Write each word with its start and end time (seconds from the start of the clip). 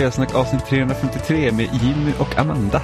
Spelsnack 0.00 0.34
avsnitt 0.34 0.66
353 0.66 1.52
med 1.52 1.68
Jimmy 1.82 2.12
och 2.18 2.38
Amanda. 2.38 2.82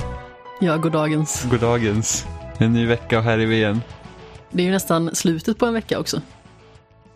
Ja, 0.60 0.76
goddagens. 0.76 1.46
Goddagens. 1.50 2.26
En 2.58 2.72
ny 2.72 2.86
vecka 2.86 3.18
och 3.18 3.24
här 3.24 3.38
är 3.38 3.46
vi 3.46 3.56
igen. 3.56 3.80
Det 4.50 4.62
är 4.62 4.66
ju 4.66 4.72
nästan 4.72 5.14
slutet 5.14 5.58
på 5.58 5.66
en 5.66 5.74
vecka 5.74 5.98
också. 5.98 6.22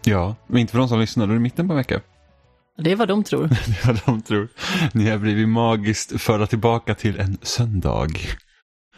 Ja, 0.05 0.36
men 0.46 0.58
inte 0.58 0.70
för 0.70 0.78
de 0.78 0.88
som 0.88 1.00
lyssnar, 1.00 1.27
då 1.27 1.32
är 1.32 1.34
det 1.34 1.41
mitten 1.41 1.68
på 1.68 1.72
en 1.72 1.77
vecka. 1.77 2.00
Det 2.78 2.92
är 2.92 2.96
vad 2.96 3.08
de 3.08 3.24
tror. 3.24 3.48
Det 3.48 3.55
är 3.55 3.86
vad 3.86 4.00
de 4.06 4.22
tror. 4.22 4.48
Ni 4.92 5.10
har 5.10 5.18
blivit 5.18 5.48
magiskt 5.48 6.20
förda 6.20 6.46
tillbaka 6.46 6.94
till 6.94 7.20
en 7.20 7.38
söndag. 7.42 8.08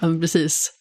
Ja, 0.01 0.09
men 0.09 0.21
precis. 0.21 0.73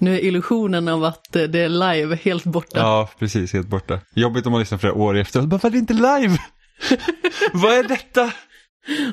Nu 0.00 0.14
är 0.14 0.24
illusionen 0.24 0.88
av 0.88 1.04
att 1.04 1.32
det 1.32 1.54
är 1.54 1.68
live 1.68 2.16
helt 2.16 2.44
borta. 2.44 2.78
Ja, 2.78 3.10
precis, 3.18 3.52
helt 3.52 3.68
borta. 3.68 4.00
Jobbigt 4.14 4.46
om 4.46 4.52
man 4.52 4.60
lyssnar 4.60 4.78
flera 4.78 4.94
år 4.94 5.16
efter. 5.16 5.40
Bara, 5.40 5.46
Varför 5.46 5.68
är 5.68 5.72
det 5.72 5.78
inte 5.78 5.94
live? 5.94 6.38
vad 7.52 7.72
är 7.72 7.88
detta? 7.88 8.32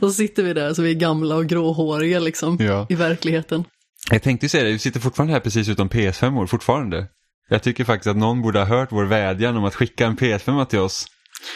Och 0.02 0.08
så 0.08 0.14
sitter 0.14 0.44
vi 0.44 0.54
där 0.54 0.74
så 0.74 0.82
vi 0.82 0.90
är 0.90 0.96
gamla 0.96 1.36
och 1.36 1.46
gråhåriga 1.46 2.20
liksom 2.20 2.58
Ja. 2.60 2.88
i 2.90 2.96
verkligheten. 2.96 3.64
Jag 4.12 4.24
tänkte 4.24 4.50
säga 4.50 4.64
det, 4.64 4.72
vi 4.72 4.80
sitter 4.80 5.00
fortfarande 5.00 5.34
här 5.34 5.40
precis 5.40 5.70
utan 5.70 5.90
PS5-or, 5.90 6.48
fortfarande. 6.48 7.08
Jag 7.50 7.64
tycker 7.64 7.84
faktiskt 7.84 8.08
att 8.08 8.18
någon 8.18 8.42
borde 8.42 8.60
ha 8.60 8.66
hört 8.66 8.92
vår 8.92 9.06
vädjan 9.06 9.58
om 9.58 9.64
att 9.66 9.76
skicka 9.76 10.06
en 10.06 10.18
PS5 10.18 10.66
till 10.66 10.80
oss. 10.80 11.06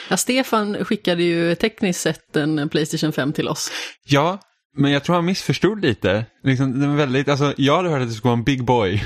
Ja, 0.10 0.18
Stefan 0.18 0.86
skickade 0.86 1.24
ju 1.24 1.56
tekniskt 1.56 2.02
sett 2.02 2.36
en 2.36 2.70
Playstation 2.70 3.14
5 3.14 3.34
till 3.34 3.48
oss. 3.48 3.72
Ja, 4.06 4.40
men 4.78 4.92
jag 4.92 5.04
tror 5.04 5.16
han 5.16 5.26
missförstod 5.26 5.82
lite. 5.82 6.26
Liksom, 6.44 6.90
var 6.90 6.96
väldigt, 6.96 7.30
alltså, 7.30 7.54
jag 7.58 7.76
hade 7.76 7.90
hört 7.90 8.02
att 8.02 8.08
det 8.08 8.14
skulle 8.14 8.30
vara 8.30 8.38
en 8.38 8.44
big 8.44 8.64
boy. 8.66 9.04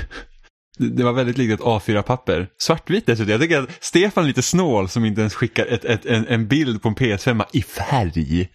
Det 0.78 0.88
det 0.96 1.04
var 1.04 1.12
väldigt 1.12 1.38
likt 1.38 1.54
ett 1.54 1.60
A4-papper. 1.60 2.48
Svartvitt 2.58 3.06
dessutom. 3.06 3.30
Jag 3.32 3.40
tycker 3.40 3.62
att 3.62 3.70
Stefan 3.80 4.24
är 4.24 4.28
lite 4.28 4.42
snål 4.42 4.88
som 4.88 5.04
inte 5.04 5.20
ens 5.20 5.34
skickar 5.34 5.66
ett, 5.66 5.84
ett, 5.84 6.06
en, 6.06 6.26
en 6.26 6.48
bild 6.48 6.82
på 6.82 6.88
en 6.88 6.94
PS5 6.94 7.44
i 7.52 7.62
färg. 7.62 8.48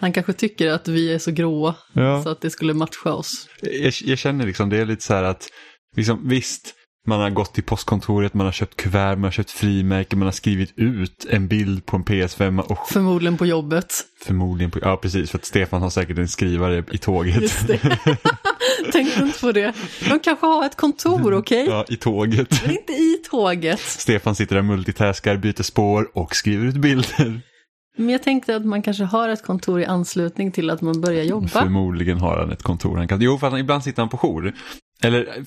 Han 0.00 0.12
kanske 0.12 0.32
tycker 0.32 0.70
att 0.70 0.88
vi 0.88 1.12
är 1.14 1.18
så 1.18 1.30
gråa 1.30 1.74
Ja. 1.92 2.22
så 2.22 2.28
att 2.28 2.40
det 2.40 2.50
skulle 2.50 2.74
matcha 2.74 3.12
oss. 3.12 3.48
Jag, 3.60 3.92
jag 4.04 4.18
känner 4.18 4.46
liksom, 4.46 4.68
det 4.70 4.76
är 4.76 4.84
lite 4.86 5.02
så 5.02 5.14
här 5.14 5.22
att, 5.22 5.48
liksom, 5.96 6.28
visst, 6.28 6.74
man 7.06 7.20
har 7.20 7.30
gått 7.30 7.54
till 7.54 7.62
postkontoret, 7.64 8.34
man 8.34 8.46
har 8.46 8.52
köpt 8.52 8.76
kuvert, 8.76 9.14
man 9.16 9.24
har 9.24 9.30
köpt 9.30 9.50
frimärken, 9.50 10.18
man 10.18 10.26
har 10.26 10.32
skrivit 10.32 10.72
ut 10.76 11.26
en 11.30 11.48
bild 11.48 11.86
på 11.86 11.96
en 11.96 12.04
PS5 12.04 12.60
och 12.60 12.88
Förmodligen 12.88 13.36
på 13.36 13.46
jobbet. 13.46 13.94
förmodligen 14.24 14.70
på, 14.70 14.78
ja 14.82 14.96
precis, 14.96 15.30
för 15.30 15.38
att 15.38 15.44
Stefan 15.44 15.82
har 15.82 15.90
säkert 15.90 16.18
en 16.18 16.28
skrivare 16.28 16.84
i 16.92 16.98
tåget. 16.98 17.40
Just 17.42 17.66
det. 17.66 17.78
Tänkte 18.92 19.22
inte 19.22 19.40
på 19.40 19.52
det. 19.52 19.72
De 20.08 20.20
kanske 20.20 20.46
har 20.46 20.66
ett 20.66 20.76
kontor, 20.76 21.34
okej? 21.34 21.66
Ja, 21.68 21.84
i 21.88 21.96
tåget. 21.96 22.62
Men 22.62 22.70
inte 22.70 22.92
i 22.92 23.16
tåget. 23.30 23.80
Stefan 23.80 24.34
sitter 24.34 24.54
där 24.54 24.62
multitaskar, 24.62 25.36
byter 25.36 25.62
spår 25.62 26.10
och 26.14 26.36
skriver 26.36 26.66
ut 26.66 26.74
bilder. 26.76 27.40
Men 27.96 28.08
jag 28.08 28.22
tänkte 28.22 28.56
att 28.56 28.64
man 28.64 28.82
kanske 28.82 29.04
har 29.04 29.28
ett 29.28 29.42
kontor 29.42 29.80
i 29.80 29.84
anslutning 29.84 30.52
till 30.52 30.70
att 30.70 30.80
man 30.80 31.00
börjar 31.00 31.24
jobba. 31.24 31.48
Förmodligen 31.48 32.18
har 32.18 32.38
han 32.38 32.52
ett 32.52 32.62
kontor. 32.62 32.96
Han 32.96 33.08
kan, 33.08 33.20
jo, 33.20 33.38
för 33.38 33.50
han, 33.50 33.58
ibland 33.58 33.84
sitter 33.84 34.02
han 34.02 34.08
på 34.08 34.16
jour. 34.16 34.54
Eller 35.02 35.20
eh, 35.38 35.44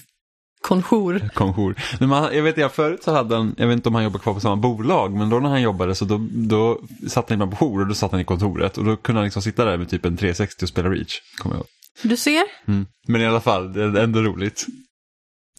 Konjour. 0.61 1.29
konjour. 1.33 1.75
Men 1.99 2.09
man, 2.09 2.35
jag 2.35 2.43
vet, 2.43 2.57
jag 2.57 2.71
förut 2.71 3.03
så 3.03 3.11
hade 3.11 3.35
han, 3.35 3.55
jag 3.57 3.67
vet 3.67 3.73
inte 3.73 3.89
om 3.89 3.95
han 3.95 4.03
jobbar 4.03 4.19
kvar 4.19 4.33
på 4.33 4.39
samma 4.39 4.55
bolag, 4.55 5.13
men 5.13 5.29
då 5.29 5.39
när 5.39 5.49
han 5.49 5.61
jobbade 5.61 5.95
så 5.95 6.05
då, 6.05 6.27
då 6.31 6.79
satt 7.07 7.29
han 7.29 7.35
ibland 7.35 7.51
på 7.51 7.57
jour 7.57 7.81
och 7.81 7.87
då 7.87 7.93
satt 7.93 8.11
han 8.11 8.21
i 8.21 8.25
kontoret. 8.25 8.77
Och 8.77 8.85
då 8.85 8.95
kunde 8.95 9.19
han 9.19 9.25
liksom 9.25 9.41
sitta 9.41 9.65
där 9.65 9.77
med 9.77 9.89
typ 9.89 10.05
en 10.05 10.17
360 10.17 10.65
och 10.65 10.69
spela 10.69 10.89
Reach. 10.89 11.19
Kommer 11.37 11.55
jag 11.55 11.59
ihåg. 11.59 11.67
Du 12.03 12.17
ser, 12.17 12.43
Mm. 12.67 12.85
Men 13.07 13.21
i 13.21 13.25
alla 13.25 13.41
fall, 13.41 13.73
det 13.73 13.83
är 13.83 13.95
ändå 13.97 14.21
roligt. 14.21 14.65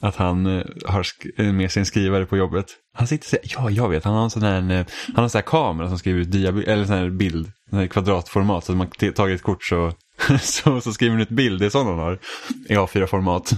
Att 0.03 0.17
han 0.17 0.47
eh, 0.47 0.65
har 0.87 1.07
eh, 1.39 1.53
med 1.53 1.73
sig 1.73 1.81
en 1.81 1.87
skrivare 1.87 2.27
på 2.27 2.37
jobbet. 2.37 2.67
Han 2.97 3.07
sitter 3.07 3.29
så 3.29 3.37
ja 3.43 3.71
jag 3.71 3.89
vet, 3.89 4.05
han 4.05 4.15
har 4.15 4.25
en 4.25 4.31
sån 4.31 4.43
här, 4.43 4.59
eh, 4.71 4.87
han 5.07 5.15
har 5.15 5.23
en 5.23 5.31
sån 5.31 5.39
här 5.39 5.47
kamera 5.47 5.89
som 5.89 5.99
skriver 5.99 6.21
ut 6.21 6.31
diabild, 6.31 6.69
eller 6.69 6.85
sån 6.85 6.97
här 6.97 7.11
bild, 7.11 7.53
sån 7.71 7.79
här 7.79 7.87
kvadratformat. 7.87 8.65
Så 8.65 8.73
att 8.73 8.79
man 8.79 8.91
tagit 9.15 9.37
ett 9.37 9.43
kort 9.43 9.65
så, 9.65 9.93
så, 10.41 10.81
så 10.81 10.93
skriver 10.93 11.13
han 11.13 11.23
ut 11.23 11.29
bild, 11.29 11.61
det 11.61 11.67
är 11.67 11.71
sån 11.71 11.87
han 11.87 11.99
har. 11.99 12.19
I 12.69 12.75
A4-format. 12.75 13.55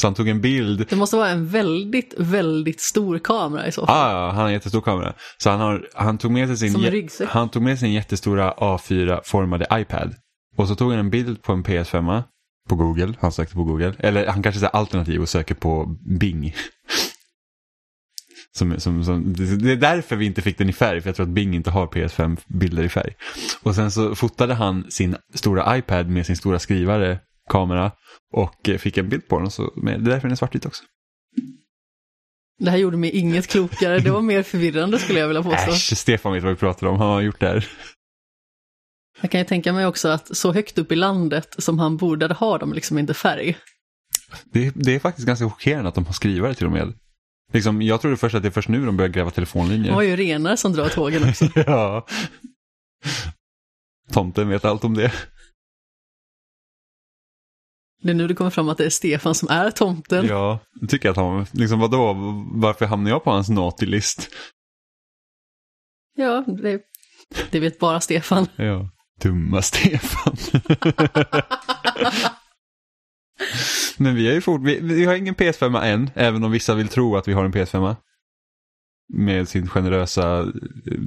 Så 0.00 0.06
han 0.06 0.14
tog 0.14 0.28
en 0.28 0.40
bild, 0.40 0.86
det 0.88 0.96
måste 0.96 1.16
vara 1.16 1.28
en 1.28 1.48
väldigt, 1.48 2.14
väldigt 2.18 2.80
stor 2.80 3.18
kamera 3.18 3.66
i 3.66 3.72
så 3.72 3.86
fall. 3.86 3.96
ah, 3.96 4.12
ja, 4.12 4.26
han 4.26 4.36
har 4.36 4.46
en 4.46 4.52
jättestor 4.52 4.80
kamera. 4.80 5.14
Så 5.38 5.50
han, 5.50 5.60
har, 5.60 5.88
han, 5.94 6.18
tog 6.18 6.30
med 6.30 6.48
sig 6.48 6.56
sin, 6.56 6.80
jä- 6.80 7.26
han 7.26 7.48
tog 7.48 7.62
med 7.62 7.78
sin 7.78 7.92
jättestora 7.92 8.52
A4-formade 8.52 9.80
iPad. 9.80 10.14
Och 10.56 10.68
så 10.68 10.74
tog 10.74 10.90
han 10.90 10.98
en 10.98 11.10
bild 11.10 11.42
på 11.42 11.52
en 11.52 11.64
PS5 11.64 12.22
på 12.68 12.74
Google, 12.74 13.14
han 13.20 13.32
sökte 13.32 13.54
på 13.54 13.64
Google. 13.64 13.94
Eller 13.98 14.26
han 14.26 14.42
kanske 14.42 14.58
säger 14.60 14.76
alternativ 14.76 15.20
och 15.20 15.28
söker 15.28 15.54
på 15.54 15.96
Bing. 16.20 16.54
Som, 18.56 18.80
som, 18.80 19.04
som, 19.04 19.34
det 19.36 19.72
är 19.72 19.76
därför 19.76 20.16
vi 20.16 20.26
inte 20.26 20.42
fick 20.42 20.58
den 20.58 20.68
i 20.68 20.72
färg, 20.72 21.00
för 21.00 21.08
jag 21.08 21.16
tror 21.16 21.26
att 21.26 21.32
Bing 21.32 21.54
inte 21.54 21.70
har 21.70 21.86
PS5-bilder 21.86 22.82
i 22.82 22.88
färg. 22.88 23.14
Och 23.62 23.74
sen 23.74 23.90
så 23.90 24.14
fotade 24.14 24.54
han 24.54 24.90
sin 24.90 25.16
stora 25.34 25.78
iPad 25.78 26.08
med 26.08 26.26
sin 26.26 26.36
stora 26.36 26.58
skrivare, 26.58 27.18
kamera, 27.50 27.92
och 28.32 28.70
fick 28.78 28.98
en 28.98 29.08
bild 29.08 29.28
på 29.28 29.38
den. 29.38 29.50
Så, 29.50 29.72
det 29.82 29.92
är 29.92 29.98
därför 29.98 30.20
den 30.20 30.32
är 30.32 30.36
svartvit 30.36 30.66
också. 30.66 30.84
Det 32.58 32.70
här 32.70 32.78
gjorde 32.78 32.96
mig 32.96 33.10
inget 33.10 33.46
klokare, 33.46 33.98
det 33.98 34.10
var 34.10 34.22
mer 34.22 34.42
förvirrande 34.42 34.98
skulle 34.98 35.20
jag 35.20 35.28
vilja 35.28 35.42
påstå. 35.42 35.70
Äsch, 35.70 35.96
Stefan 35.96 36.32
vet 36.32 36.42
vad 36.42 36.52
vi 36.52 36.58
pratar 36.58 36.86
om, 36.86 36.98
han 36.98 37.08
har 37.08 37.20
gjort 37.20 37.40
det 37.40 37.46
här. 37.46 37.68
Jag 39.20 39.30
kan 39.30 39.40
ju 39.40 39.44
tänka 39.44 39.72
mig 39.72 39.86
också 39.86 40.08
att 40.08 40.36
så 40.36 40.52
högt 40.52 40.78
upp 40.78 40.92
i 40.92 40.96
landet 40.96 41.54
som 41.58 41.78
han 41.78 41.96
bor, 41.96 42.16
där 42.16 42.28
har 42.28 42.58
de 42.58 42.72
liksom 42.72 42.98
inte 42.98 43.14
färg. 43.14 43.56
Det, 44.44 44.72
det 44.74 44.94
är 44.94 44.98
faktiskt 44.98 45.26
ganska 45.26 45.44
chockerande 45.44 45.88
att 45.88 45.94
de 45.94 46.06
har 46.06 46.12
skrivare 46.12 46.54
till 46.54 46.66
och 46.66 46.72
med. 46.72 46.94
Liksom, 47.52 47.82
jag 47.82 48.00
trodde 48.00 48.16
först 48.16 48.34
att 48.34 48.42
det 48.42 48.48
är 48.48 48.50
först 48.50 48.68
nu 48.68 48.86
de 48.86 48.96
börjar 48.96 49.08
gräva 49.08 49.30
telefonlinjer. 49.30 49.86
De 49.86 49.94
har 49.94 50.02
ju 50.02 50.16
renar 50.16 50.56
som 50.56 50.72
drar 50.72 50.88
tågen 50.88 51.28
också. 51.28 51.48
ja. 51.54 52.06
Tomten 54.12 54.48
vet 54.48 54.64
allt 54.64 54.84
om 54.84 54.94
det. 54.94 55.12
Det 58.02 58.10
är 58.10 58.14
nu 58.14 58.28
det 58.28 58.34
kommer 58.34 58.50
fram 58.50 58.68
att 58.68 58.78
det 58.78 58.86
är 58.86 58.90
Stefan 58.90 59.34
som 59.34 59.48
är 59.48 59.70
tomten. 59.70 60.26
Ja, 60.26 60.58
jag 60.80 60.90
tycker 60.90 61.10
att 61.10 61.16
han, 61.16 61.46
liksom 61.52 61.80
vadå, 61.80 62.14
varför 62.52 62.86
hamnar 62.86 63.10
jag 63.10 63.24
på 63.24 63.30
hans 63.30 63.48
naughty 63.48 63.86
list? 63.86 64.28
Ja, 66.14 66.44
det, 66.46 66.82
det 67.50 67.60
vet 67.60 67.78
bara 67.78 68.00
Stefan. 68.00 68.46
Ja. 68.56 68.90
Dumma 69.22 69.62
Stefan. 69.62 70.36
Men 73.96 74.14
vi 74.14 74.26
har 74.26 74.34
ju 74.34 74.40
fort, 74.40 74.60
vi, 74.64 74.80
vi 74.80 75.04
har 75.04 75.14
ingen 75.14 75.34
PS5 75.34 75.82
än, 75.82 76.10
även 76.14 76.44
om 76.44 76.50
vissa 76.50 76.74
vill 76.74 76.88
tro 76.88 77.16
att 77.16 77.28
vi 77.28 77.32
har 77.32 77.44
en 77.44 77.52
PS5. 77.52 77.96
Med 79.08 79.48
sin 79.48 79.68
generösa 79.68 80.40
eh, 80.40 80.46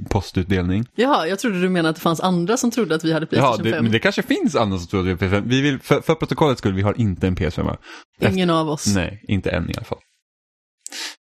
postutdelning. 0.08 0.86
Jaha, 0.94 1.26
jag 1.26 1.38
trodde 1.38 1.60
du 1.60 1.68
menade 1.68 1.88
att 1.88 1.96
det 1.96 2.02
fanns 2.02 2.20
andra 2.20 2.56
som 2.56 2.70
trodde 2.70 2.94
att 2.94 3.04
vi 3.04 3.12
hade 3.12 3.24
Ja, 3.24 3.28
Playstation 3.28 3.64
det, 3.64 3.70
5. 3.70 3.84
men 3.84 3.92
det 3.92 3.98
kanske 3.98 4.22
finns 4.22 4.56
andra 4.56 4.78
som 4.78 4.86
tror 4.86 5.00
att 5.00 5.06
vi 5.06 5.10
har 5.10 5.16
PS5. 5.16 5.42
Vi 5.46 5.60
vill, 5.60 5.78
för, 5.78 6.00
för 6.00 6.14
protokollets 6.14 6.58
skull, 6.58 6.74
vi 6.74 6.82
har 6.82 7.00
inte 7.00 7.26
en 7.26 7.36
PS5. 7.36 7.76
Ingen 8.20 8.50
av 8.50 8.68
oss. 8.68 8.94
Nej, 8.94 9.24
inte 9.28 9.50
än 9.50 9.70
i 9.70 9.74
alla 9.76 9.84
fall. 9.84 9.98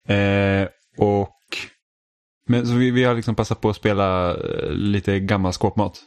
Eh, 0.08 0.68
och... 0.98 1.32
Men 2.48 2.66
så 2.66 2.74
vi, 2.74 2.90
vi 2.90 3.04
har 3.04 3.14
liksom 3.14 3.34
passat 3.34 3.60
på 3.60 3.70
att 3.70 3.76
spela 3.76 4.34
eh, 4.34 4.70
lite 4.70 5.20
gammal 5.20 5.52
skåpmat. 5.52 6.02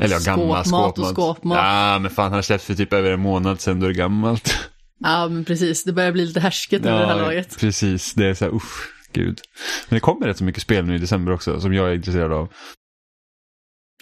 Eller 0.00 0.14
ja, 0.16 0.20
gammal 0.24 0.64
Skåpmat 0.64 0.66
skåpmat. 0.66 0.98
och 0.98 1.06
skåpmat. 1.16 1.58
Ja, 1.58 1.98
men 1.98 2.10
fan, 2.10 2.24
han 2.24 2.32
har 2.32 2.42
släppts 2.42 2.66
för 2.66 2.74
typ 2.74 2.92
över 2.92 3.10
en 3.10 3.20
månad 3.20 3.60
sedan, 3.60 3.80
då 3.80 3.86
är 3.86 3.88
det 3.88 3.98
gammalt. 3.98 4.54
Ja, 4.98 5.28
men 5.28 5.44
precis. 5.44 5.84
Det 5.84 5.92
börjar 5.92 6.12
bli 6.12 6.26
lite 6.26 6.40
härsket 6.40 6.86
över 6.86 7.00
det 7.00 7.06
här 7.06 7.16
laget. 7.16 7.58
precis. 7.60 8.14
Det 8.14 8.26
är 8.26 8.34
så 8.34 8.44
här, 8.44 8.54
usch, 8.54 8.88
gud. 9.12 9.40
Men 9.88 9.96
det 9.96 10.00
kommer 10.00 10.26
rätt 10.26 10.38
så 10.38 10.44
mycket 10.44 10.62
spel 10.62 10.84
nu 10.86 10.94
i 10.94 10.98
december 10.98 11.32
också, 11.32 11.60
som 11.60 11.74
jag 11.74 11.90
är 11.90 11.94
intresserad 11.94 12.32
av. 12.32 12.48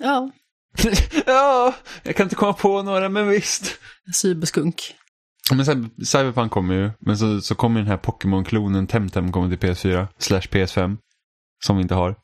Ja, 0.00 0.30
ja, 1.26 1.74
jag 2.02 2.16
kan 2.16 2.24
inte 2.24 2.36
komma 2.36 2.52
på 2.52 2.82
några, 2.82 3.08
men 3.08 3.28
visst. 3.28 3.78
cyberskunk. 4.14 4.94
Men 5.52 5.66
sen, 5.66 5.90
Cyberpunk 6.04 6.52
kommer 6.52 6.74
ju, 6.74 6.90
men 7.00 7.18
så, 7.18 7.40
så 7.40 7.54
kommer 7.54 7.80
den 7.80 7.88
här 7.88 7.96
Pokémon-klonen 7.96 8.86
Temtem 8.86 9.32
kommer 9.32 9.56
till 9.56 9.68
PS4, 9.68 10.06
slash 10.18 10.40
PS5, 10.40 10.96
som 11.64 11.76
vi 11.76 11.82
inte 11.82 11.94
har. 11.94 12.16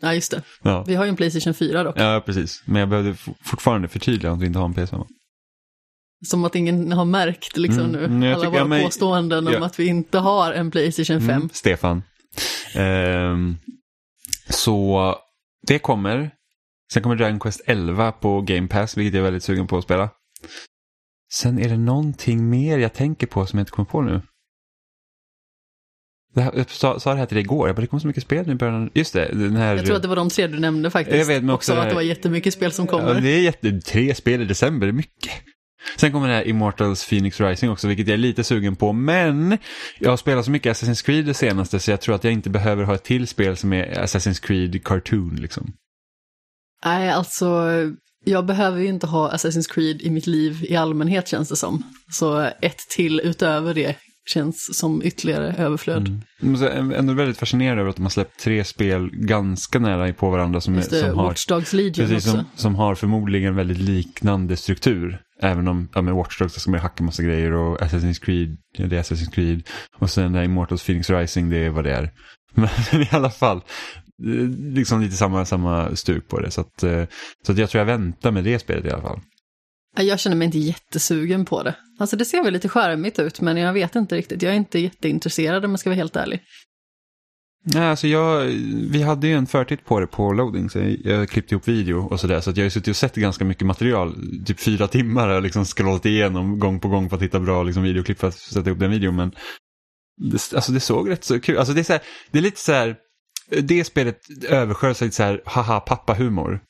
Ja, 0.00 0.14
just 0.14 0.30
det. 0.30 0.42
Ja. 0.62 0.84
Vi 0.86 0.94
har 0.94 1.04
ju 1.04 1.08
en 1.08 1.16
Playstation 1.16 1.54
4 1.54 1.82
dock. 1.84 1.94
ja, 1.98 2.22
precis. 2.26 2.62
Men 2.66 2.80
jag 2.80 2.88
behövde 2.88 3.14
fortfarande 3.44 3.88
förtydliga 3.88 4.32
att 4.32 4.40
vi 4.42 4.46
inte 4.46 4.58
har 4.58 4.66
en 4.66 4.74
PS5. 4.74 5.06
Som 6.26 6.44
att 6.44 6.54
ingen 6.54 6.92
har 6.92 7.04
märkt 7.04 7.56
liksom 7.56 7.84
Mm, 7.84 7.92
nu. 7.92 8.04
mm, 8.04 8.22
Alla 8.22 8.34
tycker- 8.36 8.50
våra 8.50 8.58
ja, 8.58 8.64
men- 8.64 8.82
påståenden 8.84 9.46
om 9.46 9.52
ja. 9.52 9.64
att 9.64 9.78
vi 9.80 9.86
inte 9.86 10.18
har 10.18 10.52
en 10.52 10.70
Playstation 10.70 11.20
5. 11.20 11.30
Mm, 11.30 11.48
Stefan. 11.52 12.02
Ehm, 12.74 13.56
så 14.48 15.14
det 15.66 15.78
kommer. 15.78 16.30
Sen 16.92 17.02
kommer 17.02 17.16
Dragon 17.16 17.40
Quest 17.40 17.60
11 17.66 18.12
på 18.12 18.40
Game 18.40 18.68
Pass, 18.68 18.96
vilket 18.96 19.14
jag 19.14 19.20
är 19.20 19.24
väldigt 19.24 19.42
sugen 19.44 19.66
på 19.66 19.78
att 19.78 19.84
spela. 19.84 20.10
Sen 21.32 21.58
är 21.58 21.68
det 21.68 21.76
någonting 21.76 22.50
mer 22.50 22.78
jag 22.78 22.92
tänker 22.94 23.26
på 23.26 23.46
som 23.46 23.58
jag 23.58 23.62
inte 23.62 23.72
kommer 23.72 23.88
på 23.90 24.00
nu. 24.02 24.22
Här, 26.36 26.52
jag 26.56 26.70
sa, 26.70 27.00
sa 27.00 27.12
det 27.12 27.18
här 27.18 27.26
till 27.26 27.34
dig 27.34 27.44
igår, 27.44 27.68
jag 27.68 27.76
bara, 27.76 27.80
det 27.80 27.86
kommer 27.86 28.00
så 28.00 28.06
mycket 28.06 28.22
spel 28.22 28.46
nu 28.46 28.52
i 28.52 28.56
början. 28.56 28.90
Just 28.94 29.12
det, 29.12 29.28
den 29.32 29.56
här... 29.56 29.76
Jag 29.76 29.86
tror 29.86 29.96
att 29.96 30.02
det 30.02 30.08
var 30.08 30.16
de 30.16 30.28
tre 30.28 30.46
du 30.46 30.58
nämnde 30.58 30.90
faktiskt. 30.90 31.18
Jag 31.18 31.26
vet, 31.26 31.42
men 31.42 31.54
också 31.54 31.72
också 31.72 31.82
att 31.82 31.88
det 31.88 31.94
var 31.94 32.02
jättemycket 32.02 32.54
spel 32.54 32.72
som 32.72 32.86
kommer. 32.86 33.14
Ja, 33.14 33.20
det 33.20 33.28
är 33.28 33.40
jätte, 33.40 33.80
tre 33.80 34.14
spel 34.14 34.42
i 34.42 34.44
december, 34.44 34.86
det 34.86 34.90
är 34.90 34.92
mycket. 34.92 35.32
Sen 35.96 36.12
kommer 36.12 36.28
det 36.28 36.34
här 36.34 36.48
Immortals 36.48 37.08
Phoenix 37.08 37.40
Rising 37.40 37.70
också, 37.70 37.88
vilket 37.88 38.06
jag 38.08 38.14
är 38.14 38.18
lite 38.18 38.44
sugen 38.44 38.76
på. 38.76 38.92
Men 38.92 39.58
jag 39.98 40.10
har 40.10 40.16
spelat 40.16 40.44
så 40.44 40.50
mycket 40.50 40.76
Assassin's 40.76 41.04
Creed 41.04 41.24
det 41.24 41.34
senaste 41.34 41.78
så 41.78 41.90
jag 41.90 42.00
tror 42.00 42.14
att 42.14 42.24
jag 42.24 42.32
inte 42.32 42.50
behöver 42.50 42.84
ha 42.84 42.94
ett 42.94 43.04
till 43.04 43.26
spel 43.26 43.56
som 43.56 43.72
är 43.72 43.84
Assassin's 43.84 44.42
Creed 44.42 44.84
Cartoon 44.84 45.36
liksom. 45.36 45.72
Nej, 46.84 47.10
alltså 47.10 47.70
Jag 48.24 48.46
behöver 48.46 48.80
ju 48.80 48.86
inte 48.86 49.06
ha 49.06 49.32
Assassin's 49.32 49.72
Creed 49.72 50.02
i 50.02 50.10
mitt 50.10 50.26
liv 50.26 50.64
i 50.68 50.76
allmänhet 50.76 51.28
känns 51.28 51.48
det 51.48 51.56
som. 51.56 51.82
Så 52.12 52.40
ett 52.40 52.78
till 52.96 53.20
utöver 53.20 53.74
det 53.74 53.96
känns 54.30 54.78
som 54.78 55.02
ytterligare 55.02 55.54
överflöd. 55.58 56.08
Mm. 56.08 56.20
Men 56.40 56.92
ändå 56.92 57.12
väldigt 57.12 57.38
fascinerad 57.38 57.78
över 57.78 57.90
att 57.90 57.96
de 57.96 58.02
har 58.02 58.10
släppt 58.10 58.40
tre 58.40 58.64
spel 58.64 59.10
ganska 59.12 59.78
nära 59.78 60.12
på 60.12 60.30
varandra 60.30 60.60
som, 60.60 60.74
Just 60.74 60.90
det, 60.90 61.00
som 61.00 61.18
har 61.18 61.34
Precis, 62.08 62.30
som, 62.30 62.44
som 62.54 62.74
har 62.74 62.94
förmodligen 62.94 63.54
väldigt 63.54 63.78
liknande 63.78 64.56
struktur. 64.56 65.22
Även 65.42 65.68
om 65.68 65.88
ja, 65.94 66.02
med 66.02 66.14
Watch 66.14 66.38
Dogs 66.38 66.54
ska 66.54 66.70
man 66.70 66.80
hacka 66.80 67.04
massa 67.04 67.22
grejer 67.22 67.52
och 67.52 67.80
Assassin's 67.80 68.24
Creed, 68.24 68.56
ja, 68.76 68.86
det 68.86 68.96
är 68.96 69.02
Assassin's 69.02 69.30
Creed. 69.30 69.62
Och 69.98 70.10
sen 70.10 70.32
där 70.32 70.42
Immortals 70.42 70.84
Phoenix 70.84 71.10
Rising, 71.10 71.50
det 71.50 71.56
är 71.56 71.70
vad 71.70 71.84
det 71.84 71.92
är. 71.92 72.10
Men 72.54 73.02
i 73.02 73.08
alla 73.10 73.30
fall, 73.30 73.56
eh, 73.56 74.48
liksom 74.74 75.00
lite 75.00 75.16
samma, 75.16 75.44
samma 75.44 75.96
stuk 75.96 76.28
på 76.28 76.40
det. 76.40 76.50
Så, 76.50 76.60
att, 76.60 76.82
eh, 76.82 77.04
så 77.46 77.52
att 77.52 77.58
jag 77.58 77.70
tror 77.70 77.78
jag 77.78 77.86
väntar 77.86 78.30
med 78.30 78.44
det 78.44 78.58
spelet 78.58 78.84
i 78.84 78.90
alla 78.90 79.02
fall. 79.02 79.20
Jag 79.96 80.20
känner 80.20 80.36
mig 80.36 80.46
inte 80.46 80.58
jättesugen 80.58 81.44
på 81.44 81.62
det. 81.62 81.74
Alltså 81.98 82.16
det 82.16 82.24
ser 82.24 82.42
väl 82.42 82.52
lite 82.52 82.68
charmigt 82.68 83.18
ut, 83.18 83.40
men 83.40 83.56
jag 83.56 83.72
vet 83.72 83.96
inte 83.96 84.16
riktigt. 84.16 84.42
Jag 84.42 84.52
är 84.52 84.56
inte 84.56 84.78
jätteintresserad 84.78 85.64
om 85.64 85.70
jag 85.70 85.80
ska 85.80 85.90
vara 85.90 85.96
helt 85.96 86.16
ärlig. 86.16 86.42
Nej, 87.64 87.88
alltså 87.88 88.06
jag, 88.06 88.44
vi 88.90 89.02
hade 89.02 89.26
ju 89.26 89.34
en 89.34 89.46
förtitt 89.46 89.84
på 89.84 90.00
det 90.00 90.06
på 90.06 90.32
loading, 90.32 90.70
så 90.70 90.78
jag, 90.78 90.96
jag 91.04 91.28
klippte 91.28 91.54
ihop 91.54 91.68
video 91.68 92.06
och 92.06 92.20
sådär. 92.20 92.40
Så 92.40 92.50
att 92.50 92.56
jag 92.56 92.62
har 92.62 92.66
ju 92.66 92.70
suttit 92.70 92.88
och 92.88 92.96
sett 92.96 93.14
ganska 93.14 93.44
mycket 93.44 93.66
material, 93.66 94.14
typ 94.46 94.60
fyra 94.60 94.88
timmar 94.88 95.26
har 95.26 95.34
jag 95.34 95.42
liksom 95.42 95.64
scrollat 95.64 96.06
igenom 96.06 96.58
gång 96.58 96.80
på 96.80 96.88
gång 96.88 97.08
för 97.08 97.16
att 97.16 97.22
hitta 97.22 97.40
bra 97.40 97.62
liksom, 97.62 97.82
videoklipp 97.82 98.18
för 98.18 98.28
att 98.28 98.38
sätta 98.38 98.70
ihop 98.70 98.80
den 98.80 98.90
videon. 98.90 99.16
Men 99.16 99.32
det, 100.16 100.54
alltså 100.54 100.72
det 100.72 100.80
såg 100.80 101.10
rätt 101.10 101.24
så 101.24 101.40
kul, 101.40 101.58
alltså 101.58 101.74
det 101.74 101.80
är, 101.80 101.84
så 101.84 101.92
här, 101.92 102.02
det 102.30 102.38
är 102.38 102.42
lite 102.42 102.60
så 102.60 102.72
här, 102.72 102.96
det 103.62 103.84
spelet 103.84 104.18
översköljs 104.48 105.00
lite 105.00 105.16
så 105.16 105.22
här, 105.22 105.42
haha 105.44 105.80
pappa-humor. 105.80 106.60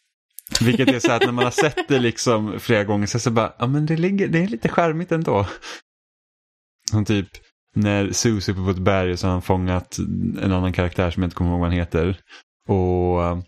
Vilket 0.61 0.89
är 0.89 0.99
så 0.99 1.13
att 1.13 1.23
när 1.23 1.33
man 1.33 1.45
har 1.45 1.51
sett 1.51 1.89
det 1.89 1.99
liksom 1.99 2.61
flera 2.61 2.85
gånger 2.85 3.07
så, 3.07 3.19
så 3.19 3.31
bara, 3.31 3.53
ja 3.59 3.67
men 3.67 3.87
det, 3.87 3.97
ligger, 3.97 4.29
det 4.29 4.39
är 4.39 4.49
lite 4.49 4.69
charmigt 4.69 5.13
ändå. 5.13 5.47
Som 6.91 7.05
typ 7.05 7.29
när 7.77 8.13
Susie 8.13 8.55
uppe 8.55 8.65
på 8.65 8.71
ett 8.71 8.79
berg 8.79 9.17
så 9.17 9.27
har 9.27 9.33
han 9.33 9.43
fångat 9.43 9.99
en 10.43 10.53
annan 10.53 10.73
karaktär 10.73 11.11
som 11.11 11.23
jag 11.23 11.27
inte 11.27 11.37
kommer 11.37 11.51
ihåg 11.51 11.61
vad 11.61 11.69
han 11.69 11.79
heter. 11.79 12.21
Och, 12.69 13.25
eh, 13.25 13.39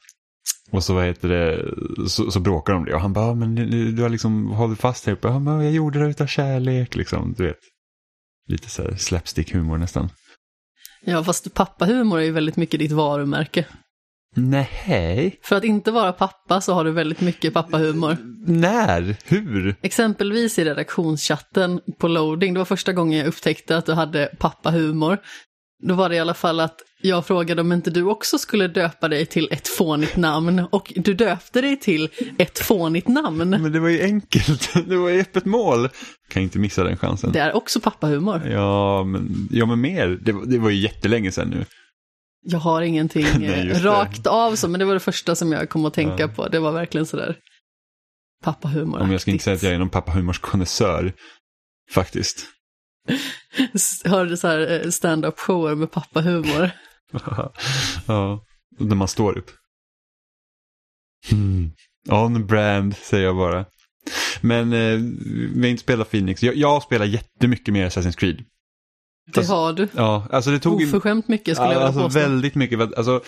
och 0.71 0.85
så 0.85 0.95
vad 0.95 1.05
heter 1.05 1.29
det, 1.29 1.75
så, 2.09 2.31
så 2.31 2.41
bråkar 2.41 2.73
de 2.73 2.85
det 2.85 2.95
och 2.95 3.01
han 3.01 3.13
bara, 3.13 3.35
men 3.35 3.55
du, 3.55 3.93
du 3.93 4.03
har 4.03 4.09
liksom 4.09 4.51
hållit 4.51 4.81
fast 4.81 5.07
här 5.07 5.13
uppe. 5.13 5.29
Han 5.29 5.45
bara, 5.45 5.65
jag 5.65 5.73
gjorde 5.73 5.99
det 5.99 6.07
utav 6.07 6.27
kärlek 6.27 6.95
liksom, 6.95 7.35
du 7.37 7.47
vet. 7.47 7.59
Lite 8.49 8.71
så 8.71 8.83
här 8.83 8.91
slapstick-humor 8.91 9.79
nästan. 9.79 10.11
Ja, 11.05 11.25
fast 11.25 11.55
pappahumor 11.55 12.19
är 12.19 12.25
ju 12.25 12.33
väldigt 12.33 12.57
mycket 12.57 12.81
ditt 12.81 12.93
varumärke. 12.93 13.67
Nej. 14.35 15.39
För 15.43 15.57
att 15.57 15.65
inte 15.65 15.91
vara 15.91 16.13
pappa 16.13 16.61
så 16.61 16.75
har 16.75 16.85
du 16.85 16.91
väldigt 16.91 17.21
mycket 17.21 17.55
pappahumor. 17.55 18.17
När? 18.47 19.17
Hur? 19.25 19.75
Exempelvis 19.83 20.59
i 20.59 20.65
redaktionschatten 20.65 21.81
på 21.99 22.09
loading, 22.09 22.55
det 22.55 22.61
var 22.61 22.65
första 22.65 22.93
gången 22.93 23.19
jag 23.19 23.29
upptäckte 23.29 23.77
att 23.77 23.87
du 23.87 23.93
hade 23.93 24.27
pappahumor. 24.39 25.19
Då 25.83 25.95
var 25.95 26.09
det 26.09 26.15
i 26.15 26.19
alla 26.19 26.35
fall 26.35 26.61
att 26.61 26.77
jag 27.03 27.27
frågade 27.27 27.61
om 27.61 27.73
inte 27.73 27.91
du 27.91 28.03
också 28.03 28.39
skulle 28.39 28.69
döpa 28.69 29.09
dig 29.09 29.27
till 29.27 29.49
ett 29.51 29.69
fånigt 29.69 30.17
namn 30.17 30.65
och 30.71 30.93
du 30.97 31.15
döpte 31.15 31.61
dig 31.61 31.77
till 31.77 32.09
ett 32.39 32.59
fånigt 32.59 33.09
namn. 33.09 33.51
Men 33.51 33.73
det 33.73 33.81
var 33.81 33.89
ju 33.89 34.03
enkelt. 34.03 34.73
Det 34.89 34.97
var 34.97 35.09
ju 35.09 35.21
öppet 35.21 35.45
mål. 35.45 35.89
Kan 36.29 36.43
inte 36.43 36.59
missa 36.59 36.85
den 36.85 36.97
chansen. 36.97 37.33
Det 37.33 37.41
är 37.41 37.57
också 37.57 37.81
pappahumor. 37.81 38.49
Ja, 38.51 39.05
men, 39.05 39.49
ja, 39.51 39.67
men 39.67 39.81
mer. 39.81 40.09
Det, 40.09 40.35
det 40.47 40.59
var 40.59 40.71
ju 40.71 40.77
jättelänge 40.77 41.33
sedan 41.33 41.49
nu. 41.49 41.65
Jag 42.45 42.59
har 42.59 42.83
ingenting 42.83 43.27
Nej, 43.39 43.49
eh, 43.49 43.67
just 43.67 43.83
det. 43.83 43.89
rakt 43.89 44.27
av 44.27 44.57
så, 44.57 44.69
men 44.69 44.79
det 44.79 44.85
var 44.85 44.95
det 44.95 45.01
första 45.01 45.35
som 45.35 45.53
jag 45.53 45.69
kom 45.69 45.85
att 45.87 45.95
tänka 45.95 46.23
Ja. 46.23 46.29
på. 46.29 46.49
Det 46.49 46.59
var 46.59 46.73
verkligen 46.73 47.07
sådär 47.07 47.37
pappahumor. 48.45 49.01
Om 49.01 49.13
jag 49.13 49.21
ska 49.21 49.31
inte 49.31 49.45
säga 49.45 49.57
att 49.57 49.63
jag 49.63 49.73
är 49.75 49.79
någon 49.79 49.89
pappahumors 49.91 50.39
konnässör. 50.39 51.13
Faktiskt. 51.91 52.47
Hörde 54.05 54.37
så 54.37 54.49
här 54.49 54.85
eh, 54.85 54.91
stand-up 54.91 55.39
shower 55.39 55.75
med 55.75 55.91
pappahumor. 55.91 56.71
ja, 58.07 58.45
när 58.79 58.97
man 58.97 59.09
står 59.09 59.39
upp. 59.39 59.51
Hmm. 61.31 61.71
On 62.11 62.47
brand, 62.47 62.97
säger 62.97 63.25
jag 63.25 63.37
bara. 63.37 63.65
Men 64.41 64.73
eh, 64.73 64.99
vi 65.55 65.61
har 65.61 65.67
inte 65.67 65.83
spelat 65.83 66.11
Phoenix. 66.11 66.43
Jag, 66.43 66.57
jag 66.57 66.83
spelar 66.83 67.07
jättemycket 67.07 67.75
mer 67.75 67.89
Assassin's 67.89 68.17
Creed. 68.19 68.45
Det 69.27 69.47
har 69.47 69.73
du. 69.73 69.89
Ja, 69.97 70.27
alltså 70.31 70.51
det 70.51 70.59
tog... 70.59 70.83
Oförskämt 70.83 71.29
mycket 71.29 71.57
skulle 71.57 71.69
jag 71.69 71.75
vilja 71.75 71.87
alltså 71.87 72.03
påstå. 72.03 72.19
väldigt 72.19 72.55
mycket. 72.55 72.81
Alltså, 72.81 73.21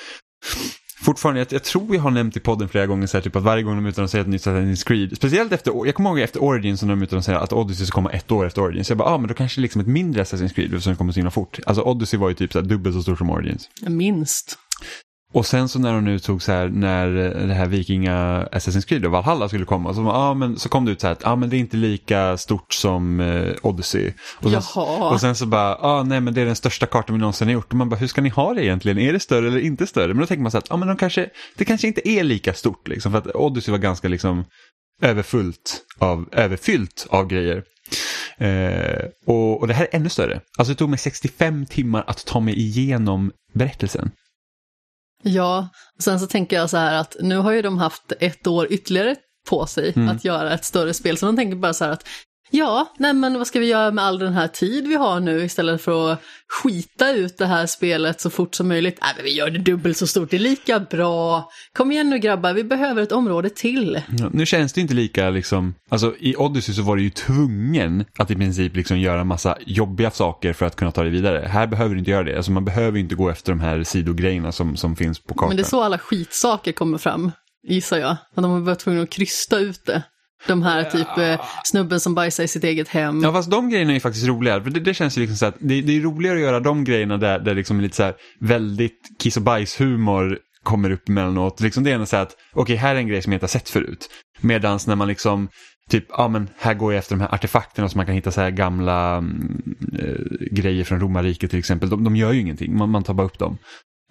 fortfarande, 1.04 1.40
jag, 1.40 1.52
jag 1.52 1.62
tror 1.62 1.94
jag 1.94 2.02
har 2.02 2.10
nämnt 2.10 2.36
i 2.36 2.40
podden 2.40 2.68
flera 2.68 2.86
gånger 2.86 3.06
så 3.06 3.16
här, 3.16 3.22
typ 3.22 3.36
att 3.36 3.42
varje 3.42 3.62
gång 3.62 3.76
de 3.76 3.86
utannonserar 3.86 4.22
ett 4.22 4.28
nytt 4.28 4.46
Assassin's 4.46 4.86
Creed, 4.86 5.16
speciellt 5.16 5.52
efter, 5.52 5.86
jag 5.86 5.94
kommer 5.94 6.10
ihåg 6.10 6.20
efter 6.20 6.42
Origins 6.42 6.80
som 6.80 6.88
de 6.88 7.02
utannonserade 7.02 7.42
att 7.42 7.52
Odyssey 7.52 7.86
ska 7.86 7.94
komma 7.94 8.10
ett 8.10 8.32
år 8.32 8.46
efter 8.46 8.62
Origins. 8.62 8.86
Så 8.86 8.90
jag 8.90 8.98
bara, 8.98 9.08
ja 9.08 9.14
ah, 9.14 9.18
men 9.18 9.28
då 9.28 9.34
kanske 9.34 9.60
liksom 9.60 9.80
ett 9.80 9.86
mindre 9.86 10.22
Assassin's 10.22 10.54
Creed 10.54 10.82
som 10.82 10.96
kommer 10.96 11.12
så 11.12 11.16
himla 11.16 11.30
fort. 11.30 11.58
Alltså 11.66 11.82
Odyssey 11.82 12.20
var 12.20 12.28
ju 12.28 12.34
typ 12.34 12.52
så 12.52 12.60
här, 12.60 12.66
dubbelt 12.66 12.96
så 12.96 13.02
stort 13.02 13.18
som 13.18 13.30
Origins. 13.30 13.68
Minst. 13.86 14.58
Och 15.34 15.46
sen 15.46 15.68
så 15.68 15.78
när 15.78 15.92
de 15.92 16.04
nu 16.04 16.18
tog 16.18 16.42
så 16.42 16.52
här, 16.52 16.68
när 16.68 17.10
det 17.46 17.54
här 17.54 17.66
vikinga 17.66 18.48
Assassin's 18.52 18.86
Creed 18.86 19.04
och 19.04 19.10
Valhalla 19.10 19.48
skulle 19.48 19.64
komma, 19.64 19.94
så, 19.94 20.10
ah, 20.10 20.34
men, 20.34 20.58
så 20.58 20.68
kom 20.68 20.84
det 20.84 20.92
ut 20.92 21.00
så 21.00 21.06
här 21.06 21.12
att 21.12 21.26
ah, 21.26 21.36
men 21.36 21.50
det 21.50 21.56
är 21.56 21.58
inte 21.58 21.76
lika 21.76 22.36
stort 22.36 22.72
som 22.72 23.20
eh, 23.20 23.52
Odyssey. 23.62 24.12
Och 24.36 24.50
sen, 24.50 24.62
Jaha. 24.74 25.10
och 25.12 25.20
sen 25.20 25.36
så 25.36 25.46
bara, 25.46 25.76
ah, 25.76 26.02
nej 26.02 26.20
men 26.20 26.34
det 26.34 26.40
är 26.40 26.46
den 26.46 26.56
största 26.56 26.86
kartan 26.86 27.14
vi 27.14 27.20
någonsin 27.20 27.48
har 27.48 27.52
gjort. 27.52 27.72
Och 27.72 27.74
man 27.74 27.88
bara, 27.88 27.96
hur 27.96 28.06
ska 28.06 28.20
ni 28.20 28.28
ha 28.28 28.54
det 28.54 28.64
egentligen? 28.64 28.98
Är 28.98 29.12
det 29.12 29.20
större 29.20 29.46
eller 29.46 29.60
inte 29.60 29.86
större? 29.86 30.08
Men 30.08 30.18
då 30.18 30.26
tänker 30.26 30.42
man 30.42 30.50
så 30.50 30.58
att, 30.58 30.72
ah, 30.72 30.76
men 30.76 30.88
de 30.88 30.96
kanske, 30.96 31.30
det 31.56 31.64
kanske 31.64 31.86
inte 31.86 32.08
är 32.08 32.24
lika 32.24 32.54
stort 32.54 32.88
liksom. 32.88 33.12
För 33.12 33.18
att 33.18 33.26
Odyssey 33.34 33.72
var 33.72 33.78
ganska 33.78 34.08
liksom 34.08 34.44
överfullt 35.02 35.80
av, 35.98 36.28
överfyllt 36.32 37.06
av 37.10 37.26
grejer. 37.26 37.62
Eh, 38.38 39.04
och, 39.26 39.60
och 39.60 39.68
det 39.68 39.74
här 39.74 39.84
är 39.84 39.96
ännu 39.96 40.08
större. 40.08 40.40
Alltså 40.58 40.72
det 40.72 40.78
tog 40.78 40.90
mig 40.90 40.98
65 40.98 41.66
timmar 41.66 42.04
att 42.06 42.26
ta 42.26 42.40
mig 42.40 42.58
igenom 42.58 43.32
berättelsen. 43.54 44.10
Ja, 45.24 45.68
sen 45.98 46.20
så 46.20 46.26
tänker 46.26 46.56
jag 46.56 46.70
så 46.70 46.76
här 46.76 46.94
att 47.00 47.16
nu 47.20 47.36
har 47.36 47.52
ju 47.52 47.62
de 47.62 47.78
haft 47.78 48.12
ett 48.20 48.46
år 48.46 48.72
ytterligare 48.72 49.16
på 49.48 49.66
sig 49.66 49.92
Mm. 49.96 50.08
att 50.16 50.24
göra 50.24 50.54
ett 50.54 50.64
större 50.64 50.94
spel. 50.94 51.16
Så 51.18 51.26
de 51.26 51.36
tänker 51.36 51.56
bara 51.56 51.74
så 51.74 51.84
här 51.84 51.92
att 51.92 52.06
ja, 52.50 52.92
nej 52.98 53.12
men 53.12 53.38
vad 53.38 53.46
ska 53.46 53.60
vi 53.60 53.66
göra 53.66 53.90
med 53.90 54.04
all 54.04 54.18
den 54.18 54.32
här 54.32 54.48
tid 54.48 54.88
vi 54.88 54.94
har 54.94 55.20
nu 55.20 55.44
istället 55.44 55.82
för 55.82 56.12
att 56.12 56.22
skita 56.62 57.12
ut 57.12 57.38
det 57.38 57.46
här 57.46 57.66
spelet 57.66 58.20
så 58.20 58.30
fort 58.30 58.54
som 58.54 58.68
möjligt. 58.68 58.98
Nej, 59.02 59.12
men 59.16 59.24
vi 59.24 59.34
gör 59.34 59.50
det 59.50 59.58
dubbelt 59.58 59.96
så 59.96 60.06
stort, 60.06 60.30
det 60.30 60.36
är 60.36 60.40
lika 60.40 60.80
bra. 60.80 61.48
Kom 61.72 61.92
igen 61.92 62.10
nu 62.10 62.18
grabbar, 62.18 62.52
vi 62.52 62.64
behöver 62.64 63.02
ett 63.02 63.12
område 63.12 63.50
till. 63.50 64.02
Ja, 64.18 64.30
nu 64.32 64.46
känns 64.46 64.72
det 64.72 64.80
inte 64.80 64.94
lika 64.94 65.30
liksom, 65.30 65.74
alltså 65.90 66.14
i 66.18 66.36
Odyssey 66.36 66.74
så 66.74 66.82
var 66.82 66.96
du 66.96 67.02
ju 67.02 67.10
tvungen 67.10 68.04
att 68.18 68.30
i 68.30 68.34
princip 68.34 68.76
liksom 68.76 68.98
göra 68.98 69.24
massa 69.24 69.58
jobbiga 69.66 70.10
saker 70.10 70.52
för 70.52 70.66
att 70.66 70.76
kunna 70.76 70.90
ta 70.92 71.02
dig 71.02 71.10
vidare. 71.10 71.46
Här 71.48 71.66
behöver 71.66 71.94
du 71.94 71.98
inte 71.98 72.10
göra 72.10 72.24
det, 72.24 72.36
alltså 72.36 72.52
man 72.52 72.64
behöver 72.64 72.98
inte 72.98 73.14
gå 73.14 73.30
efter 73.30 73.52
de 73.52 73.60
här 73.60 73.84
sidogrejerna 73.84 74.52
som, 74.52 74.76
som 74.76 74.96
finns 74.96 75.18
på 75.18 75.34
kartan. 75.34 75.48
Men 75.48 75.56
det 75.56 75.62
är 75.62 75.64
så 75.64 75.82
alla 75.82 75.98
skitsaker 75.98 76.72
kommer 76.72 76.98
fram, 76.98 77.32
gissar 77.68 77.98
jag. 77.98 78.10
Att 78.10 78.18
de 78.34 78.44
har 78.44 78.60
varit 78.60 78.78
tvungna 78.78 79.02
att 79.02 79.10
krysta 79.10 79.58
ut 79.58 79.86
det. 79.86 80.02
De 80.46 80.62
här 80.62 80.84
typ 80.84 81.18
eh, 81.18 81.46
snubben 81.64 82.00
som 82.00 82.14
bajsar 82.14 82.44
i 82.44 82.48
sitt 82.48 82.64
eget 82.64 82.88
hem. 82.88 83.22
Ja 83.22 83.32
fast 83.32 83.50
de 83.50 83.70
grejerna 83.70 83.90
är 83.90 83.94
ju 83.94 84.00
faktiskt 84.00 84.26
roligare. 84.26 84.62
För 84.62 84.70
det, 84.70 84.80
det 84.80 84.94
känns 84.94 85.18
ju 85.18 85.20
liksom 85.20 85.36
så 85.36 85.46
att 85.46 85.56
det, 85.58 85.80
det 85.80 85.96
är 85.96 86.00
roligare 86.00 86.36
att 86.36 86.42
göra 86.42 86.60
de 86.60 86.84
grejerna 86.84 87.16
där, 87.16 87.38
där 87.38 87.54
liksom 87.54 87.80
lite 87.80 87.96
så 87.96 88.02
här 88.02 88.14
väldigt 88.40 89.00
kiss 89.22 89.36
och 89.36 89.42
bajshumor 89.42 90.38
kommer 90.62 90.90
upp 90.90 91.08
emellanåt. 91.08 91.60
Liksom 91.60 91.84
det 91.84 91.90
är 91.90 91.94
ändå 91.94 92.06
så 92.06 92.16
här 92.16 92.22
att 92.22 92.36
okej 92.52 92.76
här 92.76 92.94
är 92.94 92.98
en 92.98 93.08
grej 93.08 93.22
som 93.22 93.32
jag 93.32 93.36
inte 93.36 93.44
har 93.44 93.48
sett 93.48 93.68
förut. 93.68 94.08
Medan 94.40 94.78
när 94.86 94.96
man 94.96 95.08
liksom 95.08 95.48
typ, 95.90 96.04
ja 96.08 96.28
men 96.28 96.48
här 96.58 96.74
går 96.74 96.92
jag 96.92 96.98
efter 96.98 97.14
de 97.16 97.20
här 97.20 97.34
artefakterna 97.34 97.88
så 97.88 97.98
man 97.98 98.06
kan 98.06 98.14
hitta 98.14 98.30
så 98.30 98.40
här 98.40 98.50
gamla 98.50 99.16
eh, 99.98 100.14
grejer 100.50 100.84
från 100.84 101.00
romarriket 101.00 101.50
till 101.50 101.58
exempel. 101.58 101.88
De, 101.90 102.04
de 102.04 102.16
gör 102.16 102.32
ju 102.32 102.40
ingenting, 102.40 102.76
man, 102.76 102.90
man 102.90 103.04
tar 103.04 103.14
bara 103.14 103.26
upp 103.26 103.38
dem. 103.38 103.58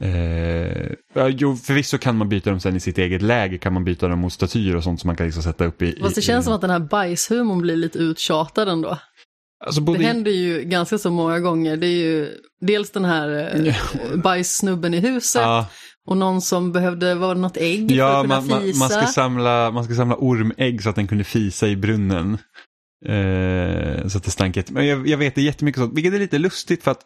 Eh, 0.01 1.27
jo, 1.37 1.55
förvisso 1.55 1.97
kan 1.97 2.17
man 2.17 2.29
byta 2.29 2.49
dem 2.49 2.59
sen 2.59 2.75
i 2.75 2.79
sitt 2.79 2.97
eget 2.97 3.21
läge, 3.21 3.57
kan 3.57 3.73
man 3.73 3.83
byta 3.83 4.07
dem 4.07 4.19
mot 4.19 4.33
statyer 4.33 4.75
och 4.75 4.83
sånt 4.83 4.99
som 5.01 5.07
man 5.07 5.15
kan 5.15 5.25
liksom 5.25 5.43
sätta 5.43 5.65
upp 5.65 5.81
i... 5.81 5.97
Fast 6.01 6.15
det 6.15 6.19
i, 6.21 6.23
känns 6.23 6.43
i, 6.43 6.45
som 6.45 6.53
att 6.53 6.61
den 6.61 6.69
här 6.69 6.79
bajshumorn 6.79 7.61
blir 7.61 7.75
lite 7.75 7.97
uttjatad 7.99 8.69
ändå. 8.69 8.97
alltså, 9.65 9.81
både, 9.81 9.99
Det 9.99 10.05
händer 10.05 10.31
ju 10.31 10.61
ganska 10.63 10.97
så 10.97 11.11
många 11.11 11.39
gånger. 11.39 11.77
Det 11.77 11.87
är 11.87 11.97
ju 12.05 12.29
dels 12.61 12.91
den 12.91 13.05
här 13.05 13.55
eh, 13.65 13.75
bajssnubben 14.15 14.93
i 14.93 14.99
huset 14.99 15.41
Ja. 15.41 15.67
och 16.07 16.17
någon 16.17 16.41
som 16.41 16.71
behövde, 16.71 17.15
var 17.15 17.35
det 17.35 17.41
något 17.41 17.57
ägg 17.57 17.89
för 17.89 17.95
Ja, 17.97 18.17
att 18.17 18.23
kunna 18.23 18.41
man, 18.41 18.61
fisa? 18.61 18.79
man, 18.79 18.89
ska 18.89 19.05
samla, 19.05 19.71
man 19.71 19.83
ska 19.83 19.95
samla 19.95 20.15
ormägg 20.15 20.83
så 20.83 20.89
att 20.89 20.95
den 20.95 21.07
kunde 21.07 21.23
fisa 21.23 21.67
i 21.67 21.75
brunnen. 21.75 22.37
Eh, 23.05 24.07
så 24.07 24.17
att 24.17 24.23
det 24.23 24.31
stank 24.31 24.57
jätte- 24.57 24.73
Men 24.73 24.87
jag, 24.87 25.07
jag 25.07 25.17
vet 25.17 25.35
det 25.35 25.41
är 25.41 25.45
jättemycket 25.45 25.79
sånt, 25.81 25.93
vilket 25.97 26.13
är 26.13 26.19
lite 26.19 26.37
lustigt 26.37 26.83
för 26.83 26.91
att 26.91 27.05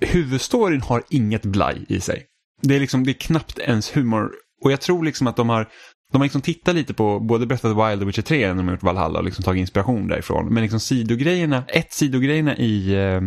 huvudstoryn 0.00 0.80
har 0.80 1.02
inget 1.10 1.42
blaj 1.42 1.84
i 1.88 2.00
sig. 2.00 2.26
Det 2.62 2.76
är 2.76 2.80
liksom, 2.80 3.04
det 3.04 3.10
är 3.10 3.20
knappt 3.20 3.58
ens 3.58 3.96
humor. 3.96 4.30
Och 4.64 4.72
jag 4.72 4.80
tror 4.80 5.04
liksom 5.04 5.26
att 5.26 5.36
de 5.36 5.48
har, 5.48 5.68
de 6.12 6.18
har 6.18 6.24
liksom 6.24 6.40
tittat 6.40 6.74
lite 6.74 6.94
på 6.94 7.20
både 7.20 7.46
Breath 7.46 7.66
of 7.66 7.72
the 7.76 7.88
Wild 7.88 8.02
och 8.02 8.08
Witcher 8.08 8.22
3 8.22 8.48
när 8.48 8.54
de 8.54 8.66
har 8.66 8.74
gjort 8.74 8.82
Valhalla 8.82 9.18
och 9.18 9.24
liksom 9.24 9.44
tagit 9.44 9.60
inspiration 9.60 10.08
därifrån. 10.08 10.54
Men 10.54 10.62
liksom 10.62 10.80
sidogrejerna, 10.80 11.64
ett 11.68 11.92
sidogrejerna 11.92 12.56
i, 12.56 12.94
eh, 12.94 13.20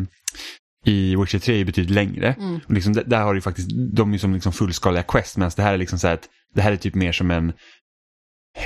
i 0.86 1.16
Witcher 1.16 1.40
3 1.40 1.62
är 1.62 1.66
betydligt 1.66 1.96
längre. 1.96 2.34
Mm. 2.40 2.60
Och 2.68 2.74
liksom, 2.74 2.94
där- 2.94 3.22
har 3.24 3.34
du 3.34 3.42
faktiskt, 3.42 3.70
de 3.94 4.14
är 4.14 4.18
som 4.18 4.34
liksom 4.34 4.54
fullskaliga 4.54 5.04
quest 5.04 5.38
medan 5.38 5.52
det 5.56 5.62
här 5.62 5.74
är 5.74 5.78
liksom 5.78 6.00
så 6.00 6.08
här 6.08 6.14
att 6.14 6.30
det 6.56 6.62
här 6.62 6.72
är 6.72 6.78
typ 6.78 6.96
mer 6.96 7.12
som 7.12 7.32
en 7.32 7.54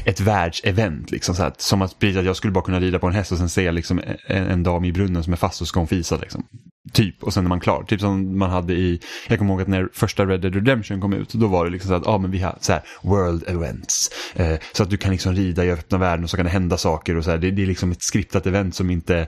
ett 0.05 0.19
världsevent. 0.19 1.11
Liksom, 1.11 1.35
så 1.35 1.43
här, 1.43 1.53
som 1.57 1.81
att, 1.81 2.03
att 2.03 2.25
jag 2.25 2.35
skulle 2.35 2.53
bara 2.53 2.63
kunna 2.63 2.79
rida 2.79 2.99
på 2.99 3.07
en 3.07 3.13
häst 3.13 3.31
och 3.31 3.37
sen 3.37 3.49
se 3.49 3.71
liksom, 3.71 4.01
en, 4.27 4.47
en 4.47 4.63
dam 4.63 4.85
i 4.85 4.91
brunnen 4.91 5.23
som 5.23 5.33
är 5.33 5.37
fast 5.37 5.61
och 5.61 5.67
ska 5.67 5.79
hon 5.79 5.87
fisa. 5.87 6.17
Liksom. 6.17 6.43
Typ, 6.91 7.23
och 7.23 7.33
sen 7.33 7.45
är 7.45 7.49
man 7.49 7.59
klar. 7.59 7.83
Typ 7.83 7.99
som 7.99 8.37
man 8.37 8.49
hade 8.49 8.73
i, 8.73 8.99
jag 9.27 9.37
kommer 9.37 9.51
ihåg 9.51 9.61
att 9.61 9.67
när 9.67 9.89
första 9.93 10.25
Red 10.25 10.41
Dead 10.41 10.55
Redemption 10.55 11.01
kom 11.01 11.13
ut, 11.13 11.33
då 11.33 11.47
var 11.47 11.65
det 11.65 11.71
liksom 11.71 11.87
så 11.87 11.93
att, 11.93 12.03
ja 12.05 12.11
ah, 12.11 12.17
men 12.17 12.31
vi 12.31 12.39
har 12.39 12.57
så 12.61 12.71
här, 12.73 12.81
world 13.01 13.43
events. 13.47 14.09
Eh, 14.35 14.57
så 14.73 14.83
att 14.83 14.89
du 14.89 14.97
kan 14.97 15.11
liksom 15.11 15.33
rida 15.33 15.65
i 15.65 15.71
öppna 15.71 15.97
världen 15.97 16.23
och 16.23 16.29
så 16.29 16.37
kan 16.37 16.45
det 16.45 16.51
hända 16.51 16.77
saker 16.77 17.17
och 17.17 17.23
så 17.23 17.31
här, 17.31 17.37
det, 17.37 17.51
det 17.51 17.61
är 17.61 17.67
liksom 17.67 17.91
ett 17.91 18.03
skriptat 18.03 18.47
event 18.47 18.75
som 18.75 18.89
inte, 18.89 19.27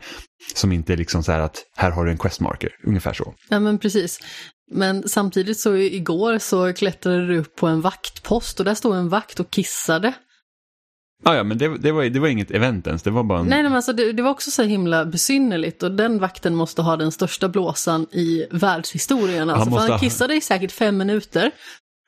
som 0.55 0.71
inte 0.71 0.93
är 0.93 0.97
liksom 0.97 1.24
så 1.24 1.31
här 1.31 1.39
att 1.39 1.57
här 1.77 1.91
har 1.91 2.05
du 2.05 2.12
en 2.12 2.17
questmarker, 2.17 2.69
ungefär 2.83 3.13
så. 3.13 3.33
Ja 3.50 3.59
men 3.59 3.79
precis. 3.79 4.19
Men 4.71 5.09
samtidigt 5.09 5.59
så 5.59 5.75
igår 5.75 6.39
så 6.39 6.74
klättrade 6.74 7.27
du 7.27 7.38
upp 7.38 7.55
på 7.55 7.67
en 7.67 7.81
vaktpost 7.81 8.59
och 8.59 8.65
där 8.65 8.75
stod 8.75 8.95
en 8.95 9.09
vakt 9.09 9.39
och 9.39 9.50
kissade. 9.50 10.13
Ah, 11.24 11.36
ja, 11.36 11.43
men 11.43 11.57
det, 11.57 11.77
det, 11.77 11.91
var, 11.91 12.03
det 12.03 12.19
var 12.19 12.27
inget 12.27 12.51
event 12.51 12.88
ens, 12.88 13.03
det 13.03 13.12
var 13.12 13.24
bara 13.24 13.39
en... 13.39 13.45
Nej, 13.45 13.63
men 13.63 13.74
alltså, 13.74 13.93
det, 13.93 14.12
det, 14.12 14.24
var 14.24 14.31
också 14.31 14.51
så 14.51 14.63
himla 14.63 15.05
besynnerligt 15.05 15.84
och 15.84 15.91
den 15.91 16.19
vakten 16.19 16.55
måste 16.55 16.81
ha 16.81 16.98
den 16.98 17.12
största 17.12 17.50
blåsan 17.50 18.07
i 18.12 18.45
världshistorien. 18.51 19.50
Alltså, 19.50 19.69
han, 19.69 19.79
han 19.79 19.91
ha... 19.91 20.00
kissade 20.00 20.36
i 20.36 20.41
säkert 20.41 20.72
fem 20.72 20.98
minuter. 20.98 21.51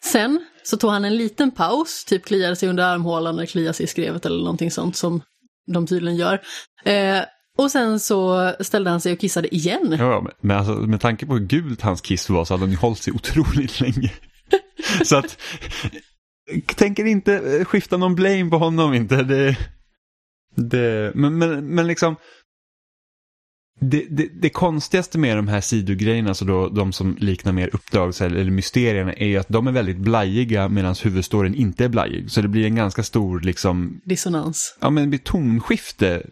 Sen 0.06 0.46
så 0.64 0.78
tog 0.78 0.92
han 0.92 1.06
en 1.06 1.18
liten 1.18 1.52
paus, 1.52 2.06
typ 2.06 2.26
kliade 2.26 2.56
sig 2.56 2.70
under 2.70 2.84
armhålan 2.84 3.36
eller 3.36 3.46
kliade 3.46 3.74
sig 3.74 3.84
i 3.84 3.88
skrevet 3.88 4.26
eller 4.26 4.38
någonting 4.38 4.72
sånt 4.72 4.96
som 4.96 5.22
de 5.74 5.88
tydligen 5.88 6.18
gör. 6.18 6.42
Eh, 6.86 7.22
och 7.58 7.72
sen 7.72 8.00
så 8.00 8.54
ställde 8.60 8.90
han 8.90 9.02
sig 9.02 9.14
och 9.14 9.20
kissade 9.20 9.56
igen. 9.56 9.96
Ja, 10.00 10.28
men 10.42 10.58
alltså, 10.58 10.74
med 10.74 11.02
tanke 11.02 11.26
på 11.26 11.34
hur 11.34 11.46
gult 11.46 11.82
hans 11.82 12.02
kiss 12.02 12.30
var 12.30 12.46
så 12.46 12.54
hade 12.54 12.64
han 12.64 12.72
ju 12.72 12.78
hållit 12.78 13.00
sig 13.00 13.14
otroligt 13.14 13.80
länge. 13.80 14.12
så 15.06 15.18
att, 15.18 15.38
tänker 16.76 17.06
inte 17.06 17.34
eh, 17.34 17.66
skifta 17.66 17.98
någon 17.98 18.16
blame 18.16 18.50
på 18.50 18.58
honom 18.58 18.94
inte. 18.94 19.24
Det, 19.24 19.58
det, 20.56 21.12
men, 21.16 21.38
men, 21.38 21.76
men 21.76 21.88
liksom, 21.88 22.16
det, 23.80 24.06
det, 24.10 24.30
det, 24.42 24.50
konstigaste 24.50 25.18
med 25.18 25.38
de 25.38 25.48
här 25.48 25.62
sidogrejerna, 25.62 26.30
alltså 26.30 26.46
då, 26.46 26.70
de 26.70 26.94
som 26.94 27.18
liknar 27.20 27.52
mer 27.52 27.70
uppdrag 27.74 28.14
eller 28.22 28.52
mysterierna, 28.52 29.14
är 29.14 29.28
ju 29.28 29.38
att 29.38 29.50
de 29.50 29.68
är 29.68 29.72
väldigt 29.72 29.98
blajiga 29.98 30.70
medan 30.70 30.96
huvudstoryn 31.04 31.56
inte 31.56 31.86
är 31.86 31.90
blajig. 31.90 32.32
Så 32.32 32.42
det 32.42 32.48
blir 32.48 32.66
en 32.66 32.76
ganska 32.76 33.04
stor 33.04 33.40
liksom... 33.40 34.02
Dissonans. 34.06 34.78
Ja, 34.82 34.90
men 34.90 35.04
det 35.04 35.10
blir 35.10 35.20
tonskifte 35.20 36.26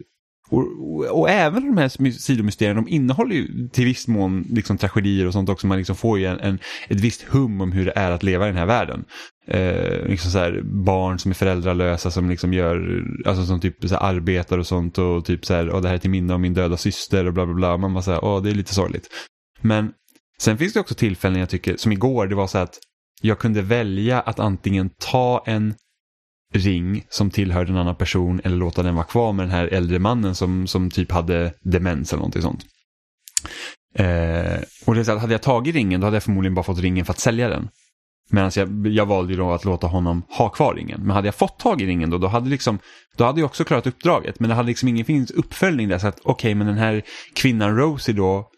och, 0.48 0.58
och, 0.58 1.20
och, 1.20 1.30
även 1.30 1.66
de 1.66 1.78
här 1.78 2.10
sidomysterierna, 2.10 2.80
de 2.80 2.88
innehåller 2.88 3.34
ju 3.34 3.68
till 3.68 3.84
viss 3.84 4.08
mån 4.08 4.46
liksom 4.50 4.78
tragedier 4.78 5.26
och 5.26 5.32
sånt 5.32 5.48
också. 5.48 5.66
Man 5.66 5.78
liksom 5.78 5.96
får 5.96 6.18
ju 6.18 6.26
en, 6.26 6.40
en, 6.40 6.58
ett 6.88 7.00
visst 7.00 7.22
hum 7.22 7.60
om 7.60 7.72
hur 7.72 7.84
det 7.84 7.92
är 7.96 8.10
att 8.10 8.22
leva 8.22 8.44
i 8.44 8.48
den 8.48 8.58
här 8.58 8.66
världen. 8.66 9.04
Eh, 9.46 10.08
liksom 10.08 10.30
så 10.30 10.38
här, 10.38 10.62
barn 10.64 11.18
som 11.18 11.30
är 11.30 11.34
föräldralösa 11.34 12.10
som 12.10 12.30
liksom 12.30 12.52
gör, 12.52 13.04
alltså 13.26 13.46
som 13.46 13.60
typ 13.60 13.76
så 13.80 13.94
här, 13.94 14.02
arbetar 14.02 14.58
och 14.58 14.66
sånt 14.66 14.98
och 14.98 15.24
typ 15.24 15.46
så 15.46 15.54
här, 15.54 15.80
det 15.80 15.88
här 15.88 15.94
är 15.94 15.98
till 15.98 16.10
minne 16.10 16.34
av 16.34 16.40
min 16.40 16.54
döda 16.54 16.76
syster 16.76 17.26
och 17.26 17.32
bla 17.32 17.46
bla 17.46 17.54
bla. 17.54 17.76
Man 17.76 17.94
bara 17.94 18.02
så 18.02 18.10
här, 18.10 18.24
åh 18.24 18.42
det 18.42 18.50
är 18.50 18.54
lite 18.54 18.74
sorgligt. 18.74 19.08
Men 19.60 19.92
sen 20.38 20.58
finns 20.58 20.72
det 20.72 20.80
också 20.80 20.94
tillfällen 20.94 21.40
jag 21.40 21.48
tycker, 21.48 21.76
som 21.76 21.92
igår, 21.92 22.26
det 22.26 22.34
var 22.34 22.46
så 22.46 22.58
att 22.58 22.78
jag 23.22 23.38
kunde 23.38 23.62
välja 23.62 24.20
att 24.20 24.40
antingen 24.40 24.90
ta 24.98 25.42
en 25.46 25.74
ring 26.54 27.04
som 27.08 27.30
tillhörde 27.30 27.72
en 27.72 27.78
annan 27.78 27.96
person 27.96 28.40
eller 28.44 28.56
låta 28.56 28.82
den 28.82 28.94
vara 28.94 29.06
kvar 29.06 29.32
med 29.32 29.46
den 29.46 29.52
här 29.52 29.66
äldre 29.66 29.98
mannen 29.98 30.34
som, 30.34 30.66
som 30.66 30.90
typ 30.90 31.12
hade 31.12 31.54
demens 31.60 32.12
eller 32.12 32.18
någonting 32.18 32.42
sånt. 32.42 32.66
Eh, 33.94 34.62
och 34.86 34.94
det 34.94 35.00
är 35.00 35.04
så 35.04 35.12
att 35.12 35.20
hade 35.20 35.34
jag 35.34 35.42
tagit 35.42 35.74
ringen 35.74 36.00
då 36.00 36.06
hade 36.06 36.16
jag 36.16 36.22
förmodligen 36.22 36.54
bara 36.54 36.62
fått 36.62 36.78
ringen 36.78 37.04
för 37.04 37.12
att 37.12 37.18
sälja 37.18 37.48
den. 37.48 37.68
Medan 38.30 38.50
jag, 38.56 38.86
jag 38.86 39.06
valde 39.06 39.32
ju 39.32 39.38
då 39.38 39.52
att 39.52 39.64
låta 39.64 39.86
honom 39.86 40.22
ha 40.28 40.48
kvar 40.48 40.74
ringen. 40.74 41.00
Men 41.00 41.10
hade 41.10 41.28
jag 41.28 41.34
fått 41.34 41.58
tag 41.58 41.82
i 41.82 41.86
ringen 41.86 42.10
då, 42.10 42.18
då 42.18 42.26
hade, 42.26 42.50
liksom, 42.50 42.78
då 43.16 43.24
hade 43.24 43.40
jag 43.40 43.46
också 43.46 43.64
klarat 43.64 43.86
uppdraget. 43.86 44.40
Men 44.40 44.48
det 44.48 44.54
hade 44.56 44.68
liksom 44.68 44.88
ingen 44.88 45.04
finns 45.04 45.30
uppföljning 45.30 45.88
där. 45.88 45.98
Så 45.98 46.06
att 46.06 46.20
okej, 46.20 46.32
okay, 46.32 46.54
men 46.54 46.66
den 46.66 46.78
här 46.78 47.02
kvinnan 47.34 47.76
Rosie 47.76 48.14
då, 48.14 48.48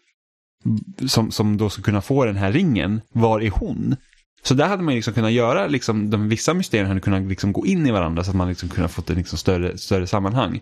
som, 1.07 1.31
som 1.31 1.57
då 1.57 1.69
ska 1.69 1.81
kunna 1.81 2.01
få 2.01 2.25
den 2.25 2.35
här 2.35 2.51
ringen, 2.51 3.01
var 3.13 3.41
är 3.41 3.49
hon? 3.49 3.95
Så 4.41 4.53
där 4.53 4.67
hade 4.67 4.83
man 4.83 4.95
liksom 4.95 5.13
kunnat 5.13 5.31
göra, 5.31 5.67
liksom, 5.67 6.09
de 6.09 6.29
vissa 6.29 6.53
mysterier 6.53 6.85
hade 6.85 6.99
kunnat 6.99 7.23
liksom 7.23 7.53
gå 7.53 7.65
in 7.65 7.87
i 7.87 7.91
varandra 7.91 8.23
så 8.23 8.29
att 8.31 8.37
man 8.37 8.49
liksom 8.49 8.69
kunnat 8.69 8.91
fått 8.91 9.09
ett 9.09 9.17
liksom 9.17 9.37
större, 9.37 9.77
större 9.77 10.07
sammanhang. 10.07 10.61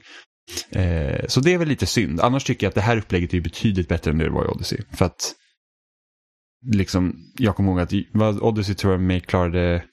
Eh, 0.69 1.25
så 1.27 1.39
det 1.39 1.53
är 1.53 1.57
väl 1.57 1.67
lite 1.67 1.85
synd. 1.85 2.21
Annars 2.21 2.43
tycker 2.43 2.65
jag 2.65 2.69
att 2.69 2.75
det 2.75 2.81
här 2.81 2.97
upplägget 2.97 3.33
är 3.33 3.41
betydligt 3.41 3.87
bättre 3.87 4.11
än 4.11 4.17
det 4.17 4.29
var 4.29 4.45
i 4.45 4.47
Odyssey. 4.47 4.79
För 4.91 5.05
att 5.05 5.35
liksom, 6.73 7.15
jag 7.37 7.55
kommer 7.55 7.71
ihåg 7.71 7.79
att 7.79 8.41
Odyssey 8.41 8.75
tror 8.75 8.93
jag 8.93 9.01
mig 9.01 9.19
klarade 9.19 9.83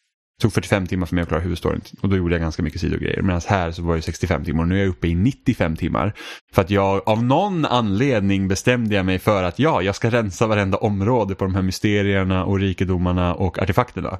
tog 0.41 0.53
45 0.53 0.87
timmar 0.87 1.07
för 1.07 1.14
mig 1.14 1.23
att 1.23 1.29
klara 1.29 1.43
huvudstoryn 1.43 1.81
och 2.00 2.09
då 2.09 2.17
gjorde 2.17 2.35
jag 2.35 2.41
ganska 2.41 2.62
mycket 2.62 2.81
sidogrejer. 2.81 3.23
Medan 3.23 3.41
här 3.47 3.71
så 3.71 3.83
var 3.83 3.97
det 3.97 4.03
65 4.03 4.45
timmar 4.45 4.62
och 4.62 4.69
nu 4.69 4.76
är 4.76 4.81
jag 4.81 4.88
uppe 4.88 5.09
i 5.09 5.14
95 5.14 5.76
timmar. 5.76 6.14
För 6.53 6.62
att 6.62 6.71
jag 6.71 7.09
av 7.09 7.25
någon 7.25 7.64
anledning 7.64 8.49
bestämde 8.49 8.95
jag 8.95 9.07
mig 9.07 9.19
för 9.19 9.43
att 9.43 9.59
ja, 9.59 9.83
jag 9.83 9.95
ska 9.95 10.11
rensa 10.11 10.47
varenda 10.47 10.79
område 10.79 11.35
på 11.35 11.45
de 11.45 11.55
här 11.55 11.62
mysterierna 11.62 12.45
och 12.45 12.59
rikedomarna 12.59 13.35
och 13.35 13.59
artefakterna. 13.59 14.19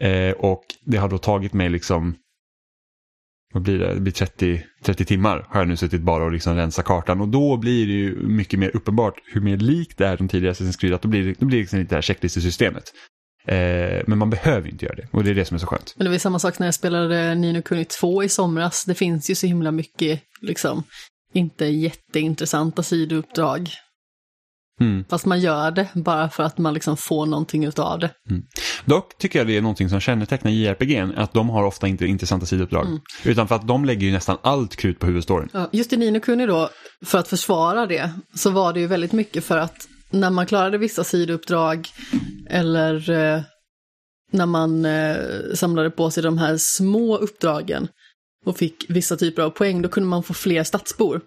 Eh, 0.00 0.32
och 0.32 0.64
det 0.84 0.96
har 0.96 1.08
då 1.08 1.18
tagit 1.18 1.52
mig 1.52 1.68
liksom 1.68 2.14
vad 3.52 3.62
blir 3.62 3.78
det? 3.78 3.94
Det 3.94 4.00
blir 4.00 4.12
30, 4.12 4.62
30 4.82 5.04
timmar 5.04 5.46
har 5.48 5.60
jag 5.60 5.68
nu 5.68 5.76
suttit 5.76 6.00
bara 6.00 6.24
och 6.24 6.32
liksom 6.32 6.56
rensa 6.56 6.82
kartan 6.82 7.20
och 7.20 7.28
då 7.28 7.56
blir 7.56 7.86
det 7.86 7.92
ju 7.92 8.26
mycket 8.26 8.58
mer 8.58 8.76
uppenbart 8.76 9.14
hur 9.24 9.40
mer 9.40 9.56
likt 9.56 9.98
det 9.98 10.06
är 10.06 10.16
de 10.16 10.28
tidigare 10.28 10.54
Assassin's 10.54 10.80
Creed 10.80 10.94
att 10.94 11.02
då 11.02 11.08
blir 11.08 11.24
det, 11.24 11.40
då 11.40 11.46
blir 11.46 11.58
det 11.58 11.62
liksom 11.62 11.78
lite 11.78 11.88
det 11.88 11.96
här 11.96 12.02
checklistesystemet. 12.02 12.84
Eh, 13.50 14.02
men 14.06 14.18
man 14.18 14.30
behöver 14.30 14.68
inte 14.68 14.84
göra 14.84 14.96
det 14.96 15.06
och 15.10 15.24
det 15.24 15.30
är 15.30 15.34
det 15.34 15.44
som 15.44 15.54
är 15.54 15.58
så 15.58 15.66
skönt. 15.66 15.94
Men 15.96 16.04
det 16.04 16.10
var 16.10 16.18
samma 16.18 16.38
sak 16.38 16.58
när 16.58 16.66
jag 16.66 16.74
spelade 16.74 17.34
Nino 17.34 17.62
Kuni 17.62 17.84
2 17.84 18.24
i 18.24 18.28
somras. 18.28 18.84
Det 18.84 18.94
finns 18.94 19.30
ju 19.30 19.34
så 19.34 19.46
himla 19.46 19.70
mycket, 19.70 20.20
liksom, 20.40 20.82
inte 21.34 21.66
jätteintressanta 21.66 22.82
sidouppdrag. 22.82 23.70
Mm. 24.80 25.04
Fast 25.08 25.26
man 25.26 25.40
gör 25.40 25.70
det 25.70 25.88
bara 25.94 26.30
för 26.30 26.42
att 26.42 26.58
man 26.58 26.74
liksom 26.74 26.96
får 26.96 27.26
någonting 27.26 27.64
utav 27.64 27.98
det. 27.98 28.10
Mm. 28.30 28.42
Dock 28.84 29.18
tycker 29.18 29.38
jag 29.38 29.46
det 29.46 29.56
är 29.56 29.62
någonting 29.62 29.88
som 29.88 30.00
kännetecknar 30.00 30.50
JRPG, 30.50 31.12
att 31.16 31.32
de 31.32 31.48
har 31.50 31.64
ofta 31.64 31.88
inte 31.88 32.06
intressanta 32.06 32.46
sidouppdrag. 32.46 32.86
Mm. 32.86 33.00
Utan 33.24 33.48
för 33.48 33.54
att 33.54 33.68
de 33.68 33.84
lägger 33.84 34.06
ju 34.06 34.12
nästan 34.12 34.38
allt 34.42 34.76
krut 34.76 34.98
på 34.98 35.06
huvudstoryn. 35.06 35.48
Ja, 35.52 35.68
just 35.72 35.92
i 35.92 35.96
Nino 35.96 36.20
Kuni 36.20 36.46
då, 36.46 36.70
för 37.04 37.18
att 37.18 37.28
försvara 37.28 37.86
det, 37.86 38.10
så 38.34 38.50
var 38.50 38.72
det 38.72 38.80
ju 38.80 38.86
väldigt 38.86 39.12
mycket 39.12 39.44
för 39.44 39.58
att 39.58 39.88
när 40.10 40.30
man 40.30 40.46
klarade 40.46 40.78
vissa 40.78 41.04
sidouppdrag 41.04 41.88
eller 42.50 43.10
eh, 43.10 43.42
när 44.30 44.46
man 44.46 44.84
eh, 44.84 45.16
samlade 45.54 45.90
på 45.90 46.10
sig 46.10 46.22
de 46.22 46.38
här 46.38 46.56
små 46.56 47.16
uppdragen 47.16 47.88
och 48.44 48.56
fick 48.56 48.84
vissa 48.88 49.16
typer 49.16 49.42
av 49.42 49.50
poäng, 49.50 49.82
då 49.82 49.88
kunde 49.88 50.08
man 50.08 50.22
få 50.22 50.34
fler 50.34 50.64
stadsbor. 50.64 51.20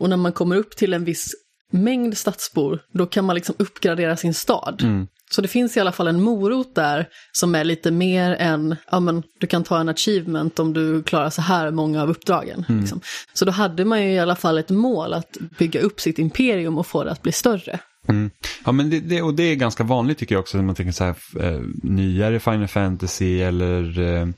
Och 0.00 0.08
när 0.08 0.16
man 0.16 0.32
kommer 0.32 0.56
upp 0.56 0.76
till 0.76 0.94
en 0.94 1.04
viss 1.04 1.34
mängd 1.70 2.16
stadsbor, 2.16 2.80
då 2.92 3.06
kan 3.06 3.24
man 3.24 3.34
liksom 3.34 3.54
uppgradera 3.58 4.16
sin 4.16 4.34
stad. 4.34 4.80
Mm. 4.82 5.06
Så 5.30 5.40
det 5.40 5.48
finns 5.48 5.76
i 5.76 5.80
alla 5.80 5.92
fall 5.92 6.08
en 6.08 6.22
morot 6.22 6.74
där 6.74 7.08
som 7.32 7.54
är 7.54 7.64
lite 7.64 7.90
mer 7.90 8.36
än, 8.38 8.76
ja 8.90 9.00
men 9.00 9.22
du 9.40 9.46
kan 9.46 9.64
ta 9.64 9.80
en 9.80 9.88
achievement 9.88 10.58
om 10.58 10.72
du 10.72 11.02
klarar 11.02 11.30
så 11.30 11.42
här 11.42 11.70
många 11.70 12.02
av 12.02 12.10
uppdragen. 12.10 12.64
Mm. 12.68 12.80
Liksom. 12.80 13.00
Så 13.32 13.44
då 13.44 13.52
hade 13.52 13.84
man 13.84 14.02
ju 14.02 14.12
i 14.12 14.18
alla 14.18 14.36
fall 14.36 14.58
ett 14.58 14.70
mål 14.70 15.14
att 15.14 15.36
bygga 15.58 15.80
upp 15.80 16.00
sitt 16.00 16.18
imperium 16.18 16.78
och 16.78 16.86
få 16.86 17.04
det 17.04 17.10
att 17.10 17.22
bli 17.22 17.32
större. 17.32 17.80
Mm. 18.08 18.30
Ja, 18.64 18.72
men 18.72 18.90
det, 18.90 19.00
det, 19.00 19.22
och 19.22 19.34
det 19.34 19.42
är 19.42 19.54
ganska 19.54 19.84
vanligt 19.84 20.18
tycker 20.18 20.34
jag 20.34 20.40
också, 20.40 20.56
när 20.56 20.64
man 20.64 20.74
tänker 20.74 20.92
så 20.92 21.04
här, 21.04 21.16
eh, 21.40 21.60
nyare 21.82 22.40
Final 22.40 22.68
Fantasy 22.68 23.40
eller 23.40 24.00
eh, 24.00 24.28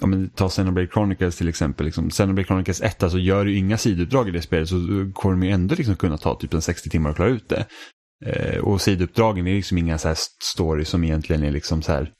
ja, 0.00 0.06
men 0.06 0.28
ta 0.28 0.48
Xenoblade 0.48 0.88
Chronicles 0.88 1.36
till 1.36 1.48
exempel. 1.48 1.86
Liksom. 1.86 2.10
Xenoblade 2.10 2.46
Chronicles 2.46 2.80
1, 2.80 3.02
alltså 3.02 3.18
gör 3.18 3.44
du 3.44 3.56
inga 3.56 3.78
sidouppdrag 3.78 4.28
i 4.28 4.30
det 4.30 4.42
spelet 4.42 4.68
så 4.68 5.10
kommer 5.14 5.46
du 5.46 5.52
ändå 5.52 5.74
liksom 5.74 5.96
kunna 5.96 6.18
ta 6.18 6.34
typ 6.34 6.54
en 6.54 6.62
60 6.62 6.90
timmar 6.90 7.10
och 7.10 7.16
klara 7.16 7.28
ut 7.28 7.48
det. 7.48 7.66
Eh, 8.26 8.58
och 8.58 8.80
sidouppdragen 8.80 9.46
är 9.46 9.54
liksom 9.54 9.78
inga 9.78 9.98
så 9.98 10.08
här 10.08 10.16
stories 10.42 10.88
som 10.88 11.04
egentligen 11.04 11.42
är 11.42 11.50
liksom 11.50 11.82
så 11.82 11.92
här 11.92 12.12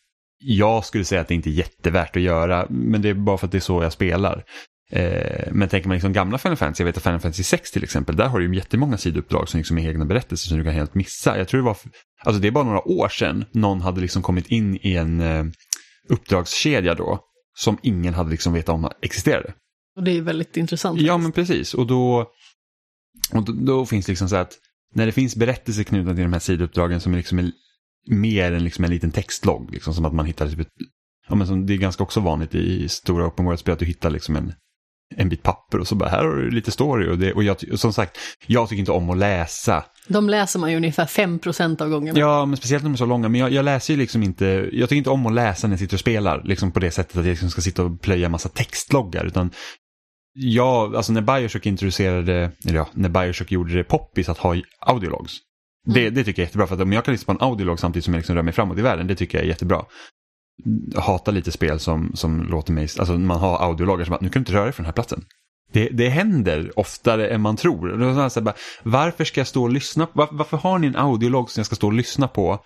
jag 0.43 0.85
skulle 0.85 1.05
säga 1.05 1.21
att 1.21 1.29
det 1.29 1.35
inte 1.35 1.51
är 1.51 1.53
jättevärt 1.53 2.17
att 2.17 2.23
göra, 2.23 2.67
men 2.71 3.03
det 3.03 3.09
är 3.09 3.15
bara 3.15 3.39
för 3.39 3.47
att 3.47 3.53
det 3.53 3.59
är 3.59 3.61
så 3.61 3.83
jag 3.83 3.93
spelar. 3.93 4.45
Eh, 4.91 5.49
men 5.53 5.69
tänker 5.69 5.89
man 5.89 5.95
liksom 5.95 6.13
gamla 6.13 6.39
Final 6.39 6.57
Fantasy, 6.57 6.83
jag 6.83 6.87
vet 6.87 6.97
att 6.97 7.03
Final 7.03 7.21
Fantasy 7.21 7.43
6 7.43 7.71
till 7.71 7.85
exempel, 7.85 8.17
där 8.17 8.27
har 8.27 8.39
du 8.39 8.47
ju 8.47 8.57
jättemånga 8.57 8.99
sidouppdrag 8.99 9.49
som 9.49 9.59
liksom 9.59 9.79
är 9.79 9.89
egna 9.89 10.05
berättelser 10.05 10.49
som 10.49 10.59
du 10.59 10.65
kan 10.65 10.73
helt 10.73 10.95
missa. 10.95 11.39
Jag 11.39 11.49
tror 11.49 11.61
det 11.61 11.65
var, 11.65 11.77
alltså 12.25 12.43
det 12.43 12.49
är 12.49 12.53
bara 12.53 12.65
några 12.65 12.89
år 12.89 13.09
sedan 13.09 13.45
någon 13.53 13.81
hade 13.81 14.01
liksom 14.01 14.23
kommit 14.23 14.47
in 14.47 14.79
i 14.83 14.97
en 14.97 15.21
eh, 15.21 15.45
uppdragskedja 16.09 16.95
då, 16.95 17.21
som 17.59 17.79
ingen 17.83 18.15
hade 18.15 18.31
liksom 18.31 18.53
vetat 18.53 18.75
om 18.75 18.91
existerade. 19.03 19.55
Och 19.97 20.05
det 20.05 20.11
är 20.11 20.23
väldigt 20.23 20.57
intressant. 20.57 21.01
Ja, 21.01 21.19
men 21.19 21.33
precis. 21.33 21.75
Och 21.75 21.87
då, 21.87 22.31
och 23.33 23.45
då, 23.45 23.53
då 23.53 23.87
finns 23.87 24.07
det 24.07 24.13
liksom 24.13 24.29
så 24.29 24.37
att 24.37 24.53
när 24.95 25.07
det 25.07 25.13
finns 25.13 25.37
berättelser 25.37 25.83
knutna 25.83 26.15
till 26.15 26.23
de 26.23 26.33
här 26.33 26.41
sidouppdragen 26.41 27.01
som 27.01 27.13
är 27.13 27.17
liksom 27.17 27.39
är 27.39 27.53
mer 28.11 28.53
än 28.53 28.65
liksom 28.65 28.85
en 28.85 28.91
liten 28.91 29.11
textlogg, 29.11 29.71
liksom 29.73 29.95
som 29.95 30.05
att 30.05 30.15
man 30.15 30.27
hittar 30.27 30.49
typ 30.49 30.61
ett, 30.61 30.69
ja, 31.29 31.35
men 31.35 31.47
som, 31.47 31.67
det 31.67 31.75
är 31.75 31.79
ganska 31.79 32.03
också 32.03 32.21
vanligt 32.21 32.55
i 32.55 32.89
stora 32.89 33.27
open 33.27 33.45
world-spel 33.45 33.73
att 33.73 33.79
du 33.79 33.87
hittar 33.87 34.11
liksom 34.11 34.37
en 34.37 34.53
en 35.17 35.29
bit 35.29 35.43
papper 35.43 35.79
och 35.79 35.89
så 35.89 35.95
bara 35.95 36.09
här 36.09 36.25
har 36.25 36.37
du 36.37 36.51
lite 36.51 36.71
story. 36.71 37.11
Och, 37.11 37.19
det, 37.19 37.33
och 37.33 37.45
jag, 37.45 37.79
som 37.79 37.93
sagt, 37.93 38.19
jag 38.47 38.69
tycker 38.69 38.81
inte 38.81 38.93
om 38.93 39.11
att 39.11 39.19
läsa 39.19 39.85
De 40.09 40.29
läser 40.29 40.59
man 40.59 40.71
ju 40.71 40.77
ungefär 40.77 41.07
5% 41.07 41.83
av 41.83 41.89
gångerna. 41.89 42.19
Ja, 42.19 42.47
men 42.47 42.57
speciellt 42.57 42.83
när 42.83 42.89
de 42.91 42.95
är 42.95 42.99
så 42.99 43.07
långa. 43.07 43.29
Men 43.29 43.41
jag, 43.41 43.53
jag 43.53 43.65
läser 43.65 43.95
ju 43.95 44.01
liksom 44.01 44.23
inte, 44.23 44.69
jag 44.73 44.89
tycker 44.89 44.99
inte 44.99 45.11
om 45.11 45.27
att 45.27 45.33
läsa 45.35 45.67
när 45.67 45.73
jag 45.73 45.81
sitter 45.81 45.97
och 45.97 46.01
spelar, 46.01 46.43
liksom 46.45 46.73
på 46.73 46.81
det 46.81 46.91
sättet 46.91 47.17
att 47.17 47.25
jag 47.25 47.31
liksom 47.31 47.51
ska 47.51 47.61
sitta 47.61 47.83
och 47.85 48.01
plöja 48.01 48.29
massa 48.29 48.49
textloggar, 48.49 49.25
utan 49.25 49.51
jag, 50.33 50.97
alltså 50.97 51.13
när 51.13 51.21
Bioshock 51.21 51.67
introducerade, 51.67 52.51
eller 52.65 52.79
ja, 52.79 52.89
när 52.93 53.09
Bioshock 53.09 53.53
gjorde 53.53 53.75
det 53.75 53.85
poppis 53.85 54.29
att 54.29 54.39
ha 54.39 54.57
audiologs. 54.81 55.39
Det, 55.95 56.01
Mm. 56.01 56.15
det 56.15 56.25
tycker 56.25 56.43
jag 56.43 56.45
är 56.45 56.49
jättebra, 56.49 56.67
för 56.67 56.75
att 56.75 56.81
om 56.81 56.93
jag 56.93 57.05
kan 57.05 57.13
lyssna 57.13 57.35
på 57.35 57.45
en 57.45 57.49
audiolog 57.49 57.81
samtidigt 57.81 58.05
som 58.05 58.15
jag 58.15 58.19
liksom 58.19 58.37
rör 58.37 58.43
mig 58.43 58.53
framåt 58.55 58.79
i 58.79 58.83
världen, 58.83 59.07
det 59.07 59.15
tycker 59.15 59.39
jag 59.39 59.45
är 59.45 59.49
jättebra. 59.49 59.85
Hatar 60.97 61.33
lite 61.33 61.53
spel 61.53 61.81
som, 61.81 62.13
som 62.15 62.43
låter 62.43 62.73
mig, 62.73 62.89
alltså 62.99 63.19
man 63.19 63.41
har 63.41 63.59
audiologgar 63.59 64.05
som 64.05 64.15
att 64.15 64.21
nu 64.21 64.29
kan 64.29 64.43
du 64.43 64.43
inte 64.43 64.53
röra 64.53 64.65
dig 64.65 64.73
från 64.73 64.83
den 64.85 64.89
här 64.89 64.93
platsen. 64.93 65.25
Det, 65.73 65.89
det 65.89 66.09
händer 66.09 66.73
oftare 66.77 67.29
än 67.29 67.41
man 67.41 67.57
tror. 67.57 68.41
Bara, 68.41 68.55
varför 68.83 69.25
ska 69.25 69.41
jag 69.41 69.49
stå 69.49 69.63
och 69.63 69.73
lyssna? 69.73 70.07
På, 70.07 70.13
varför, 70.15 70.35
varför 70.35 70.57
har 70.57 70.79
ni 70.79 70.87
en 70.87 70.97
audiolog 70.97 71.51
som 71.51 71.61
jag 71.61 71.67
ska 71.67 71.77
stå 71.77 71.87
och 71.87 71.93
lyssna 71.93 72.29
på 72.29 72.65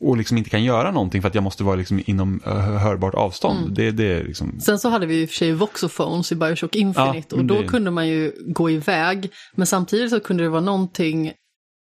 och 0.00 0.16
liksom 0.16 0.38
inte 0.38 0.50
kan 0.50 0.64
göra 0.64 0.90
någonting 0.90 1.22
för 1.22 1.28
att 1.28 1.34
jag 1.34 1.44
måste 1.44 1.64
vara 1.64 1.76
liksom 1.76 2.02
inom 2.06 2.40
uh, 2.46 2.52
hörbart 2.54 3.14
avstånd? 3.14 3.60
Mm. 3.62 3.74
Det, 3.74 3.90
det 3.90 4.22
liksom... 4.22 4.60
Sen 4.60 4.78
så 4.78 4.88
hade 4.88 5.06
vi 5.06 5.14
ju 5.14 5.26
för 5.26 5.34
sig 5.34 5.52
Voxophones 5.52 6.32
i 6.32 6.34
Bioshock 6.34 6.76
Infinite 6.76 7.26
Ja, 7.30 7.36
och 7.36 7.44
då 7.44 7.60
det- 7.60 7.68
kunde 7.68 7.90
man 7.90 8.08
ju 8.08 8.32
gå 8.46 8.70
iväg. 8.70 9.30
Men 9.56 9.66
samtidigt 9.66 10.10
så 10.10 10.20
kunde 10.20 10.42
det 10.42 10.48
vara 10.48 10.60
någonting 10.60 11.32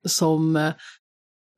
som 0.07 0.55
eh, 0.55 0.71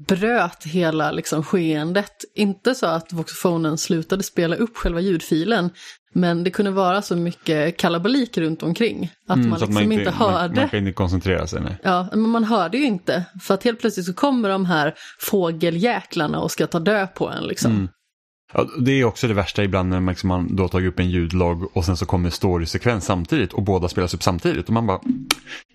bröt 0.08 0.64
hela 0.64 1.12
liksom 1.12 1.44
skeendet. 1.44 2.14
Inte 2.36 2.76
så 2.76 2.86
att 2.86 3.14
Voxophonen 3.14 3.78
slutade 3.78 4.24
spela 4.24 4.56
upp 4.56 4.78
själva 4.78 5.00
ljudfilen, 5.00 5.70
men 6.14 6.44
det 6.44 6.52
kunde 6.52 6.72
vara 6.72 7.02
så 7.02 7.16
mycket 7.16 7.78
kalabalik 7.78 8.38
runt 8.38 8.64
omkring. 8.64 9.12
Att 9.28 9.36
Mm, 9.36 9.50
man 9.50 9.60
så 9.60 9.66
att 9.66 9.72
liksom 9.72 9.92
inte, 9.92 10.12
man, 10.20 10.34
hörde. 10.34 10.56
Man 10.62 10.70
kan 10.70 10.80
inte 10.80 10.92
koncentrera 10.92 11.48
sig. 11.48 11.62
Nej. 11.62 11.78
Ja, 11.84 12.08
men 12.12 12.30
man 12.30 12.44
hörde 12.44 12.78
ju 12.78 12.84
inte. 12.86 13.26
För 13.42 13.54
att 13.54 13.64
helt 13.64 13.80
plötsligt 13.80 14.06
så 14.06 14.14
kommer 14.14 14.50
de 14.50 14.66
här 14.66 14.94
fågeljäklarna 15.20 16.40
och 16.40 16.52
ska 16.52 16.68
ta 16.68 16.80
död 16.80 17.14
på 17.14 17.30
en 17.30 17.44
liksom. 17.44 17.72
Mm. 17.72 17.90
Ja, 18.54 18.68
det 18.80 18.92
är 18.92 19.04
också 19.04 19.28
det 19.28 19.34
värsta 19.34 19.64
ibland 19.64 19.90
när 19.90 20.00
man, 20.00 20.12
liksom, 20.12 20.28
man 20.28 20.56
då 20.56 20.68
tagit 20.68 20.88
upp 20.94 21.00
en 21.00 21.10
ljudlogg 21.10 21.78
och 21.78 21.86
sen 21.86 21.98
så 21.98 22.06
kommer 22.06 22.30
storysekvens 22.30 23.06
samtidigt 23.06 23.54
och 23.54 23.64
båda 23.64 23.90
spelas 23.90 24.14
upp 24.14 24.24
samtidigt. 24.24 24.68
Och 24.68 24.74
man 24.74 24.88
bara, 24.88 25.00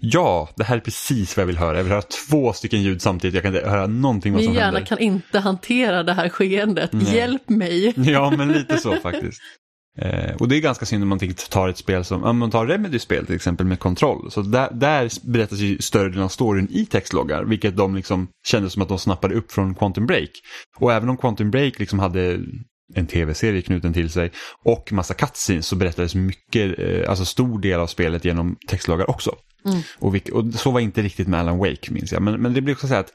ja, 0.01 0.49
det 0.57 0.65
här 0.65 0.77
är 0.77 0.81
precis 0.81 1.37
vad 1.37 1.43
jag 1.43 1.47
vill 1.47 1.59
höra. 1.59 1.77
Jag 1.77 1.83
vill 1.85 1.93
höra 1.93 2.03
två 2.31 2.53
stycken 2.53 2.83
ljud 2.83 3.03
samtidigt. 3.03 3.35
Jag 3.35 3.43
kan 3.43 3.57
inte 3.57 3.69
höra 3.71 3.87
någonting 3.87 4.33
vad 4.33 4.41
Min 4.41 4.47
som 4.49 4.55
hjärna 4.55 4.67
händer. 4.67 4.87
kan 4.87 4.99
inte 4.99 5.39
hantera 5.39 6.03
det 6.03 6.13
här 6.13 6.29
skeendet. 6.29 6.93
Nej. 6.93 7.15
Hjälp 7.17 7.49
mig! 7.49 7.95
Ja, 8.11 8.31
men 8.37 8.49
lite 8.53 8.79
så 8.79 8.97
faktiskt. 9.03 9.41
Eh, 10.01 10.35
och 10.39 10.49
det 10.49 10.57
är 10.57 10.61
ganska 10.61 10.87
synd 10.87 11.03
om 11.03 11.09
man 11.09 11.19
tar 11.51 11.69
ett 11.69 11.79
spel 11.79 12.05
som, 12.05 12.25
om 12.25 12.39
man 12.39 12.51
tar 12.51 12.67
Remedy 12.67 12.99
spel 12.99 13.27
till 13.27 13.35
exempel 13.35 13.67
med 13.67 13.79
kontroll. 13.79 14.31
Så 14.31 14.43
där, 14.43 14.69
där 14.73 15.11
berättas 15.23 15.59
ju 15.59 15.79
större 15.79 16.09
delen 16.09 16.25
av 16.25 16.29
storyn 16.29 16.69
i 16.71 16.87
textloggar, 16.87 17.45
vilket 17.45 17.77
de 17.77 17.95
liksom 17.95 18.29
kände 18.47 18.71
som 18.71 18.83
att 18.83 18.89
de 18.89 18.99
snappade 18.99 19.35
upp 19.35 19.53
från 19.53 19.75
Quantum 19.75 20.07
Break. 20.07 20.31
Och 20.79 20.93
även 20.93 21.09
om 21.09 21.17
Quantum 21.17 21.51
Break 21.51 21.79
liksom 21.79 21.99
hade 21.99 22.41
en 22.95 23.07
tv-serie 23.07 23.63
knuten 23.63 23.93
till 23.93 24.11
sig 24.11 24.31
och 24.65 24.93
massa 24.93 25.15
cutscenes 25.15 25.67
så 25.67 25.77
berättades 25.77 26.15
mycket, 26.15 26.79
eh, 26.79 27.11
alltså 27.11 27.25
stor 27.25 27.61
del 27.61 27.81
av 27.81 27.87
spelet 27.87 28.25
genom 28.25 28.57
textloggar 28.69 29.11
också. 29.11 29.37
Mm. 29.65 29.81
Och, 29.99 30.15
vilk, 30.15 30.29
och 30.29 30.55
så 30.55 30.71
var 30.71 30.81
inte 30.81 31.03
riktigt 31.03 31.29
med 31.29 31.41
Alan 31.41 31.59
Wake 31.59 31.93
minns 31.93 32.13
jag. 32.13 32.23
Men, 32.23 32.43
men 32.43 32.55
det 32.55 32.61
blir 32.61 32.75
också 32.75 32.89
så 32.89 32.95
att 32.95 33.13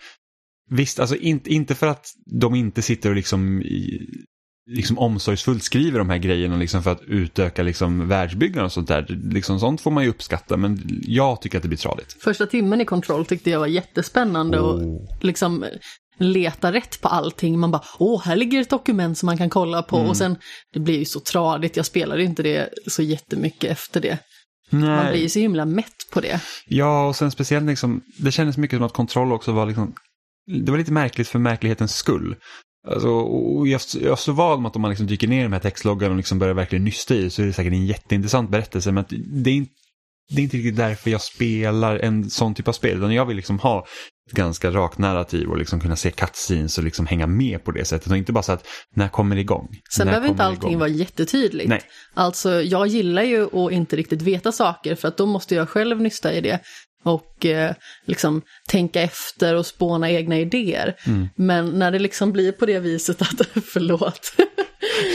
Visst, 0.69 0.99
alltså 0.99 1.15
inte, 1.15 1.53
inte 1.53 1.75
för 1.75 1.87
att 1.87 2.05
de 2.25 2.55
inte 2.55 2.81
sitter 2.81 3.09
och 3.09 3.15
liksom, 3.15 3.63
liksom 4.65 4.99
omsorgsfullt 4.99 5.63
skriver 5.63 5.99
de 5.99 6.09
här 6.09 6.17
grejerna 6.17 6.57
liksom 6.57 6.83
för 6.83 6.91
att 6.91 7.01
utöka 7.01 7.63
liksom 7.63 8.07
världsbyggnad 8.07 8.65
och 8.65 8.71
sånt 8.71 8.87
där. 8.87 9.05
Liksom 9.31 9.59
sånt 9.59 9.81
får 9.81 9.91
man 9.91 10.03
ju 10.03 10.09
uppskatta, 10.09 10.57
men 10.57 10.79
jag 11.01 11.41
tycker 11.41 11.57
att 11.57 11.61
det 11.61 11.67
blir 11.67 11.77
tradigt. 11.77 12.23
Första 12.23 12.45
timmen 12.45 12.81
i 12.81 12.85
kontroll 12.85 13.25
tyckte 13.25 13.49
jag 13.49 13.59
var 13.59 13.67
jättespännande 13.67 14.59
och 14.59 15.01
liksom 15.21 15.65
leta 16.17 16.71
rätt 16.71 17.01
på 17.01 17.07
allting. 17.07 17.59
Man 17.59 17.71
bara, 17.71 17.83
åh, 17.99 18.23
här 18.23 18.35
ligger 18.35 18.61
ett 18.61 18.69
dokument 18.69 19.17
som 19.17 19.25
man 19.27 19.37
kan 19.37 19.49
kolla 19.49 19.83
på. 19.83 19.97
Mm. 19.97 20.09
Och 20.09 20.17
sen, 20.17 20.35
det 20.73 20.79
blir 20.79 20.99
ju 20.99 21.05
så 21.05 21.19
tradigt, 21.19 21.77
jag 21.77 21.85
spelade 21.85 22.23
inte 22.23 22.43
det 22.43 22.69
så 22.87 23.01
jättemycket 23.01 23.71
efter 23.71 24.01
det. 24.01 24.17
Man 24.69 25.07
blir 25.11 25.21
ju 25.21 25.29
så 25.29 25.39
himla 25.39 25.65
mätt 25.65 26.11
på 26.13 26.21
det. 26.21 26.41
Ja, 26.67 27.07
och 27.07 27.15
sen 27.15 27.31
speciellt 27.31 27.65
liksom, 27.65 28.01
det 28.17 28.31
kändes 28.31 28.57
mycket 28.57 28.77
som 28.77 28.85
att 28.85 28.93
kontroll 28.93 29.31
också 29.31 29.51
var 29.51 29.65
liksom, 29.65 29.93
det 30.65 30.71
var 30.71 30.77
lite 30.77 30.91
märkligt 30.91 31.27
för 31.27 31.39
märklighetens 31.39 31.95
skull. 31.95 32.35
Alltså, 32.87 33.09
och 33.09 33.67
jag, 33.67 33.81
jag 34.01 34.19
slår 34.19 34.33
vad 34.33 34.57
om 34.57 34.65
att 34.65 34.75
om 34.75 34.81
man 34.81 34.91
liksom 34.91 35.07
dyker 35.07 35.27
ner 35.27 35.39
i 35.39 35.43
de 35.43 35.53
här 35.53 35.59
textloggarna 35.59 36.11
och 36.11 36.17
liksom 36.17 36.39
börjar 36.39 36.53
verkligen 36.53 36.83
nysta 36.83 37.15
i 37.15 37.29
så 37.29 37.41
är 37.41 37.45
det 37.45 37.53
säkert 37.53 37.73
en 37.73 37.85
jätteintressant 37.85 38.49
berättelse. 38.49 38.91
Men 38.91 39.05
det, 39.43 39.49
är 39.49 39.53
inte, 39.55 39.71
det 40.29 40.41
är 40.41 40.43
inte 40.43 40.57
riktigt 40.57 40.77
därför 40.77 41.11
jag 41.11 41.21
spelar 41.21 41.99
en 41.99 42.29
sån 42.29 42.53
typ 42.53 42.67
av 42.67 42.71
spel. 42.71 42.97
Utan 42.97 43.13
jag 43.13 43.25
vill 43.25 43.35
liksom 43.35 43.59
ha 43.59 43.85
ett 44.31 44.37
ganska 44.37 44.71
rakt 44.71 44.97
narrativ 44.97 45.49
och 45.49 45.57
liksom 45.57 45.79
kunna 45.79 45.95
se 45.95 46.11
cutscenes 46.11 46.77
och 46.77 46.83
liksom 46.83 47.05
hänga 47.05 47.27
med 47.27 47.63
på 47.63 47.71
det 47.71 47.85
sättet. 47.85 48.11
Och 48.11 48.17
inte 48.17 48.31
bara 48.31 48.43
så 48.43 48.51
att, 48.51 48.67
när 48.95 49.07
kommer 49.07 49.35
det 49.35 49.41
igång? 49.41 49.67
Sen 49.95 50.05
När 50.05 50.11
behöver 50.11 50.29
inte 50.29 50.43
allting 50.43 50.69
igång? 50.69 50.79
vara 50.79 50.89
jättetydligt. 50.89 51.69
Nej. 51.69 51.81
Alltså, 52.13 52.61
jag 52.61 52.87
gillar 52.87 53.23
ju 53.23 53.43
att 53.43 53.71
inte 53.71 53.95
riktigt 53.95 54.21
veta 54.21 54.51
saker, 54.51 54.95
för 54.95 55.07
att 55.07 55.17
då 55.17 55.25
måste 55.25 55.55
jag 55.55 55.69
själv 55.69 56.01
nysta 56.01 56.33
i 56.33 56.41
det. 56.41 56.59
Och 57.05 57.45
eh, 57.45 57.73
liksom 58.05 58.41
tänka 58.67 59.01
efter 59.01 59.55
och 59.55 59.65
spåna 59.65 60.11
egna 60.11 60.37
idéer. 60.39 60.95
Mm. 61.05 61.27
Men 61.35 61.79
när 61.79 61.91
det 61.91 61.99
liksom 61.99 62.31
blir 62.31 62.51
på 62.51 62.65
det 62.65 62.79
viset 62.79 63.21
att, 63.21 63.41
förlåt, 63.65 64.31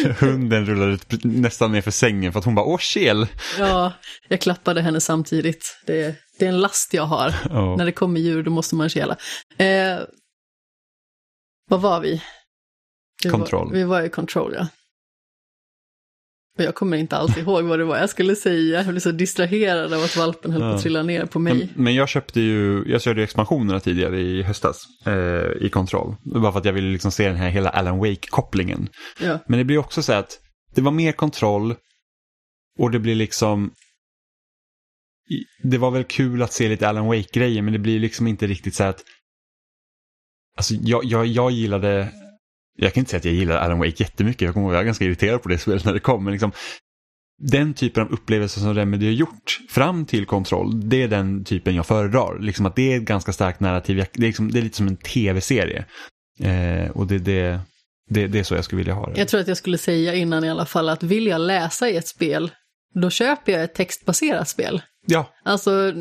Hunden 0.18 0.66
rullar 0.66 0.88
ut 0.88 1.24
nästan 1.24 1.72
ner 1.72 1.80
för 1.80 1.90
sängen 1.90 2.32
för 2.32 2.38
att 2.38 2.44
hon 2.44 2.54
bara, 2.54 2.66
åh 2.66 2.78
kel! 2.78 3.26
ja, 3.58 3.92
jag 4.28 4.40
klappade 4.40 4.82
henne 4.82 5.00
samtidigt. 5.00 5.82
Det, 5.86 6.16
det 6.38 6.44
är 6.44 6.48
en 6.48 6.60
last 6.60 6.94
jag 6.94 7.02
har. 7.02 7.34
Ja. 7.50 7.76
När 7.76 7.84
det 7.84 7.92
kommer 7.92 8.20
djur 8.20 8.42
då 8.42 8.50
måste 8.50 8.74
man 8.74 8.88
kela. 8.88 9.16
Eh, 9.58 9.98
vad 11.68 11.80
var 11.80 12.00
vi? 12.00 12.22
vi 13.24 13.30
Control. 13.30 13.68
Var, 13.68 13.74
vi 13.74 13.84
var 13.84 14.02
i 14.02 14.08
control, 14.08 14.54
ja. 14.58 14.66
Jag 16.58 16.74
kommer 16.74 16.96
inte 16.96 17.16
alltid 17.16 17.42
ihåg 17.42 17.64
vad 17.64 17.78
det 17.78 17.84
var 17.84 17.98
jag 17.98 18.10
skulle 18.10 18.36
säga. 18.36 18.76
Jag 18.78 18.86
blev 18.88 19.00
så 19.00 19.10
distraherad 19.10 19.92
av 19.94 20.02
att 20.02 20.16
valpen 20.16 20.50
höll 20.52 20.60
på 20.60 20.66
Ja. 20.66 20.74
att 20.74 20.82
trilla 20.82 21.02
ner 21.02 21.26
på 21.26 21.38
mig. 21.38 21.54
Men, 21.54 21.84
men 21.84 21.94
jag 21.94 22.08
köpte 22.08 22.40
ju, 22.40 22.84
jag 22.86 23.02
körde 23.02 23.20
ju 23.20 23.24
expansionerna 23.24 23.80
tidigare 23.80 24.20
i 24.20 24.42
höstas 24.42 24.82
eh, 25.06 25.64
i 25.66 25.68
kontroll. 25.72 26.16
Bara 26.24 26.52
för 26.52 26.58
att 26.58 26.64
jag 26.64 26.72
ville 26.72 26.92
liksom 26.92 27.12
se 27.12 27.26
den 27.28 27.36
här 27.36 27.50
hela 27.50 27.70
Alan 27.70 27.98
Wake-kopplingen. 27.98 28.88
Ja. 29.20 29.38
Men 29.46 29.58
det 29.58 29.64
blir 29.64 29.78
också 29.78 30.02
så 30.02 30.12
att 30.12 30.38
det 30.74 30.80
var 30.80 30.92
mer 30.92 31.12
kontroll 31.12 31.74
och 32.78 32.90
det 32.90 32.98
blir 32.98 33.14
liksom 33.14 33.70
det 35.62 35.78
var 35.78 35.90
väl 35.90 36.04
kul 36.04 36.42
att 36.42 36.52
se 36.52 36.68
lite 36.68 36.88
Alan 36.88 37.06
Wake-grejer 37.06 37.62
men 37.62 37.72
det 37.72 37.78
blir 37.78 38.00
liksom 38.00 38.26
inte 38.26 38.46
riktigt 38.46 38.74
så 38.74 38.84
att 38.84 39.02
Alltså 40.56 40.74
jag, 40.74 41.04
jag, 41.04 41.26
jag 41.26 41.50
gillade 41.50 42.12
Jag 42.82 42.94
kan 42.94 43.00
inte 43.00 43.10
säga 43.10 43.18
att 43.18 43.24
jag 43.24 43.34
gillar 43.34 43.56
Alan 43.56 43.78
Wake 43.78 44.02
jättemycket. 44.02 44.42
Jag 44.42 44.54
kommer 44.54 44.66
ihåg 44.66 44.72
att 44.72 44.76
jag 44.76 44.80
var 44.80 44.84
ganska 44.84 45.04
irriterad 45.04 45.42
på 45.42 45.48
det 45.48 45.58
spelet 45.58 45.84
när 45.84 45.92
det 45.92 46.00
kom. 46.00 46.24
Men 46.24 46.32
liksom, 46.32 46.52
den 47.42 47.74
typen 47.74 48.02
av 48.02 48.12
upplevelser 48.12 48.60
som 48.60 48.74
Remedy 48.74 49.06
har 49.06 49.12
gjort 49.12 49.60
fram 49.68 50.06
till 50.06 50.26
kontroll, 50.26 50.88
det 50.88 51.02
är 51.02 51.08
den 51.08 51.44
typen 51.44 51.74
jag 51.74 51.86
föredrar. 51.86 52.38
Liksom 52.38 52.66
att 52.66 52.76
det 52.76 52.92
är 52.92 52.96
ett 52.96 53.02
ganska 53.02 53.32
starkt 53.32 53.60
narrativ. 53.60 53.96
Det 53.96 54.18
är, 54.18 54.20
liksom, 54.20 54.50
det 54.50 54.58
är 54.58 54.62
lite 54.62 54.76
som 54.76 54.88
en 54.88 54.96
tv-serie. 54.96 55.84
Eh, 56.40 56.90
och 56.90 57.06
det, 57.06 57.18
det, 57.18 57.60
det, 58.10 58.26
det 58.26 58.38
är 58.38 58.42
så 58.42 58.54
jag 58.54 58.64
skulle 58.64 58.78
vilja 58.78 58.94
ha 58.94 59.06
det. 59.06 59.18
Jag 59.18 59.28
tror 59.28 59.40
att 59.40 59.48
jag 59.48 59.56
skulle 59.56 59.78
säga 59.78 60.14
innan 60.14 60.44
i 60.44 60.50
alla 60.50 60.66
fall 60.66 60.88
att 60.88 61.02
vill 61.02 61.26
jag 61.26 61.40
läsa 61.40 61.88
i 61.88 61.96
ett 61.96 62.08
spel, 62.08 62.50
då 62.94 63.10
köper 63.10 63.52
jag 63.52 63.62
ett 63.62 63.74
textbaserat 63.74 64.48
spel. 64.48 64.82
Ja, 65.06 65.34
Alltså, 65.44 65.92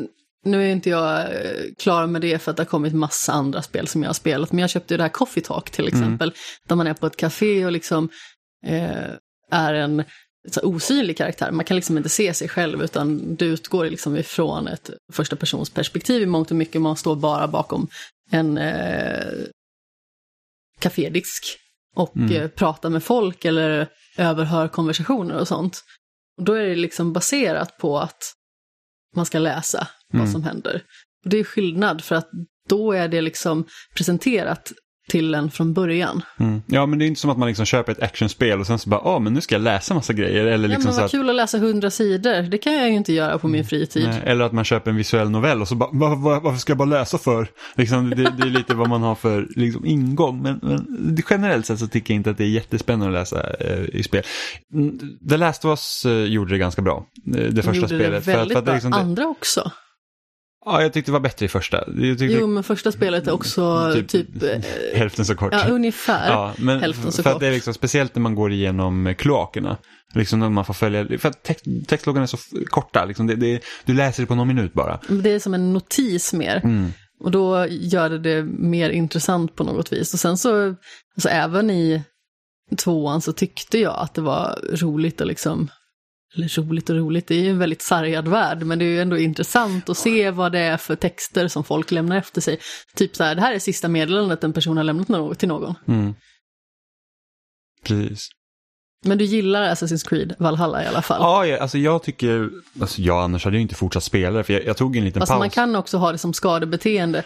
nu 0.44 0.62
är 0.64 0.72
inte 0.72 0.90
jag 0.90 1.20
eh, 1.20 1.64
klar 1.78 2.06
med 2.06 2.22
det 2.22 2.38
för 2.38 2.50
att 2.50 2.56
det 2.56 2.62
har 2.62 2.68
kommit 2.68 2.94
massa 2.94 3.32
andra 3.32 3.62
spel 3.62 3.88
som 3.88 4.02
jag 4.02 4.08
har 4.08 4.14
spelat, 4.14 4.52
men 4.52 4.58
jag 4.58 4.70
köpte 4.70 4.94
ju 4.94 4.98
det 4.98 5.04
här 5.04 5.10
Coffee 5.10 5.40
Talk 5.40 5.70
till 5.70 5.88
exempel, 5.88 6.32
där 6.68 6.76
man 6.76 6.86
är 6.86 6.94
på 6.94 7.06
ett 7.06 7.16
café 7.16 7.64
och 7.66 7.72
liksom 7.72 8.08
eh, 8.66 9.10
är 9.50 9.74
en 9.74 10.04
så 10.50 10.60
osynlig 10.62 11.16
karaktär. 11.16 11.50
Man 11.50 11.64
kan 11.64 11.74
liksom 11.76 11.96
inte 11.96 12.08
se 12.08 12.34
sig 12.34 12.48
själv, 12.48 12.82
utan 12.82 13.34
du 13.34 13.46
utgår 13.46 13.84
liksom 13.86 14.16
ifrån 14.16 14.68
ett 14.68 14.90
första 15.12 15.36
persons 15.36 15.70
perspektiv 15.70 16.22
i 16.22 16.26
mångt 16.26 16.50
och 16.50 16.56
mycket. 16.56 16.80
Man 16.80 16.96
står 16.96 17.16
bara 17.16 17.48
bakom 17.48 17.88
en 18.30 18.58
eh, 18.58 19.44
kafédisk 20.78 21.44
och 21.96 22.16
Mm. 22.16 22.32
eh, 22.32 22.48
pratar 22.48 22.90
med 22.90 23.04
folk 23.04 23.44
eller 23.44 23.88
överhör 24.16 24.68
konversationer 24.68 25.40
och 25.40 25.48
sånt. 25.48 25.84
Och 26.38 26.44
då 26.44 26.52
är 26.52 26.66
det 26.66 26.74
liksom 26.76 27.12
baserat 27.12 27.78
på 27.78 27.98
att 27.98 28.32
man 29.16 29.26
ska 29.26 29.38
läsa 29.38 29.88
vad 30.12 30.20
Mm. 30.20 30.32
som 30.32 30.42
händer. 30.44 30.82
Och 31.24 31.30
det 31.30 31.38
är 31.40 31.44
skillnad 31.44 32.04
för 32.04 32.14
att 32.16 32.28
då 32.68 32.92
är 32.92 33.08
det 33.08 33.20
liksom 33.20 33.64
presenterat 33.96 34.72
till 35.08 35.34
en 35.34 35.50
från 35.50 35.74
början. 35.74 36.22
mm. 36.40 36.62
ja, 36.66 36.86
men 36.86 36.98
det 36.98 37.04
är 37.04 37.06
inte 37.06 37.20
som 37.20 37.30
att 37.30 37.38
man 37.38 37.48
liksom 37.48 37.64
köper 37.66 37.92
ett 37.92 38.02
actionspel 38.02 38.60
och 38.60 38.66
sen 38.66 38.78
så 38.78 38.90
bara, 38.90 39.00
ja 39.04 39.18
men 39.18 39.34
nu 39.34 39.40
ska 39.40 39.54
jag 39.54 39.62
läsa 39.62 39.94
massa 39.94 40.12
grejer. 40.12 40.44
Eller, 40.46 40.68
Ja, 40.68 40.74
liksom 40.74 40.84
men 40.84 40.92
så 40.92 40.98
vad 40.98 41.04
att, 41.04 41.10
kul 41.10 41.30
att 41.30 41.36
läsa 41.36 41.58
hundra 41.58 41.90
sidor, 41.90 42.42
det 42.42 42.58
kan 42.58 42.72
jag 42.74 42.88
ju 42.90 42.94
inte 42.96 43.12
göra 43.12 43.38
på 43.38 43.48
min 43.48 43.64
fritid. 43.64 44.04
nej, 44.08 44.20
eller 44.24 44.44
att 44.44 44.52
man 44.52 44.64
köper 44.64 44.90
en 44.90 44.96
visuell 44.96 45.30
novell 45.30 45.60
och 45.60 45.68
så 45.68 45.74
bara, 45.74 45.90
"Va- 45.92 46.14
va- 46.14 46.40
varför 46.40 46.58
ska 46.58 46.70
jag 46.70 46.78
bara 46.78 46.88
läsa 46.88 47.18
för? 47.18 47.48
Liksom, 47.76 48.10
det, 48.10 48.16
det 48.16 48.42
är 48.42 48.50
lite 48.50 48.74
vad 48.74 48.88
man 48.88 49.02
har 49.02 49.14
för 49.14 49.46
liksom, 49.56 49.86
ingång. 49.86 50.42
Men, 50.42 50.58
men 50.62 51.16
generellt 51.30 51.66
sett 51.66 51.78
så 51.78 51.86
tycker 51.88 52.14
jag 52.14 52.16
inte 52.16 52.30
att 52.30 52.38
det 52.38 52.44
är 52.44 52.48
jättespännande 52.48 53.06
att 53.20 53.22
läsa 53.22 53.54
eh, 53.60 53.84
i 53.92 54.02
spel. 54.02 54.22
Mm, 54.74 54.98
The 55.30 55.36
Last 55.36 55.64
of 55.64 55.68
Us 55.70 56.06
eh, 56.06 56.24
gjorde 56.24 56.50
det 56.54 56.58
ganska 56.58 56.82
bra. 56.82 57.06
eh, 57.26 57.32
Det 57.32 57.50
De 57.50 57.62
första 57.62 57.74
gjorde 57.76 57.88
spelet. 57.88 58.00
det 58.00 58.08
väldigt 58.10 58.24
för 58.24 58.32
att, 58.42 58.48
för 58.52 58.58
att 58.58 58.64
bra. 58.64 58.74
liksom, 58.74 58.90
det, 58.90 58.96
Andra 58.96 59.26
också. 59.26 59.72
Ja, 60.64 60.82
jag 60.82 60.92
tyckte 60.92 61.10
det 61.10 61.12
var 61.12 61.20
bättre 61.20 61.46
i 61.46 61.48
första. 61.48 61.84
Tyckte 61.84 62.24
Jo, 62.24 62.46
men 62.46 62.62
första 62.64 62.92
spelet 62.92 63.26
är 63.26 63.32
också 63.32 63.92
Typ- 63.94 64.08
typ, 64.08 64.42
eh, 64.42 64.60
hälften 64.94 65.24
så 65.26 65.34
kort. 65.34 65.52
ja, 65.52 65.68
ungefär 65.68 66.30
Ja, 66.30 66.54
men 66.58 66.80
hälften 66.80 67.12
så 67.12 67.22
för 67.22 67.32
kort. 67.32 67.40
det 67.40 67.46
är 67.46 67.50
liksom, 67.52 67.74
speciellt 67.74 68.14
när 68.14 68.22
man 68.22 68.34
går 68.34 68.52
igenom 68.52 69.14
kloakerna. 69.18 69.76
Liksom 70.14 70.38
när 70.40 70.48
man 70.50 70.64
får 70.64 70.74
följa, 70.74 71.18
för 71.18 71.28
att 71.28 71.42
text, 71.42 71.64
textloggarna 71.88 72.22
är 72.22 72.26
så 72.26 72.38
korta, 72.66 73.04
liksom 73.04 73.26
det, 73.26 73.34
det, 73.36 73.60
du 73.84 73.94
läser 73.94 74.22
det 74.22 74.26
på 74.26 74.34
någon 74.34 74.48
minut 74.48 74.72
bara. 74.72 75.00
Det 75.08 75.30
är 75.32 75.38
som 75.38 75.54
en 75.54 75.72
notis 75.72 76.32
mer. 76.32 76.60
Mm. 76.64 76.92
Och 77.20 77.30
då 77.30 77.66
gör 77.68 78.10
det 78.10 78.18
det 78.18 78.42
mer 78.44 78.90
intressant 78.90 79.54
på 79.56 79.64
något 79.64 79.92
vis. 79.92 80.14
Och 80.14 80.20
sen 80.20 80.38
så, 80.38 80.66
alltså 81.16 81.28
även 81.28 81.70
i 81.70 82.02
tvåan 82.76 83.20
så 83.20 83.32
tyckte 83.32 83.78
jag 83.78 83.94
att 83.98 84.14
det 84.14 84.20
var 84.20 84.58
roligt 84.76 85.20
att 85.20 85.26
liksom, 85.26 85.68
eller 86.36 86.62
roligt 86.62 86.90
och 86.90 86.96
roligt, 86.96 87.26
det 87.26 87.34
är 87.34 87.42
ju 87.42 87.50
en 87.50 87.58
väldigt 87.58 87.82
sargad 87.82 88.28
värld, 88.28 88.62
men 88.62 88.78
det 88.78 88.84
är 88.84 88.88
ju 88.88 89.00
ändå 89.00 89.18
intressant 89.18 89.88
att 89.88 89.98
se 89.98 90.30
vad 90.30 90.52
det 90.52 90.58
är 90.58 90.76
för 90.76 90.96
texter 90.96 91.48
som 91.48 91.64
folk 91.64 91.90
lämnar 91.90 92.16
efter 92.16 92.40
sig. 92.40 92.58
Typ 92.94 93.16
så 93.16 93.24
här, 93.24 93.34
det 93.34 93.40
här 93.40 93.54
är 93.54 93.58
sista 93.58 93.88
meddelandet 93.88 94.44
en 94.44 94.52
person 94.52 94.76
har 94.76 94.84
lämnat 94.84 95.38
till 95.38 95.48
någon. 95.48 95.74
Mm. 95.88 96.14
Precis. 97.84 98.28
Men 99.04 99.18
du 99.18 99.24
gillar 99.24 99.74
Assassin's 99.74 100.08
Creed 100.08 100.34
Valhalla 100.38 100.84
i 100.84 100.86
alla 100.86 101.02
fall. 101.02 101.20
Ja, 101.20 101.46
jag, 101.46 101.60
alltså 101.60 101.78
jag 101.78 102.02
tycker, 102.02 102.50
alltså 102.80 103.02
jag 103.02 103.22
annars 103.22 103.44
hade 103.44 103.56
jag 103.56 103.62
inte 103.62 103.74
fortsatt 103.74 104.04
spela 104.04 104.38
det, 104.38 104.44
för 104.44 104.52
jag, 104.52 104.64
jag 104.64 104.76
tog 104.76 104.96
en 104.96 105.04
liten 105.04 105.20
Fast 105.20 105.30
paus. 105.30 105.38
man 105.38 105.50
kan 105.50 105.76
också 105.76 105.98
ha 105.98 106.12
det 106.12 106.18
som 106.18 106.32
skadebeteende. 106.32 107.22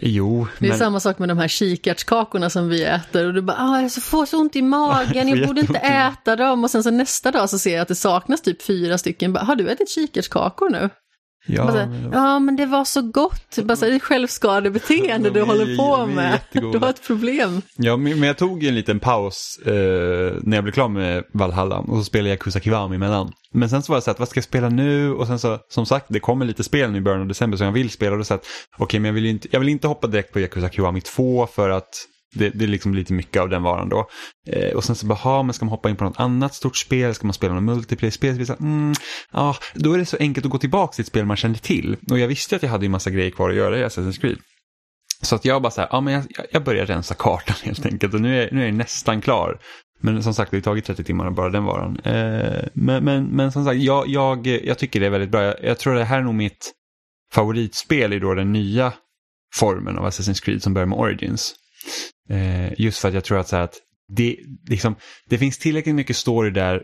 Jo, 0.00 0.46
Det 0.58 0.66
är 0.66 0.68
men... 0.68 0.78
samma 0.78 1.00
sak 1.00 1.18
med 1.18 1.28
de 1.28 1.38
här 1.38 1.48
kikärtskakorna 1.48 2.50
som 2.50 2.68
vi 2.68 2.84
äter 2.84 3.26
och 3.26 3.34
du 3.34 3.42
bara, 3.42 3.56
ah, 3.60 3.80
jag 3.80 3.92
får 3.92 4.26
så 4.26 4.38
ont 4.40 4.56
i 4.56 4.62
magen, 4.62 5.28
Jag 5.28 5.46
borde 5.48 5.60
inte 5.60 5.72
jätteont 5.72 5.90
i 5.92 5.96
magen." 5.96 6.12
äta 6.12 6.36
dem. 6.36 6.64
Och 6.64 6.70
sen 6.70 6.82
så 6.82 6.90
nästa 6.90 7.30
dag 7.30 7.50
så 7.50 7.58
ser 7.58 7.72
jag 7.74 7.82
att 7.82 7.88
det 7.88 7.94
saknas 7.94 8.42
typ 8.42 8.62
fyra 8.62 8.98
stycken. 8.98 9.32
Bara, 9.32 9.44
har 9.44 9.56
du 9.56 9.68
ätit 9.70 9.88
kikärtskakor 9.90 10.70
nu? 10.70 10.90
Ja, 11.46 11.64
Bara 11.64 11.86
men- 11.86 12.10
ja, 12.12 12.38
men 12.38 12.56
det 12.56 12.66
var 12.66 12.84
så 12.84 13.02
gott. 13.02 13.58
Bara 13.62 13.76
så 13.76 13.84
det 13.84 13.94
är 13.94 13.98
självskadebeteende 13.98 15.30
De 15.30 15.40
du 15.40 15.46
håller 15.46 15.76
på 15.76 16.06
med. 16.06 16.40
Du 16.52 16.78
har 16.78 16.90
ett 16.90 17.06
problem. 17.06 17.62
Ja, 17.76 17.96
men 17.96 18.22
jag 18.22 18.38
tog 18.38 18.64
en 18.64 18.74
liten 18.74 19.00
paus 19.00 19.58
eh, 19.66 19.72
när 20.42 20.56
jag 20.56 20.64
blev 20.64 20.72
klar 20.72 20.88
med 20.88 21.24
Valhalla 21.32 21.78
och 21.78 21.98
så 21.98 22.04
spelade 22.04 22.28
jag 22.28 22.34
Yakuza 22.34 22.60
Kiwami 22.60 22.96
emellan. 22.96 23.32
Men 23.52 23.70
sen 23.70 23.82
så 23.82 23.92
var 23.92 23.98
det 23.98 24.02
så 24.02 24.10
att 24.10 24.18
vad 24.18 24.28
ska 24.28 24.38
jag 24.38 24.44
spela 24.44 24.68
nu? 24.68 25.12
Och 25.14 25.26
sen 25.26 25.38
så, 25.38 25.58
som 25.68 25.86
sagt, 25.86 26.06
det 26.08 26.20
kommer 26.20 26.44
lite 26.44 26.64
spel 26.64 26.90
nu 26.90 26.98
i 26.98 27.00
början 27.00 27.20
av 27.20 27.26
december 27.28 27.56
som 27.56 27.64
jag 27.64 27.72
vill 27.72 27.90
spela. 27.90 28.12
Och 28.12 28.18
då 28.18 28.24
så 28.24 28.34
att, 28.34 28.46
okej, 28.78 29.00
men 29.00 29.08
jag 29.08 29.14
vill, 29.14 29.26
inte, 29.26 29.48
jag 29.50 29.60
vill 29.60 29.68
inte 29.68 29.88
hoppa 29.88 30.06
direkt 30.06 30.32
på 30.32 30.40
Yakuza 30.40 30.68
Kiwami 30.68 31.00
2 31.00 31.46
för 31.46 31.70
att 31.70 31.88
det, 32.34 32.50
det 32.50 32.64
är 32.64 32.68
liksom 32.68 32.94
lite 32.94 33.12
mycket 33.12 33.42
av 33.42 33.48
den 33.48 33.62
varan 33.62 33.88
då. 33.88 34.08
Eh, 34.46 34.74
och 34.74 34.84
sen 34.84 34.96
så 34.96 35.06
bara, 35.06 35.14
ha, 35.14 35.42
men 35.42 35.54
ska 35.54 35.64
man 35.64 35.70
hoppa 35.70 35.90
in 35.90 35.96
på 35.96 36.04
något 36.04 36.20
annat 36.20 36.54
stort 36.54 36.76
spel? 36.76 37.14
Ska 37.14 37.26
man 37.26 37.34
spela 37.34 37.54
något 37.54 37.62
multiplayer-spel? 37.62 38.46
Mm, 38.60 38.94
ah, 39.30 39.54
då 39.74 39.92
är 39.92 39.98
det 39.98 40.06
så 40.06 40.16
enkelt 40.20 40.46
att 40.46 40.52
gå 40.52 40.58
tillbaka 40.58 40.92
till 40.92 41.02
ett 41.02 41.08
spel 41.08 41.24
man 41.24 41.36
kände 41.36 41.58
till. 41.58 41.96
Och 42.10 42.18
jag 42.18 42.28
visste 42.28 42.56
att 42.56 42.62
jag 42.62 42.70
hade 42.70 42.86
en 42.86 42.92
massa 42.92 43.10
grejer 43.10 43.30
kvar 43.30 43.50
att 43.50 43.56
göra 43.56 43.78
i 43.78 43.84
Assassin's 43.84 44.20
Creed. 44.20 44.38
Så 45.22 45.34
att 45.34 45.44
jag 45.44 45.62
bara 45.62 45.70
så 45.70 45.80
här, 45.80 45.88
ja 45.92 46.00
men 46.00 46.12
jag, 46.12 46.24
jag 46.50 46.64
börjar 46.64 46.86
rensa 46.86 47.14
kartan 47.14 47.56
helt 47.62 47.86
enkelt 47.86 48.14
och 48.14 48.20
nu 48.20 48.42
är, 48.42 48.52
nu 48.52 48.62
är 48.62 48.66
jag 48.66 48.74
nästan 48.74 49.20
klar. 49.20 49.58
Men 50.00 50.22
som 50.22 50.34
sagt, 50.34 50.50
det 50.50 50.56
har 50.56 50.62
tagit 50.62 50.84
30 50.84 51.04
timmar 51.04 51.30
bara 51.30 51.50
den 51.50 51.64
varan. 51.64 51.98
Eh, 52.04 52.64
men, 52.74 53.04
men, 53.04 53.24
men 53.24 53.52
som 53.52 53.64
sagt, 53.64 53.80
jag, 53.80 54.08
jag, 54.08 54.46
jag 54.46 54.78
tycker 54.78 55.00
det 55.00 55.06
är 55.06 55.10
väldigt 55.10 55.30
bra. 55.30 55.42
Jag, 55.42 55.54
jag 55.62 55.78
tror 55.78 55.94
det 55.94 56.04
här 56.04 56.18
är 56.18 56.22
nog 56.22 56.34
mitt 56.34 56.72
favoritspel 57.32 58.12
i 58.12 58.18
då 58.18 58.34
den 58.34 58.52
nya 58.52 58.92
formen 59.54 59.98
av 59.98 60.06
Assassin's 60.06 60.44
Creed 60.44 60.62
som 60.62 60.74
börjar 60.74 60.86
med 60.86 60.98
Origins. 60.98 61.54
Eh, 62.30 62.80
just 62.80 62.98
för 62.98 63.08
att 63.08 63.14
jag 63.14 63.24
tror 63.24 63.38
att, 63.38 63.48
så 63.48 63.56
att 63.56 63.74
det, 64.16 64.36
liksom, 64.68 64.96
det 65.28 65.38
finns 65.38 65.58
tillräckligt 65.58 65.94
mycket 65.94 66.16
story 66.16 66.50
där 66.50 66.82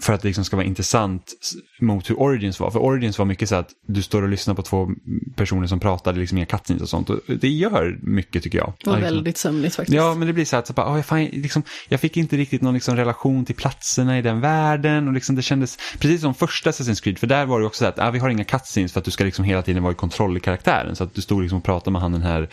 för 0.00 0.12
att 0.12 0.22
det 0.22 0.28
liksom 0.28 0.44
ska 0.44 0.56
vara 0.56 0.66
intressant 0.66 1.32
mot 1.80 2.10
hur 2.10 2.20
Origins 2.20 2.60
var. 2.60 2.70
För 2.70 2.78
Origins 2.78 3.18
var 3.18 3.26
mycket 3.26 3.48
så 3.48 3.54
att 3.54 3.70
du 3.86 4.02
står 4.02 4.22
och 4.22 4.28
lyssnar 4.28 4.54
på 4.54 4.62
två 4.62 4.88
personer 5.36 5.66
som 5.66 5.80
pratar, 5.80 6.12
det 6.12 6.18
är 6.18 6.20
liksom 6.20 6.38
inga 6.38 6.46
cutscenes 6.46 6.82
och 6.82 6.88
sånt. 6.88 7.10
Och 7.10 7.20
det 7.26 7.48
gör 7.48 7.98
mycket 8.02 8.42
tycker 8.42 8.58
jag. 8.58 8.72
Det 8.84 8.90
var 8.90 8.96
liksom. 8.96 9.14
väldigt 9.14 9.36
sömnigt 9.36 9.74
faktiskt. 9.74 9.96
Ja, 9.96 10.14
men 10.14 10.26
det 10.26 10.32
blir 10.32 10.44
så 10.44 10.56
att 10.56 10.66
så 10.66 10.72
bara, 10.72 10.92
oh, 10.92 10.96
jag, 10.96 11.06
fan, 11.06 11.24
liksom, 11.24 11.62
jag 11.88 12.00
fick 12.00 12.16
inte 12.16 12.36
riktigt 12.36 12.62
någon 12.62 12.74
liksom, 12.74 12.96
relation 12.96 13.44
till 13.44 13.54
platserna 13.54 14.18
i 14.18 14.22
den 14.22 14.40
världen. 14.40 15.08
Och 15.08 15.14
liksom, 15.14 15.36
det 15.36 15.42
kändes 15.42 15.78
precis 15.98 16.20
som 16.20 16.34
första 16.34 16.70
Assassin's 16.70 17.02
Creed, 17.02 17.18
för 17.18 17.26
där 17.26 17.46
var 17.46 17.60
det 17.60 17.66
också 17.66 17.84
så 17.84 17.88
att 17.88 17.98
ah, 17.98 18.10
vi 18.10 18.18
har 18.18 18.28
inga 18.28 18.44
cutscenes 18.44 18.92
för 18.92 19.00
att 19.00 19.04
du 19.04 19.10
ska 19.10 19.24
liksom 19.24 19.44
hela 19.44 19.62
tiden 19.62 19.82
vara 19.82 19.92
i 19.92 19.96
kontroll 19.96 20.36
i 20.36 20.40
karaktären. 20.40 20.96
Så 20.96 21.04
att 21.04 21.14
du 21.14 21.22
stod 21.22 21.42
liksom 21.42 21.58
och 21.58 21.64
pratade 21.64 21.90
med 21.90 22.02
han 22.02 22.12
den 22.12 22.22
här 22.22 22.48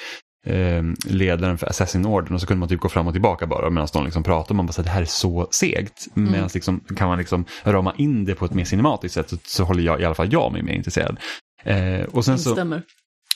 eh, 0.46 0.84
ledaren 1.06 1.58
för 1.58 1.68
Assassin 1.68 2.06
Orden 2.06 2.34
och 2.34 2.42
så 2.42 2.48
kunde 2.48 2.60
man 2.60 2.70
typ 2.70 2.80
gå 2.80 2.90
fram 2.90 3.08
och 3.08 3.14
tillbaka 3.14 3.48
bara 3.48 3.70
medan 3.70 3.88
de 3.94 4.04
liksom 4.04 4.24
pratade. 4.24 4.54
Man 4.54 4.66
bara 4.66 4.74
så 4.74 4.82
här, 4.82 4.86
det 4.86 4.92
här 4.94 5.02
är 5.02 5.06
så 5.06 5.48
segt. 5.52 6.08
Medan 6.14 6.50
liksom, 6.54 6.80
kan 6.80 7.08
man 7.08 7.18
liksom 7.18 7.46
rama 7.64 7.94
in 7.98 8.26
det 8.26 8.36
på 8.36 8.46
ett 8.46 8.54
mer 8.54 8.66
cinematiskt 8.66 9.16
sätt 9.16 9.30
så, 9.30 9.38
så 9.46 9.64
håller 9.64 9.84
jag, 9.84 10.02
i 10.02 10.06
alla 10.06 10.16
fall 10.16 10.34
jag 10.34 10.52
mig 10.52 10.62
mer 10.64 10.74
intresserad. 10.74 11.18
Eh, 11.64 12.04
och 12.12 12.26
sen 12.26 12.40
så, 12.40 12.50
Instämmer. 12.50 12.82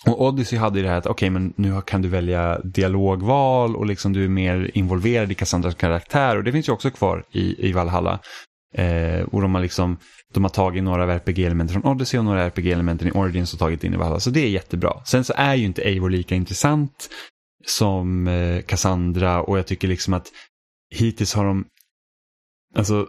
och 0.06 0.26
Odyssey 0.26 0.60
hade 0.60 0.80
ju 0.80 0.84
det 0.84 0.90
här 0.90 0.98
att 0.98 1.06
okej, 1.06 1.30
men 1.30 1.54
nu 1.56 1.82
kan 1.82 2.02
du 2.02 2.08
välja 2.10 2.60
dialogval 2.60 3.76
och 3.76 3.86
liksom 3.86 4.14
du 4.14 4.24
är 4.24 4.30
mer 4.30 4.72
involverad 4.74 5.32
i 5.32 5.36
Cassandras 5.36 5.76
karaktär 5.76 6.38
och 6.38 6.44
det 6.44 6.52
finns 6.52 6.68
ju 6.68 6.74
också 6.74 6.92
kvar 6.92 7.24
i, 7.32 7.70
i 7.70 7.72
Valhalla. 7.72 8.20
Eh, 8.74 9.22
och 9.22 9.42
de 9.42 9.56
har 9.56 9.62
liksom, 9.62 9.98
de 10.34 10.44
har 10.44 10.50
tagit 10.50 10.84
några 10.84 11.04
av 11.04 11.10
RPG-elementen 11.10 11.82
från 11.82 11.92
Odyssey 11.92 12.18
och 12.20 12.26
några 12.26 12.44
RPG-elementen 12.44 13.08
i 13.08 13.12
Origins 13.12 13.54
och 13.54 13.60
tagit 13.60 13.84
in 13.84 13.94
i 13.94 13.98
Valhalla, 13.98 14.20
så 14.20 14.30
det 14.30 14.40
är 14.40 14.50
jättebra. 14.50 15.02
Sen 15.06 15.24
så 15.24 15.34
är 15.36 15.56
ju 15.56 15.66
inte 15.66 15.82
Eivor 15.82 16.10
lika 16.10 16.36
intressant 16.36 17.10
som 17.66 18.28
eh, 18.28 18.62
Cassandra 18.62 19.42
och 19.42 19.58
jag 19.58 19.68
tycker 19.68 19.88
liksom 19.88 20.14
att 20.14 20.32
hittills 20.96 21.34
har 21.34 21.46
de, 21.46 21.66
alltså 22.76 23.08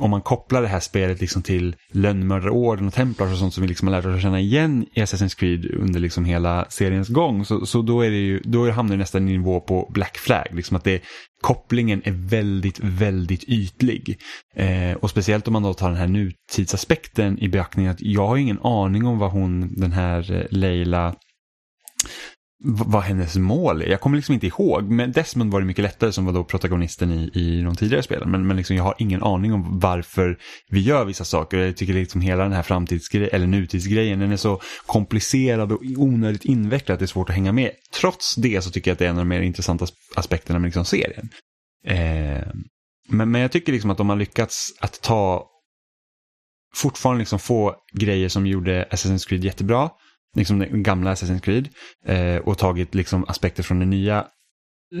om 0.00 0.10
man 0.10 0.22
kopplar 0.22 0.62
det 0.62 0.68
här 0.68 0.80
spelet 0.80 1.20
liksom 1.20 1.42
till 1.42 1.76
lönnmördarorden 1.92 2.86
och 2.86 2.94
templar 2.94 3.32
och 3.32 3.38
sånt 3.38 3.54
som 3.54 3.62
vi 3.62 3.68
liksom 3.68 3.88
har 3.88 3.92
lärt 3.92 4.06
oss 4.06 4.14
att 4.14 4.22
känna 4.22 4.40
igen 4.40 4.86
i 4.94 5.00
Assassin's 5.00 5.38
Creed 5.38 5.66
under 5.74 6.00
liksom 6.00 6.24
hela 6.24 6.66
seriens 6.68 7.08
gång. 7.08 7.44
Så, 7.44 7.66
så 7.66 7.82
då, 7.82 8.00
är 8.00 8.10
det 8.10 8.16
ju, 8.16 8.40
då 8.44 8.70
hamnar 8.70 8.96
det 8.96 8.98
nästan 8.98 9.28
i 9.28 9.32
nivå 9.32 9.60
på 9.60 9.90
Black 9.94 10.16
Flag. 10.16 10.46
Liksom 10.50 10.76
att 10.76 10.84
det, 10.84 11.02
kopplingen 11.40 12.02
är 12.04 12.12
väldigt, 12.12 12.80
väldigt 12.80 13.44
ytlig. 13.44 14.18
Eh, 14.56 14.92
och 14.92 15.10
speciellt 15.10 15.46
om 15.46 15.52
man 15.52 15.62
då 15.62 15.74
tar 15.74 15.88
den 15.88 15.98
här 15.98 16.08
nutidsaspekten 16.08 17.38
i 17.38 17.48
beaktning 17.48 17.86
att 17.86 18.00
jag 18.00 18.26
har 18.26 18.36
ingen 18.36 18.60
aning 18.62 19.06
om 19.06 19.18
vad 19.18 19.30
hon, 19.30 19.74
den 19.74 19.92
här 19.92 20.32
eh, 20.32 20.46
Leila, 20.50 21.14
vad 22.66 23.02
hennes 23.02 23.36
mål 23.36 23.82
är. 23.82 23.86
Jag 23.86 24.00
kommer 24.00 24.16
liksom 24.16 24.34
inte 24.34 24.46
ihåg, 24.46 24.90
men 24.90 25.12
Desmond 25.12 25.52
var 25.52 25.60
det 25.60 25.66
mycket 25.66 25.82
lättare 25.82 26.12
som 26.12 26.24
var 26.24 26.32
då 26.32 26.44
protagonisten 26.44 27.12
i, 27.12 27.30
i 27.34 27.62
de 27.62 27.76
tidigare 27.76 28.02
spelen. 28.02 28.30
Men, 28.30 28.46
men 28.46 28.56
liksom 28.56 28.76
jag 28.76 28.84
har 28.84 28.94
ingen 28.98 29.22
aning 29.22 29.52
om 29.52 29.80
varför 29.80 30.38
vi 30.70 30.80
gör 30.80 31.04
vissa 31.04 31.24
saker. 31.24 31.58
Jag 31.58 31.76
tycker 31.76 31.94
liksom 31.94 32.20
hela 32.20 32.42
den 32.42 32.52
här 32.52 32.62
framtidsgrejen, 32.62 33.30
eller 33.32 33.46
nutidsgrejen, 33.46 34.18
den 34.18 34.32
är 34.32 34.36
så 34.36 34.60
komplicerad 34.86 35.72
och 35.72 35.80
onödigt 35.96 36.44
invecklad 36.44 36.94
att 36.94 36.98
det 36.98 37.04
är 37.04 37.06
svårt 37.06 37.28
att 37.28 37.34
hänga 37.34 37.52
med. 37.52 37.70
Trots 38.00 38.34
det 38.34 38.64
så 38.64 38.70
tycker 38.70 38.90
jag 38.90 38.92
att 38.92 38.98
det 38.98 39.04
är 39.04 39.10
en 39.10 39.18
av 39.18 39.24
de 39.24 39.28
mer 39.28 39.40
intressanta 39.40 39.86
aspekterna 40.14 40.58
med 40.58 40.66
liksom 40.66 40.84
serien. 40.84 41.28
Eh, 41.86 42.48
men, 43.08 43.30
men 43.30 43.40
jag 43.40 43.52
tycker 43.52 43.72
liksom 43.72 43.90
att 43.90 43.98
de 43.98 44.08
har 44.08 44.16
lyckats 44.16 44.72
att 44.80 45.02
ta 45.02 45.50
fortfarande 46.74 47.18
liksom 47.18 47.38
få 47.38 47.74
grejer 47.92 48.28
som 48.28 48.46
gjorde 48.46 48.88
Assassin's 48.90 49.28
Creed 49.28 49.44
jättebra, 49.44 49.90
liksom 50.34 50.58
den 50.58 50.82
gamla 50.82 51.14
Assassin's 51.14 51.40
Creed, 51.40 51.68
eh, 52.06 52.36
och 52.36 52.58
tagit 52.58 52.94
liksom 52.94 53.24
aspekter 53.28 53.62
från 53.62 53.80
de 53.80 53.86
nya 53.86 54.26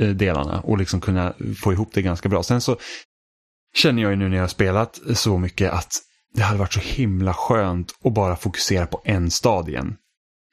eh, 0.00 0.08
delarna 0.08 0.60
och 0.60 0.78
liksom 0.78 1.00
kunna 1.00 1.34
få 1.62 1.72
ihop 1.72 1.90
det 1.92 2.02
ganska 2.02 2.28
bra. 2.28 2.42
Sen 2.42 2.60
så 2.60 2.76
känner 3.74 4.02
jag 4.02 4.10
ju 4.10 4.16
nu 4.16 4.28
när 4.28 4.36
jag 4.36 4.42
har 4.42 4.48
spelat 4.48 5.00
så 5.14 5.38
mycket 5.38 5.72
att 5.72 6.00
det 6.34 6.42
hade 6.42 6.58
varit 6.58 6.72
så 6.72 6.80
himla 6.80 7.34
skönt 7.34 7.92
att 8.04 8.14
bara 8.14 8.36
fokusera 8.36 8.86
på 8.86 9.02
en 9.04 9.30
stad 9.30 9.68
igen. 9.68 9.96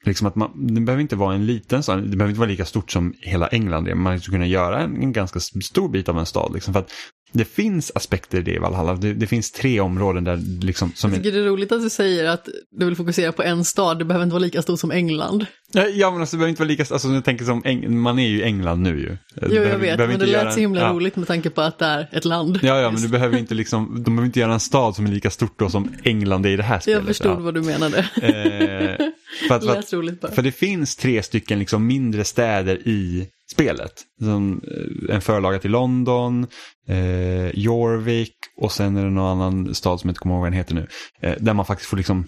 Liksom 0.05 0.27
att 0.27 0.35
man, 0.35 0.75
det 0.75 0.81
behöver 0.81 1.01
inte 1.01 1.15
vara 1.15 1.35
en 1.35 1.45
liten 1.45 1.83
stad, 1.83 1.97
det 1.97 2.17
behöver 2.17 2.29
inte 2.29 2.39
vara 2.39 2.49
lika 2.49 2.65
stort 2.65 2.91
som 2.91 3.13
hela 3.21 3.47
England 3.47 3.87
är. 3.87 3.95
Man 3.95 4.19
skulle 4.19 4.35
kunna 4.35 4.47
göra 4.47 4.79
en, 4.79 5.03
en 5.03 5.11
ganska 5.11 5.39
stor 5.39 5.89
bit 5.89 6.09
av 6.09 6.19
en 6.19 6.25
stad. 6.25 6.53
Liksom, 6.53 6.73
för 6.73 6.79
att 6.79 6.91
det 7.31 7.45
finns 7.45 7.91
aspekter 7.95 8.39
i 8.39 8.41
det 8.41 8.53
i 8.53 8.57
Valhalla. 8.57 8.95
Det, 8.95 9.13
det 9.13 9.27
finns 9.27 9.51
tre 9.51 9.79
områden 9.79 10.23
där 10.23 10.39
liksom... 10.61 10.91
Som 10.95 11.11
Jag 11.11 11.19
är, 11.19 11.23
tycker 11.23 11.37
det 11.37 11.43
är 11.43 11.49
roligt 11.49 11.71
att 11.71 11.81
du 11.81 11.89
säger 11.89 12.25
att 12.25 12.49
du 12.71 12.85
vill 12.85 12.95
fokusera 12.95 13.31
på 13.31 13.43
en 13.43 13.65
stad, 13.65 13.99
det 13.99 14.05
behöver 14.05 14.23
inte 14.23 14.33
vara 14.33 14.43
lika 14.43 14.61
stort 14.61 14.79
som 14.79 14.91
England. 14.91 15.45
Ja, 15.73 16.11
men 16.11 16.21
alltså, 16.21 16.35
det 16.35 16.37
behöver 16.37 16.49
inte 16.49 16.61
vara 16.61 16.67
lika... 16.67 16.85
Alltså, 16.91 17.07
jag 17.07 17.25
tänker 17.25 17.45
som, 17.45 17.63
Eng- 17.63 17.89
man 17.89 18.19
är 18.19 18.27
ju 18.27 18.39
i 18.39 18.43
England 18.43 18.81
nu 18.81 18.99
ju. 18.99 19.17
Jo, 19.41 19.63
jag 19.63 19.77
vet, 19.77 19.99
men 19.99 20.19
det 20.19 20.25
lät 20.25 20.53
så 20.53 20.59
himla 20.59 20.81
ja. 20.81 20.93
roligt 20.93 21.15
med 21.15 21.27
tanke 21.27 21.49
på 21.49 21.61
att 21.61 21.79
det 21.79 21.85
är 21.85 22.09
ett 22.11 22.25
land. 22.25 22.59
Ja, 22.61 22.81
ja, 22.81 22.91
men 22.91 23.01
du 23.01 23.07
behöver 23.07 23.37
inte 23.37 23.53
liksom, 23.53 23.93
de 23.95 24.03
behöver 24.03 24.25
inte 24.25 24.39
göra 24.39 24.53
en 24.53 24.59
stad 24.59 24.95
som 24.95 25.05
är 25.05 25.09
lika 25.09 25.29
stort 25.29 25.59
då 25.59 25.69
som 25.69 25.91
England 26.03 26.45
är 26.45 26.49
i 26.49 26.55
det 26.55 26.63
här 26.63 26.79
spelet. 26.79 26.99
Jag 26.99 27.07
förstod 27.07 27.31
ja. 27.31 27.39
vad 27.39 27.53
du 27.53 27.61
menade. 27.61 27.97
Eh, 27.97 29.07
för, 29.47 29.55
att, 29.55 29.65
för, 29.65 30.25
att, 30.25 30.35
för 30.35 30.41
det 30.41 30.51
finns 30.51 30.95
tre 30.95 31.23
stycken 31.23 31.59
liksom 31.59 31.87
mindre 31.87 32.23
städer 32.23 32.87
i 32.87 33.27
spelet. 33.51 33.93
Som 34.21 34.61
eh, 35.07 35.15
en 35.15 35.21
förlaga 35.21 35.59
till 35.59 35.71
London, 35.71 36.47
eh, 36.87 37.49
Jorvik 37.49 38.35
och 38.57 38.71
sen 38.71 38.97
är 38.97 39.03
det 39.03 39.09
någon 39.09 39.41
annan 39.41 39.75
stad 39.75 39.99
som 39.99 40.07
jag 40.07 40.11
inte 40.11 40.19
kommer 40.19 40.35
ihåg 40.35 40.41
vad 40.41 40.51
den 40.51 40.57
heter 40.57 40.75
nu. 40.75 40.87
Eh, 41.21 41.35
där 41.39 41.53
man 41.53 41.65
faktiskt 41.65 41.89
får 41.89 41.97
liksom 41.97 42.27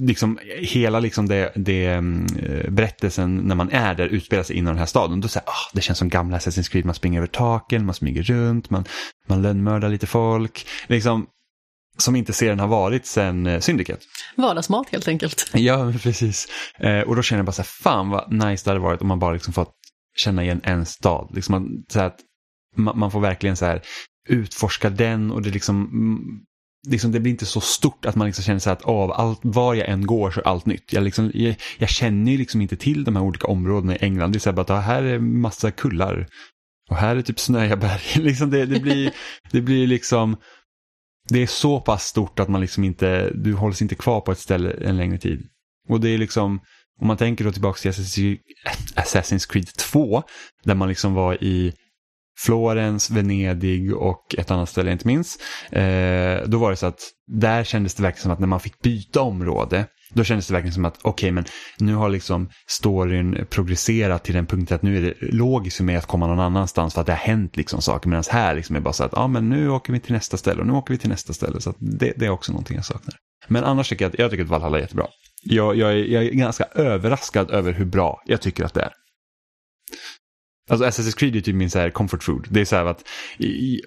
Liksom, 0.00 0.38
hela 0.58 1.00
liksom 1.00 1.28
det, 1.28 1.52
det 1.54 1.86
mm, 1.86 2.26
eh, 2.36 2.70
berättelsen 2.70 3.36
när 3.36 3.54
man 3.54 3.70
är 3.70 3.94
där 3.94 4.06
utspelar 4.06 4.42
sig 4.42 4.56
inom 4.56 4.72
den 4.72 4.78
här 4.78 4.86
staden. 4.86 5.20
Då 5.20 5.28
säger 5.28 5.48
ah, 5.48 5.70
det 5.72 5.80
känns 5.80 5.98
som 5.98 6.08
gamla 6.08 6.38
Assassin's 6.38 6.70
Creed, 6.70 6.84
man 6.84 6.94
springer 6.94 7.18
över 7.18 7.26
taken, 7.26 7.86
man 7.86 7.94
smyger 7.94 8.22
runt, 8.22 8.70
man, 8.70 8.84
man 9.26 9.42
lönnmördar 9.42 9.88
lite 9.88 10.06
folk. 10.06 10.66
Liksom, 10.86 11.26
som 11.98 12.16
inte 12.16 12.32
serien 12.32 12.60
har 12.60 12.68
varit 12.68 13.06
sedan 13.06 13.46
eh, 13.46 13.60
Syndicate. 13.60 14.00
Vardagsmat 14.36 14.88
helt 14.88 15.08
enkelt. 15.08 15.50
Ja, 15.54 15.92
precis. 16.02 16.48
Och 17.06 17.16
då 17.16 17.22
känner 17.22 17.38
jag 17.38 17.46
bara 17.46 17.52
så 17.52 17.62
här, 17.62 17.82
fan 17.82 18.08
vad 18.08 18.32
nice 18.32 18.64
det 18.64 18.70
hade 18.70 18.80
varit 18.80 19.02
om 19.02 19.08
man 19.08 19.18
bara 19.18 19.32
liksom 19.32 19.52
fått 19.52 19.74
känna 20.16 20.44
igen 20.44 20.60
en 20.64 20.86
stad. 20.86 21.30
Liksom 21.34 21.52
man, 21.52 21.84
så 21.88 22.00
att 22.00 22.20
man, 22.76 22.98
man 22.98 23.10
får 23.10 23.20
verkligen 23.20 23.56
så 23.56 23.64
här 23.64 23.82
utforska 24.28 24.90
den 24.90 25.30
och 25.30 25.42
det 25.42 25.50
liksom, 25.50 25.86
mm, 25.86 26.44
liksom 26.88 27.12
det 27.12 27.20
blir 27.20 27.32
inte 27.32 27.46
så 27.46 27.60
stort 27.60 28.06
att 28.06 28.16
man 28.16 28.26
liksom 28.26 28.44
känner 28.44 28.58
så 28.58 28.70
att 28.70 28.82
av 28.82 29.12
allt, 29.12 29.40
var 29.42 29.74
jag 29.74 29.88
än 29.88 30.06
går 30.06 30.30
så 30.30 30.40
är 30.40 30.46
allt 30.48 30.66
nytt. 30.66 30.92
Jag, 30.92 31.04
liksom, 31.04 31.30
jag, 31.34 31.56
jag 31.78 31.88
känner 31.88 32.32
ju 32.32 32.38
liksom 32.38 32.60
inte 32.60 32.76
till 32.76 33.04
de 33.04 33.16
här 33.16 33.22
olika 33.22 33.46
områdena 33.46 33.96
i 33.96 33.98
England. 34.00 34.32
Det 34.32 34.36
är 34.36 34.40
så 34.40 34.50
här 34.50 34.56
bara 34.56 34.78
att 34.78 34.84
här 34.84 35.02
är 35.02 35.18
massa 35.18 35.70
kullar 35.70 36.28
och 36.90 36.96
här 36.96 37.16
är 37.16 37.22
typ 37.22 37.40
snöiga 37.40 37.76
berg. 37.76 38.00
liksom 38.22 38.50
det, 38.50 38.66
det, 38.66 38.80
blir, 38.80 39.12
det 39.50 39.60
blir 39.60 39.86
liksom, 39.86 40.36
det 41.28 41.38
är 41.38 41.46
så 41.46 41.80
pass 41.80 42.04
stort 42.04 42.40
att 42.40 42.48
man 42.48 42.60
liksom 42.60 42.84
inte, 42.84 43.30
du 43.34 43.54
hålls 43.54 43.82
inte 43.82 43.94
kvar 43.94 44.20
på 44.20 44.32
ett 44.32 44.38
ställe 44.38 44.70
en 44.70 44.96
längre 44.96 45.18
tid. 45.18 45.48
Och 45.88 46.00
det 46.00 46.08
är 46.08 46.18
liksom, 46.18 46.60
om 47.02 47.08
man 47.08 47.16
tänker 47.16 47.44
då 47.44 47.52
tillbaka 47.52 47.78
till 47.78 47.90
Assassin's 48.96 49.52
Creed 49.52 49.66
2, 49.76 50.22
där 50.64 50.74
man 50.74 50.88
liksom 50.88 51.14
var 51.14 51.44
i 51.44 51.72
Florens, 52.38 53.10
Venedig 53.10 53.96
och 53.96 54.34
ett 54.38 54.50
annat 54.50 54.68
ställe 54.68 54.90
jag 54.90 54.94
inte 54.94 55.06
minns. 55.06 55.38
Eh, 55.72 56.42
då 56.46 56.58
var 56.58 56.70
det 56.70 56.76
så 56.76 56.86
att 56.86 57.00
där 57.26 57.64
kändes 57.64 57.94
det 57.94 58.02
verkligen 58.02 58.22
som 58.22 58.32
att 58.32 58.38
när 58.38 58.46
man 58.46 58.60
fick 58.60 58.82
byta 58.82 59.20
område, 59.20 59.86
då 60.14 60.24
kändes 60.24 60.46
det 60.46 60.52
verkligen 60.52 60.74
som 60.74 60.84
att 60.84 60.98
okej, 61.02 61.10
okay, 61.10 61.32
men 61.32 61.44
nu 61.78 61.94
har 61.94 62.08
liksom 62.08 62.50
storyn 62.68 63.46
progresserat 63.50 64.24
till 64.24 64.34
den 64.34 64.46
punkten 64.46 64.74
att 64.74 64.82
nu 64.82 64.96
är 64.96 65.02
det 65.02 65.14
logiskt 65.32 65.76
för 65.76 65.84
mig 65.84 65.96
att 65.96 66.06
komma 66.06 66.26
någon 66.26 66.40
annanstans 66.40 66.94
för 66.94 67.00
att 67.00 67.06
det 67.06 67.12
har 67.12 67.18
hänt 67.18 67.56
liksom 67.56 67.82
saker. 67.82 68.08
Medan 68.08 68.24
här 68.30 68.54
liksom 68.54 68.76
är 68.76 68.80
det 68.80 68.84
bara 68.84 68.92
så 68.92 69.04
att 69.04 69.12
ja, 69.12 69.26
men 69.26 69.48
nu 69.48 69.70
åker 69.70 69.92
vi 69.92 70.00
till 70.00 70.12
nästa 70.12 70.36
ställe 70.36 70.60
och 70.60 70.66
nu 70.66 70.72
åker 70.72 70.94
vi 70.94 70.98
till 70.98 71.10
nästa 71.10 71.32
ställe. 71.32 71.60
Så 71.60 71.74
det, 71.78 72.12
det, 72.16 72.26
är 72.26 72.30
också 72.30 72.52
någonting 72.52 72.76
jag 72.76 72.84
saknar. 72.84 73.14
Men 73.48 73.64
annars 73.64 73.88
tycker 73.88 74.04
jag 74.04 74.12
att, 74.12 74.18
jag 74.18 74.30
tycker 74.30 74.44
att 74.44 74.50
Valhalla 74.50 74.76
är 74.76 74.80
jättebra. 74.80 75.06
Jag, 75.42 75.76
jag, 75.76 75.92
är, 75.92 75.96
jag 75.96 76.24
är 76.24 76.30
ganska 76.30 76.64
överraskad 76.64 77.50
över 77.50 77.72
hur 77.72 77.84
bra 77.84 78.22
jag 78.26 78.40
tycker 78.40 78.64
att 78.64 78.74
det 78.74 78.82
är. 78.82 78.92
Alltså 80.70 80.86
Assassin's 80.86 81.16
Creed 81.16 81.36
är 81.36 81.40
typ 81.40 81.54
min 81.54 81.70
så 81.70 81.78
här 81.78 81.90
comfort 81.90 82.22
food. 82.22 82.46
Det 82.50 82.60
är 82.60 82.64
så 82.64 82.76
här 82.76 82.84
att 82.84 83.08
i, 83.38 83.80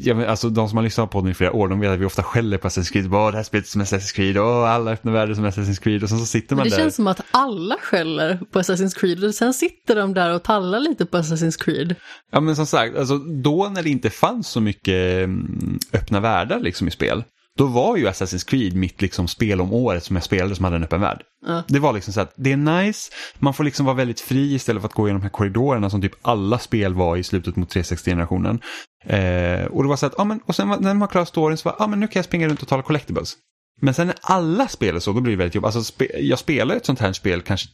Ja, 0.00 0.26
alltså, 0.26 0.48
de 0.48 0.68
som 0.68 0.76
har 0.76 0.84
lyssnat 0.84 1.10
på 1.10 1.20
den 1.20 1.30
i 1.30 1.34
flera 1.34 1.52
år, 1.52 1.68
de 1.68 1.80
vet 1.80 1.90
att 1.90 2.00
vi 2.00 2.04
ofta 2.04 2.22
skäller 2.22 2.58
på 2.58 2.68
Assassin's 2.68 2.92
Creed. 2.92 3.10
Bara, 3.10 3.30
det 3.30 3.36
här 3.36 3.44
spelet 3.44 3.66
som 3.66 3.82
Assassin's 3.82 4.14
Creed, 4.14 4.38
och 4.38 4.68
alla 4.68 4.90
öppna 4.92 5.12
världar 5.12 5.34
som 5.34 5.46
Assassin's 5.46 5.80
Creed. 5.82 6.02
Och 6.02 6.08
sen 6.08 6.18
så 6.18 6.26
sitter 6.26 6.56
man 6.56 6.64
det 6.64 6.70
där. 6.70 6.76
Det 6.76 6.82
känns 6.82 6.94
som 6.94 7.06
att 7.06 7.20
alla 7.30 7.76
skäller 7.80 8.40
på 8.52 8.58
Assassin's 8.58 8.98
Creed 8.98 9.24
och 9.24 9.34
sen 9.34 9.54
sitter 9.54 9.96
de 9.96 10.14
där 10.14 10.34
och 10.34 10.42
tallar 10.42 10.80
lite 10.80 11.06
på 11.06 11.16
Assassin's 11.16 11.64
Creed. 11.64 11.94
Ja 12.32 12.40
men 12.40 12.56
som 12.56 12.66
sagt, 12.66 12.96
alltså, 12.96 13.18
då 13.18 13.68
när 13.74 13.82
det 13.82 13.90
inte 13.90 14.10
fanns 14.10 14.48
så 14.48 14.60
mycket 14.60 15.24
mm, 15.24 15.78
öppna 15.92 16.20
världar 16.20 16.60
liksom 16.60 16.88
i 16.88 16.90
spel, 16.90 17.24
då 17.58 17.66
var 17.66 17.96
ju 17.96 18.06
Assassin's 18.06 18.48
Creed 18.48 18.74
mitt 18.74 19.02
liksom 19.02 19.28
spel 19.28 19.60
om 19.60 19.72
året 19.72 20.04
som 20.04 20.16
jag 20.16 20.22
spelade 20.22 20.54
som 20.54 20.64
hade 20.64 20.76
en 20.76 20.84
öppen 20.84 21.00
värld. 21.00 21.22
Ja. 21.46 21.62
Det 21.68 21.78
var 21.78 21.92
liksom 21.92 22.12
så 22.12 22.20
att 22.20 22.32
det 22.36 22.52
är 22.52 22.56
nice, 22.56 23.12
man 23.38 23.54
får 23.54 23.64
liksom 23.64 23.86
vara 23.86 23.96
väldigt 23.96 24.20
fri 24.20 24.54
istället 24.54 24.82
för 24.82 24.88
att 24.88 24.94
gå 24.94 25.06
igenom 25.06 25.20
de 25.20 25.24
här 25.24 25.30
korridorerna 25.30 25.90
som 25.90 26.02
typ 26.02 26.14
alla 26.22 26.58
spel 26.58 26.94
var 26.94 27.16
i 27.16 27.22
slutet 27.22 27.56
mot 27.56 27.74
360-generationen. 27.74 28.60
Eh, 29.04 29.64
och 29.64 29.82
det 29.82 29.88
var 29.88 29.96
så 29.96 30.06
att, 30.06 30.14
ja 30.18 30.24
men, 30.24 30.40
och 30.46 30.54
sen 30.54 30.76
när 30.80 30.94
man 30.94 31.08
klarar 31.08 31.24
storyn 31.24 31.56
så 31.56 31.68
var 31.68 31.76
ja 31.78 31.86
men 31.86 32.00
nu 32.00 32.06
kan 32.06 32.20
jag 32.20 32.24
springa 32.24 32.48
runt 32.48 32.62
och 32.62 32.68
tala 32.68 32.82
collectibles. 32.82 33.36
Men 33.80 33.94
sen 33.94 34.06
när 34.06 34.16
alla 34.20 34.68
spelar 34.68 35.00
så, 35.00 35.12
då 35.12 35.20
blir 35.20 35.32
det 35.32 35.38
väldigt 35.38 35.54
jobbigt. 35.54 35.66
Alltså, 35.66 35.84
spe, 35.84 36.06
jag 36.20 36.38
spelar 36.38 36.76
ett 36.76 36.86
sånt 36.86 37.00
här 37.00 37.12
spel 37.12 37.42
kanske 37.42 37.68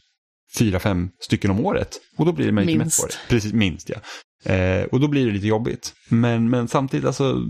fyra, 0.57 0.79
fem 0.79 1.09
stycken 1.21 1.51
om 1.51 1.65
året. 1.65 1.99
Och 2.17 2.25
då 2.25 2.31
blir 2.31 2.45
det 2.45 2.51
man 2.51 2.69
inte 2.69 2.85
mätt 2.85 2.97
på 3.01 3.07
det. 3.07 3.13
Precis, 3.29 3.53
minst 3.53 3.89
ja. 3.89 3.97
Eh, 4.53 4.83
och 4.83 4.99
då 4.99 5.07
blir 5.07 5.25
det 5.25 5.31
lite 5.31 5.47
jobbigt. 5.47 5.93
Men, 6.09 6.49
men 6.49 6.67
samtidigt, 6.67 7.05
alltså, 7.05 7.41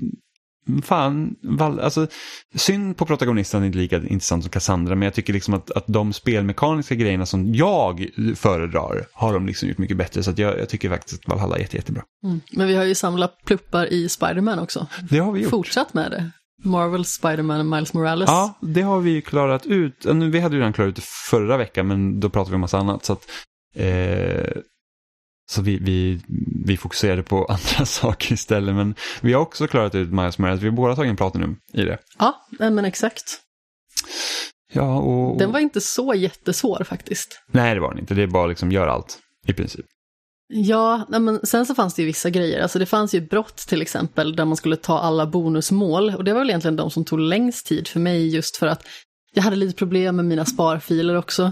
fan, 0.83 1.35
alltså, 1.59 2.07
synd 2.55 2.97
på 2.97 3.05
protagonisten 3.05 3.61
är 3.61 3.65
inte 3.65 3.77
lika 3.77 3.95
intressant 3.97 4.43
som 4.43 4.51
Cassandra, 4.51 4.95
men 4.95 5.05
jag 5.05 5.13
tycker 5.13 5.33
liksom 5.33 5.53
att, 5.53 5.71
att 5.71 5.83
de 5.87 6.13
spelmekaniska 6.13 6.95
grejerna 6.95 7.25
som 7.25 7.55
jag 7.55 8.09
föredrar 8.35 9.05
har 9.13 9.33
de 9.33 9.47
liksom 9.47 9.69
gjort 9.69 9.77
mycket 9.77 9.97
bättre, 9.97 10.23
så 10.23 10.33
jag, 10.37 10.59
jag 10.59 10.69
tycker 10.69 10.89
faktiskt 10.89 11.21
att 11.21 11.27
Valhalla 11.27 11.55
är 11.55 11.59
jätte, 11.59 11.77
jättebra. 11.77 12.03
Mm. 12.23 12.41
Men 12.51 12.67
vi 12.67 12.75
har 12.75 12.83
ju 12.83 12.95
samlat 12.95 13.45
pluppar 13.45 13.93
i 13.93 14.09
Spiderman 14.09 14.59
också. 14.59 14.87
Det 15.09 15.19
har 15.19 15.31
vi 15.31 15.41
gjort. 15.41 15.49
Fortsatt 15.49 15.93
med 15.93 16.11
det. 16.11 16.31
Marvel, 16.63 17.05
Spiderman 17.05 17.59
och 17.59 17.65
Miles 17.65 17.93
Morales. 17.93 18.29
Ja, 18.29 18.53
det 18.61 18.81
har 18.81 18.99
vi 18.99 19.21
klarat 19.21 19.65
ut. 19.65 20.05
Vi 20.05 20.39
hade 20.39 20.55
ju 20.55 20.59
redan 20.59 20.73
klarat 20.73 20.89
ut 20.89 20.95
det 20.95 21.05
förra 21.31 21.57
veckan, 21.57 21.87
men 21.87 22.19
då 22.19 22.29
pratade 22.29 22.51
vi 22.51 22.55
om 22.55 22.61
massa 22.61 22.77
annat. 22.77 23.05
Så 23.05 23.13
att, 23.13 23.27
eh, 23.75 24.61
så 25.51 25.61
vi, 25.61 25.77
vi, 25.77 26.21
vi 26.65 26.77
fokuserade 26.77 27.23
på 27.23 27.45
andra 27.49 27.85
saker 27.85 28.33
istället. 28.33 28.75
Men 28.75 28.95
vi 29.21 29.33
har 29.33 29.41
också 29.41 29.67
klarat 29.67 29.95
ut 29.95 30.09
Miles 30.09 30.37
Morales. 30.37 30.61
Vi 30.61 30.67
har 30.67 30.75
båda 30.75 30.95
tagit 30.95 31.09
en 31.09 31.15
Platinum 31.15 31.57
i 31.73 31.81
det. 31.81 31.97
Ja, 32.19 32.47
men 32.59 32.85
exakt. 32.85 33.41
Ja, 34.73 34.97
och... 34.99 35.39
Den 35.39 35.51
var 35.51 35.59
inte 35.59 35.81
så 35.81 36.13
jättesvår 36.13 36.83
faktiskt. 36.83 37.41
Nej, 37.51 37.73
det 37.73 37.79
var 37.81 37.89
den 37.89 37.99
inte. 37.99 38.13
Det 38.13 38.23
är 38.23 38.27
bara 38.27 38.47
liksom 38.47 38.71
gör 38.71 38.87
allt 38.87 39.19
i 39.47 39.53
princip. 39.53 39.85
Ja, 40.47 41.05
men 41.09 41.45
sen 41.45 41.65
så 41.65 41.75
fanns 41.75 41.93
det 41.93 42.01
ju 42.01 42.05
vissa 42.05 42.29
grejer. 42.29 42.61
Alltså 42.61 42.79
det 42.79 42.85
fanns 42.85 43.15
ju 43.15 43.21
brott 43.21 43.57
till 43.57 43.81
exempel 43.81 44.35
där 44.35 44.45
man 44.45 44.57
skulle 44.57 44.75
ta 44.75 44.99
alla 44.99 45.25
bonusmål. 45.25 46.15
Och 46.15 46.23
det 46.23 46.33
var 46.33 46.39
väl 46.39 46.49
egentligen 46.49 46.75
de 46.75 46.91
som 46.91 47.05
tog 47.05 47.19
längst 47.19 47.67
tid 47.67 47.87
för 47.87 47.99
mig 47.99 48.27
just 48.27 48.57
för 48.57 48.67
att 48.67 48.87
jag 49.33 49.43
hade 49.43 49.55
lite 49.55 49.75
problem 49.75 50.15
med 50.15 50.25
mina 50.25 50.45
sparfiler 50.45 51.15
också. 51.15 51.51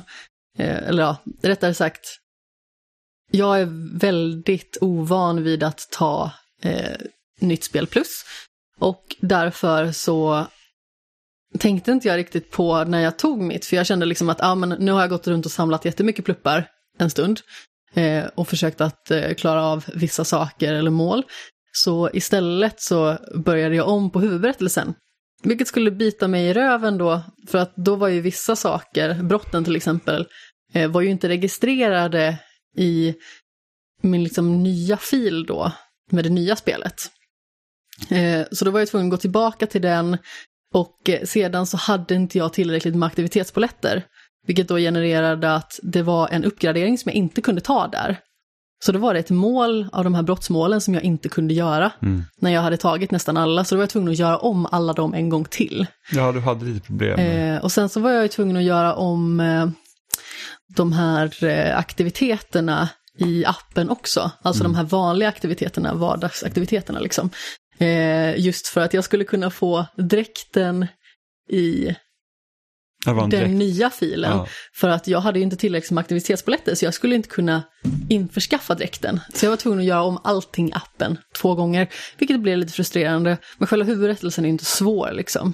Eh, 0.58 0.78
eller 0.78 1.04
ja, 1.04 1.18
rättare 1.42 1.74
sagt, 1.74 2.20
jag 3.36 3.62
är 3.62 3.98
väldigt 4.00 4.78
ovan 4.82 5.44
vid 5.44 5.64
att 5.64 5.88
ta 5.92 6.32
eh, 6.62 6.98
nytt 7.40 7.64
spel 7.64 7.88
plus. 7.88 8.24
Och 8.80 9.16
därför 9.20 9.92
så 9.92 10.48
tänkte 11.60 11.92
inte 11.92 12.08
jag 12.08 12.18
riktigt 12.18 12.52
på 12.52 12.84
när 12.84 13.00
jag 13.00 13.20
tog 13.20 13.42
mitt, 13.42 13.66
för 13.66 13.76
jag 13.76 13.86
kände 13.86 14.06
liksom 14.06 14.30
att 14.30 14.44
ah, 14.44 14.56
men 14.56 14.70
nu 14.70 14.92
har 14.92 15.02
jag 15.02 15.10
gått 15.10 15.28
runt 15.28 15.46
och 15.46 15.52
samlat 15.52 15.86
jättemycket 15.86 16.26
pluppar 16.26 16.68
en 17.00 17.10
stund 17.10 17.40
eh, 17.94 18.26
och 18.36 18.48
försökt 18.48 18.82
att 18.82 19.12
eh, 19.12 19.34
klara 19.34 19.64
av 19.64 19.86
vissa 19.94 20.26
saker 20.26 20.74
eller 20.74 20.92
mål. 20.92 21.24
Så 21.72 22.10
istället 22.14 22.82
så 22.82 23.18
började 23.36 23.76
jag 23.76 23.88
om 23.88 24.10
på 24.12 24.20
huvudberättelsen. 24.20 24.94
Vilket 25.44 25.68
skulle 25.68 25.92
bita 25.92 26.28
mig 26.28 26.46
i 26.46 26.54
röven 26.54 26.98
då, 26.98 27.22
för 27.48 27.58
att 27.58 27.76
då 27.76 27.96
var 27.96 28.08
ju 28.08 28.22
vissa 28.22 28.56
saker, 28.56 29.24
brotten 29.24 29.64
till 29.64 29.76
exempel, 29.76 30.28
eh, 30.74 30.92
var 30.92 31.02
ju 31.02 31.10
inte 31.10 31.30
registrerade 31.30 32.38
i 32.78 33.16
min 34.02 34.24
liksom 34.24 34.64
nya 34.64 34.98
fil 34.98 35.46
då, 35.46 35.72
med 36.12 36.24
det 36.24 36.30
nya 36.30 36.56
spelet. 36.56 37.02
Eh, 38.10 38.46
så 38.52 38.66
då 38.66 38.72
var 38.72 38.80
jag 38.80 38.90
tvungen 38.90 39.08
att 39.08 39.12
gå 39.12 39.18
tillbaka 39.18 39.66
till 39.66 39.82
den 39.82 40.18
och 40.74 41.10
eh, 41.10 41.24
sedan 41.24 41.66
så 41.66 41.78
hade 41.78 42.16
inte 42.16 42.38
jag 42.38 42.54
tillräckligt 42.54 42.96
med 42.96 43.08
aktivitetspoletter. 43.08 44.06
Vilket 44.48 44.68
då 44.68 44.78
genererade 44.78 45.56
att 45.56 45.80
det 45.84 46.02
var 46.02 46.28
en 46.28 46.44
uppgradering 46.44 46.98
som 46.98 47.10
jag 47.10 47.16
inte 47.16 47.42
kunde 47.42 47.62
ta 47.62 47.88
där. 47.88 48.20
Så 48.86 48.92
då 48.92 49.00
var 49.00 49.14
det 49.14 49.20
ett 49.20 49.30
mål 49.30 49.88
av 49.92 50.04
de 50.04 50.16
här 50.16 50.24
brottsmålen 50.24 50.82
som 50.82 50.94
jag 50.94 51.04
inte 51.04 51.30
kunde 51.30 51.54
göra 51.54 51.92
mm. 52.02 52.24
när 52.40 52.52
jag 52.52 52.62
hade 52.62 52.78
tagit 52.78 53.12
nästan 53.12 53.38
alla. 53.38 53.66
Så 53.66 53.76
då 53.76 53.78
var 53.78 53.84
jag 53.84 53.90
tvungen 53.90 54.12
att 54.12 54.20
göra 54.20 54.38
om 54.38 54.68
alla 54.72 54.94
dem 54.94 55.14
en 55.14 55.30
gång 55.30 55.46
till. 55.46 55.86
Ja, 56.12 56.32
du 56.32 56.40
hade 56.40 56.66
lite 56.66 56.88
problem. 56.88 57.20
Eh, 57.20 57.64
och 57.64 57.72
sen 57.72 57.90
så 57.90 58.00
var 58.00 58.12
jag 58.12 58.32
tvungen 58.32 58.58
att 58.58 58.64
göra 58.64 58.94
om 58.94 59.40
eh, 59.40 59.70
de 60.76 60.94
här 60.94 61.44
eh, 61.44 61.78
aktiviteterna 61.78 62.90
i 63.20 63.46
appen 63.46 63.90
också. 63.90 64.32
Alltså 64.42 64.64
mm. 64.64 64.72
de 64.72 64.78
här 64.78 64.86
vanliga 64.86 65.30
aktiviteterna, 65.30 65.94
vardagsaktiviteterna 65.94 67.00
liksom. 67.00 67.30
Eh, 67.78 68.40
just 68.40 68.68
för 68.68 68.82
att 68.82 68.94
jag 68.94 69.04
skulle 69.04 69.24
kunna 69.24 69.50
få 69.50 69.86
dräkten 69.98 70.88
i 71.50 71.96
den 73.06 73.30
direkt. 73.30 73.52
nya 73.52 73.90
filen. 73.90 74.38
Ja. 74.38 74.48
För 74.76 74.90
att 74.90 75.08
jag 75.08 75.20
hade 75.20 75.40
inte 75.40 75.56
tillräckligt 75.56 75.92
med 75.92 76.02
aktivitetspoletter 76.02 76.76
så 76.76 76.86
jag 76.86 76.94
skulle 76.94 77.16
inte 77.16 77.30
kunna 77.30 77.64
införskaffa 78.10 78.76
dräkten. 78.76 79.20
Så 79.34 79.46
jag 79.46 79.50
var 79.50 79.58
tvungen 79.58 79.80
att 79.80 79.86
göra 79.86 80.04
om 80.04 80.20
allting 80.24 80.70
i 80.70 80.74
appen 80.74 81.18
två 81.38 81.56
gånger. 81.56 81.88
Vilket 82.18 82.40
blev 82.40 82.58
lite 82.58 82.74
frustrerande. 82.74 83.38
Men 83.58 83.68
själva 83.68 83.86
huvudrättelsen 83.86 84.46
är 84.46 84.50
inte 84.50 84.66
svår 84.66 85.12
liksom. 85.14 85.54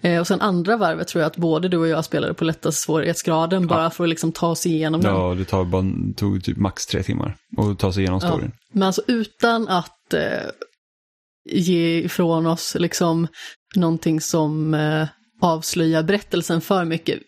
Eh, 0.00 0.20
och 0.20 0.26
sen 0.26 0.40
andra 0.40 0.76
varvet 0.76 1.08
tror 1.08 1.22
jag 1.22 1.26
att 1.30 1.36
både 1.36 1.68
du 1.68 1.76
och 1.76 1.88
jag 1.88 2.04
spelade 2.04 2.34
på 2.34 2.44
lättaste 2.44 2.82
svårighetsgraden 2.82 3.62
ja. 3.62 3.68
bara 3.68 3.90
för 3.90 4.04
att 4.04 4.10
liksom 4.10 4.32
ta 4.32 4.54
sig 4.54 4.72
igenom 4.72 5.00
den. 5.00 5.14
Ja, 5.14 5.34
det 5.34 5.44
tar 5.44 5.64
bara, 5.64 5.84
tog 6.16 6.44
typ 6.44 6.56
max 6.56 6.86
tre 6.86 7.02
timmar 7.02 7.36
att 7.58 7.78
ta 7.78 7.92
sig 7.92 8.02
igenom 8.02 8.20
storyn. 8.20 8.52
Ja. 8.54 8.60
Men 8.72 8.82
alltså 8.82 9.02
utan 9.06 9.68
att 9.68 10.14
eh, 10.14 10.22
ge 11.50 11.98
ifrån 11.98 12.46
oss 12.46 12.76
liksom 12.78 13.28
någonting 13.76 14.20
som 14.20 14.74
eh, 14.74 15.08
avslöja 15.40 16.02
berättelsen 16.02 16.60
för 16.60 16.84
mycket. 16.84 17.20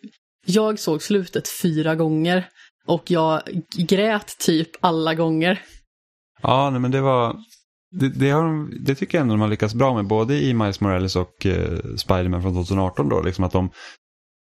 Jag 0.47 0.79
såg 0.79 1.03
slutet 1.03 1.49
fyra 1.63 1.95
gånger 1.95 2.49
och 2.87 3.11
jag 3.11 3.43
grät 3.77 4.39
typ 4.39 4.71
alla 4.81 5.15
gånger. 5.15 5.63
Ja, 6.43 6.71
nej, 6.71 6.81
men 6.81 6.91
det 6.91 7.01
var... 7.01 7.37
Det, 7.91 8.09
det, 8.09 8.31
har, 8.31 8.69
det 8.85 8.95
tycker 8.95 9.19
jag 9.19 9.23
ändå 9.23 9.35
de 9.35 9.41
har 9.41 9.49
lyckats 9.49 9.75
bra 9.75 9.95
med, 9.95 10.07
både 10.07 10.35
i 10.35 10.55
Miles 10.55 10.81
Morales 10.81 11.17
och 11.17 11.47
eh, 11.47 11.79
Spiderman 11.97 12.43
från 12.43 12.55
2018 12.55 13.09
då, 13.09 13.23
liksom 13.23 13.45
att 13.45 13.53
de, 13.53 13.71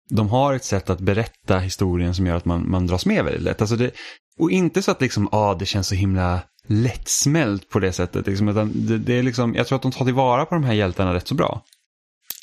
de 0.10 0.30
har 0.30 0.54
ett 0.54 0.64
sätt 0.64 0.90
att 0.90 1.00
berätta 1.00 1.60
historien 1.60 2.16
som 2.16 2.28
gör 2.28 2.36
att 2.36 2.46
man, 2.46 2.70
man 2.70 2.88
dras 2.88 3.06
med 3.06 3.24
väldigt 3.24 3.44
lätt. 3.44 3.62
Alltså 3.62 3.76
det, 3.76 3.92
och 4.40 4.52
inte 4.52 4.82
så 4.82 4.92
att 4.92 5.02
liksom, 5.02 5.30
ah, 5.32 5.54
det 5.54 5.66
känns 5.66 5.88
så 5.88 5.96
himla 5.96 6.42
lättsmält 6.68 7.70
på 7.70 7.80
det 7.80 7.92
sättet, 7.92 8.28
liksom, 8.28 8.50
utan 8.50 8.72
det, 8.76 8.98
det, 8.98 9.14
är 9.14 9.24
liksom, 9.24 9.56
jag 9.56 9.68
tror 9.68 9.76
att 9.76 9.82
de 9.82 9.92
tar 9.92 10.06
tillvara 10.06 10.46
på 10.46 10.56
de 10.56 10.64
här 10.64 10.74
hjältarna 10.74 11.14
rätt 11.14 11.28
så 11.28 11.36
bra. 11.36 11.62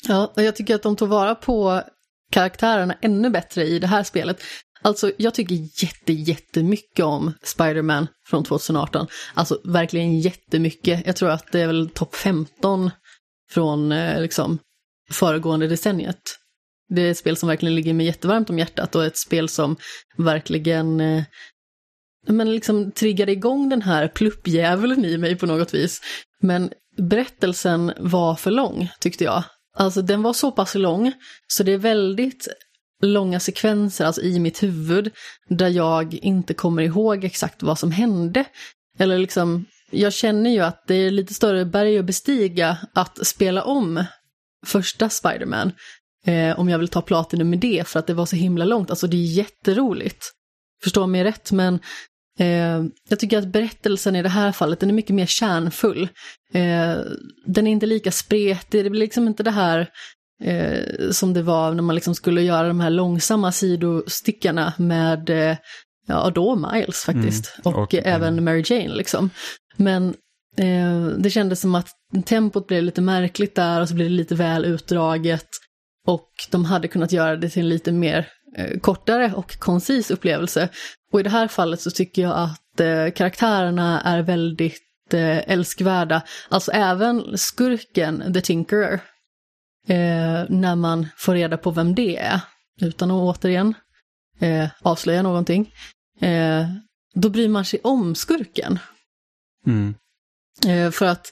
Ja, 0.07 0.33
och 0.35 0.43
jag 0.43 0.55
tycker 0.55 0.75
att 0.75 0.83
de 0.83 0.95
tog 0.95 1.09
vara 1.09 1.35
på 1.35 1.81
karaktärerna 2.31 2.97
ännu 3.01 3.29
bättre 3.29 3.63
i 3.63 3.79
det 3.79 3.87
här 3.87 4.03
spelet. 4.03 4.41
Alltså, 4.81 5.11
jag 5.17 5.33
tycker 5.33 5.55
jätte, 5.83 6.13
jättemycket 6.13 7.05
om 7.05 7.33
Spider-Man 7.43 8.07
från 8.27 8.43
2018. 8.43 9.07
Alltså, 9.33 9.61
verkligen 9.63 10.19
jättemycket. 10.19 11.05
Jag 11.05 11.15
tror 11.15 11.29
att 11.29 11.51
det 11.51 11.61
är 11.61 11.67
väl 11.67 11.89
topp 11.89 12.15
15 12.15 12.91
från 13.51 13.91
eh, 13.91 14.21
liksom 14.21 14.59
föregående 15.11 15.67
decenniet. 15.67 16.21
Det 16.89 17.01
är 17.01 17.11
ett 17.11 17.17
spel 17.17 17.37
som 17.37 17.49
verkligen 17.49 17.75
ligger 17.75 17.93
mig 17.93 18.05
jättevarmt 18.05 18.49
om 18.49 18.59
hjärtat 18.59 18.95
och 18.95 19.05
ett 19.05 19.17
spel 19.17 19.49
som 19.49 19.75
verkligen 20.17 21.01
eh, 21.01 21.23
men 22.27 22.51
liksom 22.51 22.91
triggade 22.91 23.31
igång 23.31 23.69
den 23.69 23.81
här 23.81 24.07
pluppdjävulen 24.07 25.05
i 25.05 25.17
mig 25.17 25.35
på 25.35 25.45
något 25.45 25.73
vis. 25.73 26.01
Men 26.41 26.71
berättelsen 26.97 27.93
var 27.97 28.35
för 28.35 28.51
lång, 28.51 28.89
tyckte 28.99 29.23
jag. 29.23 29.43
Alltså 29.73 30.01
den 30.01 30.21
var 30.21 30.33
så 30.33 30.51
pass 30.51 30.75
lång, 30.75 31.13
så 31.47 31.63
det 31.63 31.71
är 31.71 31.77
väldigt 31.77 32.47
långa 33.01 33.39
sekvenser 33.39 34.05
alltså 34.05 34.21
i 34.21 34.39
mitt 34.39 34.63
huvud 34.63 35.11
där 35.49 35.67
jag 35.69 36.13
inte 36.13 36.53
kommer 36.53 36.83
ihåg 36.83 37.23
exakt 37.23 37.63
vad 37.63 37.79
som 37.79 37.91
hände. 37.91 38.45
Eller 38.99 39.17
liksom, 39.17 39.65
jag 39.91 40.13
känner 40.13 40.49
ju 40.49 40.59
att 40.59 40.83
det 40.87 40.95
är 40.95 41.11
lite 41.11 41.33
större 41.33 41.65
berg 41.65 41.97
att 41.97 42.05
bestiga 42.05 42.77
att 42.93 43.27
spela 43.27 43.63
om 43.63 44.03
första 44.65 45.09
Spiderman. 45.09 45.71
Eh, 46.25 46.59
om 46.59 46.69
jag 46.69 46.79
vill 46.79 46.87
ta 46.87 47.01
platinum 47.01 47.49
med 47.49 47.59
det 47.59 47.87
för 47.87 47.99
att 47.99 48.07
det 48.07 48.13
var 48.13 48.25
så 48.25 48.35
himla 48.35 48.65
långt. 48.65 48.89
Alltså 48.89 49.07
det 49.07 49.17
är 49.17 49.37
jätteroligt. 49.37 50.31
Förstå 50.83 51.07
mig 51.07 51.23
rätt, 51.23 51.51
men 51.51 51.79
eh, 52.41 52.83
jag 53.09 53.19
tycker 53.19 53.37
att 53.37 53.47
berättelsen 53.47 54.15
i 54.15 54.21
det 54.21 54.29
här 54.29 54.51
fallet 54.51 54.79
den 54.79 54.89
är 54.89 54.93
mycket 54.93 55.15
mer 55.15 55.25
kärnfull. 55.25 56.09
Eh, 56.53 56.97
den 57.45 57.67
är 57.67 57.71
inte 57.71 57.85
lika 57.85 58.11
spretig, 58.11 58.85
det 58.85 58.89
blir 58.89 58.99
liksom 58.99 59.27
inte 59.27 59.43
det 59.43 59.51
här 59.51 59.89
eh, 60.43 61.09
som 61.11 61.33
det 61.33 61.41
var 61.41 61.73
när 61.73 61.83
man 61.83 61.95
liksom 61.95 62.15
skulle 62.15 62.41
göra 62.41 62.67
de 62.67 62.79
här 62.79 62.89
långsamma 62.89 63.51
sidostickarna 63.51 64.73
med, 64.77 65.29
ja 66.07 66.31
då 66.35 66.55
Miles 66.55 67.03
faktiskt, 67.03 67.59
Mm, 67.65 67.75
och, 67.75 67.83
och, 67.83 67.95
även 67.95 68.43
Mary 68.43 68.63
Jane 68.65 68.95
liksom. 68.95 69.29
Men 69.77 70.13
det 71.17 71.29
kändes 71.29 71.59
som 71.59 71.75
att 71.75 71.87
tempot 72.25 72.67
blev 72.67 72.83
lite 72.83 73.01
märkligt 73.01 73.55
där 73.55 73.81
och 73.81 73.89
så 73.89 73.95
blev 73.95 74.09
det 74.09 74.15
lite 74.15 74.35
väl 74.35 74.65
utdraget. 74.65 75.47
Och 76.07 76.29
de 76.51 76.65
hade 76.65 76.87
kunnat 76.87 77.11
göra 77.11 77.35
det 77.35 77.49
till 77.49 77.61
en 77.61 77.69
lite 77.69 77.91
mer 77.91 78.27
kortare 78.81 79.33
och 79.35 79.59
koncis 79.59 80.11
upplevelse. 80.11 80.69
Och 81.11 81.19
i 81.19 81.23
det 81.23 81.29
här 81.29 81.47
fallet 81.47 81.81
så 81.81 81.91
tycker 81.91 82.21
jag 82.21 82.37
att 82.37 82.79
eh, 82.79 83.11
karaktärerna 83.11 84.01
är 84.01 84.21
väldigt 84.21 85.13
eh, 85.13 85.51
älskvärda. 85.51 86.21
Alltså 86.49 86.71
även 86.71 87.37
skurken, 87.37 88.33
The 88.33 88.41
Tinkerer, 88.41 88.93
eh, 89.87 90.45
när 90.49 90.75
man 90.75 91.07
får 91.17 91.33
reda 91.33 91.57
på 91.57 91.71
vem 91.71 91.95
det 91.95 92.17
är, 92.17 92.39
utan 92.81 93.11
att 93.11 93.37
återigen 93.37 93.73
eh, 94.39 94.69
avslöja 94.81 95.21
någonting, 95.21 95.73
eh, 96.21 96.65
då 97.13 97.29
bryr 97.29 97.49
man 97.49 97.65
sig 97.65 97.79
om 97.83 98.15
skurken. 98.15 98.79
Mm. 99.67 99.95
Eh, 100.67 100.91
för 100.91 101.05
att 101.05 101.31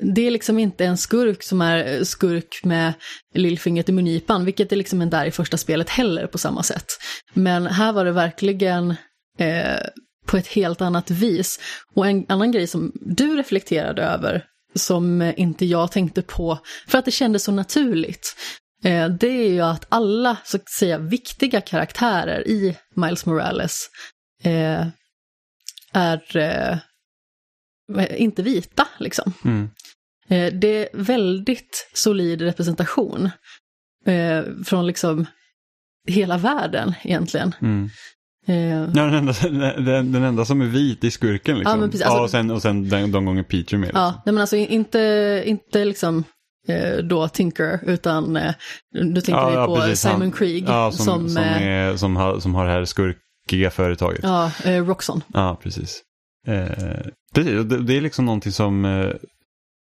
det 0.00 0.26
är 0.26 0.30
liksom 0.30 0.58
inte 0.58 0.84
en 0.84 0.96
skurk 0.96 1.42
som 1.42 1.60
är 1.60 1.94
eh, 1.94 2.02
skurk 2.02 2.60
med 2.64 2.92
lillfingret 3.34 3.88
i 3.88 3.92
mungipan, 3.92 4.44
vilket 4.44 4.70
det 4.70 4.76
liksom 4.76 5.02
inte 5.02 5.16
är 5.16 5.26
i 5.26 5.30
första 5.30 5.56
spelet 5.56 5.90
heller 5.90 6.26
på 6.26 6.38
samma 6.38 6.62
sätt. 6.62 6.86
Men 7.34 7.66
här 7.66 7.92
var 7.92 8.04
det 8.04 8.12
verkligen 8.12 8.90
eh, 9.38 9.80
på 10.26 10.36
ett 10.36 10.46
helt 10.46 10.80
annat 10.80 11.10
vis. 11.10 11.60
Och 11.94 12.06
en 12.06 12.26
annan 12.28 12.52
grej 12.52 12.66
som 12.66 12.92
du 12.94 13.36
reflekterade 13.36 14.02
över, 14.02 14.44
som 14.74 15.22
eh, 15.22 15.34
inte 15.36 15.66
jag 15.66 15.92
tänkte 15.92 16.22
på, 16.22 16.58
för 16.88 16.98
att 16.98 17.04
det 17.04 17.10
kändes 17.10 17.44
så 17.44 17.52
naturligt, 17.52 18.36
eh, 18.84 19.08
det 19.08 19.28
är 19.28 19.50
ju 19.50 19.60
att 19.60 19.86
alla, 19.88 20.36
så 20.44 20.56
att 20.56 20.68
säga, 20.68 20.98
viktiga 20.98 21.60
karaktärer 21.60 22.48
i 22.48 22.76
Miles 22.94 23.26
Morales 23.26 23.78
eh, 24.42 24.86
är 25.92 26.36
eh, 26.36 26.78
inte 28.16 28.42
vita, 28.42 28.88
liksom. 28.98 29.32
Mm. 29.44 29.70
Eh, 30.28 30.52
det 30.54 30.68
är 30.82 30.88
väldigt 30.92 31.90
solid 31.94 32.42
representation 32.42 33.30
eh, 34.06 34.42
från 34.64 34.86
liksom 34.86 35.26
hela 36.08 36.38
världen 36.38 36.94
egentligen. 37.02 37.54
Mm. 37.62 37.90
Eh, 38.46 38.56
Ja, 38.66 38.86
den, 38.86 39.14
enda, 39.14 39.32
den, 39.80 40.12
den 40.12 40.22
enda 40.22 40.44
som 40.44 40.60
är 40.60 40.66
vit 40.66 41.04
i 41.04 41.10
skurken 41.10 41.58
liksom. 41.58 41.80
Ja, 41.80 41.86
precis, 41.86 42.02
alltså- 42.02 42.22
och 42.22 42.30
sen, 42.30 42.50
och 42.50 42.62
sen 42.62 42.88
den, 42.88 43.12
de 43.12 43.24
gånger 43.24 43.42
Peter 43.42 43.74
är 43.74 43.78
med. 43.78 43.86
Liksom. 43.86 44.02
ja, 44.02 44.22
nej 44.26 44.32
men 44.32 44.40
alltså 44.40 44.56
inte, 44.56 45.42
inte 45.46 45.84
liksom 45.84 46.24
eh, 46.68 46.96
då 46.96 47.28
Tinker, 47.28 47.80
utan 47.86 48.36
eh, 48.36 48.54
du 48.92 49.20
tänker 49.20 49.50
ju 49.50 49.66
på 49.66 49.76
precis, 49.76 50.00
Simon 50.00 50.20
han- 50.20 50.32
Krieg 50.32 50.64
Ja, 50.68 50.92
som, 50.92 51.04
som, 51.06 51.28
som, 51.28 51.42
är, 51.42 51.96
som, 51.96 52.16
har, 52.16 52.40
som 52.40 52.54
har 52.54 52.66
det 52.66 52.72
här 52.72 52.84
skurkiga 52.84 53.70
företaget. 53.70 54.20
Ja, 54.22 54.52
ja, 54.64 54.78
Roxon. 54.80 55.22
Eh, 55.34 55.54
precis. 55.54 56.02
Och 56.46 57.66
Det, 57.66 57.82
det 57.82 57.96
är 57.96 58.00
liksom 58.00 58.24
någonting 58.24 58.52
som 58.52 58.84
eh, 58.84 59.12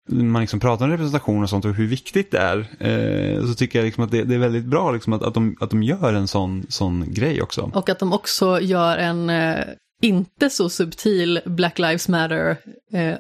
man 0.09 0.43
liksom 0.43 0.61
pratar 0.61 0.85
om 0.85 0.91
representation 0.91 1.43
och 1.43 1.51
sånt 1.51 1.65
och 1.65 1.75
hur 1.75 1.87
viktigt 1.87 2.31
det 2.31 2.39
är. 2.39 2.59
Eh, 2.81 3.47
så 3.47 3.55
tycker 3.55 3.79
jag 3.79 3.87
liksom 3.87 4.05
att 4.05 4.11
det, 4.11 4.25
det 4.25 4.35
är 4.35 4.39
väldigt 4.39 4.65
bra 4.65 4.93
liksom 4.93 5.13
att, 5.13 5.23
att, 5.23 5.35
de, 5.35 5.57
att 5.61 5.71
de 5.71 5.83
gör 5.83 6.15
en 6.15 6.29
sån, 6.29 6.67
sån 6.69 7.13
grej 7.13 7.43
också. 7.43 7.71
Och 7.75 7.89
att 7.89 7.99
de 7.99 8.13
också 8.13 8.61
gör 8.61 8.99
en 8.99 9.31
eh, 9.31 9.65
inte 10.03 10.51
så 10.51 10.69
subtil 10.69 11.41
Black 11.47 11.79
Lives 11.79 12.09
Matter 12.09 12.57
eh, 12.93 13.15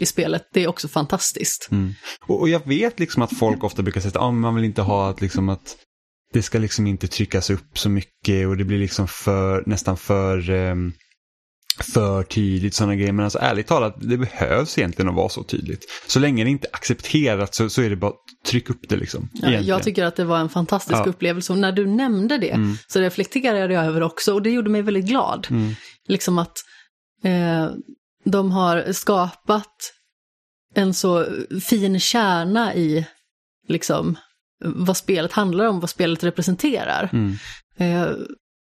i 0.00 0.06
spelet, 0.06 0.42
det 0.52 0.64
är 0.64 0.68
också 0.68 0.88
fantastiskt. 0.88 1.68
Mm. 1.70 1.94
Och, 2.26 2.40
och 2.40 2.48
jag 2.48 2.66
vet 2.66 3.00
liksom 3.00 3.22
att 3.22 3.38
folk 3.38 3.64
ofta 3.64 3.82
brukar 3.82 4.00
säga 4.00 4.08
att 4.08 4.16
ah, 4.16 4.30
man 4.30 4.54
vill 4.54 4.64
inte 4.64 4.82
ha 4.82 5.10
att, 5.10 5.20
liksom 5.20 5.48
att 5.48 5.76
det 6.32 6.42
ska 6.42 6.58
liksom 6.58 6.86
inte 6.86 7.08
tryckas 7.08 7.50
upp 7.50 7.78
så 7.78 7.88
mycket 7.88 8.46
och 8.46 8.56
det 8.56 8.64
blir 8.64 8.78
liksom 8.78 9.08
för, 9.08 9.62
nästan 9.66 9.96
för, 9.96 10.50
ehm, 10.50 10.92
för 11.82 12.22
tydligt 12.22 12.74
sådana 12.74 12.94
grejer. 12.94 13.12
Men 13.12 13.24
alltså 13.24 13.38
ärligt 13.38 13.66
talat, 13.66 13.96
det 14.00 14.16
behövs 14.16 14.78
egentligen 14.78 15.08
att 15.08 15.14
vara 15.14 15.28
så 15.28 15.42
tydligt. 15.42 15.84
Så 16.06 16.18
länge 16.18 16.44
det 16.44 16.50
inte 16.50 16.68
är 16.72 16.76
accepterat 16.76 17.54
så, 17.54 17.68
så 17.70 17.82
är 17.82 17.90
det 17.90 17.96
bara 17.96 18.10
att 18.10 18.46
trycka 18.46 18.72
upp 18.72 18.88
det 18.88 18.96
liksom. 18.96 19.28
Ja, 19.32 19.50
jag 19.50 19.82
tycker 19.82 20.04
att 20.04 20.16
det 20.16 20.24
var 20.24 20.38
en 20.38 20.48
fantastisk 20.48 20.98
Ja. 20.98 21.04
upplevelse 21.04 21.52
och 21.52 21.58
när 21.58 21.72
du 21.72 21.86
nämnde 21.86 22.38
det 22.38 22.50
Mm. 22.50 22.76
så 22.86 23.00
reflekterade 23.00 23.74
jag 23.74 23.84
över 23.84 24.02
också 24.02 24.34
och 24.34 24.42
det 24.42 24.50
gjorde 24.50 24.70
mig 24.70 24.82
väldigt 24.82 25.04
glad. 25.06 25.46
Mm. 25.50 25.74
Liksom 26.08 26.38
att 26.38 26.56
eh, 27.24 27.70
de 28.24 28.52
har 28.52 28.92
skapat 28.92 29.92
en 30.74 30.94
så 30.94 31.26
fin 31.62 32.00
kärna 32.00 32.74
i 32.74 33.06
liksom 33.68 34.18
vad 34.64 34.96
spelet 34.96 35.32
handlar 35.32 35.66
om, 35.66 35.80
vad 35.80 35.90
spelet 35.90 36.24
representerar. 36.24 37.10
Mm. 37.12 37.36
Eh, 37.78 38.12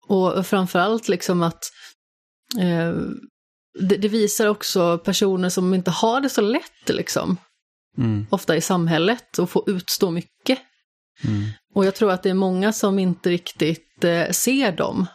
och 0.08 0.46
framförallt 0.48 1.08
liksom 1.08 1.44
att 1.44 1.60
det, 3.80 3.98
det 3.98 4.08
visar 4.08 4.48
också 4.48 4.98
personer 4.98 5.50
som 5.50 5.74
inte 5.74 5.92
har 5.92 6.22
det 6.22 6.30
så 6.30 6.42
lätt 6.42 6.90
liksom, 6.90 7.38
Mm. 7.98 8.26
ofta 8.30 8.56
i 8.56 8.62
samhället 8.62 9.38
och 9.38 9.50
får 9.50 9.70
utstå 9.70 10.12
mycket. 10.12 10.60
Mm. 11.24 11.44
Och 11.76 11.86
jag 11.86 11.96
tror 11.96 12.12
att 12.12 12.24
det 12.24 12.30
är 12.30 12.34
många 12.34 12.74
som 12.74 13.00
inte 13.00 13.30
riktigt 13.30 14.04
eh, 14.04 14.30
ser 14.32 14.72
dem. 14.72 15.06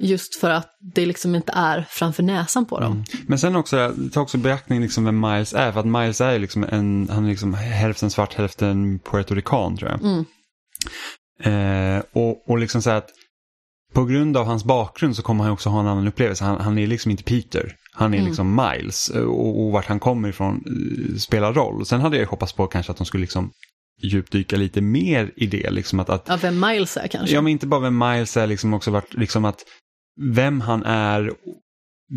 Just 0.00 0.34
för 0.34 0.50
att 0.50 0.70
det 0.94 1.06
liksom 1.06 1.34
inte 1.34 1.52
är 1.56 1.86
framför 1.90 2.22
näsan 2.22 2.66
på 2.66 2.80
dem. 2.80 2.92
Mm. 2.92 3.04
Men 3.26 3.38
sen 3.38 3.56
också, 3.56 3.94
ta 4.12 4.20
också 4.20 4.38
beaktning 4.38 4.80
liksom 4.80 5.04
vem 5.04 5.20
Miles 5.20 5.54
är. 5.54 5.72
För 5.72 5.80
att 5.80 5.86
Miles 5.86 6.20
är 6.20 6.38
liksom 6.38 6.64
en, 6.64 7.08
han 7.10 7.24
är 7.24 7.28
liksom 7.28 7.54
hälften 7.54 8.10
svart, 8.10 8.34
hälften 8.34 8.98
puertorican 8.98 9.76
tror 9.76 9.90
jag. 9.90 10.00
Mm. 10.02 10.24
Eh, 11.40 12.02
och, 12.12 12.50
och 12.50 12.58
liksom 12.58 12.82
så 12.82 12.90
att 12.90 13.10
på 13.98 14.04
grund 14.04 14.36
av 14.36 14.46
hans 14.46 14.64
bakgrund 14.64 15.16
så 15.16 15.22
kommer 15.22 15.44
han 15.44 15.52
också 15.52 15.68
ha 15.70 15.80
en 15.80 15.86
annan 15.86 16.06
upplevelse. 16.08 16.44
Han, 16.44 16.60
han 16.60 16.78
är 16.78 16.86
liksom 16.86 17.10
inte 17.10 17.22
Peter. 17.22 17.74
Han 17.92 18.14
är 18.14 18.18
Mm. 18.18 18.28
liksom 18.28 18.54
Miles 18.62 19.10
eh, 19.10 19.22
och, 19.22 19.64
och 19.64 19.72
vart 19.72 19.86
han 19.86 20.00
kommer 20.00 20.28
ifrån 20.28 20.54
eh, 20.66 21.16
spelar 21.16 21.52
roll. 21.52 21.86
Sen 21.86 22.00
hade 22.00 22.18
jag 22.18 22.26
hoppats 22.26 22.52
på 22.52 22.66
kanske 22.66 22.92
att 22.92 22.98
de 22.98 23.06
skulle 23.06 23.20
liksom 23.20 23.50
djupdyka 24.02 24.56
lite 24.56 24.80
mer 24.80 25.32
i 25.36 25.46
det. 25.46 25.70
Liksom 25.70 26.00
att, 26.00 26.10
att, 26.10 26.24
Ja, 26.28 26.38
vem 26.42 26.60
Miles 26.60 26.96
är 26.96 27.08
kanske. 27.08 27.34
ja, 27.34 27.40
men 27.40 27.50
inte 27.52 27.66
bara 27.66 27.80
vem 27.80 27.98
Miles 27.98 28.36
är, 28.36 28.46
liksom 28.46 28.74
också 28.74 28.90
vart, 28.90 29.14
liksom 29.14 29.44
att 29.44 29.58
vem 30.34 30.60
han 30.60 30.82
är 30.84 31.32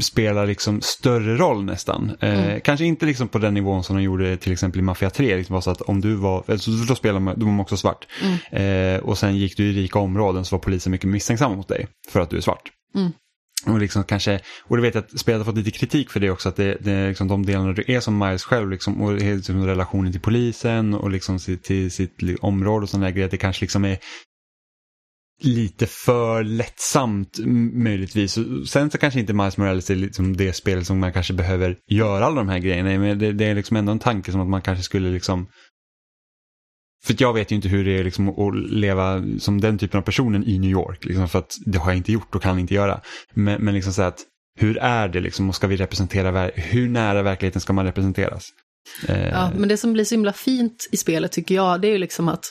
spelar 0.01 0.47
liksom 0.47 0.81
större 0.81 1.37
roll 1.37 1.63
nästan. 1.63 2.11
Eh, 2.19 2.31
Mm. 2.41 2.61
Kanske 2.61 2.85
inte 2.85 3.05
liksom 3.05 3.27
på 3.27 3.37
den 3.37 3.53
nivån 3.53 3.83
som 3.83 3.95
de 3.95 4.03
gjorde 4.03 4.37
till 4.37 4.53
exempel 4.53 4.79
i 4.79 4.83
Mafia 4.83 5.09
3. 5.09 5.37
Liksom 5.37 5.53
var 5.53 5.61
så 5.61 5.71
att 5.71 5.81
om 5.81 6.01
du 6.01 6.13
var, 6.15 6.43
alltså, 6.47 6.71
då 6.71 6.95
spelade 6.95 7.19
man, 7.19 7.39
då 7.39 7.45
var 7.45 7.53
man 7.53 7.59
också 7.59 7.77
svart. 7.77 8.07
Mm. 8.21 8.95
Eh, 8.95 9.01
och 9.01 9.17
sen 9.17 9.37
gick 9.37 9.57
du 9.57 9.63
i 9.63 9.73
rika 9.73 9.99
områden 9.99 10.45
så 10.45 10.55
var 10.55 10.63
polisen 10.63 10.91
mycket 10.91 11.09
misstänksamma 11.09 11.55
mot 11.55 11.67
dig 11.67 11.87
för 12.09 12.19
att 12.19 12.29
du 12.29 12.37
är 12.37 12.41
svart. 12.41 12.71
Mm. 12.95 13.11
Och, 13.65 13.79
liksom 13.79 14.03
kanske, 14.03 14.39
och 14.63 14.75
det 14.75 14.81
vet 14.81 14.95
jag 14.95 15.03
att 15.03 15.19
spelet 15.19 15.39
har 15.39 15.45
fått 15.45 15.57
lite 15.57 15.71
kritik 15.71 16.09
för 16.09 16.19
det 16.19 16.29
också, 16.29 16.49
att 16.49 16.55
det, 16.55 16.77
det 16.79 16.91
är 16.91 17.07
liksom 17.07 17.27
de 17.27 17.45
delarna 17.45 17.73
du 17.73 17.83
är 17.87 17.99
som 17.99 18.17
Miles 18.17 18.43
själv 18.43 18.69
liksom, 18.69 19.01
och 19.01 19.13
liksom 19.13 19.65
relationen 19.65 20.11
till 20.11 20.21
polisen 20.21 20.93
och 20.93 21.09
liksom 21.09 21.39
till 21.39 21.91
sitt 21.91 22.19
område 22.41 22.83
och 22.83 22.89
sådana 22.89 23.11
grejer, 23.11 23.25
att 23.25 23.31
det 23.31 23.37
kanske 23.37 23.63
liksom 23.63 23.85
är 23.85 23.97
lite 25.43 25.87
för 25.87 26.43
lättsamt 26.43 27.39
möjligtvis. 27.73 28.37
Sen 28.67 28.91
så 28.91 28.97
kanske 28.97 29.19
inte 29.19 29.33
Miles 29.33 29.57
Morales 29.57 29.89
är 29.89 29.95
liksom 29.95 30.37
det 30.37 30.53
spel 30.53 30.85
som 30.85 30.99
man 30.99 31.13
kanske 31.13 31.33
behöver 31.33 31.77
göra 31.87 32.25
alla 32.25 32.35
de 32.35 32.49
här 32.49 32.59
grejerna, 32.59 32.99
men 32.99 33.19
det, 33.19 33.31
det 33.31 33.45
är 33.45 33.55
liksom 33.55 33.77
ändå 33.77 33.91
en 33.91 33.99
tanke 33.99 34.31
som 34.31 34.41
att 34.41 34.47
man 34.47 34.61
kanske 34.61 34.83
skulle 34.83 35.09
liksom 35.09 35.47
för 37.03 37.15
jag 37.19 37.33
vet 37.33 37.51
ju 37.51 37.55
inte 37.55 37.67
hur 37.67 37.85
det 37.85 37.99
är 37.99 38.03
liksom 38.03 38.29
att 38.29 38.71
leva 38.71 39.23
som 39.39 39.61
den 39.61 39.77
typen 39.77 39.97
av 39.97 40.01
personen 40.01 40.43
i 40.47 40.59
New 40.59 40.69
York. 40.69 41.05
Liksom, 41.05 41.29
för 41.29 41.39
att 41.39 41.57
det 41.65 41.77
har 41.77 41.91
jag 41.91 41.97
inte 41.97 42.11
gjort 42.11 42.35
och 42.35 42.41
kan 42.41 42.59
inte 42.59 42.73
göra. 42.73 43.01
Men, 43.33 43.61
men 43.61 43.73
liksom 43.73 43.93
så 43.93 44.01
att 44.01 44.19
hur 44.59 44.77
är 44.77 45.07
det 45.07 45.19
liksom 45.19 45.49
och 45.49 45.55
ska 45.55 45.67
vi 45.67 45.75
representera, 45.75 46.51
hur 46.55 46.89
nära 46.89 47.23
verkligheten 47.23 47.61
ska 47.61 47.73
man 47.73 47.85
representeras? 47.85 48.49
Eh... 49.07 49.27
Ja, 49.27 49.51
men 49.57 49.69
det 49.69 49.77
som 49.77 49.93
blir 49.93 50.03
så 50.03 50.15
himla 50.15 50.33
fint 50.33 50.89
i 50.91 50.97
spelet 50.97 51.31
tycker 51.31 51.55
jag, 51.55 51.81
det 51.81 51.87
är 51.87 51.91
ju 51.91 51.97
liksom 51.97 52.27
att 52.27 52.45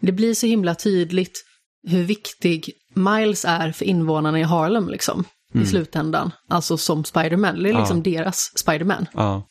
det 0.00 0.12
blir 0.12 0.34
så 0.34 0.46
himla 0.46 0.74
tydligt 0.74 1.44
hur 1.86 2.04
viktig 2.04 2.70
Miles 2.94 3.44
är 3.44 3.72
för 3.72 3.84
invånarna 3.84 4.40
i 4.40 4.42
Harlem 4.42 4.88
liksom. 4.88 5.24
Mm. 5.54 5.64
I 5.64 5.68
slutändan. 5.68 6.30
Alltså 6.48 6.76
som 6.76 7.04
Spiderman. 7.04 7.62
Det 7.62 7.70
är 7.70 7.78
liksom 7.78 8.02
ja. 8.04 8.12
deras 8.12 8.52
Spiderman. 8.56 9.06
Ja. 9.12 9.48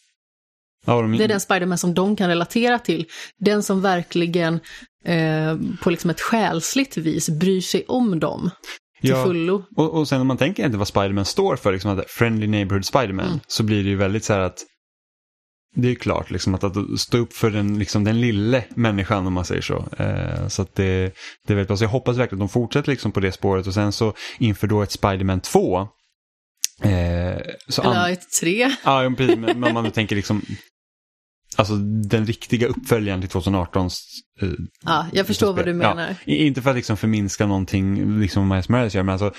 Ja, 0.86 1.02
de... 1.02 1.18
Det 1.18 1.24
är 1.24 1.28
den 1.28 1.40
Spiderman 1.40 1.78
som 1.78 1.94
de 1.94 2.16
kan 2.16 2.30
relatera 2.30 2.80
till. 2.80 3.06
Den 3.40 3.64
som 3.64 3.82
verkligen 3.82 4.60
eh, 5.06 5.58
på 5.82 5.90
liksom 5.90 6.10
ett 6.10 6.22
själsligt 6.22 6.98
vis 6.98 7.30
bryr 7.30 7.62
sig 7.62 7.86
om 7.88 8.20
dem. 8.20 8.50
Till 9.02 9.10
ja, 9.10 9.24
fullo. 9.24 9.64
Och, 9.76 9.94
och 9.94 10.08
sen 10.08 10.22
om 10.22 10.28
man 10.28 10.38
tänker 10.38 10.66
inte 10.66 10.78
vad 10.78 10.88
Spiderman 10.88 11.26
står 11.26 11.56
för, 11.56 11.72
liksom 11.72 11.92
att 11.92 12.10
Friendly 12.10 12.48
Neighborhood 12.48 12.86
Spiderman, 12.86 13.28
mm. 13.28 13.40
så 13.48 13.64
blir 13.64 13.84
det 13.84 13.90
ju 13.90 13.96
väldigt 13.96 14.24
så 14.24 14.34
här 14.34 14.40
att 14.40 14.60
det 15.76 15.92
är 15.92 15.96
klart 15.96 16.32
liksom 16.32 16.56
att, 16.56 16.64
att 16.64 17.00
stå 17.00 17.18
upp 17.18 17.34
för 17.34 17.52
den, 17.52 17.80
liksom, 17.80 18.04
den 18.04 18.22
lille 18.22 18.64
människan 18.76 19.28
om 19.28 19.34
man 19.34 19.46
säger 19.46 19.62
så. 19.62 19.86
Eh, 19.98 20.48
så 20.48 20.62
att 20.62 20.76
det, 20.76 21.14
det 21.48 21.54
är 21.54 21.56
väldigt 21.56 21.68
bra. 21.68 21.78
Så 21.78 21.84
jag 21.84 21.90
hoppas 21.90 22.18
verkligen 22.18 22.42
att 22.42 22.50
de 22.50 22.54
fortsätter 22.54 22.92
liksom 22.92 23.12
på 23.12 23.20
det 23.20 23.32
spåret 23.32 23.68
och 23.68 23.74
sen 23.74 23.92
så 23.92 24.14
inför 24.40 24.68
då 24.68 24.82
ett 24.82 24.92
Spiderman 24.92 25.40
2. 25.40 25.88
Eh, 26.82 26.90
Eller 26.90 28.10
ett 28.12 28.32
3. 28.42 28.72
Ja, 28.84 29.14
precis. 29.18 29.38
Men 29.38 29.64
om 29.64 29.74
man 29.74 29.92
tänker 29.92 30.16
liksom 30.16 30.42
Alltså 31.56 31.76
den 32.10 32.26
riktiga 32.26 32.68
uppföljaren 32.68 33.22
till 33.22 33.30
2018. 33.30 33.90
Eh, 34.42 34.50
ja, 34.86 35.08
jag 35.14 35.28
förstår 35.28 35.54
vad 35.54 35.66
du 35.66 35.74
menar. 35.74 36.16
Ja, 36.26 36.34
inte 36.36 36.62
för 36.62 36.70
att 36.70 36.76
liksom 36.76 36.98
förminska 36.98 37.46
någonting 37.46 38.20
liksom 38.20 38.50
Miles 38.50 38.70
Morales 38.70 38.96
gör, 38.96 39.04
men 39.04 39.14
alltså 39.14 39.34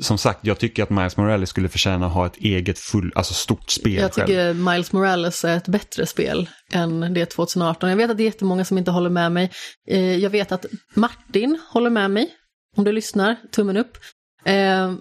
som 0.00 0.18
sagt, 0.18 0.46
jag 0.46 0.58
tycker 0.58 0.82
att 0.82 0.90
Miles 0.90 1.16
Morales 1.16 1.50
skulle 1.50 1.68
förtjäna 1.68 2.06
att 2.06 2.12
ha 2.12 2.26
ett 2.26 2.36
eget 2.36 2.78
full, 2.78 3.12
alltså 3.14 3.34
stort 3.34 3.70
spel 3.70 3.94
Jag 3.94 4.12
tycker 4.12 4.26
själv. 4.26 4.56
Miles 4.56 4.92
Morales 4.92 5.44
är 5.44 5.56
ett 5.56 5.68
bättre 5.68 6.06
spel 6.06 6.50
än 6.72 7.14
det 7.14 7.26
2018. 7.26 7.90
Jag 7.90 7.96
vet 7.96 8.10
att 8.10 8.16
det 8.16 8.22
är 8.22 8.24
jättemånga 8.24 8.64
som 8.64 8.78
inte 8.78 8.90
håller 8.90 9.10
med 9.10 9.32
mig. 9.32 9.50
Eh, 9.88 10.16
jag 10.16 10.30
vet 10.30 10.52
att 10.52 10.66
Martin 10.94 11.58
håller 11.68 11.90
med 11.90 12.10
mig. 12.10 12.28
Om 12.76 12.84
du 12.84 12.92
lyssnar, 12.92 13.36
tummen 13.52 13.76
upp. 13.76 13.98
Eh, 14.44 14.94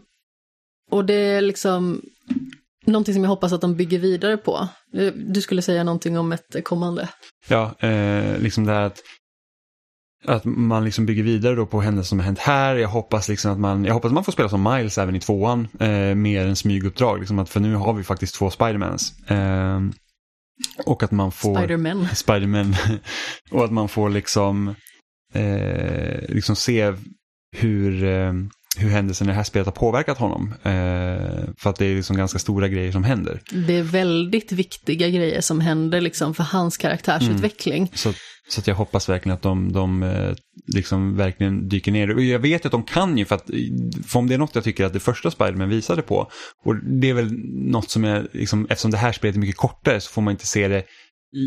och 0.91 1.05
det 1.05 1.13
är 1.13 1.41
liksom 1.41 2.01
någonting 2.85 3.13
som 3.13 3.23
jag 3.23 3.29
hoppas 3.29 3.53
att 3.53 3.61
de 3.61 3.75
bygger 3.75 3.99
vidare 3.99 4.37
på. 4.37 4.67
Eh, 4.93 5.13
du 5.13 5.41
skulle 5.41 5.61
säga 5.61 5.83
någonting 5.83 6.17
om 6.17 6.31
ett 6.31 6.63
kommande. 6.63 7.09
Ja, 7.47 7.75
liksom 8.39 8.65
det 8.65 8.71
här 8.71 8.81
att 8.81 9.01
att 10.27 10.45
man 10.45 10.85
liksom 10.85 11.05
bygger 11.05 11.23
vidare 11.23 11.55
då 11.55 11.65
på 11.65 11.81
händelser 11.81 12.09
som 12.09 12.19
har 12.19 12.25
hänt 12.25 12.39
här. 12.39 12.75
Jag 12.75 12.89
hoppas, 12.89 13.29
liksom 13.29 13.51
att 13.51 13.59
man, 13.59 13.85
jag 13.85 13.93
hoppas 13.93 14.11
man 14.11 14.23
får 14.23 14.31
spela 14.31 14.49
som 14.49 14.63
Miles 14.63 14.97
även 14.97 15.15
i 15.15 15.19
tvåan. 15.19 15.67
Eh, 15.79 16.15
mer 16.15 16.47
än 16.47 16.55
smyguppdrag. 16.55 17.19
Liksom 17.19 17.39
att, 17.39 17.49
för 17.49 17.59
nu 17.59 17.75
har 17.75 17.93
vi 17.93 18.03
faktiskt 18.03 18.35
två 18.35 18.49
Spidermans. 18.49 19.29
Eh, 19.29 19.79
och 20.85 21.03
att 21.03 21.11
man 21.11 21.31
får... 21.31 21.57
Spiderman. 21.57 22.07
Spiderman. 22.15 22.75
och 23.51 23.65
att 23.65 23.71
man 23.71 23.89
får 23.89 24.09
liksom, 24.09 24.75
eh, 25.33 26.19
liksom 26.29 26.55
se 26.55 26.93
hur, 27.57 28.03
eh, 28.03 28.33
hur 28.77 28.89
händelsen 28.89 29.27
i 29.27 29.31
det 29.31 29.35
här 29.35 29.43
spelet 29.43 29.65
har 29.65 29.71
påverkat 29.71 30.17
honom. 30.17 30.53
Eh, 30.63 31.53
för 31.57 31.69
att 31.69 31.75
det 31.75 31.85
är 31.85 31.95
liksom 31.95 32.17
ganska 32.17 32.39
stora 32.39 32.67
grejer 32.67 32.91
som 32.91 33.03
händer. 33.03 33.41
Det 33.67 33.73
är 33.73 33.83
väldigt 33.83 34.51
viktiga 34.51 35.09
grejer 35.09 35.41
som 35.41 35.59
händer 35.59 36.01
liksom 36.01 36.33
för 36.33 36.43
hans 36.43 36.77
karaktärsutveckling. 36.77 37.77
Mm. 37.77 37.89
Så, 37.93 38.13
så 38.47 38.61
jag 38.65 38.75
hoppas 38.75 39.09
verkligen 39.09 39.35
att 39.35 39.41
de, 39.41 39.73
de 39.73 40.03
eh, 40.03 40.35
liksom 40.67 41.17
verkligen 41.17 41.69
dyker 41.69 41.91
ner. 41.91 42.15
Och 42.15 42.23
jag 42.23 42.39
vet 42.39 42.65
att 42.65 42.71
de 42.71 42.83
kan 42.83 43.17
ju 43.17 43.25
för 43.25 43.35
att, 43.35 43.49
för 44.07 44.19
om 44.19 44.27
det 44.27 44.33
är 44.33 44.37
något 44.37 44.55
jag 44.55 44.63
tycker 44.63 44.85
att 44.85 44.93
det 44.93 44.99
första 44.99 45.31
Spiderman 45.31 45.69
visade 45.69 46.01
på, 46.01 46.31
och 46.65 46.75
det 46.75 47.09
är 47.09 47.13
väl 47.13 47.31
något 47.53 47.89
som 47.89 48.05
är, 48.05 48.27
liksom, 48.33 48.67
eftersom 48.69 48.91
det 48.91 48.97
här 48.97 49.11
spelet 49.11 49.35
är 49.35 49.39
mycket 49.39 49.57
kortare 49.57 50.01
så 50.01 50.11
får 50.11 50.21
man 50.21 50.31
inte 50.31 50.47
se 50.47 50.67
det 50.67 50.83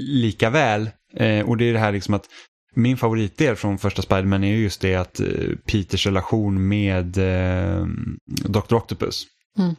lika 0.08 0.50
väl. 0.50 0.90
Eh, 1.16 1.48
och 1.48 1.56
det 1.56 1.64
är 1.64 1.72
det 1.72 1.78
här 1.78 1.92
liksom 1.92 2.14
att 2.14 2.24
min 2.78 2.96
favoritdel 2.96 3.56
från 3.56 3.78
första 3.78 4.02
Spiderman 4.02 4.44
är 4.44 4.56
just 4.56 4.80
det 4.80 4.94
att 4.94 5.20
eh, 5.20 5.26
Peters 5.66 6.06
relation 6.06 6.68
med 6.68 7.18
eh, 7.18 7.86
Dr. 8.26 8.74
Octopus. 8.74 9.26
Mm. 9.58 9.74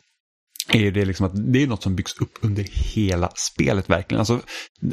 Är 0.73 0.91
det, 0.91 1.05
liksom 1.05 1.25
att 1.25 1.53
det 1.53 1.63
är 1.63 1.67
något 1.67 1.83
som 1.83 1.95
byggs 1.95 2.21
upp 2.21 2.37
under 2.41 2.65
hela 2.95 3.31
spelet 3.35 3.89
verkligen. 3.89 4.19
Alltså, 4.19 4.39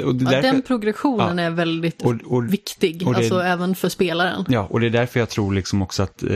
och 0.04 0.14
det 0.14 0.32
ja, 0.32 0.42
den 0.42 0.62
progressionen 0.62 1.38
ja, 1.38 1.44
är 1.44 1.50
väldigt 1.50 2.02
och, 2.02 2.14
och, 2.24 2.52
viktig, 2.52 2.98
det, 2.98 3.16
alltså 3.16 3.40
även 3.40 3.74
för 3.74 3.88
spelaren. 3.88 4.44
Ja, 4.48 4.66
och 4.70 4.80
det 4.80 4.86
är 4.86 4.90
därför 4.90 5.20
jag 5.20 5.28
tror 5.28 5.54
liksom 5.54 5.82
också 5.82 6.02
att 6.02 6.22
eh, 6.22 6.28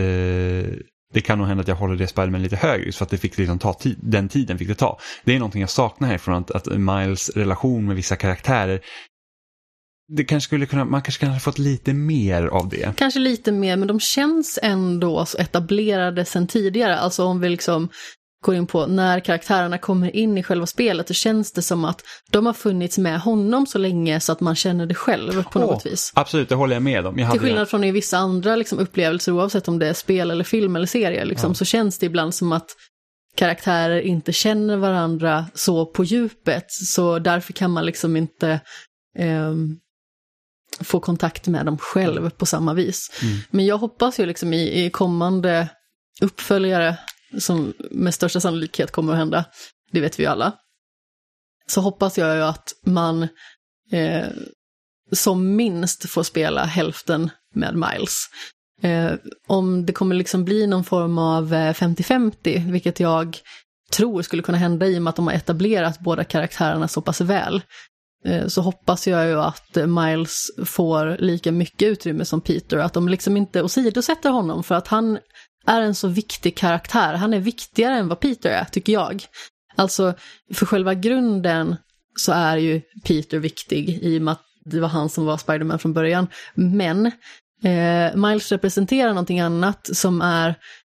det 1.13 1.21
kan 1.25 1.39
nog 1.39 1.47
hända 1.47 1.61
att 1.61 1.69
jag 1.69 1.77
håller 1.77 1.97
det 1.97 2.07
Spiderman 2.07 2.43
lite 2.43 2.57
högre 2.57 2.87
just 2.87 2.99
för 2.99 3.05
att 3.05 3.11
det 3.11 3.19
fick 3.19 3.39
liksom 3.39 3.59
ta 3.59 3.75
tid, 3.75 3.99
den 4.03 4.29
tiden 4.29 4.59
fick 4.59 4.69
det 4.69 4.75
ta. 4.75 4.99
Det 5.25 5.35
är 5.35 5.39
någonting 5.39 5.61
jag 5.61 5.71
saknar 5.71 6.09
härifrån 6.09 6.35
att, 6.35 6.51
att 6.51 6.67
Miles 6.67 7.31
relation 7.31 7.87
med 7.87 7.97
vissa 7.97 8.17
karaktärer 8.17 8.81
det 10.17 10.25
kanske 10.25 10.47
skulle 10.47 10.67
kunna, 10.67 10.85
man 10.85 11.03
kanske 11.03 11.25
kan 11.25 11.33
ha 11.33 11.41
fått 11.41 11.59
lite 11.59 11.93
mer 11.93 12.47
av 12.47 12.69
det. 12.69 12.97
Kanske 12.97 13.21
lite 13.21 13.53
mer, 13.53 13.77
men 13.77 13.89
de 13.89 14.01
känns 14.01 14.59
ändå 14.63 15.27
så 15.27 15.39
etablerade 15.39 16.25
sen 16.25 16.47
tidigare. 16.47 16.99
Alltså 16.99 17.25
om 17.25 17.41
vi 17.41 17.49
liksom 17.49 17.89
går 18.45 18.55
in 18.55 18.67
på 18.67 18.87
när 18.87 19.21
karaktärerna 19.21 19.79
kommer 19.79 20.17
in 20.17 20.39
i 20.39 20.43
själva 20.43 20.67
spelet, 20.67 21.09
så 21.09 21.15
känns 21.15 21.53
det 21.53 21.63
som 21.63 21.85
att 21.85 22.03
de 22.31 22.47
har 22.47 22.53
funnits 22.53 22.99
med 22.99 23.21
honom 23.21 23.67
så 23.67 23.79
länge 23.79 24.21
så 24.21 24.33
att 24.33 24.41
man 24.41 24.57
känner 24.57 24.87
det 24.87 24.95
själv 24.95 25.43
på 25.43 25.59
oh, 25.59 25.67
något 25.67 25.87
vis. 25.87 26.13
Absolut, 26.15 26.49
det 26.49 26.55
håller 26.55 26.75
jag 26.77 26.83
med 26.83 27.07
om. 27.07 27.19
Jag 27.19 27.31
Till 27.31 27.41
skillnad 27.41 27.69
från 27.69 27.85
i 27.85 27.91
vissa 27.91 28.19
andra 28.19 28.57
liksom, 28.57 28.79
upplevelser, 28.79 29.33
oavsett 29.33 29.69
om 29.69 29.79
det 29.79 29.89
är 29.89 29.93
spel 29.93 30.31
eller 30.31 30.45
film 30.45 30.77
eller 30.77 30.87
serie, 30.87 31.25
liksom, 31.25 31.51
ja. 31.51 31.55
så 31.55 31.65
känns 31.65 31.99
det 31.99 32.07
ibland 32.07 32.35
som 32.35 32.53
att 32.53 32.71
karaktärer 33.37 34.01
inte 34.01 34.33
känner 34.33 34.77
varandra 34.77 35.47
så 35.55 35.87
på 35.87 36.05
djupet, 36.05 36.65
så 36.69 37.19
därför 37.19 37.53
kan 37.53 37.71
man 37.71 37.87
liksom 37.87 38.17
inte 38.17 38.61
um, 39.19 39.79
få 40.81 41.01
kontakt 41.01 41.47
med 41.47 41.67
dem 41.67 41.79
själv 41.79 42.31
på 42.31 42.47
samma 42.47 42.75
vis. 42.75 43.11
Mm. 43.23 43.39
Men 43.51 43.67
jag 43.67 43.79
hoppas 43.79 44.21
ju 44.21 44.27
liksom 44.27 44.53
i, 44.53 44.85
i 44.85 44.91
kommande 44.91 45.69
uppföljare, 46.21 46.97
som 47.39 47.73
med 47.91 48.15
största 48.15 48.41
sannolikhet 48.41 48.91
kommer 48.91 49.13
att 49.13 49.19
hända, 49.19 49.45
det 49.93 50.01
vet 50.01 50.19
vi 50.19 50.23
ju 50.23 50.29
alla, 50.29 50.53
så 51.67 51.81
hoppas 51.81 52.19
jag 52.19 52.37
ju 52.37 52.43
att 52.43 52.73
man 52.87 53.23
eh, 53.93 54.27
som 55.13 55.57
minst 55.57 56.11
får 56.11 56.23
spela 56.23 56.65
hälften 56.65 57.31
med 57.55 57.75
Miles. 57.75 58.27
Eh, 58.83 59.13
om 59.47 59.87
det 59.87 59.93
kommer 59.93 60.15
liksom 60.15 60.45
bli 60.45 60.67
någon 60.67 60.85
form 60.85 61.19
av 61.19 61.53
50-50, 61.53 62.35
eh, 62.43 62.71
vilket 62.71 63.01
jag 63.01 63.39
tror 63.93 64.23
skulle 64.23 64.43
kunna 64.43 64.59
hända 64.59 64.87
i 64.87 64.99
och 64.99 65.03
med 65.03 65.11
att 65.11 65.17
de 65.17 65.27
har 65.27 65.35
etablerat 65.35 66.01
båda 66.01 66.25
karaktärerna 66.25 66.89
så 66.89 67.03
pass 67.03 67.21
väl, 67.21 67.63
Eh, 68.25 68.47
så 68.47 68.61
hoppas 68.61 69.07
jag 69.07 69.27
ju 69.27 69.41
att 69.41 69.77
eh, 69.77 69.87
Miles 69.87 70.51
får 70.65 71.17
lika 71.19 71.53
mycket 71.53 71.89
utrymme 71.89 72.25
som 72.25 72.41
Peter, 72.41 72.77
att 72.77 72.93
de 72.93 73.09
liksom 73.09 73.37
inte 73.37 73.63
åsidosätter 73.63 74.31
honom 74.31 74.65
för 74.65 74.75
att 74.75 74.89
han 74.89 75.19
är 75.67 75.81
en 75.81 75.95
så 75.95 76.09
viktig 76.09 76.57
karaktär. 76.57 77.15
Han 77.15 77.35
är 77.35 77.41
viktigare 77.41 77.95
än 77.95 78.09
vad 78.09 78.21
Peter 78.21 78.51
är, 78.51 78.65
tycker 78.65 78.93
jag. 78.93 79.25
Alltså, 79.77 80.15
för 80.55 80.67
själva 80.67 80.95
grunden 80.95 81.77
så 82.19 82.33
är 82.33 82.57
ju 82.57 82.81
Peter 83.05 83.39
viktig 83.39 83.99
i 84.03 84.19
och 84.19 84.23
med 84.23 84.33
att 84.33 84.45
det 84.65 84.81
var 84.81 84.89
han 84.89 85.09
som 85.09 85.25
var 85.25 85.37
Spiderman 85.37 85.79
från 85.79 85.93
början. 85.93 86.27
Men 86.55 87.07
eh, 87.65 88.17
Miles 88.17 88.53
representerar 88.53 89.09
någonting 89.09 89.41
annat 89.41 89.97
som 89.97 90.23
är 90.23 90.55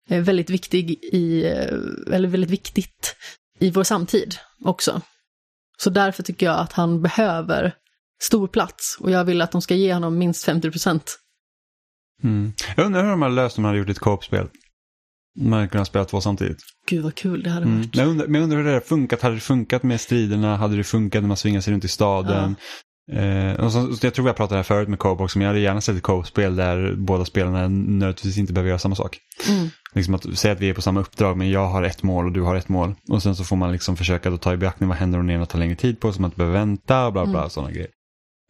eh, 0.09 0.22
väldigt 0.22 0.49
viktig 0.49 0.91
i, 1.03 1.45
eh, 1.45 2.15
eller 2.15 2.28
väldigt 2.28 2.49
viktigt 2.49 3.15
i 3.59 3.72
vår 3.72 3.84
samtid 3.84 4.36
också. 4.63 5.01
Så 5.84 5.90
därför 5.90 6.24
tycker 6.24 6.46
jag 6.46 6.60
att 6.60 6.74
han 6.74 7.02
behöver 7.02 7.74
stor 8.24 8.48
plats 8.48 8.98
och 9.00 9.12
jag 9.12 9.26
vill 9.26 9.42
att 9.42 9.52
de 9.52 9.62
ska 9.62 9.76
ge 9.76 9.94
honom 9.94 10.18
minst 10.18 10.46
50 10.46 10.72
procent. 10.72 11.20
Mm. 12.24 12.54
Jag 12.76 12.86
undrar 12.86 13.04
hur 13.04 13.10
de 13.10 13.22
hade 13.22 13.36
löst 13.36 13.58
om 13.58 13.64
de 13.64 13.68
hade 13.68 13.80
gjort 13.80 13.90
ett 13.90 14.00
co-op-spel. 14.00 14.48
Man 15.40 15.54
hade 15.54 15.68
kunnat 15.68 15.88
spela 15.88 16.06
två 16.06 16.22
samtidigt. 16.22 16.58
Gud 16.88 17.04
vad 17.04 17.16
kul 17.16 17.44
det 17.44 17.50
hade 17.50 17.66
mm. 17.66 17.78
varit. 17.78 17.96
Men, 17.96 18.04
jag 18.04 18.12
undrar, 18.12 18.28
men 18.28 18.36
jag 18.36 18.44
undrar 18.44 18.58
hur 18.58 18.66
det 18.66 18.74
hade 18.74 18.86
funkat. 18.86 19.22
Hade 19.22 19.36
det 19.36 19.42
funkat 19.42 19.84
med 19.84 20.02
striderna? 20.02 20.58
Hade 20.58 20.78
det 20.78 20.84
funkat 20.84 21.24
när 21.24 21.28
man 21.28 21.38
svingar 21.38 21.62
sig 21.62 21.74
runt 21.74 21.84
i 21.84 21.88
staden? 21.88 22.56
Ja. 22.60 22.66
Eh, 23.12 23.70
så, 23.70 23.97
jag 24.01 24.14
tror 24.14 24.28
jag 24.28 24.36
pratade 24.36 24.57
här 24.57 24.64
förut 24.64 24.89
med 24.89 24.99
co-op 24.99 25.36
men 25.36 25.41
jag 25.41 25.49
hade 25.49 25.59
gärna 25.59 25.82
sett 25.82 25.95
ett 25.95 26.03
co-op-spel 26.03 26.55
där 26.55 26.95
båda 26.95 27.26
spelarna 27.26 27.68
nödvändigtvis 27.68 28.38
inte 28.38 28.53
behöver 28.53 28.70
göra 28.70 28.80
samma 28.80 28.95
sak. 28.95 29.18
Mm. 29.49 29.70
Liksom 29.93 30.16
att 30.16 30.38
säga 30.38 30.51
att 30.51 30.59
vi 30.59 30.70
är 30.70 30.74
på 30.74 30.82
samma 30.82 30.99
uppdrag 30.99 31.38
men 31.38 31.51
jag 31.51 31.68
har 31.68 31.84
ett 31.84 32.03
mål 32.03 32.26
och 32.26 32.32
du 32.32 32.41
har 32.41 32.55
ett 32.55 32.70
mål. 32.70 32.95
Och 33.09 33.24
sen 33.24 33.36
så 33.36 33.43
får 33.43 33.55
man 33.55 33.72
liksom 33.72 33.97
försöka 33.97 34.30
då 34.30 34.38
ta 34.38 34.53
i 34.53 34.57
beaktning 34.57 34.89
vad 34.89 34.97
händer 34.97 35.20
om 35.20 35.28
den 35.28 35.36
ena 35.36 35.45
tar 35.45 35.59
längre 35.59 35.76
tid 35.76 35.99
på 35.99 36.14
så 36.14 36.22
man 36.22 36.28
inte 36.28 36.38
behöver 36.38 36.59
vänta 36.59 37.05
och 37.05 37.14
bla 37.14 37.26
bla 37.26 37.39
mm. 37.39 37.49
sådana 37.49 37.72
grejer. 37.72 37.89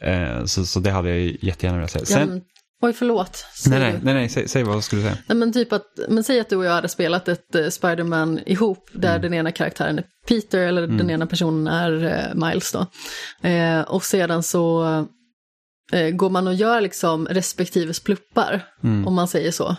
Eh, 0.03 0.45
så, 0.45 0.65
så 0.65 0.79
det 0.79 0.91
hade 0.91 1.09
jag 1.09 1.37
jättegärna 1.41 1.77
velat 1.77 1.91
säga. 1.91 2.05
Sen, 2.05 2.41
oj, 2.81 2.93
förlåt. 2.93 3.45
Nej, 3.67 3.79
nej, 3.79 3.99
nej, 4.03 4.13
nej 4.13 4.29
säg, 4.29 4.47
säg, 4.47 4.63
vad 4.63 4.83
skulle 4.83 5.01
du 5.01 5.07
säga. 5.07 5.17
Nej, 5.27 5.37
men 5.37 5.53
typ 5.53 5.73
att, 5.73 5.85
men 6.07 6.23
säg 6.23 6.39
att 6.39 6.49
du 6.49 6.55
och 6.55 6.65
jag 6.65 6.71
hade 6.71 6.87
spelat 6.87 7.27
ett 7.27 7.55
uh, 7.55 7.69
Spiderman 7.69 8.39
ihop 8.45 8.89
där 8.93 9.09
mm. 9.09 9.21
den 9.21 9.33
ena 9.33 9.51
karaktären 9.51 9.97
är 9.97 10.05
Peter 10.27 10.59
eller 10.59 10.83
mm. 10.83 10.97
den 10.97 11.09
ena 11.09 11.27
personen 11.27 11.67
är 11.67 11.91
uh, 11.91 12.47
Miles 12.47 12.71
då. 12.71 12.79
Uh, 13.49 13.81
och 13.81 14.03
sedan 14.03 14.43
så 14.43 15.05
går 16.13 16.29
man 16.29 16.47
och 16.47 16.53
gör 16.53 16.81
liksom 16.81 17.27
respektive 17.27 17.93
spluppar, 17.93 18.65
Mm. 18.83 19.07
om 19.07 19.13
man 19.13 19.27
säger 19.27 19.51
så. 19.51 19.75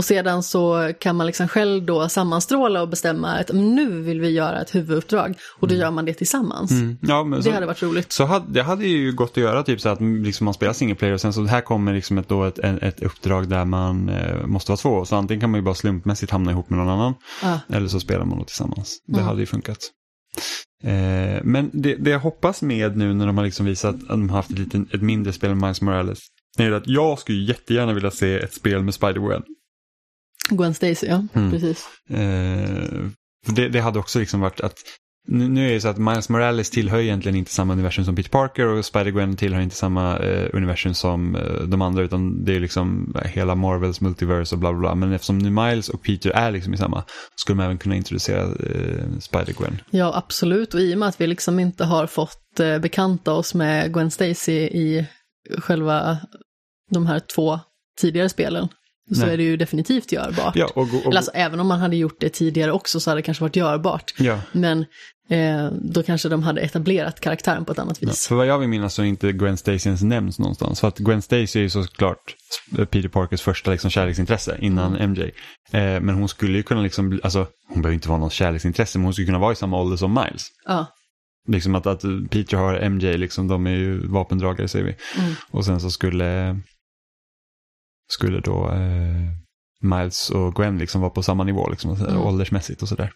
Och 0.00 0.04
sedan 0.04 0.42
så 0.42 0.92
kan 1.00 1.16
man 1.16 1.26
liksom 1.26 1.48
själv 1.48 1.82
då 1.84 2.08
sammanstråla 2.08 2.82
och 2.82 2.88
bestämma 2.88 3.28
att 3.28 3.52
"Men 3.52 3.74
nu 3.74 4.02
vill 4.02 4.20
vi 4.20 4.30
göra 4.30 4.60
ett 4.62 4.74
huvuduppdrag. 4.74 5.34
Och 5.58 5.68
då 5.68 5.74
gör 5.74 5.90
man 5.90 6.04
det 6.04 6.14
tillsammans. 6.14 6.70
Mm. 6.70 6.98
Ja, 7.02 7.24
Det 7.36 7.42
så, 7.42 7.50
hade 7.50 7.66
varit 7.66 7.82
roligt. 7.82 8.12
så 8.12 8.24
hade, 8.24 8.52
det 8.52 8.62
hade 8.62 8.86
ju 8.86 9.12
gått 9.12 9.30
att 9.30 9.36
göra 9.36 9.62
typ 9.62 9.80
så 9.80 9.88
att 9.88 10.00
liksom 10.00 10.44
man 10.44 10.54
spelar 10.54 10.72
single 10.72 10.94
player 10.94 11.14
och 11.14 11.20
sen 11.20 11.32
så 11.32 11.44
här 11.44 11.60
kommer 11.60 11.94
liksom 11.94 12.18
ett, 12.18 12.28
då 12.28 12.44
ett, 12.44 12.58
ett, 12.58 13.02
uppdrag 13.02 13.48
där 13.48 13.64
man 13.64 14.08
eh, 14.08 14.46
måste 14.46 14.70
vara 14.70 14.76
två. 14.76 15.04
Så 15.04 15.16
antingen 15.16 15.40
kan 15.40 15.50
man 15.50 15.60
ju 15.60 15.64
bara 15.64 15.74
slumpmässigt 15.74 16.32
hamna 16.32 16.50
ihop 16.50 16.70
med 16.70 16.78
någon 16.78 16.88
annan 16.88 17.14
Ja. 17.42 17.60
eller 17.72 17.88
så 17.88 18.00
spelar 18.00 18.24
man 18.24 18.38
då 18.38 18.44
tillsammans. 18.44 18.98
Det 19.06 19.12
Mm. 19.14 19.26
hade 19.26 19.40
ju 19.40 19.46
funkat. 19.46 19.78
Eh, 20.84 21.40
men 21.44 21.70
det, 21.72 21.94
det 21.94 22.10
jag 22.10 22.20
hoppas 22.20 22.62
med 22.62 22.96
nu 22.96 23.14
när 23.14 23.26
de 23.26 23.38
har 23.38 23.44
liksom 23.44 23.66
visat 23.66 23.94
att 23.94 24.08
de 24.08 24.28
har 24.30 24.36
haft 24.36 24.50
ett, 24.50 24.58
lite, 24.58 24.84
ett 24.94 25.02
mindre 25.02 25.32
spel 25.32 25.50
med 25.54 25.58
Miles 25.62 25.80
Morales 25.82 26.18
är 26.58 26.72
att 26.72 26.86
jag 26.88 27.18
skulle 27.18 27.38
jättegärna 27.44 27.92
vilja 27.92 28.10
se 28.10 28.38
ett 28.38 28.54
spel 28.54 28.82
med 28.82 28.94
Spider-Gwen. 28.94 29.42
Gwen 30.56 30.74
Stacy, 30.74 31.06
ja. 31.06 31.26
Mm. 31.34 31.50
Precis. 31.50 31.88
Eh, 32.10 33.08
det, 33.46 33.68
det 33.68 33.80
hade 33.80 33.98
också 33.98 34.18
liksom 34.18 34.40
varit 34.40 34.60
att 34.60 34.76
nu, 35.28 35.48
nu 35.48 35.68
är 35.68 35.72
det 35.72 35.80
så 35.80 35.88
att 35.88 35.98
Miles 35.98 36.28
Morales 36.28 36.70
tillhör 36.70 36.98
egentligen 36.98 37.36
inte 37.36 37.50
samma 37.50 37.72
universum 37.72 38.04
som 38.04 38.16
Peter 38.16 38.30
Parker 38.30 38.66
och 38.66 38.84
Spider-Gwen 38.84 39.36
tillhör 39.36 39.60
inte 39.60 39.76
samma 39.76 40.18
eh, 40.18 40.48
universum 40.52 40.94
som 40.94 41.36
eh, 41.36 41.62
de 41.62 41.82
andra 41.82 42.02
utan 42.02 42.44
det 42.44 42.56
är 42.56 42.60
liksom 42.60 43.16
hela 43.24 43.54
Marvels 43.54 44.00
multiverse 44.00 44.54
och 44.54 44.58
bla 44.58 44.72
bla 44.72 44.80
bla. 44.80 44.94
Men 44.94 45.12
eftersom 45.12 45.38
nu 45.38 45.50
Miles 45.50 45.88
och 45.88 46.02
Peter 46.02 46.30
är 46.30 46.50
liksom 46.50 46.74
i 46.74 46.76
samma 46.76 47.04
skulle 47.36 47.56
man 47.56 47.64
även 47.64 47.78
kunna 47.78 47.96
introducera 47.96 48.42
eh, 48.42 49.04
Spider-Gwen. 49.20 49.78
Ja, 49.90 50.16
absolut. 50.16 50.74
Och 50.74 50.80
i 50.80 50.94
och 50.94 50.98
med 50.98 51.08
att 51.08 51.20
vi 51.20 51.26
liksom 51.26 51.60
inte 51.60 51.84
har 51.84 52.06
fått 52.06 52.60
eh, 52.60 52.78
bekanta 52.78 53.32
oss 53.32 53.54
med 53.54 53.92
Gwen 53.92 54.10
Stacy 54.10 54.52
i 54.52 55.06
själva 55.58 56.18
de 56.90 57.06
här 57.06 57.20
två 57.34 57.60
tidigare 58.00 58.28
spelen, 58.28 58.68
så 59.14 59.20
Nej. 59.20 59.32
är 59.32 59.36
det 59.36 59.42
ju 59.42 59.56
definitivt 59.56 60.12
görbart. 60.12 60.56
Ja, 60.56 60.66
och, 60.74 60.82
och, 60.82 61.06
Eller 61.06 61.16
alltså, 61.16 61.30
även 61.34 61.60
om 61.60 61.66
man 61.66 61.80
hade 61.80 61.96
gjort 61.96 62.16
det 62.20 62.28
tidigare 62.28 62.72
också 62.72 63.00
så 63.00 63.10
hade 63.10 63.18
det 63.18 63.22
kanske 63.22 63.44
varit 63.44 63.56
görbart. 63.56 64.14
ja. 64.18 64.40
Men 64.52 64.84
eh, 65.30 65.68
då 65.82 66.02
kanske 66.02 66.28
de 66.28 66.42
hade 66.42 66.60
etablerat 66.60 67.20
karaktären 67.20 67.64
på 67.64 67.72
ett 67.72 67.78
annat 67.78 67.98
Ja, 68.00 68.08
vis. 68.08 68.26
för 68.28 68.34
vad 68.34 68.46
jag 68.46 68.58
vill 68.58 68.68
minnas 68.68 68.94
så 68.94 69.02
är 69.02 69.06
inte 69.06 69.32
Gwen 69.32 69.56
Stacy 69.56 69.88
ens 69.88 70.02
nämns 70.02 70.38
någonstans. 70.38 70.80
För 70.80 70.88
att 70.88 70.98
Gwen 70.98 71.22
Stacy 71.22 71.58
är 71.58 71.62
ju 71.62 71.70
såklart 71.70 72.34
Peter 72.76 73.08
Parkers 73.08 73.42
första 73.42 73.70
liksom 73.70 73.90
kärleksintresse 73.90 74.56
innan 74.60 74.92
MJ. 75.10 75.22
Eh, 75.22 75.30
men 76.00 76.10
hon 76.10 76.28
skulle 76.28 76.56
ju 76.56 76.62
kunna 76.62 76.80
liksom, 76.80 77.20
alltså 77.22 77.46
hon 77.68 77.82
behöver 77.82 77.94
inte 77.94 78.08
vara 78.08 78.18
någon 78.18 78.30
kärleksintresse 78.30 78.98
men 78.98 79.04
hon 79.04 79.12
skulle 79.12 79.26
kunna 79.26 79.38
vara 79.38 79.52
i 79.52 79.56
samma 79.56 79.80
ålder 79.80 79.96
som 79.96 80.14
Miles. 80.14 80.46
Ja, 80.66 80.86
Liksom 81.48 81.74
att, 81.74 81.86
att 81.86 82.02
Peter 82.30 82.56
har 82.56 82.74
MJ, 82.80 83.16
liksom, 83.18 83.48
de 83.48 83.66
är 83.66 83.70
ju 83.70 84.06
vapendragare 84.06 84.68
säger 84.68 84.84
vi. 84.84 84.96
Mm. 85.22 85.34
Och 85.50 85.64
sen 85.64 85.80
så 85.80 85.90
skulle, 85.90 86.60
skulle 88.10 88.40
då 88.40 88.68
eh, 88.68 89.30
Miles 89.82 90.30
och 90.30 90.54
Gwen 90.54 90.78
liksom 90.78 91.00
vara 91.00 91.10
på 91.10 91.22
samma 91.22 91.44
nivå 91.44 91.68
liksom, 91.70 91.90
Mm. 91.90 92.16
åldersmässigt 92.22 92.82
och 92.82 92.88
sådär. 92.88 93.12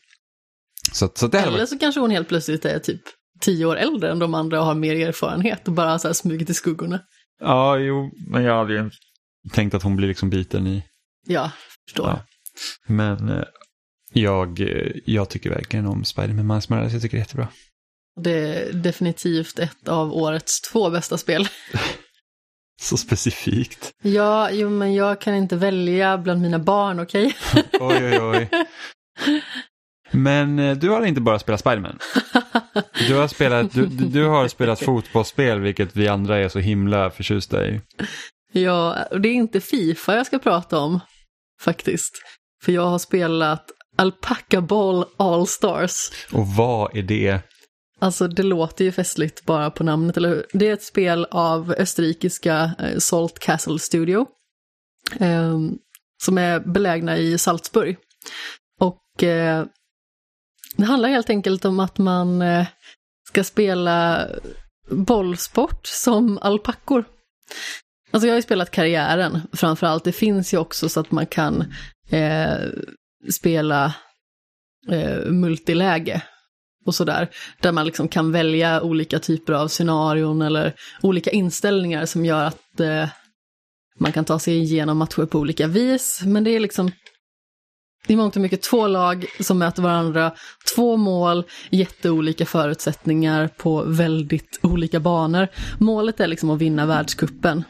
Så, 0.92 1.10
så 1.14 1.26
det 1.26 1.38
eller 1.38 1.52
varit, 1.58 1.68
så 1.68 1.78
kanske 1.78 2.00
hon 2.00 2.10
helt 2.10 2.28
plötsligt 2.28 2.64
är 2.64 2.78
typ 2.78 3.00
tio 3.40 3.66
år 3.66 3.76
äldre 3.76 4.10
än 4.10 4.18
de 4.18 4.34
andra 4.34 4.60
och 4.60 4.66
har 4.66 4.74
mer 4.74 5.08
erfarenhet 5.08 5.68
och 5.68 5.74
bara 5.74 5.98
så 5.98 6.08
här 6.08 6.12
smugit 6.12 6.50
i 6.50 6.54
skuggorna. 6.54 7.00
ja 7.40 7.78
jo, 7.78 8.10
men 8.30 8.42
jag 8.44 8.58
hade 8.58 8.74
ju 8.74 8.90
tänkt 9.52 9.74
att 9.74 9.82
hon 9.82 9.96
blir 9.96 10.08
liksom 10.08 10.30
biten 10.30 10.66
i 10.66 10.82
Ja, 11.26 11.50
förstår. 11.88 12.06
Ja. 12.08 12.20
Men 12.86 13.28
eh, 13.28 13.44
jag, 14.12 14.70
jag 15.04 15.28
tycker 15.28 15.50
verkligen 15.50 15.86
om 15.86 16.04
Spider-Man 16.04 16.46
Miles 16.46 16.68
Morales. 16.68 16.92
Jag 16.92 17.02
tycker 17.02 17.16
det 17.16 17.20
är 17.20 17.24
jättebra. 17.24 17.48
Det 18.20 18.32
är 18.32 18.72
definitivt 18.72 19.58
ett 19.58 19.88
av 19.88 20.12
årets 20.12 20.60
två 20.60 20.90
bästa 20.90 21.18
spel. 21.18 21.48
Så 22.84 22.96
specifikt. 22.96 23.92
Ja, 24.02 24.50
jo, 24.50 24.70
men 24.70 24.94
jag 24.94 25.20
kan 25.20 25.34
inte 25.34 25.56
välja 25.56 26.18
bland 26.18 26.42
mina 26.42 26.58
barn, 26.58 27.00
okej? 27.00 27.36
Oj, 27.80 27.96
oj, 28.04 28.20
oj. 28.20 28.48
Men 30.10 30.58
eh, 30.58 30.76
du 30.76 30.88
har 30.88 31.06
inte 31.06 31.20
bara 31.20 31.38
spelat 31.38 31.60
Spider-Man. 31.60 31.98
Du 33.08 33.14
har 33.14 33.28
spelat, 33.28 33.72
du 33.72 33.86
du 33.86 34.24
har 34.24 34.48
spelat 34.48 34.80
fotbollsspel, 34.84 35.60
vilket 35.60 35.96
vi 35.96 36.08
andra 36.08 36.38
är 36.38 36.48
så 36.48 36.58
himla 36.58 37.10
förtjusta 37.10 37.66
i. 37.66 37.80
Ja, 38.52 39.04
och 39.10 39.20
det 39.20 39.28
är 39.28 39.34
inte 39.34 39.60
Fifa 39.60 40.14
jag 40.16 40.26
ska 40.26 40.38
prata 40.38 40.78
om, 40.78 41.00
faktiskt. 41.60 42.12
För 42.64 42.72
jag 42.72 42.86
har 42.86 42.98
spelat 42.98 43.64
Alpaca 43.96 44.60
Ball 44.60 45.04
All 45.16 45.46
Stars. 45.46 46.10
Och 46.32 46.46
vad 46.46 46.96
är 46.96 47.02
det? 47.02 47.40
Alltså 48.04 48.28
det 48.28 48.42
låter 48.42 48.84
ju 48.84 48.92
festligt 48.92 49.44
bara 49.44 49.70
på 49.70 49.84
namnet, 49.84 50.16
eller 50.16 50.28
hur? 50.28 50.46
Det 50.52 50.68
är 50.68 50.72
ett 50.72 50.82
spel 50.82 51.26
av 51.30 51.74
österrikiska 51.78 52.74
eh, 52.78 52.98
Salt 52.98 53.38
Castle 53.38 53.78
Studio. 53.78 54.26
Eh, 55.20 55.58
som 56.22 56.38
är 56.38 56.60
belägna 56.60 57.16
i 57.18 57.38
Salzburg. 57.38 57.96
Och 58.80 59.22
eh, 59.22 59.66
det 60.76 60.84
handlar 60.84 61.08
helt 61.08 61.30
enkelt 61.30 61.64
om 61.64 61.80
att 61.80 61.98
man 61.98 62.42
eh, 62.42 62.66
ska 63.28 63.44
spela 63.44 64.28
bollsport 64.90 65.86
som 65.86 66.38
alpackor. 66.38 67.04
Alltså 68.10 68.26
jag 68.26 68.32
har 68.32 68.38
ju 68.38 68.42
spelat 68.42 68.70
karriären 68.70 69.40
framförallt. 69.52 70.04
Det 70.04 70.12
finns 70.12 70.54
ju 70.54 70.58
också 70.58 70.88
så 70.88 71.00
att 71.00 71.10
man 71.10 71.26
kan 71.26 71.72
eh, 72.10 72.56
spela 73.30 73.94
eh, 74.90 75.30
multiläge 75.30 76.22
och 76.84 76.94
sådär. 76.94 77.28
Där 77.60 77.72
man 77.72 77.86
liksom 77.86 78.08
kan 78.08 78.32
välja 78.32 78.82
olika 78.82 79.18
typer 79.18 79.52
av 79.52 79.68
scenarion 79.68 80.42
eller 80.42 80.74
olika 81.02 81.30
inställningar 81.30 82.06
som 82.06 82.24
gör 82.24 82.44
att 82.44 82.80
eh, 82.80 83.08
man 83.98 84.12
kan 84.12 84.24
ta 84.24 84.38
sig 84.38 84.58
igenom 84.58 84.98
matcher 84.98 85.26
på 85.26 85.38
olika 85.38 85.66
vis. 85.66 86.22
Men 86.24 86.44
det 86.44 86.50
är 86.50 86.60
liksom 86.60 86.90
i 88.06 88.16
mångt 88.16 88.36
och 88.36 88.42
mycket 88.42 88.62
två 88.62 88.86
lag 88.86 89.26
som 89.40 89.58
möter 89.58 89.82
varandra, 89.82 90.32
två 90.74 90.96
mål, 90.96 91.44
jätteolika 91.70 92.46
förutsättningar 92.46 93.48
på 93.48 93.82
väldigt 93.82 94.60
olika 94.62 95.00
banor. 95.00 95.48
Målet 95.78 96.20
är 96.20 96.26
liksom 96.26 96.50
att 96.50 96.60
vinna 96.60 96.86
världskuppen 96.86 97.64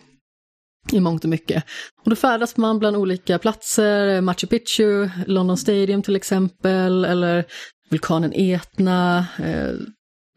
i 0.93 1.01
mångt 1.01 1.25
och 1.25 1.31
mycket. 1.31 1.65
Och 2.05 2.11
då 2.11 2.17
färdas 2.17 2.57
man 2.57 2.79
bland 2.79 2.97
olika 2.97 3.39
platser, 3.39 4.21
Machu 4.21 4.47
Picchu, 4.47 5.09
London 5.27 5.57
Stadium 5.57 6.03
till 6.03 6.17
exempel, 6.17 7.05
eller 7.05 7.45
vulkanen 7.91 8.33
Etna, 8.35 9.27
eh, 9.39 9.73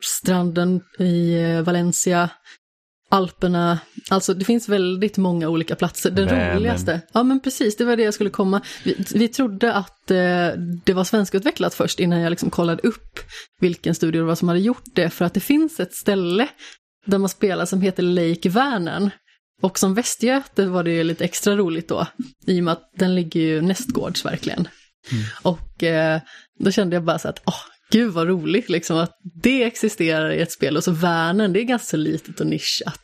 stranden 0.03 0.81
i 0.99 1.33
eh, 1.33 1.61
Valencia, 1.61 2.29
Alperna. 3.09 3.79
Alltså 4.09 4.33
det 4.33 4.45
finns 4.45 4.69
väldigt 4.69 5.17
många 5.17 5.49
olika 5.49 5.75
platser. 5.75 6.11
Den 6.11 6.25
Vänern. 6.25 6.57
roligaste, 6.57 7.01
ja 7.13 7.23
men 7.23 7.39
precis, 7.39 7.75
det 7.75 7.85
var 7.85 7.95
det 7.95 8.03
jag 8.03 8.13
skulle 8.13 8.29
komma. 8.29 8.61
Vi, 8.83 9.05
vi 9.13 9.27
trodde 9.27 9.73
att 9.73 10.11
eh, 10.11 10.49
det 10.85 10.93
var 10.93 11.03
svenskutvecklat 11.03 11.73
först 11.73 11.99
innan 11.99 12.19
jag 12.19 12.29
liksom 12.29 12.49
kollade 12.49 12.87
upp 12.87 13.19
vilken 13.59 13.95
studio 13.95 14.21
det 14.21 14.27
var 14.27 14.35
som 14.35 14.47
hade 14.47 14.59
gjort 14.59 14.85
det. 14.95 15.09
För 15.09 15.25
att 15.25 15.33
det 15.33 15.39
finns 15.39 15.79
ett 15.79 15.93
ställe 15.93 16.47
där 17.05 17.17
man 17.17 17.29
spelar 17.29 17.65
som 17.65 17.81
heter 17.81 18.03
Lake 18.03 18.49
Vänern. 18.49 19.09
Och 19.61 19.79
som 19.79 19.93
västgöte 19.93 20.65
var 20.65 20.83
det 20.83 20.91
ju 20.91 21.03
lite 21.03 21.23
extra 21.25 21.55
roligt 21.55 21.87
då, 21.87 22.07
i 22.45 22.59
och 22.59 22.63
med 22.63 22.71
att 22.71 22.91
den 22.95 23.15
ligger 23.15 23.39
ju 23.39 23.61
nästgårds 23.61 24.25
verkligen. 24.25 24.67
Och 25.41 25.83
eh, 25.83 26.19
då 26.59 26.71
kände 26.71 26.95
jag 26.95 27.03
bara 27.03 27.19
så 27.19 27.27
att, 27.27 27.41
åh, 27.45 27.53
gud 27.91 28.13
vad 28.13 28.27
roligt 28.27 28.69
liksom 28.69 28.97
att 28.97 29.11
det 29.43 29.63
existerar 29.63 30.31
i 30.31 30.39
ett 30.41 30.51
spel. 30.51 30.77
Och 30.77 30.83
så 30.83 30.91
Vänern, 30.91 31.53
det 31.53 31.59
är 31.61 31.63
ganska 31.63 31.97
litet 31.97 32.39
och 32.39 32.47
nischat. 32.47 33.01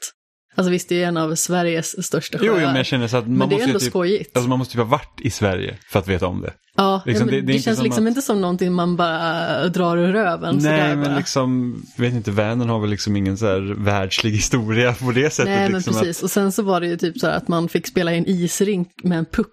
Alltså 0.56 0.72
visst, 0.72 0.90
det 0.90 1.04
är 1.04 1.08
en 1.08 1.18
av 1.18 1.36
Sveriges 1.36 2.06
största 2.06 2.38
sjöar. 2.40 2.48
jo, 2.62 2.68
men 2.68 2.76
jag 2.76 2.86
känner 2.86 3.08
så 3.08 3.18
att 3.18 3.28
man 3.28 3.38
men 3.38 3.50
det 3.50 3.54
är 3.54 3.56
måste 3.56 3.66
ju 3.66 3.70
ändå 3.70 3.80
typ, 3.80 3.90
skojigt. 3.90 4.38
alltså 4.38 4.50
man 4.50 4.60
måste 4.60 4.72
typ 4.72 4.80
ha 4.80 4.86
varit 4.86 5.20
i 5.22 5.30
Sverige 5.30 5.78
för 5.92 6.00
att 6.00 6.08
veta 6.08 6.28
om 6.28 6.42
det. 6.42 6.54
ja, 6.78 7.02
liksom, 7.06 7.28
det- 7.28 7.42
det, 7.42 7.54
det 7.54 7.60
känns 7.60 7.78
som 7.78 7.84
liksom 7.84 8.04
att- 8.06 8.08
inte 8.08 8.22
som 8.22 8.42
någonting 8.42 8.74
man 8.74 8.96
bara 8.96 9.68
drar 9.68 9.98
ur 9.98 10.12
röven. 10.14 10.56
Nej, 10.56 10.64
sådär 10.64 10.96
men 10.96 11.04
bara. 11.06 11.18
liksom, 11.18 11.82
vet 11.98 12.14
inte, 12.14 12.32
Vänern 12.32 12.70
har 12.70 12.80
väl 12.80 12.90
liksom 12.90 13.16
ingen 13.16 13.38
så 13.38 13.46
här 13.46 13.84
världslig 13.84 14.32
historia 14.32 14.94
på 14.94 15.12
det 15.12 15.30
sättet. 15.34 15.50
Nej, 15.50 15.64
men 15.64 15.72
liksom, 15.72 15.94
precis. 15.94 16.24
Och 16.24 16.32
sen 16.32 16.52
så 16.52 16.64
var 16.64 16.82
det 16.82 16.88
ju 16.88 16.98
typ 16.98 17.20
så 17.20 17.28
här 17.28 17.38
att 17.38 17.48
man 17.48 17.70
fick 17.70 17.88
spela 17.88 18.14
i 18.14 18.18
en 18.18 18.28
isrink 18.28 18.88
med 19.04 19.18
en 19.18 19.26
puck 19.26 19.50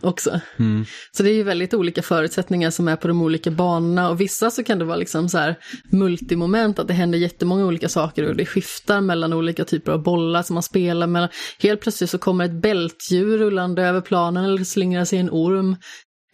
också. 0.00 0.40
Mm, 0.58 0.84
Så 1.12 1.22
det 1.22 1.30
är 1.30 1.34
ju 1.34 1.42
väldigt 1.42 1.74
olika 1.74 2.02
förutsättningar 2.02 2.70
som 2.70 2.88
är 2.88 2.96
på 2.96 3.08
de 3.08 3.22
olika 3.22 3.50
banorna 3.50 4.10
och 4.10 4.20
vissa 4.20 4.50
så 4.50 4.64
kan 4.64 4.78
det 4.78 4.84
vara 4.84 4.96
liksom 4.96 5.28
så 5.28 5.38
här 5.38 5.56
multimoment, 5.92 6.78
att 6.78 6.88
det 6.88 6.94
händer 6.94 7.18
jättemånga 7.18 7.66
olika 7.66 7.88
saker 7.88 8.28
och 8.28 8.36
det 8.36 8.46
skiftar 8.46 9.00
mellan 9.00 9.32
olika 9.32 9.64
typer 9.64 9.92
av 9.92 10.02
bollar 10.02 10.42
som 10.42 10.54
man 10.54 10.62
spelar 10.62 11.06
med. 11.06 11.28
Helt 11.58 11.80
plötsligt 11.80 12.10
så 12.10 12.18
kommer 12.18 12.44
ett 12.44 12.62
bältdjur 12.62 13.38
rullande 13.38 13.82
över 13.82 14.00
planen 14.00 14.44
eller 14.44 14.64
slingrar 14.64 15.04
sig 15.04 15.18
en 15.18 15.30
orm. 15.30 15.76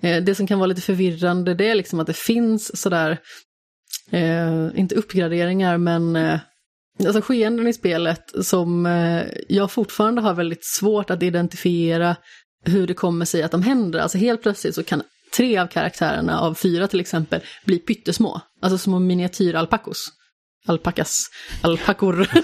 Eh, 0.03 0.23
Det 0.25 0.35
som 0.35 0.47
kan 0.47 0.59
vara 0.59 0.67
lite 0.67 0.81
förvirrande 0.83 1.55
det 1.55 1.69
är 1.71 1.75
liksom 1.75 2.01
att 2.01 2.07
det 2.07 2.17
finns 2.17 2.81
sådär, 2.81 3.19
eh, 4.11 4.69
inte 4.75 4.95
uppgraderingar 4.95 5.79
men 5.79 6.17
eh, 6.17 6.39
alltså 7.07 7.21
skeenden 7.23 7.67
i 7.69 7.73
spelet 7.73 8.23
som 8.43 8.87
eh, 8.87 9.23
jag 9.49 9.71
fortfarande 9.71 10.21
har 10.21 10.35
väldigt 10.35 10.65
svårt 10.65 11.11
att 11.11 11.23
identifiera 11.23 12.17
hur 12.65 12.87
det 12.87 12.95
kommer 12.95 13.25
sig 13.25 13.43
att 13.43 13.51
de 13.51 13.63
händer. 13.63 13.99
Alltså 13.99 14.19
helt 14.19 14.43
plötsligt 14.43 14.75
så 14.75 14.83
kan 14.83 15.03
tre 15.37 15.59
av 15.59 15.67
karaktärerna 15.67 16.41
av 16.41 16.55
fyra 16.55 16.89
till 16.89 17.01
exempel 17.01 17.41
bli 17.65 17.79
pyttesmå. 17.79 18.41
Alltså 18.63 18.79
små 18.79 18.99
miniatyralpakos. 18.99 20.09
Alpakas. 20.67 21.31
Alpakor. 21.63 22.29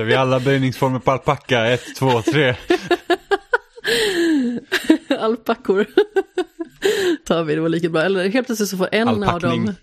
kör 0.00 0.04
vi 0.04 0.14
alla 0.14 0.40
böjningsformer 0.40 0.98
på 0.98 1.10
alpacka. 1.10 1.66
Ett, 1.66 1.96
två, 1.96 2.22
tre. 2.22 2.54
Alpackor 5.18 5.86
tar 7.26 7.44
vi, 7.44 7.54
det 7.54 7.60
var 7.60 7.68
lika 7.68 7.88
bra. 7.88 8.02
Eller 8.02 8.28
helt 8.28 8.46
plötsligt 8.46 8.68
så 8.68 8.76
får 8.76 8.88
en 8.92 9.24
av 9.24 9.40
dem 9.40 9.74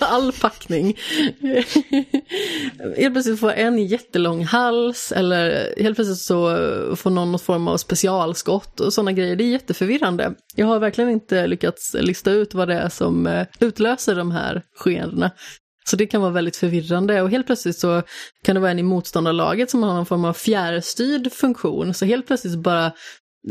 All 0.00 0.32
packning. 0.32 0.98
helt 2.96 3.14
plötsligt 3.14 3.40
får 3.40 3.52
en 3.52 3.86
jättelång 3.86 4.44
hals 4.44 5.12
eller 5.16 5.74
helt 5.82 5.96
plötsligt 5.96 6.18
så 6.18 6.56
får 6.96 7.10
någon 7.10 7.32
någon 7.32 7.38
form 7.38 7.68
av 7.68 7.76
specialskott 7.76 8.80
och 8.80 8.92
sådana 8.92 9.12
grejer. 9.12 9.36
Det 9.36 9.44
är 9.44 9.48
jätteförvirrande. 9.48 10.34
Jag 10.54 10.66
har 10.66 10.78
verkligen 10.78 11.10
inte 11.10 11.46
lyckats 11.46 11.96
lista 11.98 12.30
ut 12.30 12.54
vad 12.54 12.68
det 12.68 12.74
är 12.74 12.88
som 12.88 13.26
eh, 13.26 13.46
utlöser 13.60 14.14
de 14.14 14.30
här 14.30 14.62
skeendena. 14.76 15.30
Så 15.84 15.96
det 15.96 16.06
kan 16.06 16.20
vara 16.20 16.30
väldigt 16.30 16.56
förvirrande 16.56 17.22
och 17.22 17.30
helt 17.30 17.46
plötsligt 17.46 17.78
så 17.78 18.02
kan 18.44 18.54
det 18.54 18.60
vara 18.60 18.70
en 18.70 18.78
i 18.78 18.82
motståndarlaget 18.82 19.70
som 19.70 19.82
har 19.82 19.94
någon 19.94 20.06
form 20.06 20.24
av 20.24 20.32
fjärrstyrd 20.32 21.32
funktion. 21.32 21.94
Så 21.94 22.04
helt 22.04 22.26
plötsligt 22.26 22.58
bara 22.58 22.92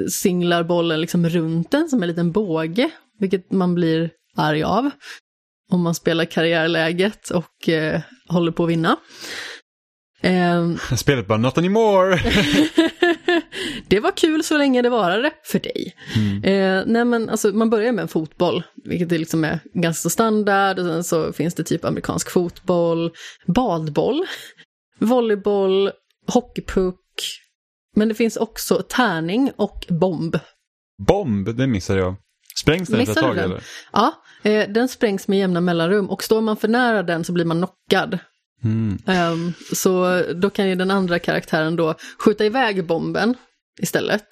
singlar 0.09 0.63
bollen 0.63 1.01
liksom 1.01 1.29
runt 1.29 1.71
den 1.71 1.89
som 1.89 2.01
en 2.01 2.07
liten 2.07 2.31
båge, 2.31 2.91
vilket 3.19 3.51
man 3.51 3.75
blir 3.75 4.09
arg 4.35 4.63
av 4.63 4.89
om 5.71 5.81
man 5.81 5.95
spelar 5.95 6.25
karriärläget 6.25 7.29
och 7.29 7.69
eh, 7.69 8.01
håller 8.29 8.51
på 8.51 8.63
att 8.63 8.69
vinna. 8.69 8.97
Eh, 10.21 10.75
Spelet 10.95 11.27
bara 11.27 11.37
not 11.37 11.57
anymore. 11.57 12.19
det 13.87 13.99
var 13.99 14.17
kul 14.17 14.43
så 14.43 14.57
länge 14.57 14.81
det 14.81 14.89
varade 14.89 15.31
för 15.43 15.59
dig. 15.59 15.95
Eh, 16.43 16.83
nej 16.85 17.05
men 17.05 17.29
alltså 17.29 17.47
man 17.47 17.69
börjar 17.69 17.91
med 17.91 18.01
en 18.01 18.07
fotboll, 18.07 18.63
vilket 18.83 19.11
är 19.11 19.19
liksom 19.19 19.43
är 19.43 19.59
ganska 19.73 20.09
standard. 20.09 20.79
Och 20.79 20.85
sen 20.85 21.03
så 21.03 21.33
finns 21.33 21.53
det 21.53 21.63
typ 21.63 21.85
amerikansk 21.85 22.31
fotboll, 22.31 23.11
badboll, 23.47 24.25
volleyboll, 24.99 25.91
hockeypuck. 26.27 26.97
Men 27.95 28.07
det 28.07 28.15
finns 28.15 28.37
också 28.37 28.83
tärning 28.89 29.51
och 29.55 29.85
bomb. 29.89 30.39
Bomb, 31.07 31.55
det 31.55 31.67
missade 31.67 31.99
jag. 31.99 32.15
Sprängs 32.55 32.89
den 32.89 32.99
efter 32.99 33.11
ett 33.11 33.19
tag 33.19 33.35
den? 33.35 33.45
eller? 33.45 33.63
Ja, 33.91 34.23
eh, 34.43 34.69
den 34.69 34.87
sprängs 34.87 35.27
med 35.27 35.39
jämna 35.39 35.61
mellanrum 35.61 36.09
och 36.09 36.23
står 36.23 36.41
man 36.41 36.57
för 36.57 36.67
nära 36.67 37.03
den 37.03 37.23
så 37.23 37.31
blir 37.33 37.45
man 37.45 37.57
knockad. 37.57 38.19
Mm. 38.63 38.97
Ehm, 39.07 39.53
så 39.73 40.23
då 40.33 40.49
kan 40.49 40.69
ju 40.69 40.75
den 40.75 40.91
andra 40.91 41.19
karaktären 41.19 41.75
då 41.75 41.95
skjuta 42.19 42.45
iväg 42.45 42.85
bomben 42.85 43.35
istället. 43.81 44.27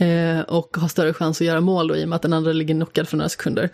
Eh, 0.00 0.40
och 0.40 0.76
ha 0.76 0.88
större 0.88 1.14
chans 1.14 1.40
att 1.40 1.46
göra 1.46 1.60
mål 1.60 1.88
då 1.88 1.96
i 1.96 2.04
och 2.04 2.08
med 2.08 2.16
att 2.16 2.22
den 2.22 2.32
andra 2.32 2.52
ligger 2.52 2.74
knockad 2.74 3.08
för 3.08 3.16
några 3.16 3.28
sekunder. 3.28 3.70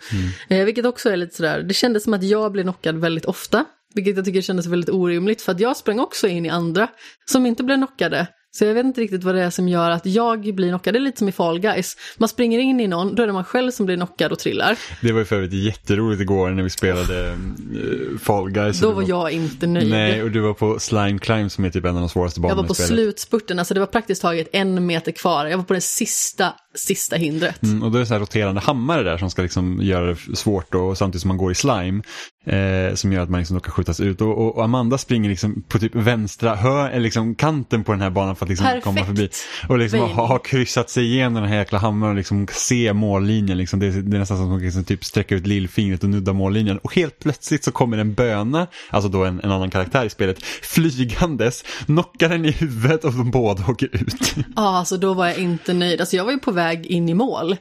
Eh, 0.47 0.65
vilket 0.65 0.85
också 0.85 1.09
är 1.09 1.17
lite 1.17 1.35
sådär, 1.35 1.63
det 1.63 1.73
kändes 1.73 2.03
som 2.03 2.13
att 2.13 2.23
jag 2.23 2.51
blev 2.51 2.63
knockad 2.63 2.97
väldigt 2.97 3.25
ofta. 3.25 3.65
Vilket 3.95 4.15
jag 4.15 4.25
tycker 4.25 4.41
kändes 4.41 4.65
väldigt 4.65 4.89
orimligt 4.89 5.41
för 5.41 5.51
att 5.51 5.59
jag 5.59 5.77
sprang 5.77 5.99
också 5.99 6.27
in 6.27 6.45
i 6.45 6.49
andra 6.49 6.87
som 7.25 7.45
inte 7.45 7.63
blev 7.63 7.77
knockade. 7.77 8.27
Så 8.57 8.65
jag 8.65 8.73
vet 8.73 8.85
inte 8.85 9.01
riktigt 9.01 9.23
vad 9.23 9.35
det 9.35 9.43
är 9.43 9.49
som 9.49 9.67
gör 9.67 9.89
att 9.89 10.05
jag 10.05 10.55
blir 10.55 10.69
knockad. 10.69 10.93
Det 10.93 10.97
är 10.97 11.01
lite 11.01 11.19
som 11.19 11.29
i 11.29 11.31
Fall 11.31 11.59
Guys. 11.59 11.97
Man 12.17 12.29
springer 12.29 12.59
in 12.59 12.79
i 12.79 12.87
någon, 12.87 13.15
då 13.15 13.23
är 13.23 13.27
det 13.27 13.33
man 13.33 13.43
själv 13.43 13.71
som 13.71 13.85
blir 13.85 13.95
knockad 13.95 14.31
och 14.31 14.39
trillar. 14.39 14.77
Det 15.01 15.11
var 15.11 15.19
ju 15.19 15.25
för 15.25 15.35
övrigt 15.35 15.53
jätteroligt 15.53 16.21
igår 16.21 16.49
när 16.49 16.63
vi 16.63 16.69
spelade 16.69 17.31
uh, 17.31 18.17
Fall 18.17 18.51
Guys. 18.51 18.79
Då 18.79 18.91
var 18.91 19.01
du 19.01 19.07
jag 19.07 19.31
inte 19.31 19.67
nöjd. 19.67 19.89
Nej, 19.89 20.23
och 20.23 20.31
du 20.31 20.39
var 20.39 20.53
på 20.53 20.79
Slime 20.79 21.19
Climb 21.19 21.51
som 21.51 21.65
är 21.65 21.69
typ 21.69 21.85
en 21.85 21.95
av 21.95 21.99
de 21.99 22.09
svåraste 22.09 22.39
Jag 22.39 22.41
banorna 22.41 22.61
var 22.61 22.67
på 22.67 22.73
slutspurten, 22.73 23.59
alltså 23.59 23.73
det 23.73 23.79
var 23.79 23.87
praktiskt 23.87 24.21
taget 24.21 24.47
en 24.51 24.85
meter 24.85 25.11
kvar. 25.11 25.45
Jag 25.45 25.57
var 25.57 25.65
på 25.65 25.73
det 25.73 25.81
sista, 25.81 26.53
sista 26.75 27.15
hindret. 27.15 27.63
Mm, 27.63 27.83
och 27.83 27.91
då 27.91 27.97
är 27.97 27.99
det 27.99 28.05
så 28.05 28.13
här 28.13 28.21
roterande 28.21 28.61
hammare 28.61 29.03
där 29.03 29.17
som 29.17 29.29
ska 29.29 29.41
liksom 29.41 29.79
göra 29.81 30.05
det 30.05 30.35
svårt 30.35 30.75
och 30.75 30.97
samtidigt 30.97 31.21
som 31.21 31.27
man 31.27 31.37
går 31.37 31.51
i 31.51 31.55
slime. 31.55 32.01
Eh, 32.47 32.95
som 32.95 33.13
gör 33.13 33.21
att 33.21 33.29
man 33.29 33.39
liksom 33.39 33.53
då 33.53 33.59
kan 33.59 33.71
skjutas 33.71 33.99
ut. 33.99 34.21
Och, 34.21 34.57
och, 34.57 34.63
Amanda 34.63 34.97
springer 34.97 35.29
liksom 35.29 35.63
på 35.67 35.79
typ 35.79 35.95
vänstra 35.95 36.55
hö, 36.55 36.99
liksom 36.99 37.35
kanten 37.35 37.83
på 37.83 37.91
den 37.91 38.01
här 38.01 38.09
banan 38.09 38.35
för 38.35 38.45
att 38.45 38.49
liksom 38.49 38.65
Perfekt. 38.65 38.83
komma 38.83 39.05
förbi. 39.05 39.29
Och 39.69 39.77
liksom 39.77 39.99
har, 39.99 40.27
har 40.27 40.39
kryssat 40.39 40.89
sig 40.89 41.05
igenom 41.05 41.33
den 41.33 41.51
här 41.51 41.57
jäkla 41.57 41.79
hammaren 41.79 42.11
och 42.11 42.17
liksom 42.17 42.47
se 42.51 42.93
mållinjen. 42.93 43.57
Liksom. 43.57 43.79
Det, 43.79 43.87
är, 43.87 43.91
det 43.91 44.17
är 44.17 44.19
nästan 44.19 44.37
som 44.37 44.45
att 44.45 44.51
man 44.51 44.61
liksom 44.61 44.83
typ 44.83 45.05
sträcka 45.05 45.35
ut 45.35 45.47
lillfingret 45.47 46.03
och 46.03 46.09
nudda 46.09 46.33
mållinjen. 46.33 46.77
Och 46.77 46.95
helt 46.95 47.19
plötsligt 47.19 47.63
så 47.63 47.71
kommer 47.71 47.97
en 47.97 48.13
böna, 48.13 48.67
alltså 48.89 49.09
då 49.09 49.25
en, 49.25 49.39
en 49.43 49.51
annan 49.51 49.69
karaktär 49.69 50.05
i 50.05 50.09
spelet, 50.09 50.43
flygandes, 50.43 51.63
knockar 51.85 52.29
den 52.29 52.45
i 52.45 52.51
huvudet 52.51 53.03
och 53.03 53.13
de 53.13 53.31
båda 53.31 53.65
åker 53.67 53.89
ut. 53.91 54.35
Ja, 54.55 54.77
alltså 54.77 54.97
då 54.97 55.13
var 55.13 55.27
jag 55.27 55.37
inte 55.37 55.73
nöjd. 55.73 55.99
Alltså 55.99 56.15
jag 56.15 56.25
var 56.25 56.31
ju 56.31 56.39
på 56.39 56.51
väg 56.51 56.64
in 56.73 57.09
i 57.09 57.13
mål. 57.13 57.55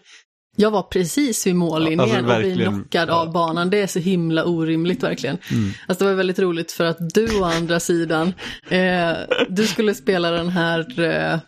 Jag 0.56 0.70
var 0.70 0.82
precis 0.82 1.46
vid 1.46 1.56
mållinjen 1.56 1.98
Ja, 1.98 2.04
alltså, 2.04 2.24
och 2.24 2.30
verkligen. 2.30 2.72
knockad 2.74 3.08
Ja. 3.08 3.12
av 3.14 3.32
banan. 3.32 3.70
Det 3.70 3.78
är 3.82 3.86
så 3.86 3.98
himla 3.98 4.44
orimligt 4.44 5.02
verkligen. 5.02 5.38
Mm. 5.50 5.70
Alltså 5.86 6.04
det 6.04 6.10
var 6.10 6.16
väldigt 6.16 6.38
roligt 6.38 6.72
för 6.72 6.84
att 6.84 6.96
du 7.14 7.40
å 7.40 7.44
andra 7.44 7.80
sidan, 7.80 8.32
eh, 8.68 9.12
du 9.48 9.66
skulle 9.66 9.94
spela 9.94 10.30
den 10.30 10.48
här, 10.48 11.00
eh, 11.00 11.38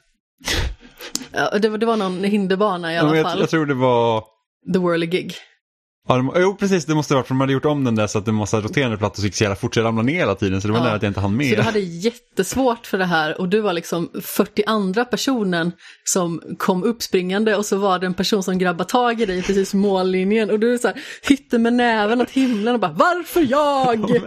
ja, 1.32 1.58
det, 1.58 1.68
var, 1.68 1.78
det 1.78 1.86
var 1.86 1.96
någon 1.96 2.24
hinderbana 2.24 2.92
i 2.92 2.94
Ja, 2.94 3.00
alla 3.00 3.08
men 3.10 3.18
jag, 3.18 3.30
fall. 3.30 3.40
jag 3.40 3.50
tror 3.50 3.66
det 3.66 3.74
var 3.74 4.24
The 4.72 4.78
Whirly 4.78 5.06
De, 6.06 6.32
jo, 6.36 6.56
precis, 6.58 6.84
det 6.84 6.94
måste 6.94 7.14
det 7.14 7.16
varit 7.16 7.26
för 7.26 7.34
de 7.34 7.40
hade 7.40 7.52
gjort 7.52 7.64
om 7.64 7.84
den 7.84 7.94
där 7.94 8.06
så 8.06 8.18
att 8.18 8.24
det 8.24 8.30
var 8.30 8.38
massa 8.38 8.60
roterande 8.60 8.96
plattor 8.96 9.20
så 9.20 9.26
gick 9.26 9.34
så 9.34 9.44
jävla 9.44 9.56
fort 9.56 9.74
så 9.74 9.80
jag 9.80 9.84
ramlade 9.84 10.06
ner 10.06 10.14
hela 10.18 10.34
tiden 10.34 10.60
så 10.60 10.68
det 10.68 10.72
var 10.72 10.80
Ja. 10.80 10.84
nära 10.84 10.94
att 10.96 11.02
jag 11.02 11.10
inte 11.10 11.20
hann 11.20 11.36
med. 11.36 11.50
Så 11.50 11.56
du 11.56 11.62
hade 11.62 11.80
jättesvårt 11.80 12.86
för 12.86 12.98
det 12.98 13.04
här 13.04 13.40
och 13.40 13.48
du 13.48 13.60
var 13.60 13.72
liksom 13.72 14.10
42 14.22 15.04
personen 15.04 15.72
som 16.04 16.42
kom 16.58 16.84
uppspringande 16.84 17.56
och 17.56 17.66
så 17.66 17.76
var 17.76 17.98
det 17.98 18.06
en 18.06 18.14
person 18.14 18.42
som 18.42 18.58
grabbade 18.58 18.90
tag 18.90 19.20
i 19.20 19.26
dig 19.26 19.42
precis 19.42 19.74
vid 19.74 19.80
mållinjen 19.80 20.50
och 20.50 20.60
du 20.60 20.78
så 20.78 20.88
här, 20.88 20.96
hytte 21.22 21.58
med 21.58 21.72
näven 21.72 22.20
åt 22.20 22.30
himlen 22.30 22.74
och 22.74 22.80
bara 22.80 22.92
varför 22.92 23.46
jag? 23.50 23.96
Helt 24.10 24.26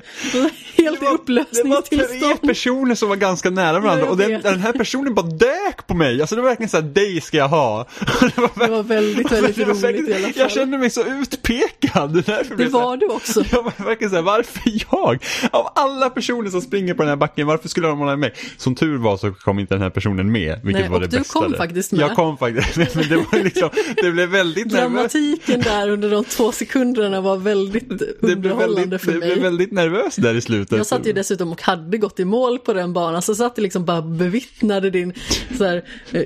i 0.78 0.84
det 0.84 0.86
var 0.86 0.98
tre 1.00 1.08
upplösningstillstånd. 1.16 2.42
personer 2.42 2.96
som 2.96 3.10
var 3.10 3.16
ganska 3.16 3.50
nära 3.50 3.80
varandra 3.80 4.10
och 4.10 4.18
den, 4.18 4.42
den 4.42 4.60
här 4.60 4.74
personen 4.74 5.14
bara 5.14 5.26
dök 5.28 5.88
på 5.88 5.94
mig. 5.94 6.22
Alltså 6.22 6.36
det 6.36 6.42
var 6.42 6.50
verkligen 6.50 6.70
så 6.70 6.78
här, 6.78 6.84
dig 6.84 7.22
ska 7.22 7.38
jag 7.38 7.48
ha. 7.50 7.88
Det 8.20 8.38
var, 8.42 8.66
Det 8.66 8.72
var 8.72 8.84
väldigt, 8.84 9.32
väldigt 9.32 9.58
var 9.58 9.66
roligt 9.66 10.10
i 10.10 10.14
alla 10.14 10.24
fall. 10.24 10.34
Jag 10.36 10.52
kände 10.52 10.78
mig 10.78 10.90
så 10.90 11.04
utpekad. 11.04 11.69
Det, 11.80 11.90
därför 12.26 12.56
Det 12.56 12.64
här- 12.64 12.70
var 12.72 12.98
du 12.98 13.06
också. 13.08 13.44
Jag 13.52 13.64
var 13.64 13.86
verkligen 13.86 14.10
såhär, 14.10 14.24
varför 14.24 14.62
jag? 14.92 15.24
Av 15.52 15.72
alla 15.76 16.10
personer 16.10 16.50
som 16.50 16.62
springer 16.62 16.94
på 16.94 17.02
den 17.04 17.10
här 17.10 17.16
backen, 17.16 17.48
varför 17.48 17.70
skulle 17.70 17.88
de 17.88 18.00
hålla 18.00 18.16
med? 18.16 18.32
Som 18.58 18.76
tur 18.76 18.98
var 18.98 19.18
så 19.18 19.32
kom 19.32 19.60
inte 19.60 19.74
den 19.74 19.82
här 19.82 19.90
personen 19.90 20.32
med, 20.32 20.60
vilket 20.64 20.82
Nej, 20.82 20.90
var 20.90 20.96
och 20.96 21.02
det 21.02 21.08
du 21.08 21.18
bästa. 21.18 21.40
kom 21.40 21.52
där. 21.52 21.58
faktiskt 21.58 21.92
med. 21.92 22.02
Jag 22.02 22.16
kom 22.16 22.38
faktiskt 22.38 22.76
men 22.96 23.10
det 23.10 23.16
var 23.16 23.44
liksom, 23.44 23.70
det 24.04 24.12
blev 24.12 24.30
väldigt 24.30 24.66
nervöst. 24.72 24.94
Dramatiken 25.14 25.62
där 25.62 25.90
under 25.90 26.10
de 26.12 26.24
två 26.24 26.52
sekunderna 26.52 27.22
var 27.22 27.38
väldigt 27.38 27.90
Det 27.90 27.96
blev 28.22 28.32
underhållande 28.36 28.80
väldigt, 28.82 29.02
för 29.02 29.12
det 29.12 29.20
mig. 29.20 29.28
blev 29.32 29.44
väldigt 29.44 29.72
nervöst 29.72 30.22
där 30.22 30.36
i 30.36 30.42
slutet. 30.42 30.78
Jag 30.78 30.86
satt 30.88 31.08
ju 31.08 31.14
dessutom 31.14 31.52
och 31.52 31.62
hade 31.62 31.98
gått 31.98 32.20
i 32.20 32.26
mål 32.26 32.60
på 32.60 32.74
den 32.74 32.94
banan, 32.94 33.22
så 33.22 33.36
satt 33.36 33.54
jag 33.56 33.64
liksom 33.64 33.86
bara 33.86 34.02
bevittnade 34.02 34.90
din 34.90 35.14
så 35.58 35.66
här, 35.66 35.84
eh, 36.12 36.22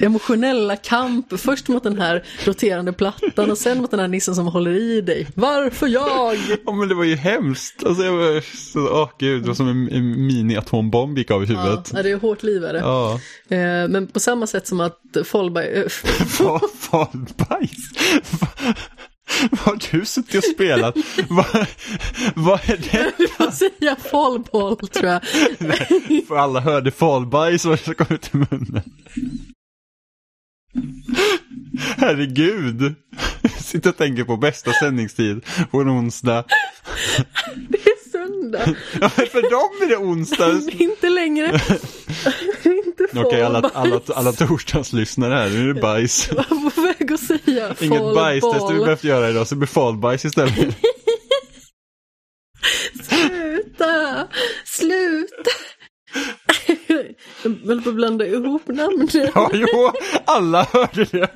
emotionella 0.00 0.76
kamp, 0.76 1.40
först 1.40 1.68
mot 1.68 1.82
den 1.82 1.98
här 2.00 2.24
roterande 2.44 2.92
plattan 2.92 3.50
och 3.50 3.58
sen 3.58 3.78
mot 3.78 3.90
den 3.90 4.00
här 4.00 4.08
nissen 4.08 4.34
som 4.34 4.46
håller 4.46 4.70
i 4.70 4.85
dig. 5.00 5.26
Varför 5.34 5.86
jag? 5.86 6.36
Ja 6.66 6.72
men 6.72 6.88
det 6.88 6.94
var 6.94 7.04
ju 7.04 7.16
hemskt. 7.16 7.84
Alltså 7.84 8.04
jag 8.04 8.12
var 8.12 8.56
så, 8.56 8.80
åh 9.02 9.10
gud, 9.18 9.42
det 9.42 9.48
var 9.48 9.54
som 9.54 9.68
en, 9.68 9.88
en 9.92 10.26
mini-atombomb 10.26 11.18
gick 11.18 11.30
av 11.30 11.44
i 11.44 11.46
Ja, 11.46 11.62
huvudet. 11.62 11.92
det 12.04 12.10
är 12.10 12.16
hårt 12.16 12.42
liv 12.42 12.64
är 12.64 12.72
det. 12.72 12.78
Ja. 12.78 13.12
Eh, 13.48 13.88
Men 13.88 14.06
på 14.06 14.20
samma 14.20 14.46
sätt 14.46 14.66
som 14.66 14.80
att 14.80 15.00
Fallberg, 15.24 15.66
eh, 15.74 15.86
Vad 16.40 16.70
fan 16.78 17.26
bajs? 17.48 17.90
Vad- 18.40 18.76
har 19.58 19.78
du 19.90 20.04
suttit 20.04 20.34
och 20.34 20.44
spelat? 20.44 20.96
Vad, 21.28 21.66
vad 22.34 22.60
är 22.70 22.76
det? 22.92 23.12
du 23.18 23.28
får 23.28 23.50
säga 23.50 23.96
fallball 23.96 24.76
tror 24.88 25.06
jag. 25.10 25.22
För 26.28 26.36
alla 26.36 26.60
hörde 26.60 26.90
fallbajs 26.90 27.64
och 27.64 27.78
så 27.78 27.94
kom 27.94 28.06
ut 28.16 28.30
i 28.34 28.36
munnen. 28.36 28.82
Herregud. 31.96 32.94
Sitter 33.58 33.90
och 33.90 33.96
tänker 33.96 34.24
på 34.24 34.36
bästa 34.36 34.72
sändningstid 34.72 35.44
på 35.70 35.80
en 35.80 35.90
onsdag. 35.90 36.44
Det 37.68 37.78
är 37.78 38.10
söndag. 38.10 38.76
Ja, 39.00 39.10
men 39.16 39.26
för 39.26 39.42
dem 39.50 39.70
är 39.82 39.88
det 39.88 39.96
onsdag. 39.96 40.60
Inte 40.72 41.08
längre. 41.08 41.60
Inte 42.64 43.06
Okej, 43.14 43.42
alla, 43.42 43.70
alla, 43.74 44.00
alla 44.14 44.32
torsdagslyssnare 44.32 45.34
här, 45.34 45.50
nu 45.50 45.70
är 45.70 45.74
det 45.74 45.80
bajs. 45.80 46.28
Jag 46.28 46.56
var 46.56 46.70
på 46.70 46.80
väg 46.80 47.12
att 47.12 47.20
säga 47.20 47.74
Inget 47.80 48.14
bajstest 48.14 48.70
vi 48.70 48.78
behövt 48.78 49.04
göra 49.04 49.30
idag, 49.30 49.46
så 49.46 49.54
det 49.54 49.58
blir 49.58 49.68
fallbajs 49.68 50.24
istället. 50.24 50.76
Sluta! 53.02 54.28
Sluta! 54.64 55.50
Jag 57.42 57.50
höll 57.66 57.82
på 57.82 57.88
att 57.88 57.94
blanda 57.94 58.26
ihop 58.26 58.68
namnen. 58.68 59.08
Ja, 59.34 59.50
jo, 59.52 59.92
alla 60.24 60.64
hörde 60.72 61.04
det. 61.04 61.30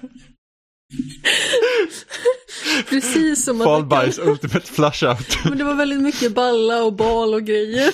Precis 2.89 3.45
som 3.45 3.61
att 3.61 3.65
Fallbajs, 3.65 4.17
kan... 4.17 4.29
ultimate 4.29 4.67
flush 4.67 5.05
out. 5.05 5.39
Men 5.45 5.59
det 5.59 5.65
var 5.65 5.75
väldigt 5.75 6.01
mycket 6.01 6.33
balla 6.33 6.83
och 6.83 6.93
bal 6.93 7.35
och 7.35 7.45
grejer. 7.45 7.93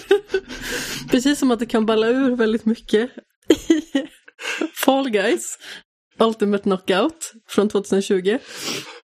Precis 1.11 1.39
som 1.39 1.51
att 1.51 1.59
det 1.59 1.67
kan 1.67 1.87
balla 1.87 2.09
ur 2.09 2.37
väldigt 2.37 2.65
mycket. 2.65 3.11
Fall 4.85 5.11
Guys, 5.11 5.59
Ultimate 6.19 6.63
Knockout 6.63 7.33
från 7.49 7.69
2020. 7.69 8.39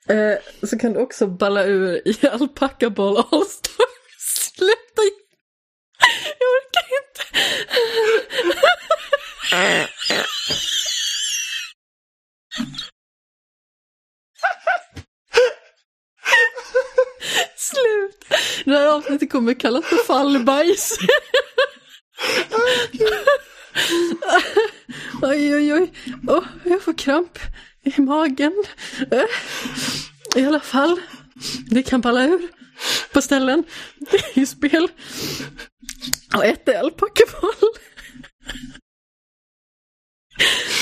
Eh, 0.09 0.67
så 0.67 0.77
kan 0.77 0.93
det 0.93 0.99
också 0.99 1.27
balla 1.27 1.65
ur 1.65 2.07
i 2.07 2.27
Alpaca 2.27 2.89
Ball 2.89 3.17
All-Star. 3.17 3.86
Sluta! 4.19 5.01
Jag 6.39 6.47
orkar 6.55 6.83
inte. 7.01 7.23
Slut! 17.66 18.39
Det 18.66 18.72
här 18.72 18.88
avsnittet 18.88 19.32
kommer 19.32 19.53
kallas 19.53 19.86
för 19.86 19.95
fallbajs. 19.95 20.97
oj, 25.22 25.55
oj, 25.55 25.74
oj. 25.74 25.91
Oh, 26.28 26.43
jag 26.63 26.82
får 26.82 26.93
kramp 26.93 27.39
i 27.84 28.01
magen. 28.01 28.63
I 30.36 30.45
alla 30.45 30.59
fall, 30.59 31.01
det 31.66 31.84
kan 31.84 32.01
palla 32.01 32.24
ur 32.24 32.49
på 33.13 33.22
ställen 33.22 33.63
Det 33.99 34.18
är 34.18 34.39
ju 34.39 34.45
spel. 34.45 34.91
Och 36.36 36.45
ett 36.45 36.68
är 36.68 36.80
alpackaboll. 36.80 37.70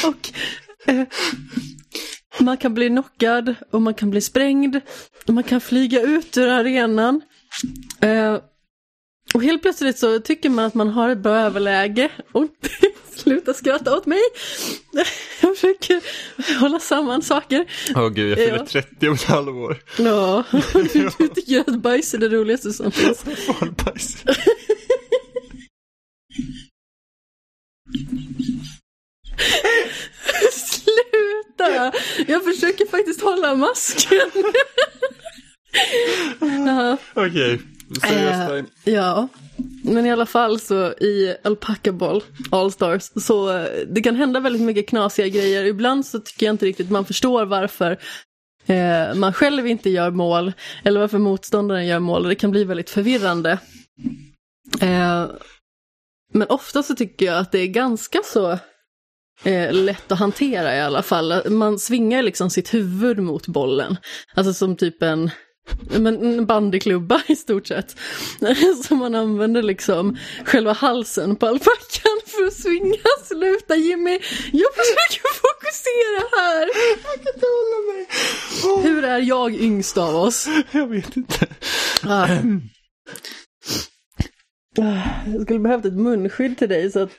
Och 0.05 0.31
man 2.39 2.57
kan 2.57 2.73
bli 2.73 2.87
knockad 2.87 3.55
och 3.71 3.81
man 3.81 3.93
kan 3.93 4.09
bli 4.09 4.21
sprängd. 4.21 4.79
Och 5.27 5.33
man 5.33 5.43
kan 5.43 5.61
flyga 5.61 6.01
ut 6.01 6.37
ur 6.37 6.47
arenan. 6.47 7.21
Eh, 8.01 8.37
och 9.33 9.43
helt 9.43 9.61
plötsligt 9.61 9.99
så 9.99 10.19
tycker 10.19 10.49
man 10.49 10.65
att 10.65 10.73
man 10.73 10.89
har 10.89 11.09
ett 11.09 11.17
bra 11.17 11.37
överläge. 11.37 12.09
Och 12.31 12.45
sluta 13.15 13.53
skratta 13.53 13.97
åt 13.97 14.05
mig. 14.05 14.19
Jag 15.41 15.55
försöker 15.55 16.01
hålla 16.59 16.79
samman 16.79 17.21
saker. 17.21 17.65
Åh 17.95 18.09
gud, 18.09 18.31
jag 18.31 18.37
fyller 18.37 18.57
Ja. 18.57 18.65
30 18.65 19.07
om 19.07 19.13
ett 19.13 19.23
halvår. 19.23 19.77
Ja, 19.97 20.43
du, 20.73 21.09
du 21.17 21.27
tycker 21.27 21.59
att 21.59 21.79
bajs 21.81 22.13
är 22.13 22.17
det 22.17 22.29
roligaste 22.29 22.73
som 22.73 22.91
finns. 22.91 23.23
Fallbajs. 23.59 24.23
Sluta! 31.65 31.91
Jag 32.27 32.43
försöker 32.43 32.85
faktiskt 32.85 33.21
hålla 33.21 33.55
masken. 33.55 34.31
Okej, 37.13 37.59
seriöst 38.01 38.69
Eh, 38.85 38.93
ja, 38.93 39.27
men 39.83 40.05
i 40.05 40.11
alla 40.11 40.25
fall 40.25 40.59
så 40.59 40.91
i 40.91 41.35
Alpaca 41.43 41.91
Ball 41.91 42.23
All 42.51 42.71
Stars 42.71 43.11
så 43.15 43.57
eh, 43.57 43.67
det 43.87 44.01
kan 44.01 44.15
hända 44.15 44.39
väldigt 44.39 44.61
mycket 44.61 44.89
knasiga 44.89 45.27
grejer. 45.27 45.65
Ibland 45.65 46.05
så 46.05 46.19
tycker 46.19 46.45
jag 46.45 46.53
inte 46.53 46.65
riktigt 46.65 46.89
man 46.89 47.05
förstår 47.05 47.45
varför 47.45 47.91
eh, 48.65 49.15
man 49.15 49.33
själv 49.33 49.67
inte 49.67 49.89
gör 49.89 50.11
mål 50.11 50.53
eller 50.83 50.99
varför 50.99 51.17
motståndaren 51.17 51.87
gör 51.87 51.99
mål. 51.99 52.23
Det 52.23 52.35
kan 52.35 52.51
bli 52.51 52.63
väldigt 52.63 52.89
förvirrande. 52.89 53.51
Eh, 54.81 55.27
men 56.33 56.47
ofta 56.47 56.83
så 56.83 56.95
tycker 56.95 57.25
jag 57.25 57.37
att 57.37 57.51
det 57.51 57.59
är 57.59 57.67
ganska 57.67 58.19
så 58.25 58.57
eh, 59.43 59.73
lätt 59.73 60.11
att 60.11 60.19
hantera 60.19 60.75
i 60.75 60.81
alla 60.81 61.03
fall. 61.03 61.49
Man 61.49 61.79
svingar 61.79 62.21
liksom 62.21 62.49
sitt 62.49 62.73
huvud 62.73 63.19
mot 63.19 63.47
bollen. 63.47 63.97
Alltså 64.35 64.53
som 64.53 64.75
typ 64.75 65.03
en, 65.03 65.31
men 65.97 66.25
en 66.25 66.45
bandyklubba 66.45 67.21
i 67.27 67.35
stort 67.35 67.67
sett. 67.67 67.95
Så 68.85 68.95
man 68.95 69.15
använder 69.15 69.61
liksom 69.61 70.17
själva 70.45 70.73
halsen 70.73 71.35
på 71.35 71.47
alpackan 71.47 72.19
för 72.25 72.47
att 72.47 72.53
svinga. 72.53 72.97
Sluta 73.23 73.75
Jimmy, 73.75 74.19
jag 74.51 74.73
försöker 74.75 75.33
fokusera 75.33 76.41
här. 76.41 76.69
Jag 76.89 77.03
kan 77.03 77.33
inte 77.33 77.45
hålla 77.45 77.93
mig. 77.93 78.07
Hur 78.83 79.03
är 79.03 79.19
jag 79.19 79.55
yngst 79.55 79.97
av 79.97 80.15
oss? 80.15 80.47
Jag 80.71 80.87
vet 80.87 81.17
inte. 81.17 81.47
Ah. 82.03 82.27
Jag 85.25 85.41
skulle 85.43 85.59
behövt 85.59 85.85
ett 85.85 85.93
munskydd 85.93 86.57
till 86.57 86.69
dig 86.69 86.91
så 86.91 86.99
att 86.99 87.11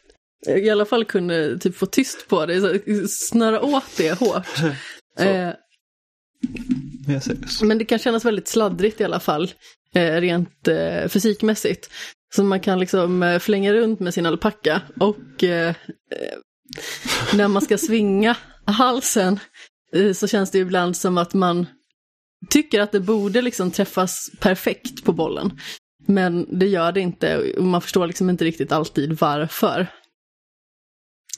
i 0.47 0.71
alla 0.71 0.85
fall 0.85 1.05
kunde 1.05 1.59
typ 1.59 1.77
få 1.77 1.87
tyst 1.87 2.29
på 2.29 2.47
dig, 2.47 2.61
så 2.61 2.79
snöra 3.09 3.63
åt 3.63 3.97
det 3.97 4.19
hårt. 4.21 4.47
Eh, 5.19 5.51
Men 7.63 7.79
det 7.79 7.85
kan 7.85 7.99
kännas 7.99 8.25
väldigt 8.25 8.49
sladdrigt 8.49 9.01
i 9.01 9.05
alla 9.05 9.21
fall, 9.21 9.53
eh, 9.95 10.21
rent 10.21 10.69
eh, 10.69 11.09
fysikmässigt. 11.09 11.91
Så 12.35 12.45
man 12.45 12.61
kan 12.61 12.81
liksom 12.81 13.23
eh, 13.23 13.39
flänga 13.39 13.73
runt 13.73 14.01
med 14.01 14.15
sin 14.15 14.27
alpacka 14.27 14.83
och 15.01 15.45
eh, 15.45 15.69
eh, 15.69 16.39
när 17.35 17.49
man 17.49 17.63
ska 17.63 17.79
svinga 17.79 18.37
halsen 18.65 19.39
så 20.15 20.27
känns 20.27 20.51
det 20.51 20.59
ibland 20.59 20.97
som 20.97 21.19
att 21.19 21.35
man 21.35 21.67
tycker 22.51 22.81
att 22.81 22.93
det 22.93 23.01
borde 23.01 23.43
liksom 23.43 23.71
träffas 23.71 24.31
perfekt 24.41 25.05
på 25.05 25.13
bollen. 25.13 25.59
Men 26.07 26.59
det 26.59 26.67
gör 26.67 26.93
det 26.93 27.01
inte 27.01 27.39
och 27.39 27.65
man 27.65 27.81
förstår 27.81 28.07
liksom 28.07 28.31
inte 28.31 28.45
riktigt 28.45 28.73
alltid 28.73 29.19
varför. 29.21 29.87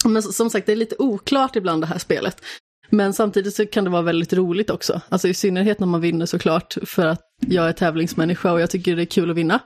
Men 0.09 0.22
som 0.22 0.50
sagt, 0.50 0.66
det 0.66 0.72
är 0.72 0.76
lite 0.76 0.96
oklart 0.98 1.57
ibland 1.57 1.82
det 1.82 1.86
här 1.86 1.98
spelet. 1.98 2.42
Men 2.90 3.12
samtidigt 3.12 3.54
så 3.54 3.66
kan 3.66 3.84
det 3.84 3.90
vara 3.90 4.02
väldigt 4.02 4.32
roligt 4.32 4.70
också. 4.70 5.00
Alltså 5.09 5.28
i 5.28 5.34
synnerhet 5.34 5.80
när 5.80 5.86
man 5.86 6.00
vinner 6.00 6.26
såklart, 6.26 6.76
för 6.82 7.07
att 7.07 7.20
jag 7.46 7.68
är 7.68 7.72
tävlingsmänniska 7.72 8.52
och 8.52 8.61
jag 8.61 8.70
tycker 8.70 8.96
det 8.96 9.02
är 9.02 9.07
kul 9.07 9.30
att 9.30 9.36
vinna. 9.36 9.61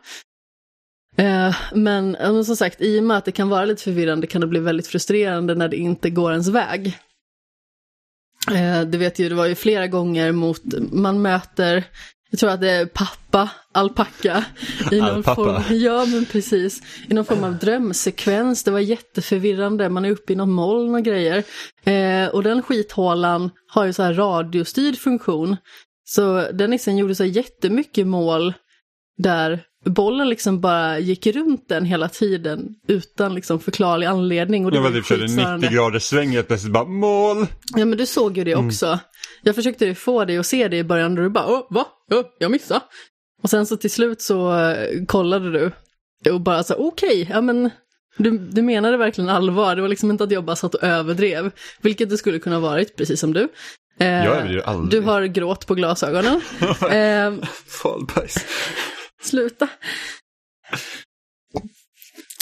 Eh, 1.17 1.57
men, 1.75 2.11
men 2.11 2.45
som 2.45 2.57
sagt, 2.57 2.81
i 2.81 3.01
och 3.01 3.05
med 3.05 3.17
att 3.17 3.25
det 3.25 3.33
kan 3.33 3.49
vara 3.49 3.65
lite 3.65 3.83
förvirrande 3.83 4.27
kan 4.27 4.41
det 4.41 4.47
bli 4.47 4.61
väldigt 4.61 4.87
frustrerande 4.87 5.55
när 5.55 5.69
det 5.69 5.77
inte 5.77 6.11
går 6.11 6.31
ens 6.33 6.49
väg. 6.49 6.99
Eh, 8.53 8.81
du 8.83 8.99
vet 8.99 9.19
ju, 9.19 9.29
det 9.29 9.35
var 9.35 9.47
ju 9.47 9.55
flera 9.55 9.87
gånger 9.87 10.33
mot, 10.33 10.63
man 10.93 11.23
möter, 11.23 11.85
jag 12.31 12.41
tror 12.41 12.51
att 12.51 12.61
det 12.61 12.71
är 12.71 12.87
pappa, 12.87 13.51
alpacka. 13.73 14.45
I 14.93 15.01
någon 15.01 15.23
form, 15.23 15.63
ja 15.71 16.05
men 16.05 16.27
precis, 16.27 16.83
i 17.09 17.15
någon 17.15 17.25
form 17.25 17.45
av 17.45 17.59
drömsekvens. 17.59 18.65
Det 18.65 18.71
var 18.71 18.81
jätteförvirrande, 18.81 19.89
man 19.89 20.05
är 20.05 20.11
uppe 20.11 20.33
i 20.33 20.37
något 20.37 20.49
moln 20.49 20.95
och 20.95 21.03
grejer. 21.03 21.45
Eh, 21.85 22.29
och 22.29 22.43
den 22.43 22.63
skithålan 22.63 23.51
har 23.67 23.85
ju 23.85 23.93
så 23.93 24.03
här 24.03 24.15
radiostyrd 24.15 24.99
funktion. 24.99 25.57
Så 26.05 26.49
den 26.53 26.71
nissen 26.71 26.97
gjorde 26.97 27.15
så 27.15 27.25
jättemycket 27.25 28.07
mål 28.07 28.55
där 29.19 29.61
bollen 29.85 30.29
liksom 30.29 30.61
bara 30.61 30.99
gick 30.99 31.27
runt 31.27 31.69
den 31.69 31.85
hela 31.85 32.09
tiden 32.09 32.69
utan 32.89 33.35
liksom 33.35 33.61
förklarlig 33.61 34.07
anledning. 34.07 34.65
Och 34.65 34.71
det 34.71 34.77
Jag 34.77 34.83
var 34.83 34.91
typ 34.91 35.07
körde 35.07 35.23
skitsnörande. 35.23 35.67
90 35.67 35.77
graders 35.77 36.03
sväng 36.03 36.31
helt 36.31 36.47
plötsligt 36.47 36.73
bara 36.73 36.85
mål. 36.85 37.47
Ja 37.77 37.85
men 37.85 37.99
du 37.99 38.07
såg 38.07 38.39
ju 38.39 38.45
det 38.45 38.55
också. 38.55 38.99
Jag 39.43 39.55
försökte 39.55 39.95
få 39.95 40.25
dig 40.25 40.39
att 40.39 40.47
se 40.47 40.69
det 40.69 40.77
i 40.77 40.85
början 40.85 41.19
och 41.19 41.25
du 41.25 41.31
bara 41.31 41.47
Åh, 41.47 41.67
va? 41.71 41.87
Åh, 42.13 42.25
jag 42.39 42.51
missade. 42.51 42.81
Och 43.43 43.51
sen 43.51 43.67
så 43.67 43.77
till 43.77 43.91
slut 43.91 44.23
så 44.23 44.59
eh, 44.59 45.05
kollade 45.07 45.51
du 45.51 45.73
och 46.31 46.41
bara 46.41 46.63
så 46.63 46.75
okej, 46.75 47.29
ja 47.31 47.41
men 47.41 47.71
du, 48.17 48.39
du 48.39 48.63
menade 48.63 48.97
verkligen 48.97 49.31
allvar. 49.31 49.77
Det 49.77 49.83
var 49.83 49.89
liksom 49.89 50.11
inte 50.11 50.25
att 50.25 50.31
jag 50.31 50.45
bara 50.45 50.57
satt 50.57 50.75
och 50.75 50.83
överdrev, 50.85 51.51
vilket 51.81 52.11
det 52.11 52.19
skulle 52.19 52.39
kunna 52.39 52.57
ha 52.57 52.61
varit, 52.61 52.97
precis 52.97 53.21
som 53.21 53.33
du. 53.33 53.49
Eh, 53.99 54.07
Jag 54.09 54.27
överdriver 54.27 54.63
aldrig. 54.63 55.03
Du 55.03 55.07
har 55.07 55.23
gråt 55.25 55.67
på 55.67 55.75
glasögonen. 55.75 56.41
eh, 56.91 57.47
Fallbajs. 57.83 58.47
Sluta. 59.23 59.69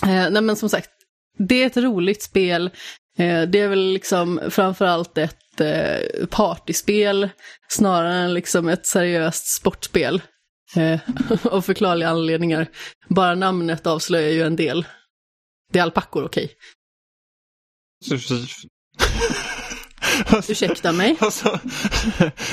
Eh, 0.03 0.30
nej 0.30 0.42
men 0.42 0.57
som 0.57 0.68
sagt, 0.68 0.90
det 1.38 1.62
är 1.62 1.66
ett 1.66 1.76
roligt 1.76 2.22
spel. 2.22 2.70
Eh, 3.19 3.43
det 3.43 3.61
är 3.61 3.69
väl 3.69 3.93
liksom 3.93 4.41
framförallt 4.51 5.19
ett 5.19 5.61
eh, 5.61 6.27
partyspel 6.31 7.29
snarare 7.69 8.14
än 8.14 8.35
liksom 8.35 8.69
ett 8.69 8.87
seriöst 8.87 9.47
sportspel. 9.47 10.23
Eh, 10.77 11.01
av 11.47 11.62
förklarliga 11.62 12.09
anledningar. 12.09 12.66
Bara 13.09 13.35
namnet 13.35 13.87
avslöjar 13.87 14.31
ju 14.31 14.43
en 14.43 14.57
del. 14.57 14.87
Det 15.73 15.79
är 15.79 15.83
alpackor, 15.83 16.25
okej. 16.25 16.51
Ursäkta 20.49 20.93
mig. 20.93 21.16
Alltså, 21.21 21.61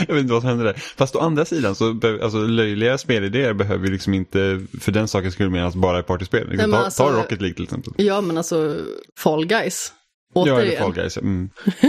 jag 0.07 0.15
vet 0.15 0.21
inte 0.21 0.33
vad 0.33 0.41
som 0.41 0.49
hände 0.49 0.63
där. 0.63 0.73
Fast 0.73 1.15
å 1.15 1.19
andra 1.19 1.45
sidan 1.45 1.75
så 1.75 1.99
alltså, 2.23 2.37
löjliga 2.37 2.97
spelidéer 2.97 3.53
behöver 3.53 3.85
ju 3.85 3.91
liksom 3.93 4.13
inte 4.13 4.65
för 4.81 4.91
den 4.91 5.07
sakens 5.07 5.33
skull 5.33 5.49
menas 5.49 5.75
bara 5.75 5.99
i 5.99 6.03
partyspel. 6.03 6.49
Liksom, 6.49 6.69
Nej, 6.69 6.79
ta, 6.79 6.85
alltså- 6.85 7.03
ta 7.03 7.17
Rocket 7.17 7.41
League 7.41 7.55
till 7.55 7.63
exempel. 7.63 7.93
Ja, 7.97 8.21
men 8.21 8.37
alltså 8.37 8.77
Fall 9.19 9.45
Guys. 9.45 9.93
Ja, 10.35 10.41
Återigen. 10.41 10.83
Fall 10.83 10.93
Guys. 10.93 11.17
Mm. 11.17 11.49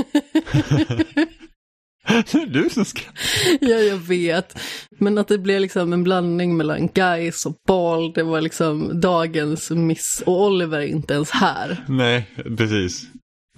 det 2.06 2.34
är 2.34 2.46
du 2.46 2.70
som 2.70 2.84
ska... 2.84 3.00
Ja, 3.60 3.76
jag 3.76 3.96
vet. 3.96 4.58
Men 4.98 5.18
att 5.18 5.28
det 5.28 5.38
blev 5.38 5.60
liksom 5.60 5.92
en 5.92 6.04
blandning 6.04 6.56
mellan 6.56 6.88
guys 6.88 7.46
och 7.46 7.56
ball, 7.66 8.12
det 8.12 8.22
var 8.22 8.40
liksom 8.40 9.00
dagens 9.00 9.70
miss. 9.70 10.22
Och 10.26 10.42
Oliver 10.42 10.78
är 10.78 10.86
inte 10.86 11.14
ens 11.14 11.30
här. 11.30 11.84
Nej, 11.88 12.30
precis. 12.56 13.02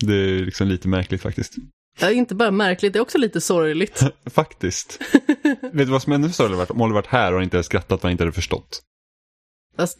Det 0.01 0.14
är 0.14 0.45
liksom 0.45 0.68
lite 0.68 0.89
märkligt 0.89 1.22
faktiskt. 1.22 1.55
Ja, 2.01 2.11
inte 2.11 2.34
bara 2.34 2.51
märkligt, 2.51 2.93
det 2.93 2.99
är 2.99 3.01
också 3.01 3.18
lite 3.18 3.41
sorgligt. 3.41 4.03
Faktiskt. 4.26 5.01
Vet 5.72 5.72
du 5.72 5.84
vad 5.84 6.03
som 6.03 6.12
är 6.12 6.16
ännu 6.16 6.57
varit? 6.57 6.70
Om 6.70 6.80
Oliver 6.80 6.95
varit 6.95 7.07
här 7.07 7.34
och 7.34 7.43
inte 7.43 7.62
skrattat 7.62 8.05
och 8.05 8.11
inte 8.11 8.22
hade 8.22 8.32
förstått. 8.32 8.82
Fast 9.76 9.99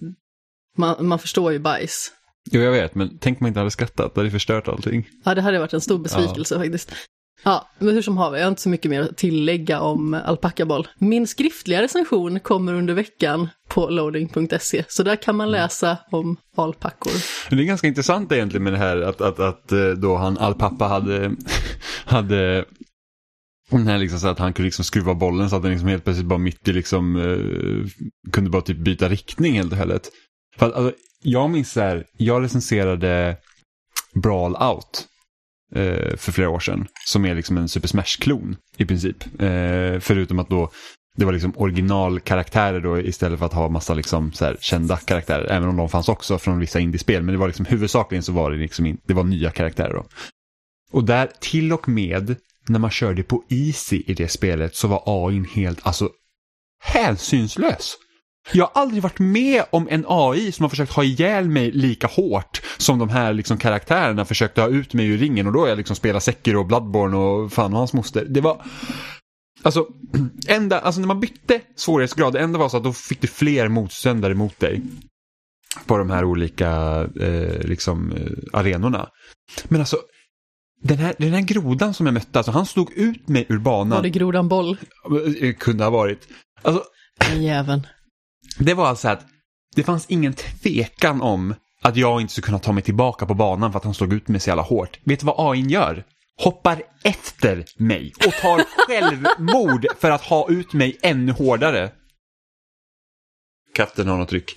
man, 0.76 1.07
man 1.07 1.18
förstår 1.18 1.53
ju 1.53 1.59
bajs. 1.59 2.12
Jo, 2.51 2.61
jag 2.61 2.72
vet, 2.72 2.95
men 2.95 3.18
tänk 3.20 3.41
om 3.41 3.45
man 3.45 3.49
inte 3.49 3.61
hade 3.61 3.70
skrattat. 3.70 4.14
Det 4.14 4.20
hade 4.20 4.30
förstört 4.30 4.68
allting. 4.68 5.09
Ja, 5.24 5.34
det 5.34 5.43
hade 5.43 5.59
varit 5.59 5.72
en 5.72 5.80
stor 5.80 5.99
besvikelse 5.99 6.59
faktiskt. 6.59 6.93
Ja, 7.45 7.68
men 7.78 7.95
hur 7.95 8.03
som 8.03 8.16
haver, 8.16 8.39
jag 8.39 8.45
har 8.45 8.49
inte 8.51 8.62
så 8.62 8.68
mycket 8.68 8.91
mer 8.91 9.01
att 9.01 9.16
tillägga 9.16 9.80
om 9.80 10.14
alpackaboll. 10.14 10.89
Min 10.99 11.26
skriftliga 11.26 11.82
recension 11.82 12.41
kommer 12.41 12.74
under 12.74 12.95
veckan 12.95 13.49
på 13.68 13.89
loading.se, 13.89 14.84
så 14.89 15.03
där 15.03 15.16
kan 15.16 15.36
man 15.36 15.51
läsa 15.51 15.99
om 16.11 16.36
alpackor. 16.57 17.12
Det 17.51 17.62
är 17.62 17.66
ganska 17.66 17.86
intressant 17.86 18.32
egentligen 18.32 18.64
med 18.64 18.72
det 18.72 18.78
här 18.78 19.01
att, 19.01 19.20
att, 19.20 19.41
att 19.41 19.72
eh, 19.72 19.89
då 19.89 20.16
han, 20.16 20.39
Alpappa 20.39 20.84
hade, 20.84 21.30
hade 22.05 22.64
den 23.70 23.86
här 23.86 23.99
liksom 23.99 24.20
så 24.20 24.28
att 24.28 24.39
han 24.39 24.53
kunde 24.53 24.66
liksom 24.66 24.84
skruva 24.84 25.14
bollen 25.14 25.51
så 25.51 25.57
att 25.57 25.62
den 25.62 25.70
liksom 25.70 25.89
helt 25.89 26.05
plötsligt 26.05 26.26
bara 26.26 26.39
mitt 26.39 26.68
i 26.68 26.72
liksom 26.72 27.16
eh, 27.16 28.09
kunde 28.32 28.51
bara 28.51 28.62
typ 28.62 28.78
byta 28.78 29.09
riktning 29.09 29.55
helt 29.55 29.72
och 29.72 29.78
hållet. 29.78 30.11
För 30.59 30.66
att, 30.66 30.74
alltså, 30.74 30.94
jag 31.22 31.50
minns 31.50 31.72
så 31.72 31.80
här, 31.80 32.06
jag 32.16 32.42
recenserade 32.42 33.36
Brawl 34.14 34.56
Out 34.56 35.06
eh, 35.74 36.16
för 36.16 36.32
flera 36.32 36.50
år 36.50 36.61
sedan. 36.61 36.86
Som 37.06 37.24
är 37.24 37.34
liksom 37.34 37.56
en 37.56 37.68
Super 37.68 37.88
Smash-klon 37.88 38.56
i 38.76 38.84
princip. 38.84 39.24
Eh, 39.40 40.00
förutom 40.00 40.38
att 40.38 40.48
då 40.48 40.70
det 41.18 41.24
var 41.24 41.32
liksom 41.32 41.52
originalkaraktärer 41.56 42.80
då 42.80 43.00
istället 43.00 43.38
för 43.38 43.46
att 43.46 43.52
ha 43.52 43.68
massa 43.68 43.94
liksom 43.94 44.32
så 44.32 44.44
här 44.44 44.56
kända 44.61 44.96
karaktärer. 44.96 45.44
Även 45.44 45.68
om 45.68 45.76
de 45.76 45.88
fanns 45.88 46.09
också 46.09 46.38
från 46.38 46.59
vissa 46.59 46.80
indiespel. 46.80 47.22
Men 47.22 47.32
det 47.32 47.38
var 47.38 47.46
liksom 47.46 47.66
huvudsakligen 47.66 48.22
så 48.22 48.32
var 48.32 48.50
det 48.50 48.56
liksom 48.56 48.86
in, 48.86 48.98
det 49.06 49.14
var 49.14 49.24
nya 49.24 49.50
karaktärer 49.50 49.92
då. 49.92 50.06
Och 50.90 51.04
där 51.04 51.30
till 51.40 51.72
och 51.72 51.88
med 51.88 52.36
när 52.68 52.78
man 52.78 52.90
körde 52.90 53.22
på 53.22 53.44
Easy 53.48 54.02
i 54.06 54.14
det 54.14 54.28
spelet 54.28 54.76
så 54.76 54.88
var 54.88 55.02
AI 55.06 55.44
helt 55.54 55.86
alltså 55.86 56.11
hänsynslös. 56.80 57.96
Jag 58.53 58.64
har 58.64 58.82
aldrig 58.82 59.03
varit 59.03 59.18
med 59.18 59.64
om 59.70 59.88
en 59.90 60.05
AI 60.09 60.53
som 60.53 60.64
har 60.64 60.70
försökt 60.70 60.92
ha 60.92 61.05
ihjäl 61.05 61.49
mig 61.49 61.70
lika 61.70 62.07
hårt 62.07 62.62
som 62.76 62.99
de 62.99 63.09
här 63.09 63.32
liksom 63.32 63.59
karaktärerna 63.59 64.24
försökte 64.24 64.61
ha 64.61 64.68
ut 64.68 64.94
mig 64.94 65.07
ur 65.07 65.18
ringen 65.18 65.46
och 65.46 65.53
då 65.53 65.61
har 65.61 65.68
jag 65.68 65.78
liksom 65.78 65.96
spelat 65.96 66.22
Sekiro 66.22 66.59
och 66.59 66.66
Bloodborne 66.66 67.16
och 67.16 67.53
fan 67.53 67.72
och 67.72 67.78
hans 67.78 67.92
moster. 67.92 68.24
Det 68.24 68.40
var... 68.40 68.62
Alltså, 69.62 69.86
enda, 70.49 70.80
alltså 70.80 71.01
när 71.01 71.09
man 71.09 71.20
bytte 71.20 71.61
svårighetsgrad, 71.76 72.32
det 72.32 72.40
enda 72.40 72.59
var 72.59 72.68
så 72.68 72.76
att 72.76 72.84
då 72.84 72.92
fick 72.92 73.20
du 73.20 73.26
fler 73.26 73.68
motståndare 73.68 74.34
mot 74.34 74.61
dig. 74.61 74.82
På 75.86 75.99
de 75.99 76.11
här 76.11 76.24
olika 76.24 76.68
eh, 77.20 77.61
liksom, 77.61 78.12
eh, 78.12 78.59
arenorna. 78.59 79.09
Men 79.64 79.80
alltså, 79.80 79.96
den 80.82 80.99
här, 80.99 81.14
den 81.18 81.32
här 81.32 81.40
grodan 81.40 81.94
som 81.94 82.07
jag 82.07 82.12
mötte, 82.12 82.38
alltså 82.38 82.53
han 82.53 82.66
slog 82.66 82.92
ut 82.92 83.28
mig 83.28 83.46
ur 83.49 83.59
banan. 83.59 83.96
Var 83.96 84.03
det 84.03 84.11
grodan 84.11 84.49
boll? 84.49 84.76
Eh, 85.40 85.55
Kunde 85.55 85.84
ha 85.84 85.90
varit. 85.90 86.28
Alltså, 86.62 86.84
jäveln. 87.36 87.86
Det 88.59 88.74
var 88.74 88.86
alltså 88.86 89.09
att 89.09 89.26
det 89.76 89.82
fanns 89.82 90.06
ingen 90.09 90.34
tvekan 90.34 91.22
om 91.22 91.54
att 91.82 91.96
jag 91.96 92.20
inte 92.20 92.32
skulle 92.32 92.44
kunna 92.44 92.59
ta 92.59 92.72
mig 92.72 92.82
tillbaka 92.82 93.26
på 93.26 93.34
banan 93.34 93.72
för 93.72 93.78
att 93.78 93.84
han 93.84 93.94
slog 93.94 94.12
ut 94.12 94.28
mig 94.28 94.40
så 94.40 94.50
jävla 94.50 94.62
hårt. 94.62 94.98
Vet 95.04 95.20
du 95.20 95.26
vad 95.26 95.52
AI 95.52 95.61
gör? 95.61 96.04
Hoppar 96.40 96.82
efter 97.04 97.64
mig 97.76 98.12
och 98.26 98.32
tar 98.32 98.64
självmord 98.86 99.86
för 99.98 100.11
att 100.11 100.22
ha 100.22 100.50
ut 100.50 100.72
mig 100.72 100.98
ännu 101.02 101.32
hårdare. 101.32 101.90
Katten 103.74 104.09
har 104.09 104.18
något 104.18 104.28
tryck. 104.28 104.54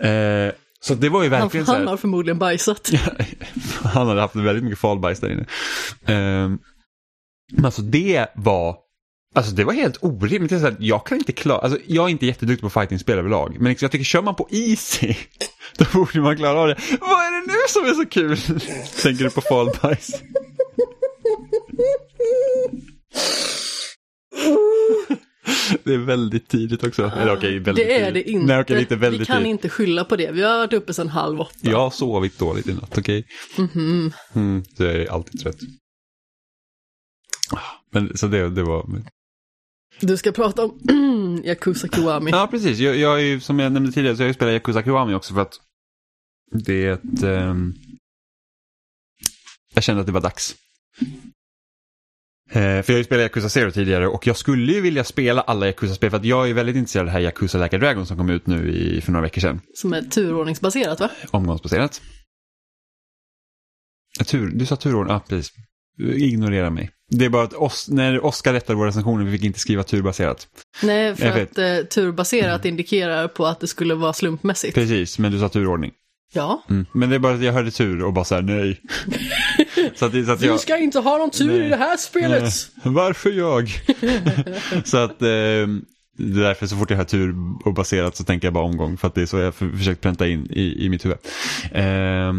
Eh, 0.00 0.52
så 0.80 0.94
det 0.94 1.08
var 1.08 1.22
ju 1.22 1.30
Han, 1.30 1.40
verkligen 1.40 1.66
så 1.66 1.72
här, 1.72 1.78
han 1.78 1.88
har 1.88 1.96
förmodligen 1.96 2.38
bajsat. 2.38 2.90
han 3.82 4.08
hade 4.08 4.20
haft 4.20 4.36
väldigt 4.36 4.64
mycket 4.64 4.78
falbajs 4.78 5.20
där 5.20 5.32
inne. 5.32 5.46
Ehm, 6.06 6.58
men 7.52 7.64
alltså 7.64 7.82
det 7.82 8.26
var, 8.34 8.76
alltså 9.32 9.54
det 9.54 9.64
var 9.64 9.72
helt 9.72 9.98
orimligt. 10.04 10.50
Det 10.50 10.56
är 10.56 10.60
så 10.60 10.66
här, 10.66 10.76
jag 10.78 11.06
kan 11.06 11.18
inte 11.18 11.32
klara, 11.32 11.58
alltså 11.58 11.78
jag 11.86 12.04
är 12.04 12.08
inte 12.08 12.26
jätteduktig 12.26 12.62
på 12.62 12.70
fightingspel 12.80 13.18
överlag. 13.18 13.56
Men 13.60 13.68
liksom, 13.68 13.84
jag 13.84 13.92
tycker 13.92 14.04
kör 14.04 14.22
man 14.22 14.34
på 14.34 14.48
easy, 14.50 15.14
då 15.78 15.84
borde 15.92 16.20
man 16.20 16.36
klara 16.36 16.60
av 16.60 16.68
det. 16.68 16.78
Vad 17.00 17.10
är 17.26 17.40
det 17.40 17.46
nu 17.52 17.58
som 17.68 17.84
är 17.84 17.94
så 17.94 18.06
kul? 18.06 18.36
Tänker 19.02 19.24
du 19.24 19.30
på 19.30 19.40
falbajs? 19.40 20.10
Det 25.84 25.94
är 25.94 25.98
väldigt 25.98 26.48
tidigt 26.48 26.84
också. 26.84 27.12
Eller 27.16 27.36
okej, 27.36 27.58
väldigt 27.58 27.86
Det 27.86 27.94
är 27.94 28.00
det 28.00 28.06
tidigt. 28.22 28.26
inte. 28.26 28.46
Nej, 28.46 28.60
okej, 28.60 28.76
lite 28.78 28.96
väldigt 28.96 29.20
Vi 29.20 29.24
kan 29.26 29.36
tidigt. 29.36 29.50
inte 29.50 29.68
skylla 29.68 30.04
på 30.04 30.16
det. 30.16 30.30
Vi 30.32 30.42
har 30.42 30.58
varit 30.58 30.72
uppe 30.72 30.94
sedan 30.94 31.08
halv 31.08 31.40
åtta. 31.40 31.52
Jag 31.60 31.78
har 31.78 31.90
sovit 31.90 32.38
dåligt 32.38 32.66
i 32.68 32.74
natt, 32.74 32.98
okej? 32.98 33.26
Mhm. 33.58 34.12
Mm, 34.34 34.64
så 34.76 34.84
jag 34.84 34.94
är 34.94 35.10
alltid 35.12 35.40
trött. 35.40 35.56
Men 37.90 38.16
så 38.16 38.26
det, 38.26 38.48
det 38.50 38.62
var... 38.62 38.86
Du 40.02 40.16
ska 40.16 40.32
prata 40.32 40.64
om 40.64 41.42
Yakuza 41.44 41.88
Kiwami. 41.88 42.30
Ja, 42.30 42.48
precis. 42.50 42.78
Jag, 42.78 42.96
jag 42.96 43.20
är 43.20 43.24
ju, 43.24 43.40
som 43.40 43.58
jag 43.58 43.72
nämnde 43.72 43.92
tidigare, 43.92 44.16
så 44.16 44.22
jag 44.22 44.34
spelat 44.34 44.52
Yakuza 44.52 44.82
Kiwami 44.82 45.14
också 45.14 45.34
för 45.34 45.40
att 45.40 45.60
det 46.52 46.86
är 46.86 46.92
ett... 46.92 47.22
ehm, 47.22 47.74
jag 49.74 49.84
kände 49.84 50.00
att 50.00 50.06
det 50.06 50.12
var 50.12 50.20
dags. 50.20 50.56
Eh, 52.50 52.82
för 52.82 52.84
jag 52.86 52.94
har 52.94 52.98
ju 52.98 53.04
spelat 53.04 53.22
Yakuza 53.22 53.48
Zero 53.48 53.70
tidigare 53.70 54.08
och 54.08 54.26
jag 54.26 54.36
skulle 54.36 54.72
ju 54.72 54.80
vilja 54.80 55.04
spela 55.04 55.40
alla 55.40 55.66
Yakuza-spel 55.66 56.10
för 56.10 56.16
att 56.16 56.24
jag 56.24 56.50
är 56.50 56.54
väldigt 56.54 56.76
intresserad 56.76 57.02
av 57.02 57.06
det 57.06 57.12
här 57.12 57.20
Yakuza 57.20 57.62
Like 57.64 57.76
a 57.76 57.78
Dragon 57.78 58.06
som 58.06 58.16
kom 58.16 58.30
ut 58.30 58.46
nu 58.46 58.70
i, 58.72 59.00
för 59.00 59.12
några 59.12 59.22
veckor 59.22 59.40
sedan. 59.40 59.60
Som 59.74 59.92
är 59.92 60.02
turordningsbaserat 60.02 61.00
va? 61.00 61.10
Omgångsbaserat. 61.30 62.02
Tur, 64.26 64.50
du 64.50 64.66
sa 64.66 64.76
turordning, 64.76 65.12
ja 65.14 65.24
precis. 65.28 65.52
Ignorera 65.98 66.70
mig. 66.70 66.90
Det 67.14 67.24
är 67.24 67.28
bara 67.28 67.42
att 67.42 67.54
Os 67.54 67.88
när 67.88 68.24
Oskar 68.24 68.52
rättade 68.52 68.76
våra 68.76 68.88
recensioner, 68.88 69.24
vi 69.24 69.32
fick 69.32 69.44
inte 69.44 69.58
skriva 69.58 69.82
turbaserat. 69.82 70.48
Nej, 70.82 71.16
för 71.16 71.42
att 71.42 71.58
eh, 71.58 71.76
turbaserat 71.76 72.64
indikerar 72.64 73.28
på 73.28 73.46
att 73.46 73.60
det 73.60 73.66
skulle 73.66 73.94
vara 73.94 74.12
slumpmässigt. 74.12 74.74
Precis, 74.74 75.18
men 75.18 75.32
du 75.32 75.38
sa 75.38 75.48
turordning. 75.48 75.92
Ja. 76.32 76.62
Mm. 76.70 76.86
Men 76.92 77.10
det 77.10 77.14
är 77.14 77.18
bara 77.18 77.34
att 77.34 77.42
jag 77.42 77.52
hörde 77.52 77.70
tur 77.70 78.02
och 78.04 78.12
bara 78.12 78.24
så 78.24 78.34
här, 78.34 78.42
nej. 78.42 78.80
så 79.94 80.06
att, 80.06 80.12
så 80.12 80.32
att 80.32 80.42
jag... 80.42 80.52
Vi 80.52 80.58
ska 80.58 80.76
inte 80.76 80.98
ha 80.98 81.18
någon 81.18 81.30
tur 81.30 81.58
Nej. 81.58 81.66
i 81.66 81.68
det 81.68 81.76
här 81.76 81.96
spelet! 81.96 82.42
Nej, 82.42 82.94
Varför 82.94 83.30
jag? 83.30 83.68
så 84.84 84.96
att 84.96 85.22
eh, 85.22 85.28
det 86.16 86.40
är 86.40 86.44
därför 86.44 86.66
så 86.66 86.76
fort 86.76 86.90
jag 86.90 86.96
hör 86.96 87.04
tur 87.04 87.34
och 87.64 87.74
baserat 87.74 88.16
så 88.16 88.24
tänker 88.24 88.46
jag 88.46 88.54
bara 88.54 88.64
omgång 88.64 88.96
för 88.96 89.08
att 89.08 89.14
det 89.14 89.22
är 89.22 89.26
så 89.26 89.38
jag 89.38 89.54
för, 89.54 89.68
försökt 89.68 90.00
pränta 90.00 90.28
in 90.28 90.46
i, 90.50 90.84
i 90.84 90.88
mitt 90.88 91.04
huvud. 91.04 91.18
Eh, 91.72 92.32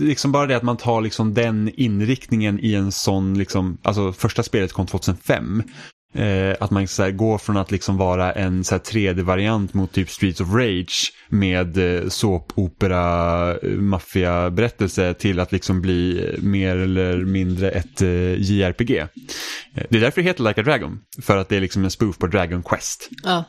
liksom 0.00 0.32
bara 0.32 0.46
det 0.46 0.56
att 0.56 0.62
man 0.62 0.76
tar 0.76 1.00
liksom 1.00 1.34
den 1.34 1.70
inriktningen 1.74 2.60
i 2.60 2.74
en 2.74 2.92
sån, 2.92 3.38
liksom, 3.38 3.78
alltså 3.82 4.12
första 4.12 4.42
spelet 4.42 4.72
kom 4.72 4.86
2005. 4.86 5.62
Eh, 6.14 6.56
att 6.60 6.70
man 6.70 6.88
så 6.88 7.02
här, 7.02 7.10
går 7.10 7.38
från 7.38 7.56
att 7.56 7.70
liksom 7.70 7.96
vara 7.96 8.32
en 8.32 8.64
så 8.64 8.74
här, 8.74 8.82
3D-variant 8.82 9.74
mot 9.74 9.92
typ 9.92 10.10
Streets 10.10 10.40
of 10.40 10.48
Rage 10.54 11.12
med 11.28 11.78
eh, 12.02 12.08
såpopera, 12.08 13.54
eh, 13.58 13.70
maffiaberättelse 13.70 15.14
till 15.14 15.40
att 15.40 15.52
liksom 15.52 15.80
bli 15.80 16.28
eh, 16.34 16.42
mer 16.42 16.76
eller 16.76 17.16
mindre 17.24 17.70
ett 17.70 18.02
eh, 18.02 18.34
JRPG. 18.40 18.90
Eh, 18.98 19.06
Det 19.90 19.96
är 19.96 20.00
därför 20.00 20.22
det 20.22 20.28
heter 20.28 20.44
Like 20.44 20.60
a 20.60 20.64
Dragon, 20.64 21.00
för 21.22 21.36
att 21.36 21.48
det 21.48 21.56
är 21.56 21.60
liksom 21.60 21.84
en 21.84 21.90
spoof 21.90 22.18
på 22.18 22.26
Dragon 22.26 22.62
Quest. 22.62 23.08
Ja. 23.22 23.44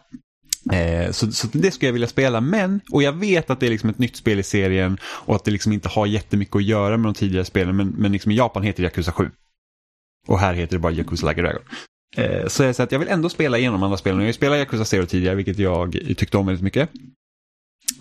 Eh, 0.74 1.12
så, 1.12 1.32
så 1.32 1.48
det 1.54 1.72
skulle 1.72 1.88
jag 1.88 1.94
vilja 1.94 2.08
spela, 2.08 2.42
men, 2.42 2.82
och 2.92 3.04
jag 3.04 3.14
vet 3.20 3.50
att 3.50 3.60
det 3.60 3.66
är 3.66 3.70
liksom 3.72 3.90
ett 3.90 4.00
nytt 4.00 4.16
spel 4.16 4.40
i 4.40 4.44
serien 4.44 4.98
och 5.04 5.36
att 5.36 5.46
det 5.46 5.52
liksom 5.52 5.74
inte 5.74 5.90
har 5.90 6.06
jättemycket 6.06 6.56
att 6.56 6.64
göra 6.64 6.98
med 6.98 7.06
de 7.08 7.14
tidigare 7.14 7.46
spelen, 7.46 7.76
men, 7.76 7.88
men 7.88 8.12
liksom 8.12 8.32
i 8.32 8.36
Japan 8.36 8.64
heter 8.64 8.84
det 8.84 8.88
Yakuza 8.88 9.12
7. 9.12 9.30
Och 10.28 10.40
här 10.40 10.54
heter 10.54 10.76
det 10.76 10.80
bara 10.80 10.94
Yakuza 10.94 11.28
Like 11.30 11.42
a 11.42 11.44
Dragon. 11.44 11.62
Eh, 12.18 12.48
så 12.48 12.64
jag 12.64 12.76
säger 12.76 12.84
att 12.84 12.92
jag 12.92 13.00
vill 13.00 13.08
ändå 13.08 13.30
spela 13.30 13.58
igenom 13.58 13.84
andra 13.84 13.98
spelen. 13.98 14.20
Jag 14.20 14.28
har 14.28 14.34
spelat 14.34 14.58
Yakuza 14.58 14.86
Zero 14.86 15.06
tidigare, 15.06 15.36
vilket 15.36 15.60
jag 15.60 15.98
tyckte 16.18 16.38
om 16.38 16.46
väldigt 16.46 16.64
mycket. 16.64 16.90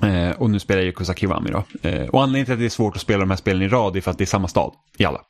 Eh, 0.03 0.31
och 0.31 0.51
nu 0.51 0.59
spelar 0.59 0.81
jag 0.81 0.87
Yakuza 0.87 1.15
Kiwami 1.15 1.51
då. 1.51 1.65
Eh, 1.89 2.09
och 2.09 2.23
anledningen 2.23 2.45
till 2.45 2.53
att 2.55 2.61
det 2.61 2.65
är 2.65 2.71
svårt 2.71 2.97
att 2.97 3.03
spela 3.03 3.21
de 3.21 3.31
här 3.31 3.37
spelen 3.37 3.63
i 3.63 3.69
rad 3.69 3.97
är 3.97 4.01
för 4.01 4.11
att 4.11 4.19
det 4.19 4.25
är 4.25 4.27
samma 4.27 4.49
stad 4.49 4.73
i 4.99 5.05
alla. 5.05 5.21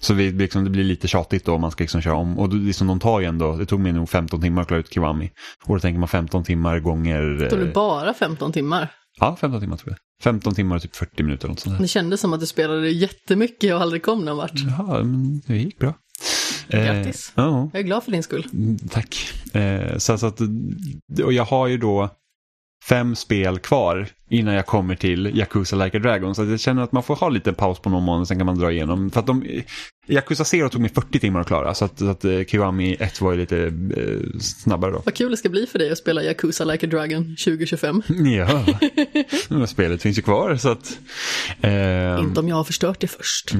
Så 0.00 0.14
vi, 0.14 0.32
liksom, 0.32 0.64
det 0.64 0.70
blir 0.70 0.84
lite 0.84 1.08
tjatigt 1.08 1.44
då 1.44 1.54
om 1.54 1.60
man 1.60 1.70
ska 1.70 1.84
liksom 1.84 2.02
köra 2.02 2.14
om. 2.14 2.38
Och 2.38 2.48
det, 2.48 2.56
liksom, 2.56 2.86
de 2.86 3.00
tar 3.00 3.20
ju 3.20 3.26
ändå, 3.26 3.56
det 3.56 3.66
tog 3.66 3.80
mig 3.80 3.92
nog 3.92 4.08
15 4.08 4.40
timmar 4.40 4.62
att 4.62 4.68
klara 4.68 4.80
ut 4.80 4.94
Kiwami. 4.94 5.30
Och 5.64 5.74
då 5.74 5.80
tänker 5.80 5.98
man 5.98 6.08
15 6.08 6.44
timmar 6.44 6.78
gånger... 6.80 7.48
Tog 7.50 7.58
det 7.58 7.72
bara 7.74 8.14
15 8.14 8.52
timmar? 8.52 8.88
ja, 9.20 9.36
15 9.40 9.60
timmar 9.60 9.76
tror 9.76 9.90
jag. 9.90 9.98
15 10.22 10.54
timmar 10.54 10.76
och 10.76 10.82
typ 10.82 10.96
40 10.96 11.22
minuter 11.22 11.48
något 11.48 11.60
sånt 11.60 11.76
där. 11.76 11.82
Det 11.82 11.88
kändes 11.88 12.20
som 12.20 12.32
att 12.32 12.40
du 12.40 12.46
spelade 12.46 12.90
jättemycket 12.90 13.74
och 13.74 13.80
aldrig 13.80 14.02
kom 14.02 14.24
någon 14.24 14.36
vart. 14.36 14.52
Ja, 14.78 15.02
men 15.02 15.40
det 15.46 15.56
gick 15.56 15.78
bra. 15.78 15.94
Grattis. 16.68 17.32
Eh, 17.36 17.44
ja. 17.44 17.70
Jag 17.72 17.80
är 17.80 17.84
glad 17.84 18.04
för 18.04 18.12
din 18.12 18.22
skull. 18.22 18.46
Mm, 18.52 18.78
Tack. 18.78 19.32
Eh, 19.54 19.98
så, 19.98 20.18
så 20.18 20.26
att, 20.26 20.40
och 21.24 21.32
jag 21.32 21.44
har 21.44 21.66
ju 21.66 21.78
då 21.78 22.10
fem 22.88 23.16
spel 23.16 23.58
kvar 23.58 24.08
innan 24.30 24.54
jag 24.54 24.66
kommer 24.66 24.94
till 24.94 25.26
Yakuza 25.38 25.76
Like 25.76 25.96
a 25.96 26.00
Dragon. 26.00 26.34
Så 26.34 26.44
jag 26.44 26.60
känner 26.60 26.82
att 26.82 26.92
man 26.92 27.02
får 27.02 27.16
ha 27.16 27.28
lite 27.28 27.52
paus 27.52 27.78
på 27.78 27.90
någon 27.90 28.02
månad, 28.02 28.28
sen 28.28 28.36
kan 28.36 28.46
man 28.46 28.58
dra 28.58 28.72
igenom. 28.72 29.10
För 29.10 29.20
att 29.20 29.26
de, 29.26 29.62
Yakuza 30.08 30.44
Zero 30.44 30.68
tog 30.68 30.80
mig 30.80 30.90
40 30.94 31.18
timmar 31.18 31.40
att 31.40 31.46
klara, 31.46 31.74
så 31.74 31.84
att, 31.84 31.98
så 31.98 32.06
att 32.06 32.24
eh, 32.24 32.44
Kiwami 32.44 32.96
1 33.00 33.20
var 33.20 33.32
ju 33.32 33.38
lite 33.38 33.58
eh, 33.96 34.38
snabbare 34.40 34.90
då. 34.92 35.02
Vad 35.04 35.14
kul 35.14 35.30
det 35.30 35.36
ska 35.36 35.48
bli 35.48 35.66
för 35.66 35.78
dig 35.78 35.90
att 35.92 35.98
spela 35.98 36.22
Yakuza 36.22 36.64
Like 36.64 36.86
a 36.86 36.88
Dragon 36.90 37.36
2025. 37.44 38.02
Ja, 38.36 38.64
men 39.48 39.66
spelet 39.66 40.02
finns 40.02 40.18
ju 40.18 40.22
kvar 40.22 40.56
så 40.56 40.68
att... 40.68 40.98
ehm, 41.60 42.18
Inte 42.18 42.40
om 42.40 42.48
jag 42.48 42.56
har 42.56 42.64
förstört 42.64 43.00
det 43.00 43.06
först. 43.06 43.52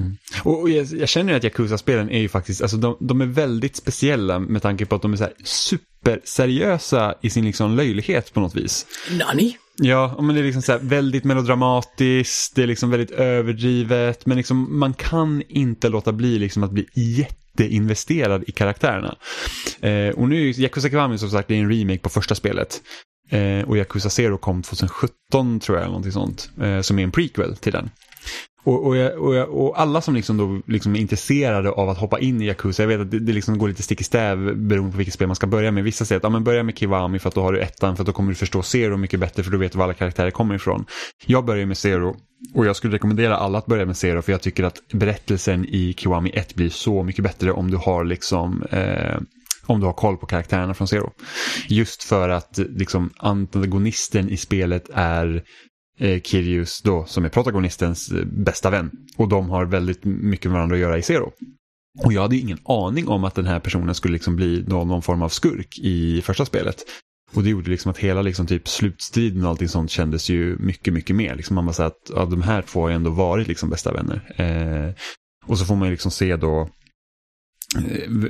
Och 0.43 0.61
och 0.61 0.71
jag, 0.71 0.87
jag 0.87 1.09
känner 1.09 1.33
ju 1.33 1.37
att 1.37 1.45
Yakuza-spelen 1.45 2.11
är 2.11 2.19
ju 2.21 2.29
faktiskt, 2.29 2.63
alltså 2.63 2.77
de, 2.77 2.97
de 3.01 3.21
är 3.21 3.27
väldigt 3.27 3.77
speciella 3.77 4.39
med 4.39 4.63
tanke 4.63 4.87
på 4.87 4.95
att 4.97 5.03
de 5.03 5.13
är 5.13 5.17
så 5.17 5.25
här 5.25 5.33
superseriösa 5.45 7.15
i 7.23 7.31
sin 7.31 7.45
liksom 7.45 7.77
löjlighet 7.77 8.33
på 8.35 8.41
något 8.41 8.55
vis. 8.57 8.87
Nani? 9.19 9.57
Ja, 9.79 10.17
men 10.21 10.35
det 10.35 10.41
är 10.41 10.45
liksom 10.45 10.63
så 10.63 10.73
här 10.73 10.79
väldigt 10.79 11.25
melodramatiskt, 11.25 12.55
det 12.55 12.63
är 12.63 12.67
liksom 12.67 12.91
väldigt 12.91 13.11
överdrivet, 13.11 14.27
men 14.27 14.37
liksom 14.37 14.79
man 14.79 14.95
kan 14.95 15.43
inte 15.49 15.89
låta 15.89 16.13
bli 16.13 16.39
liksom 16.39 16.63
att 16.63 16.71
bli 16.71 16.87
jätteinvesterad 16.95 18.45
i 18.47 18.53
karaktärerna. 18.53 19.17
Eh, 19.81 20.09
och 20.09 20.29
nu 20.29 20.49
är 20.49 20.61
Yakuza 20.61 20.89
Kiwami 20.89 21.19
som 21.19 21.31
sagt 21.31 21.49
det 21.49 21.55
är 21.55 21.59
en 21.59 21.71
remake 21.71 21.99
på 21.99 22.09
första 22.09 22.35
spelet. 22.35 22.81
Eh, 23.31 23.69
och 23.69 23.77
Yakuza 23.77 24.11
Zero 24.11 24.39
kom 24.39 24.63
2017 24.63 25.61
tror 25.61 25.77
jag, 25.77 25.83
eller 25.83 25.93
någonting 25.93 26.13
sånt. 26.13 26.51
Eh, 26.61 26.81
som 26.81 26.99
är 26.99 27.03
en 27.03 27.13
prequel 27.13 27.57
till 27.57 27.73
den. 27.73 27.91
Och, 28.67 28.87
och, 28.87 28.97
jag, 28.97 29.19
och, 29.19 29.35
jag, 29.35 29.49
och, 29.49 29.81
alla 29.81 30.01
som 30.01 30.15
liksom 30.15 30.37
då 30.37 30.61
liksom 30.67 30.97
är 30.97 31.01
intresserade 31.01 31.71
av 31.71 31.89
att 31.89 31.99
hoppa 31.99 32.21
in 32.21 32.43
i 32.43 32.47
Yakuza, 32.47 32.83
jag 32.83 32.89
vet 32.89 33.01
att 33.01 33.11
det, 33.11 33.19
det 33.19 33.33
liksom 33.33 33.59
går 33.59 33.69
lite 33.69 33.83
stick 33.83 34.01
i 34.01 34.05
stäv 34.05 34.57
beroende 34.57 34.93
på 34.93 34.99
vilket 34.99 35.15
spel 35.15 35.27
man 35.27 35.37
ska 35.37 35.47
börja 35.47 35.71
med. 35.71 35.85
Vissa 35.85 36.05
säger 36.05 36.17
att 36.17 36.23
ja, 36.23 36.29
men 36.29 36.45
börja 36.45 36.63
med 36.63 36.79
Kiwami 36.79 37.19
för 37.19 37.29
att 37.29 37.35
då 37.35 37.43
har 37.43 37.53
du 37.53 37.61
ettan 37.61 37.97
för 37.97 38.03
att 38.03 38.07
då 38.07 38.13
kommer 38.13 38.29
du 38.29 38.35
förstå 38.35 38.63
Zero 38.63 38.97
mycket 38.97 39.21
bättre 39.21 39.43
för 39.43 39.51
då 39.51 39.59
vet 39.59 39.73
du 39.73 39.79
var 39.79 39.85
alla 39.85 39.95
karaktärer 39.95 40.31
kommer 40.31 40.55
ifrån. 40.55 40.85
Jag 41.27 41.45
börjar 41.45 41.67
med 41.67 41.79
Zero 41.79 42.17
och 42.55 42.67
jag 42.67 42.77
skulle 42.77 42.95
rekommendera 42.95 43.37
alla 43.37 43.59
att 43.59 43.67
börja 43.67 43.87
med 43.87 43.97
Zero 43.97 44.23
för 44.23 44.33
jag 44.33 44.43
tycker 44.43 44.65
att 44.65 44.81
berättelsen 44.93 45.65
i 45.65 45.95
Kiwami 45.99 46.31
1 46.31 46.55
blir 46.55 46.71
så 46.71 47.03
mycket 47.03 47.25
bättre 47.25 47.53
om 47.53 47.71
du 47.71 47.77
har 47.77 48.05
liksom 48.05 48.63
eh, 48.71 49.19
om 49.67 49.81
du 49.81 49.87
har 49.87 49.93
koll 49.93 50.17
på 50.17 50.27
karaktärerna 50.27 50.75
från 50.75 50.89
Zero. 50.89 51.13
Just 51.69 52.03
för 52.03 52.29
att 52.29 52.59
liksom 52.59 53.11
antagonisten 53.17 54.29
i 54.29 54.37
spelet 54.37 54.91
är 54.95 55.43
eh, 55.99 56.21
Kirius 56.21 56.83
då, 56.83 57.05
som 57.05 57.25
är 57.25 57.29
protagonistens 57.29 58.13
eh, 58.13 58.25
bästa 58.25 58.71
vän. 58.71 58.91
Och 59.17 59.29
de 59.29 59.51
har 59.51 59.65
väldigt 59.65 60.05
mycket 60.05 60.51
med 60.51 60.55
varandra 60.55 60.77
att 60.77 60.83
göra 60.83 60.99
i 60.99 61.03
Zero. 61.03 61.33
Och 62.05 62.13
jag 62.13 62.23
hade 62.23 62.37
ingen 62.37 62.59
aning 62.65 63.09
om 63.09 63.25
att 63.25 63.35
den 63.35 63.47
här 63.47 63.61
personen 63.61 63.95
skulle 63.95 64.13
liksom 64.13 64.37
bli 64.37 64.65
någon, 64.67 64.89
någon 64.89 65.03
form 65.03 65.23
av 65.23 65.29
skurk 65.29 65.79
i 65.79 66.23
första 66.23 66.45
spelet. 66.45 66.85
Och 67.33 67.43
det 67.43 67.51
gjorde 67.51 67.71
liksom 67.71 67.91
att 67.91 67.99
hela 67.99 68.23
liksom 68.23 68.47
typ 68.47 68.69
slutstriden 68.69 69.45
och 69.45 69.51
allting 69.51 69.69
sånt 69.69 69.91
kändes 69.91 70.29
ju 70.29 70.57
mycket, 70.59 70.95
mycket 70.95 71.17
mer. 71.17 71.35
Liksom 71.35 71.55
man 71.55 71.67
bara 71.67 71.73
säger 71.73 71.87
att 71.87 72.11
ja, 72.15 72.25
de 72.25 72.43
här 72.43 72.63
två 72.63 72.81
har 72.81 72.89
ju 72.89 72.95
ändå 72.95 73.11
varit 73.11 73.49
liksom 73.49 73.71
bästa 73.71 73.93
vänner. 73.93 74.35
Eh, 74.37 74.95
och 75.47 75.59
så 75.59 75.65
får 75.65 75.77
man 75.77 75.89
ju 75.89 75.93
liksom 75.93 76.11
se 76.11 76.37
då 76.37 76.69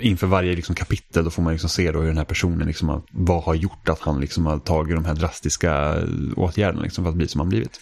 inför 0.01 0.27
varje 0.27 0.57
liksom 0.57 0.75
kapitel 0.75 1.25
då 1.25 1.31
får 1.31 1.43
man 1.43 1.53
liksom 1.53 1.71
se 1.71 1.93
då 1.93 2.01
hur 2.01 2.07
den 2.07 2.17
här 2.17 2.25
personen 2.25 2.67
liksom 2.67 2.89
har, 2.89 3.03
vad 3.13 3.43
har 3.43 3.55
gjort 3.55 3.89
att 3.89 4.01
han 4.01 4.21
liksom 4.21 4.47
har 4.47 4.59
tagit 4.59 4.97
de 4.97 5.05
här 5.05 5.15
drastiska 5.15 6.03
åtgärderna 6.37 6.83
liksom 6.83 7.05
för 7.05 7.11
att 7.11 7.17
bli 7.17 7.29
som 7.29 7.41
han 7.41 7.49
blivit. 7.49 7.81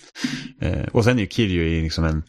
Eh, 0.61 0.85
och 0.93 1.05
sen 1.05 1.19
är 1.19 1.23
ju 1.23 1.29
Kiryu 1.29 1.83
liksom 1.83 2.05
en, 2.05 2.23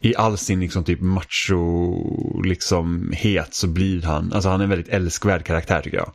i 0.00 0.16
all 0.16 0.38
sin 0.38 0.60
liksom 0.60 0.84
typ 0.84 1.00
macho 1.00 2.42
liksom 2.42 3.12
het 3.16 3.54
så 3.54 3.66
blir 3.68 4.02
han, 4.02 4.32
alltså 4.32 4.48
han 4.48 4.60
är 4.60 4.64
en 4.64 4.70
väldigt 4.70 4.88
älskvärd 4.88 5.44
karaktär 5.44 5.82
tycker 5.82 5.96
jag. 5.96 6.12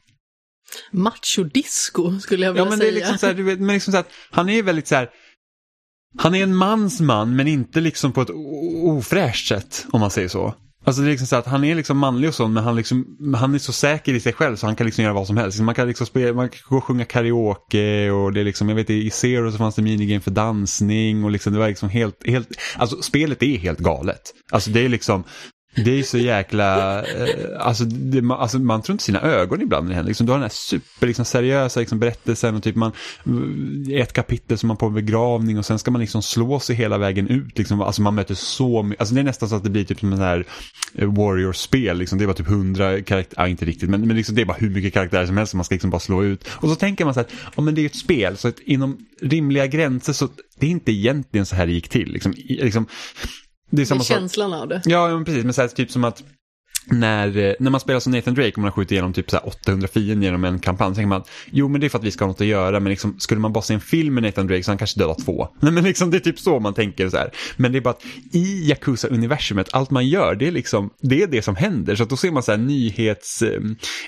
Macho-disco 0.92 2.20
skulle 2.20 2.46
jag 2.46 2.54
vilja 2.54 2.66
säga. 2.66 2.66
Ja 2.66 2.70
men 2.70 2.78
säga. 2.78 2.92
det 2.92 2.98
är 2.98 3.00
liksom 3.00 3.18
så 3.18 3.26
här, 3.26 3.34
du 3.34 3.44
vet, 3.44 3.60
men 3.60 3.74
liksom 3.74 3.92
så 3.92 3.98
här, 3.98 4.06
han 4.32 4.50
är 4.50 4.64
väldigt 4.64 4.88
så 4.88 4.96
här, 4.96 5.10
han 6.18 6.36
är 6.36 6.44
en 6.44 6.56
mans 6.56 7.02
man 7.02 7.36
men 7.36 7.48
inte 7.48 7.82
liksom 7.82 8.12
på 8.12 8.22
ett 8.22 8.30
ofräscht 8.84 9.48
sätt 9.48 9.86
om 9.92 10.00
man 10.00 10.12
säger 10.12 10.28
så. 10.28 10.56
Alltså 10.86 11.02
det 11.02 11.08
är 11.08 11.12
liksom 11.12 11.28
så 11.28 11.36
att 11.36 11.46
han 11.46 11.64
är 11.64 11.76
liksom 11.76 11.98
manlig 11.98 12.30
och 12.30 12.36
så, 12.36 12.48
men 12.48 12.64
han, 12.64 12.76
liksom, 12.76 13.18
han 13.36 13.56
är 13.56 13.60
så 13.60 13.74
säker 13.74 14.14
i 14.14 14.20
sig 14.20 14.34
själv 14.34 14.56
så 14.56 14.66
han 14.66 14.76
kan 14.76 14.86
liksom 14.86 15.04
göra 15.04 15.14
vad 15.14 15.28
som 15.28 15.38
helst. 15.38 15.60
Man 15.60 15.76
kan 15.76 15.88
liksom 15.88 16.08
spela, 16.08 16.34
man 16.34 16.50
kan 16.50 16.60
gå 16.70 16.78
och 16.78 16.84
sjunga 16.84 17.06
karaoke 17.06 18.12
och 18.12 18.34
det 18.34 18.40
är 18.40 18.44
liksom, 18.44 18.70
jag 18.70 18.76
vet 18.76 18.90
i 18.90 19.10
Zero 19.10 19.52
så 19.52 19.58
fanns 19.58 19.76
det 19.76 19.82
minigame 19.82 20.22
för 20.22 20.32
dansning 20.32 21.24
och 21.24 21.32
liksom 21.32 21.54
det 21.54 21.60
var 21.60 21.68
liksom 21.68 21.90
helt, 21.90 22.28
helt, 22.28 22.48
alltså 22.78 23.02
spelet 23.02 23.44
är 23.44 23.58
helt 23.58 23.80
galet. 23.80 24.22
Alltså 24.52 24.70
det 24.70 24.86
är 24.86 24.90
liksom, 24.90 25.24
det 25.76 26.00
är 26.00 26.04
så 26.04 26.18
jäkla, 26.18 27.00
eh, 27.04 27.28
alltså, 27.60 27.86
det, 27.86 28.34
alltså 28.34 28.60
man 28.60 28.82
tror 28.82 28.94
inte 28.94 29.04
sina 29.04 29.22
ögon 29.22 29.62
ibland 29.62 29.84
när 29.84 29.90
det 29.90 29.96
händer. 29.96 30.10
Liksom, 30.10 30.26
du 30.26 30.32
har 30.32 30.38
den 30.38 30.44
här 30.44 30.50
super 30.50 31.08
liksom, 31.08 31.26
seriösa 31.26 31.80
liksom, 31.80 32.00
berättelsen 32.00 32.56
och 32.56 32.64
typ 32.64 32.76
man, 32.76 32.92
eh, 33.90 34.02
ett 34.02 34.14
kapitel 34.14 34.58
som 34.58 34.68
man 34.68 34.78
på 34.78 34.90
begravning 34.90 35.58
och 35.58 35.66
sen 35.66 35.80
ska 35.80 35.92
man 35.92 36.02
liksom 36.02 36.22
slå 36.22 36.60
sig 36.60 36.76
hela 36.76 36.98
vägen 36.98 37.28
ut. 37.28 37.58
Liksom, 37.58 37.82
alltså 37.82 38.02
man 38.02 38.16
möter 38.16 38.36
så 38.36 38.84
mycket, 38.84 39.02
alltså 39.02 39.16
det 39.16 39.22
är 39.22 39.26
nästan 39.26 39.50
så 39.50 39.56
att 39.56 39.64
det 39.64 39.70
blir 39.70 39.84
typ 39.84 40.00
som 40.00 40.14
en 40.14 40.20
här 40.20 40.46
eh, 40.96 41.14
Warrior-spel. 41.14 41.98
Liksom, 41.98 42.20
det 42.20 42.26
bara 42.26 42.36
typ 42.36 42.48
hundra 42.48 43.02
karaktärer, 43.02 43.44
ja, 43.44 43.48
inte 43.48 43.66
riktigt, 43.66 43.90
men, 43.90 44.08
men 44.08 44.18
liksom, 44.18 44.36
det 44.36 44.42
är 44.42 44.46
bara 44.46 44.58
hur 44.58 44.70
mycket 44.70 44.94
karaktärer 44.94 45.26
som 45.26 45.38
helst 45.38 45.52
som 45.52 45.58
man 45.58 45.66
ska 45.66 45.76
liksom 45.76 45.90
bara 45.90 46.00
slå 46.00 46.24
ut. 46.24 46.48
Och 46.52 46.70
så 46.70 46.76
tänker 46.76 47.06
man 47.06 47.14
så 47.14 47.20
här, 47.20 47.30
ja 47.56 47.62
men 47.62 47.76
det 47.76 47.80
är 47.80 47.84
ju 47.84 47.88
ett 47.88 47.96
spel, 47.96 48.38
så 48.38 48.48
att 48.48 48.60
inom 48.60 48.98
rimliga 49.22 49.68
gränser 49.68 50.14
så 50.14 50.30
det 50.60 50.66
är 50.66 50.70
inte 50.70 50.92
egentligen 50.92 51.46
så 51.46 51.56
här 51.56 51.66
det 51.66 51.74
gick 51.74 51.90
till. 51.90 52.12
Liksom, 52.12 52.34
liksom, 52.48 52.88
det 53.70 53.82
är, 53.82 53.86
samma 53.86 54.00
det 54.00 54.04
är 54.04 54.20
känslan 54.20 54.54
av 54.54 54.68
det. 54.68 54.82
Ja, 54.86 55.08
men 55.08 55.26
precis. 55.26 55.44
Men 55.44 55.54
så 55.54 55.62
här, 55.62 55.68
typ 55.68 55.92
som 55.92 56.04
att 56.04 56.24
när, 56.88 57.38
eh, 57.38 57.54
när 57.60 57.72
man 57.72 57.80
spelar 57.80 58.00
som 58.00 58.12
Nathan 58.12 58.34
Drake 58.34 58.52
och 58.52 58.58
man 58.58 58.66
har 58.66 58.72
skjutit 58.72 58.92
igenom 58.92 59.14
typ 59.14 59.32
så 59.32 59.38
800 59.38 59.88
fiender 59.88 60.26
genom 60.26 60.44
en 60.44 60.60
kampanj 60.60 60.90
så 60.90 60.96
tänker 60.96 61.08
man 61.08 61.22
att 61.22 61.30
jo 61.52 61.68
men 61.68 61.82
det 61.82 61.88
är 61.88 61.90
för 61.90 62.00
att 62.00 62.04
vi 62.04 62.12
ska 62.12 62.26
ha 62.26 62.28
något 62.28 62.42
att 62.42 62.48
göra 62.48 62.80
men 62.80 62.90
liksom, 62.90 63.20
skulle 63.20 63.42
man 63.42 63.54
bara 63.54 63.62
se 63.62 63.74
en 63.74 63.82
film 63.82 64.14
med 64.14 64.24
Nathan 64.24 64.48
Drake 64.48 64.64
så 64.64 64.72
han 64.72 64.78
kanske 64.78 65.00
dödar 65.00 65.16
två. 65.26 65.48
Nej, 65.60 65.72
men 65.72 65.84
liksom, 65.84 66.12
det 66.12 66.18
är 66.18 66.20
typ 66.20 66.40
så 66.40 66.60
man 66.60 66.74
tänker 66.74 67.10
så 67.10 67.18
här. 67.18 67.32
Men 67.58 67.72
det 67.72 67.78
är 67.78 67.82
bara 67.82 67.90
att 67.90 68.04
i 68.32 68.70
Yakuza-universumet, 68.70 69.70
allt 69.72 69.92
man 69.92 70.08
gör 70.08 70.36
det 70.36 70.48
är 70.48 70.52
liksom, 70.52 70.90
det 71.02 71.24
är 71.24 71.28
det 71.28 71.42
som 71.42 71.56
händer. 71.56 71.96
Så 71.96 72.04
att 72.04 72.10
då 72.10 72.18
ser 72.18 72.32
man 72.32 72.44
så 72.44 72.52
här 72.52 72.58
nyhets, 72.58 73.42
eh, 73.42 73.62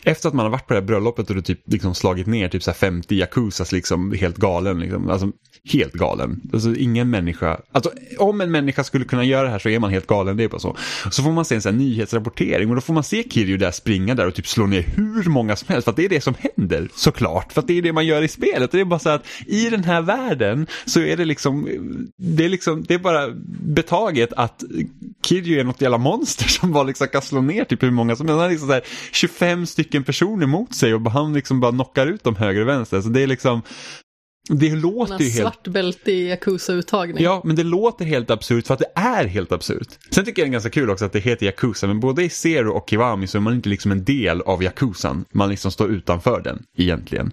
efter 0.03 0.27
att 0.29 0.35
man 0.35 0.45
har 0.45 0.51
varit 0.51 0.67
på 0.67 0.73
det 0.73 0.79
här 0.79 0.87
bröllopet 0.87 1.29
och 1.29 1.35
det 1.35 1.41
typ 1.41 1.61
liksom 1.65 1.95
slagit 1.95 2.27
ner 2.27 2.49
typ 2.49 2.63
så 2.63 2.73
50 2.73 3.15
Yakuzas 3.15 3.71
liksom 3.71 4.11
helt 4.11 4.37
galen. 4.37 4.79
Liksom. 4.79 5.09
Alltså, 5.09 5.31
helt 5.73 5.93
galen. 5.93 6.41
Alltså 6.53 6.75
ingen 6.75 7.09
människa, 7.09 7.59
alltså 7.71 7.91
om 8.19 8.41
en 8.41 8.51
människa 8.51 8.83
skulle 8.83 9.05
kunna 9.05 9.23
göra 9.23 9.43
det 9.43 9.49
här 9.49 9.59
så 9.59 9.69
är 9.69 9.79
man 9.79 9.91
helt 9.91 10.07
galen, 10.07 10.37
det 10.37 10.43
är 10.43 10.49
bara 10.49 10.59
så. 10.59 10.77
Så 11.11 11.23
får 11.23 11.31
man 11.31 11.45
se 11.45 11.55
en 11.55 11.61
sån 11.61 11.73
här 11.73 11.79
nyhetsrapportering 11.79 12.66
och 12.69 12.75
då 12.75 12.81
får 12.81 12.93
man 12.93 13.03
se 13.03 13.23
Kirju 13.29 13.57
där 13.57 13.71
springa 13.71 14.15
där 14.15 14.27
och 14.27 14.35
typ 14.35 14.47
slå 14.47 14.65
ner 14.65 14.81
hur 14.95 15.29
många 15.29 15.55
som 15.55 15.67
helst 15.67 15.83
för 15.83 15.91
att 15.91 15.95
det 15.95 16.05
är 16.05 16.09
det 16.09 16.21
som 16.21 16.35
händer 16.39 16.89
såklart. 16.95 17.53
För 17.53 17.61
att 17.61 17.67
det 17.67 17.77
är 17.77 17.81
det 17.81 17.93
man 17.93 18.05
gör 18.05 18.21
i 18.21 18.27
spelet 18.27 18.69
och 18.69 18.77
det 18.77 18.81
är 18.81 18.85
bara 18.85 18.99
så 18.99 19.09
att 19.09 19.25
i 19.45 19.69
den 19.69 19.83
här 19.83 20.01
världen 20.01 20.67
så 20.85 20.99
är 20.99 21.17
det 21.17 21.25
liksom, 21.25 21.67
det 22.17 22.45
är 22.45 22.49
liksom, 22.49 22.83
det 22.83 22.93
är 22.93 22.99
bara 22.99 23.29
betaget 23.61 24.33
att 24.33 24.63
Kirju 25.25 25.59
är 25.59 25.63
något 25.63 25.81
jävla 25.81 25.97
monster 25.97 26.47
som 26.47 26.71
bara 26.71 26.83
liksom 26.83 27.07
kan 27.07 27.21
slå 27.21 27.41
ner 27.41 27.63
typ 27.63 27.83
hur 27.83 27.91
många 27.91 28.15
som 28.15 28.27
helst. 28.27 28.37
Han 28.37 28.39
har 28.39 28.49
liksom 28.49 28.67
så 28.67 28.73
här 28.73 28.83
25 29.11 29.65
stycken 29.65 30.03
personer 30.03 30.47
mot 30.47 30.75
sig 30.75 30.93
och 30.93 31.11
han 31.11 31.33
liksom 31.33 31.59
bara 31.59 31.71
knockar 31.71 32.07
ut 32.07 32.23
dem 32.23 32.35
höger 32.35 32.61
och 32.61 32.67
vänster. 32.67 33.01
Så 33.01 33.09
det 33.09 33.21
är 33.21 33.27
liksom, 33.27 33.61
det 34.49 34.75
låter 34.75 35.19
ju 35.19 35.29
helt... 35.29 35.35
Svart 35.35 35.67
bälte 35.67 36.11
i 36.11 36.29
Yakuza-uttagning. 36.29 37.23
Ja, 37.23 37.41
men 37.45 37.55
det 37.55 37.63
låter 37.63 38.05
helt 38.05 38.29
absurt 38.29 38.67
för 38.67 38.73
att 38.73 38.79
det 38.79 38.91
är 38.95 39.25
helt 39.25 39.51
absurt. 39.51 39.87
Sen 40.11 40.25
tycker 40.25 40.41
jag 40.41 40.47
det 40.47 40.49
är 40.49 40.53
ganska 40.53 40.69
kul 40.69 40.89
också 40.89 41.05
att 41.05 41.13
det 41.13 41.19
heter 41.19 41.45
Yakuza, 41.45 41.87
men 41.87 41.99
både 41.99 42.23
i 42.23 42.29
Zero 42.29 42.71
och 42.71 42.89
Kiwami 42.89 43.27
så 43.27 43.37
är 43.37 43.39
man 43.39 43.53
inte 43.53 43.69
liksom 43.69 43.91
en 43.91 44.03
del 44.03 44.41
av 44.41 44.63
Yakuzan. 44.63 45.25
Man 45.31 45.49
liksom 45.49 45.71
står 45.71 45.91
utanför 45.91 46.41
den 46.41 46.63
egentligen. 46.77 47.31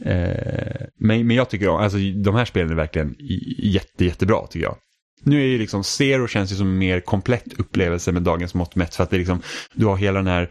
Eh, 0.00 0.86
men, 0.98 1.26
men 1.26 1.36
jag 1.36 1.50
tycker 1.50 1.68
om, 1.68 1.76
alltså 1.76 1.98
de 1.98 2.34
här 2.34 2.44
spelen 2.44 2.70
är 2.70 2.74
verkligen 2.74 3.16
jätte, 3.58 4.04
jättebra 4.04 4.46
tycker 4.46 4.66
jag. 4.66 4.76
Nu 5.22 5.40
är 5.40 5.46
ju 5.46 5.58
liksom 5.58 5.84
Zero 5.84 6.28
känns 6.28 6.52
ju 6.52 6.56
som 6.56 6.66
en 6.66 6.78
mer 6.78 7.00
komplett 7.00 7.60
upplevelse 7.60 8.12
med 8.12 8.22
dagens 8.22 8.54
mått 8.54 8.76
mätt 8.76 8.94
för 8.94 9.02
att 9.02 9.10
det 9.10 9.16
är 9.16 9.18
liksom, 9.18 9.42
du 9.74 9.86
har 9.86 9.96
hela 9.96 10.18
den 10.18 10.26
här 10.26 10.50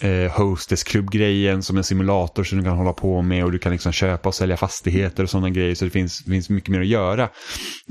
eh, 0.00 0.30
hostess-klubb-grejen 0.32 1.62
som 1.62 1.76
en 1.76 1.84
simulator 1.84 2.44
som 2.44 2.58
du 2.58 2.64
kan 2.64 2.76
hålla 2.76 2.92
på 2.92 3.22
med 3.22 3.44
och 3.44 3.52
du 3.52 3.58
kan 3.58 3.72
liksom 3.72 3.92
köpa 3.92 4.28
och 4.28 4.34
sälja 4.34 4.56
fastigheter 4.56 5.22
och 5.22 5.30
sådana 5.30 5.50
grejer 5.50 5.74
så 5.74 5.84
det 5.84 5.90
finns, 5.90 6.24
finns 6.24 6.50
mycket 6.50 6.70
mer 6.70 6.80
att 6.80 6.86
göra. 6.86 7.22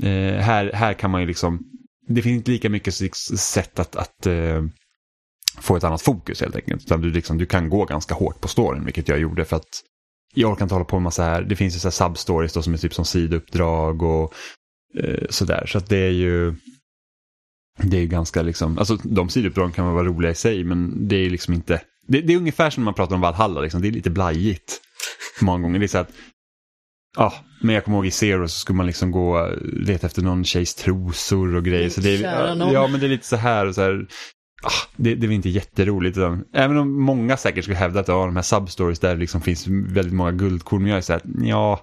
Eh, 0.02 0.40
här, 0.40 0.72
här 0.74 0.94
kan 0.94 1.10
man 1.10 1.20
ju 1.20 1.26
liksom, 1.26 1.60
det 2.08 2.22
finns 2.22 2.36
inte 2.36 2.50
lika 2.50 2.68
mycket 2.68 2.94
sätt 3.38 3.78
att, 3.78 3.96
att 3.96 4.26
eh, 4.26 4.62
få 5.60 5.76
ett 5.76 5.84
annat 5.84 6.02
fokus 6.02 6.40
helt 6.40 6.56
enkelt. 6.56 6.82
Utan 6.82 7.00
du, 7.00 7.10
liksom, 7.10 7.38
du 7.38 7.46
kan 7.46 7.68
gå 7.68 7.84
ganska 7.84 8.14
hårt 8.14 8.40
på 8.40 8.48
storyn, 8.48 8.84
vilket 8.84 9.08
jag 9.08 9.18
gjorde 9.18 9.44
för 9.44 9.56
att 9.56 9.82
jag 10.34 10.50
orkar 10.50 10.64
inte 10.64 10.74
hålla 10.74 10.84
på 10.84 10.96
med 10.96 11.02
massa 11.02 11.22
här, 11.22 11.42
det 11.42 11.56
finns 11.56 11.74
ju 11.76 11.78
så 11.78 11.88
här 11.88 11.92
substories 11.92 12.52
då 12.52 12.62
som 12.62 12.74
är 12.74 12.78
typ 12.78 12.94
som 12.94 13.04
sidouppdrag 13.04 14.02
och 14.02 14.34
eh, 14.98 15.26
sådär. 15.30 15.66
Så 15.66 15.78
att 15.78 15.88
det 15.88 15.98
är 15.98 16.10
ju, 16.10 16.54
det 17.82 17.96
är 17.96 18.00
ju 18.00 18.06
ganska 18.06 18.42
liksom, 18.42 18.78
alltså 18.78 18.96
de 18.96 19.28
sidouppdragen 19.28 19.72
kan 19.72 19.94
vara 19.94 20.06
roliga 20.06 20.30
i 20.30 20.34
sig 20.34 20.64
men 20.64 21.08
det 21.08 21.16
är 21.16 21.30
liksom 21.30 21.54
inte, 21.54 21.80
det, 22.08 22.20
det, 22.20 22.32
är 22.32 22.36
ungefär 22.36 22.70
som 22.70 22.82
när 22.82 22.84
man 22.84 22.94
pratar 22.94 23.14
om 23.14 23.20
Valhalla, 23.20 23.60
liksom. 23.60 23.82
det 23.82 23.88
är 23.88 23.92
lite 23.92 24.10
blajigt. 24.10 24.80
Många 25.40 25.62
gånger. 25.62 25.78
Det 25.78 25.86
är 25.86 25.88
så 25.88 25.98
att, 25.98 26.12
ja, 27.16 27.34
men 27.62 27.74
jag 27.74 27.84
kommer 27.84 27.98
ihåg 27.98 28.06
i 28.06 28.10
Zero 28.10 28.48
så 28.48 28.58
skulle 28.58 28.76
man 28.76 28.86
liksom 28.86 29.10
gå 29.10 29.38
och 29.38 29.56
leta 29.62 30.06
efter 30.06 30.22
någon 30.22 30.44
tjejs 30.44 30.74
trosor 30.74 31.56
och 31.56 31.64
grejer. 31.64 31.88
Så 31.88 32.00
det 32.00 32.16
är, 32.16 32.22
ja, 32.72 32.88
men 32.88 33.00
det 33.00 33.06
är 33.06 33.08
lite 33.08 33.26
så 33.26 33.36
här 33.36 33.66
och 33.66 33.74
så 33.74 33.82
här. 33.82 34.06
Ah, 34.62 34.88
det, 34.96 35.14
det 35.14 35.26
är 35.26 35.30
inte 35.30 35.48
jätteroligt. 35.48 36.16
Utan, 36.16 36.44
även 36.54 36.76
om 36.76 37.02
många 37.02 37.36
säkert 37.36 37.64
skulle 37.64 37.76
hävda 37.76 38.00
att 38.00 38.08
ja, 38.08 38.26
de 38.26 38.36
här 38.36 38.42
substories 38.42 38.98
där 38.98 39.16
liksom 39.16 39.40
finns 39.40 39.66
väldigt 39.66 40.14
många 40.14 40.32
guldkorn. 40.32 40.82
Men 40.82 40.90
jag 40.90 40.98
är 40.98 41.02
så 41.02 41.12
här, 41.12 41.22
ja, 41.42 41.80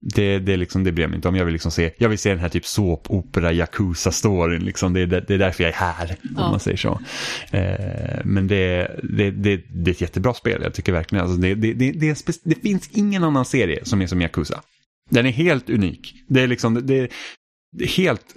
det, 0.00 0.38
det, 0.38 0.56
liksom, 0.56 0.84
det 0.84 0.92
bryr 0.92 1.04
jag 1.04 1.10
mig 1.10 1.16
inte 1.16 1.28
om. 1.28 1.36
Jag 1.36 1.44
vill, 1.44 1.52
liksom 1.52 1.70
se, 1.70 1.90
jag 1.98 2.08
vill 2.08 2.18
se 2.18 2.30
den 2.30 2.38
här 2.38 2.48
typ 2.48 2.66
såpopera 2.66 3.52
Yakuza-storyn. 3.52 4.64
Liksom. 4.64 4.92
Det, 4.92 5.06
det, 5.06 5.20
det, 5.20 5.34
är 5.34 5.38
därför 5.38 5.64
jag 5.64 5.72
är 5.72 5.76
här, 5.76 6.16
ja. 6.22 6.44
om 6.44 6.50
man 6.50 6.60
säger 6.60 6.76
så. 6.76 7.00
Eh, 7.50 8.20
men 8.24 8.48
det, 8.48 8.90
det, 9.02 9.30
det, 9.30 9.56
det 9.56 9.90
är 9.90 9.94
ett 9.94 10.00
jättebra 10.00 10.34
spel. 10.34 10.60
Jag 10.62 10.74
tycker 10.74 10.92
verkligen 10.92 11.24
alltså, 11.24 11.40
det, 11.40 11.54
det, 11.54 11.72
det, 11.72 12.16
det, 12.44 12.62
finns 12.62 12.88
ingen 12.92 13.24
annan 13.24 13.44
serie 13.44 13.84
som 13.84 14.02
är 14.02 14.06
som 14.06 14.22
Yakuza. 14.22 14.60
Den 15.10 15.26
är 15.26 15.30
helt 15.30 15.70
unik. 15.70 16.14
Det 16.28 16.40
är 16.40 16.46
liksom, 16.46 16.86
det, 16.86 17.12
helt, 17.96 18.34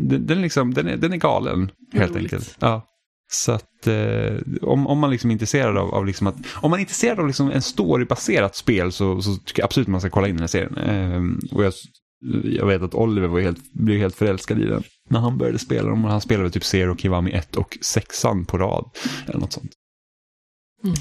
den, 0.00 0.38
är 0.38 0.42
liksom, 0.42 0.74
den, 0.74 0.88
är, 0.88 0.96
den 0.96 1.12
är 1.12 1.16
galen, 1.16 1.70
helt 1.92 2.16
enkelt. 2.16 2.56
Ja. 2.60 2.88
Så 3.34 3.52
att 3.52 3.86
eh, 3.86 4.36
om, 4.62 4.86
om 4.86 4.98
man 4.98 5.10
liksom 5.10 5.30
är 5.30 5.32
intresserad 5.32 5.76
av, 5.76 5.94
av 5.94 6.06
liksom 6.06 6.26
att, 6.26 6.36
om 6.52 6.70
man 6.70 6.78
är 6.78 6.80
intresserad 6.80 7.20
av 7.20 7.26
liksom 7.26 7.50
en 7.50 7.62
storybaserat 7.62 8.56
spel 8.56 8.92
så, 8.92 9.22
så 9.22 9.36
tycker 9.36 9.62
jag 9.62 9.64
absolut 9.64 9.88
man 9.88 10.00
ska 10.00 10.10
kolla 10.10 10.28
in 10.28 10.34
den 10.34 10.42
här 10.42 10.46
serien. 10.46 10.76
Eh, 10.78 11.54
och 11.56 11.64
jag, 11.64 11.72
jag 12.44 12.66
vet 12.66 12.82
att 12.82 12.94
Oliver 12.94 13.28
var 13.28 13.40
helt, 13.40 13.72
blev 13.72 13.98
helt 13.98 14.14
förälskad 14.14 14.60
i 14.60 14.64
den 14.64 14.82
när 15.10 15.20
han 15.20 15.38
började 15.38 15.58
spela 15.58 15.88
dem. 15.88 16.04
Han 16.04 16.20
spelade 16.20 16.50
typ 16.50 16.64
Zero, 16.64 16.96
Kiwami 16.96 17.32
1 17.32 17.56
och 17.56 17.78
6 17.80 18.22
på 18.22 18.58
rad. 18.58 18.90
Eller 19.26 19.40
något 19.40 19.52
sånt. 19.52 19.72
Mm. 20.84 20.96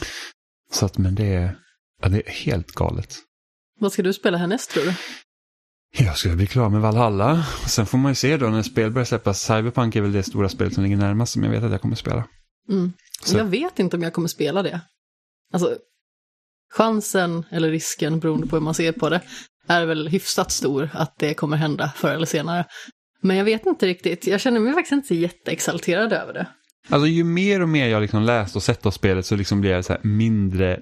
Så 0.72 0.86
att, 0.86 0.98
men 0.98 1.16
det 1.16 1.34
är, 1.34 1.56
ja, 2.02 2.10
det 2.10 2.28
är 2.28 2.32
helt 2.32 2.72
galet. 2.72 3.16
Vad 3.80 3.94
ska 3.94 4.04
du 4.04 4.14
spela 4.14 4.38
härnäst 4.38 4.72
tror 4.72 4.84
du? 4.84 4.94
Jag 5.98 6.18
ska 6.18 6.30
bli 6.30 6.48
klar 6.48 6.70
med 6.70 6.82
Valhalla. 6.82 7.46
Sen 7.68 7.86
får 7.86 7.98
man 7.98 8.12
ju 8.12 8.16
se 8.16 8.38
då 8.38 8.48
när 8.48 8.62
spel 8.62 8.92
börjar 8.92 9.06
släppas. 9.06 9.42
Cyberpunk 9.42 9.96
är 9.96 10.02
väl 10.02 10.12
det 10.12 10.24
stora 10.24 10.50
spelet 10.50 10.74
som 10.74 10.84
ligger 10.84 10.98
närmast 10.98 11.34
som 11.34 11.44
jag 11.44 11.52
vet 11.52 11.64
att 11.64 11.72
jag 11.72 11.82
kommer 11.82 11.96
spela. 11.96 12.28
Mm. 12.70 12.94
Jag 13.34 13.46
vet 13.46 13.80
inte 13.80 13.98
om 13.98 14.04
jag 14.04 14.14
kommer 14.14 14.28
spela 14.28 14.64
det. 14.64 14.82
Alltså, 15.54 15.78
chansen, 16.74 17.46
eller 17.50 17.70
risken, 17.70 18.20
beroende 18.20 18.48
på 18.48 18.56
hur 18.56 18.64
man 18.64 18.74
ser 18.74 18.92
på 18.92 19.10
det, 19.10 19.22
är 19.68 19.86
väl 19.86 20.08
hyfsat 20.08 20.52
stor 20.52 20.90
att 20.94 21.16
det 21.20 21.34
kommer 21.34 21.58
hända 21.58 21.92
förr 21.96 22.12
eller 22.12 22.26
senare. 22.26 22.66
Men 23.22 23.38
jag 23.38 23.46
vet 23.46 23.66
inte 23.66 23.88
riktigt. 23.88 24.28
Jag 24.28 24.42
känner 24.42 24.60
mig 24.60 24.74
faktiskt 24.74 24.92
inte 24.92 25.16
jätteexalterad 25.16 26.14
över 26.14 26.34
det. 26.34 26.48
Alltså 26.90 27.08
ju 27.08 27.24
mer 27.24 27.62
och 27.62 27.70
mer 27.70 27.88
jag 27.88 28.02
liksom 28.02 28.24
läst 28.24 28.56
och 28.56 28.64
sett 28.64 28.86
av 28.86 28.92
spelet 28.92 29.26
så 29.26 29.36
liksom 29.36 29.62
blir 29.62 29.72
jag 29.72 29.86
så 29.86 29.98
mindre 30.04 30.80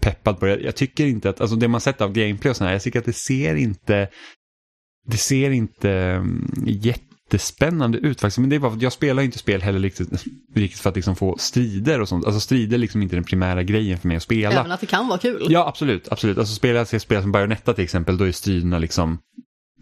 peppad 0.00 0.40
på 0.40 0.46
det. 0.46 0.60
Jag 0.60 0.76
tycker 0.76 1.06
inte 1.06 1.30
att, 1.30 1.40
alltså 1.40 1.56
det 1.56 1.68
man 1.68 1.80
sett 1.80 2.00
av 2.00 2.12
gameplay 2.12 2.50
och 2.50 2.56
sådär, 2.56 2.72
jag 2.72 2.82
tycker 2.82 2.98
att 2.98 3.04
det 3.04 3.12
ser 3.12 3.54
inte, 3.54 4.08
det 5.06 5.16
ser 5.16 5.50
inte 5.50 5.90
mm, 5.90 6.64
jättespännande 6.66 7.98
ut 7.98 8.20
faktiskt. 8.20 8.38
Men 8.38 8.50
det 8.50 8.56
är 8.56 8.60
bara 8.60 8.70
för 8.70 8.76
att 8.76 8.82
jag 8.82 8.92
spelar 8.92 9.22
inte 9.22 9.38
spel 9.38 9.62
heller 9.62 9.78
riktigt, 9.78 10.24
riktigt 10.54 10.80
för 10.80 10.90
att 10.90 10.96
liksom 10.96 11.16
få 11.16 11.36
strider 11.38 12.00
och 12.00 12.08
sånt. 12.08 12.24
Alltså 12.24 12.40
strider 12.40 12.74
är 12.74 12.78
liksom 12.78 13.02
inte 13.02 13.16
den 13.16 13.24
primära 13.24 13.62
grejen 13.62 13.98
för 13.98 14.08
mig 14.08 14.16
att 14.16 14.22
spela. 14.22 14.60
Även 14.60 14.72
att 14.72 14.80
det 14.80 14.86
kan 14.86 15.08
vara 15.08 15.18
kul. 15.18 15.46
Ja, 15.48 15.68
absolut. 15.68 16.08
absolut. 16.12 16.38
Alltså 16.38 16.54
spelar 16.54 16.86
jag 16.92 17.00
spel 17.00 17.22
som 17.22 17.32
Bayonetta 17.32 17.74
till 17.74 17.84
exempel, 17.84 18.18
då 18.18 18.24
är 18.24 18.32
striderna 18.32 18.78
liksom 18.78 19.18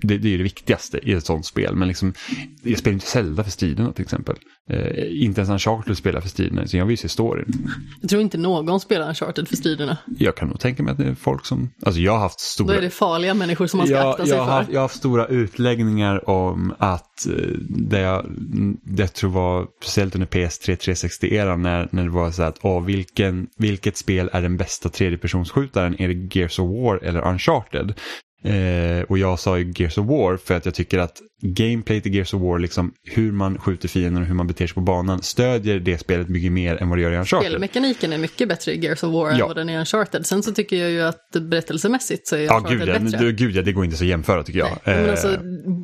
det, 0.01 0.19
det 0.19 0.35
är 0.35 0.39
det 0.39 0.45
viktigaste 0.45 0.99
i 1.03 1.13
ett 1.13 1.27
sånt 1.27 1.47
spel. 1.47 1.77
Men 1.77 1.89
liksom, 1.89 2.15
jag 2.63 2.79
spelar 2.79 2.95
inte 2.95 3.07
Zelda 3.07 3.45
för 3.45 3.51
striderna 3.51 3.93
till 3.93 4.03
exempel. 4.03 4.37
Eh, 4.71 5.23
inte 5.25 5.41
ens 5.41 5.51
Uncharted 5.51 5.97
spelar 5.97 6.21
för 6.21 6.29
striderna, 6.29 6.67
så 6.67 6.77
jag 6.77 6.87
vill 6.87 6.93
ju 6.93 6.97
se 6.97 7.09
storyn. 7.09 7.71
Jag 8.01 8.11
tror 8.11 8.23
inte 8.23 8.39
någon 8.39 8.81
spelar 8.81 9.09
Uncharted 9.09 9.49
för 9.49 9.57
striderna. 9.57 9.99
Jag 10.19 10.37
kan 10.37 10.49
nog 10.49 10.61
tänka 10.61 10.83
mig 10.83 10.93
att 10.93 10.99
det 10.99 11.05
är 11.05 11.15
folk 11.15 11.47
som... 11.47 11.71
Alltså 11.83 12.01
jag 12.01 12.13
har 12.13 12.19
haft 12.19 12.39
Då 12.39 12.65
stora... 12.65 12.77
är 12.77 12.81
det 12.81 12.91
farliga 12.91 13.35
människor 13.35 13.67
som 13.67 13.79
man 13.79 13.87
ska 13.87 13.97
jag, 13.97 14.11
akta 14.11 14.27
sig 14.27 14.35
jag, 14.35 14.45
har, 14.45 14.65
för. 14.65 14.73
jag 14.73 14.81
har 14.81 14.85
haft 14.85 14.97
stora 14.97 15.27
utläggningar 15.27 16.31
om 16.31 16.75
att 16.79 17.27
eh, 17.27 17.33
det 17.69 18.01
jag, 18.01 18.27
det 18.83 19.03
jag 19.03 19.13
tror 19.13 19.31
var 19.31 19.67
speciellt 19.83 20.15
under 20.15 20.27
PS3 20.27 20.77
360-eran 20.77 21.57
när, 21.57 21.89
när 21.91 22.05
det 22.05 22.11
var 22.11 22.31
så 22.31 22.43
här 22.43 22.49
att 22.49 22.59
åh, 22.63 22.85
vilken, 22.85 23.47
vilket 23.57 23.97
spel 23.97 24.31
är 24.33 24.43
den 24.43 24.57
bästa 24.57 24.89
tredjepersonsskjutaren? 24.89 26.01
Är 26.01 26.09
det 26.09 26.37
Gears 26.37 26.59
of 26.59 26.71
War 26.71 26.97
eller 27.05 27.29
Uncharted? 27.29 27.95
Eh, 28.45 29.03
och 29.09 29.19
jag 29.19 29.39
sa 29.39 29.59
ju 29.59 29.73
Gears 29.77 29.99
of 29.99 30.07
War 30.07 30.37
för 30.37 30.55
att 30.57 30.65
jag 30.65 30.75
tycker 30.75 30.99
att 30.99 31.19
gameplay 31.43 32.01
till 32.01 32.15
Gears 32.15 32.35
of 32.35 32.43
War, 32.43 32.59
liksom 32.59 32.93
hur 33.05 33.33
man 33.33 33.59
skjuter 33.59 33.89
fienden 33.89 34.23
och 34.23 34.29
hur 34.29 34.35
man 34.35 34.47
beter 34.47 34.67
sig 34.67 34.75
på 34.75 34.81
banan, 34.81 35.23
stödjer 35.23 35.81
det 35.81 35.99
spelet 35.99 36.29
mycket 36.29 36.53
mer 36.53 36.77
än 36.83 36.89
vad 36.89 36.99
det 36.99 37.03
gör 37.03 37.13
i 37.13 37.17
Uncharted. 37.17 37.49
Spelmekaniken 37.51 38.13
är 38.13 38.19
mycket 38.19 38.49
bättre 38.49 38.73
i 38.73 38.79
Gears 38.85 39.03
of 39.05 39.13
War 39.13 39.31
Ja. 39.31 39.35
än 39.35 39.41
vad 39.41 39.57
den 39.57 39.69
är 39.69 39.75
i 39.75 39.79
Uncharted. 39.81 40.27
Sen 40.27 40.43
så 40.43 40.53
tycker 40.53 40.77
jag 40.77 40.91
ju 40.91 41.01
att 41.03 41.31
berättelsemässigt 41.41 42.29
så 42.29 42.37
är 42.37 42.41
Ja, 42.41 42.57
Uncharted 42.57 42.79
gud 42.79 42.89
ja, 42.89 42.99
bättre. 42.99 43.19
du- 43.19 43.33
gud 43.33 43.57
ja, 43.57 43.63
det 43.63 43.73
går 43.73 43.85
inte 43.85 43.97
så 43.97 44.05
att 44.05 44.09
jämföra 44.09 44.43
tycker 44.43 44.59
jag. 44.59 44.69
Nej, 44.85 44.97
men 44.97 45.05
Eh, 45.05 45.11
alltså, 45.11 45.37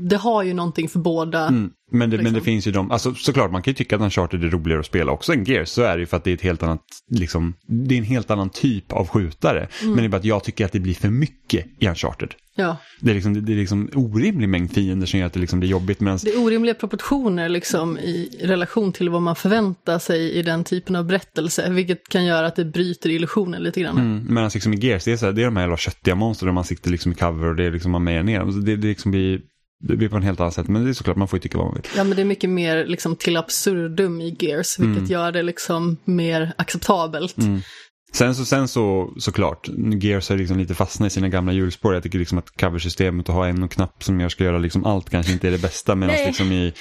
det 0.08 0.16
har 0.16 0.42
ju 0.42 0.54
någonting 0.54 0.88
för 0.88 0.98
båda. 0.98 1.46
Mm, 1.48 1.70
men, 1.92 2.10
det, 2.10 2.16
men 2.16 2.24
det 2.24 2.30
liksom. 2.30 2.44
finns 2.44 2.66
ju 2.66 2.72
de, 2.72 2.90
alltså 2.90 3.14
såklart 3.14 3.50
man 3.52 3.62
kan 3.62 3.70
ju 3.70 3.74
tycka 3.74 3.96
att 3.96 4.02
Uncharted 4.02 4.44
är 4.44 4.48
roligare 4.48 4.80
att 4.80 4.86
spela 4.86 5.12
också 5.12 5.32
än 5.32 5.44
Gears, 5.44 5.68
så 5.68 5.82
är 5.82 5.94
det 5.96 6.00
ju 6.00 6.06
för 6.06 6.16
att 6.16 6.24
det 6.24 6.30
är 6.30 6.34
ett 6.34 6.40
helt 6.42 6.62
annat, 6.62 6.82
liksom, 7.10 7.54
det 7.66 7.94
är 7.94 7.98
en 7.98 8.04
helt 8.04 8.30
annan 8.30 8.50
typ 8.50 8.92
av 8.92 9.08
skjutare. 9.08 9.58
Mm. 9.82 9.92
Men 9.94 9.96
det 9.96 10.04
är 10.04 10.08
bara 10.08 10.16
att 10.16 10.24
jag 10.24 10.44
tycker 10.44 10.64
att 10.64 10.72
det 10.72 10.80
blir 10.80 10.94
för 10.94 11.08
mycket 11.08 11.66
i 11.80 11.88
Uncharted. 11.88 12.34
Ja. 12.56 12.76
Det 13.00 13.10
är 13.10 13.14
liksom, 13.14 13.44
det 13.44 13.52
är 13.52 13.56
liksom 13.56 13.90
orimlig 13.94 14.48
mängd 14.48 14.72
fiender 14.72 15.06
som 15.06 15.18
gör 15.20 15.26
att 15.26 15.32
det 15.32 15.40
liksom 15.40 15.60
blir 15.60 15.70
jobbigt. 15.70 16.00
Medan, 16.00 16.18
Det 16.22 16.30
är 16.30 16.42
orimliga 16.44 16.74
proportioner 16.74 17.48
liksom 17.48 17.98
i 17.98 18.38
relation 18.42 18.92
till 18.92 19.08
vad 19.08 19.22
man 19.22 19.36
förväntar 19.36 19.98
sig 19.98 20.32
i 20.32 20.42
den 20.42 20.64
typen 20.64 20.96
av 20.96 21.04
berättelse, 21.06 21.70
vilket 21.70 22.08
kan 22.08 22.24
göra 22.24 22.46
att 22.46 22.56
det 22.56 22.64
bryter 22.64 23.10
illusionen 23.10 23.62
lite 23.62 23.80
grann. 23.80 23.98
mm, 23.98 24.26
medan 24.34 24.50
liksom 24.54 24.74
i 24.74 24.76
Gears, 24.86 25.04
det 25.04 25.12
är, 25.12 25.16
så 25.16 25.26
här, 25.26 25.32
det 25.32 25.40
är 25.42 25.44
de 25.44 25.56
här 25.56 25.62
jävla 25.62 25.76
köttiga 25.76 26.14
monstren 26.14 26.48
och 26.48 26.54
man 26.54 26.64
sitter 26.64 26.90
liksom 26.90 27.12
i 27.12 27.14
cover 27.14 27.46
och 27.48 27.56
det 27.56 27.64
är 27.64 27.70
liksom 27.70 27.90
man 27.92 28.04
mejar 28.04 28.22
ner 28.22 28.38
dem. 28.40 28.52
Så 28.52 28.58
Det, 28.58 28.76
det, 28.76 28.86
liksom 28.88 29.10
blir, 29.10 29.40
det 29.88 29.96
blir 29.96 30.08
på 30.08 30.16
en 30.16 30.22
helt 30.22 30.40
annat 30.40 30.54
sätt, 30.54 30.68
men 30.68 30.84
det 30.84 30.90
är 30.90 30.94
såklart 30.94 31.16
man 31.16 31.28
får 31.28 31.36
ju 31.36 31.40
tycka 31.40 31.58
vad 31.58 31.66
man 31.66 31.74
vill. 31.74 31.84
Ja, 31.96 32.04
men 32.04 32.16
det 32.16 32.22
är 32.22 32.26
mycket 32.26 32.50
mer 32.50 32.86
liksom 32.86 33.16
till 33.16 33.36
absurdum 33.36 34.20
i 34.20 34.36
Gears, 34.40 34.78
vilket 34.78 34.96
Mm. 34.98 35.10
gör 35.10 35.32
det 35.32 35.42
liksom 35.42 35.96
mer 36.04 36.52
acceptabelt. 36.56 37.36
Sen 38.14 38.34
så, 38.34 38.44
sen 38.44 38.68
så 38.68 39.14
såklart, 39.18 39.68
Gears 40.00 40.28
har 40.28 40.36
liksom 40.36 40.58
lite 40.58 40.74
fastnat 40.74 41.06
i 41.06 41.10
sina 41.10 41.28
gamla 41.28 41.52
hjulspår. 41.52 41.94
Jag 41.94 42.02
tycker 42.02 42.18
liksom 42.18 42.38
att 42.38 42.50
coversystemet 42.50 43.28
och 43.28 43.34
ha 43.34 43.46
en 43.46 43.62
och 43.62 43.70
knapp 43.70 44.04
som 44.04 44.20
jag 44.20 44.30
ska 44.30 44.44
göra 44.44 44.58
liksom 44.58 44.84
allt 44.84 45.10
kanske 45.10 45.32
inte 45.32 45.48
är 45.48 45.50
det 45.50 45.62
bästa. 45.62 45.94
Medan 45.94 46.16
liksom 46.26 46.52
i, 46.52 46.72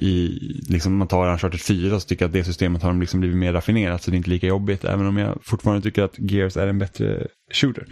i 0.00 0.28
liksom 0.68 0.96
man 0.96 1.08
tar 1.08 1.32
Uncharted 1.32 1.60
4 1.60 2.00
så 2.00 2.08
tycker 2.08 2.24
jag 2.24 2.28
att 2.28 2.32
det 2.32 2.44
systemet 2.44 2.82
har 2.82 2.94
liksom 2.94 3.20
blivit 3.20 3.38
mer 3.38 3.52
raffinerat 3.52 4.02
så 4.02 4.10
det 4.10 4.14
är 4.14 4.16
inte 4.18 4.30
lika 4.30 4.46
jobbigt. 4.46 4.84
Även 4.84 5.06
om 5.06 5.16
jag 5.16 5.38
fortfarande 5.42 5.82
tycker 5.82 6.02
att 6.02 6.18
Gears 6.18 6.56
är 6.56 6.66
en 6.66 6.78
bättre 6.78 7.26
shooter. 7.52 7.86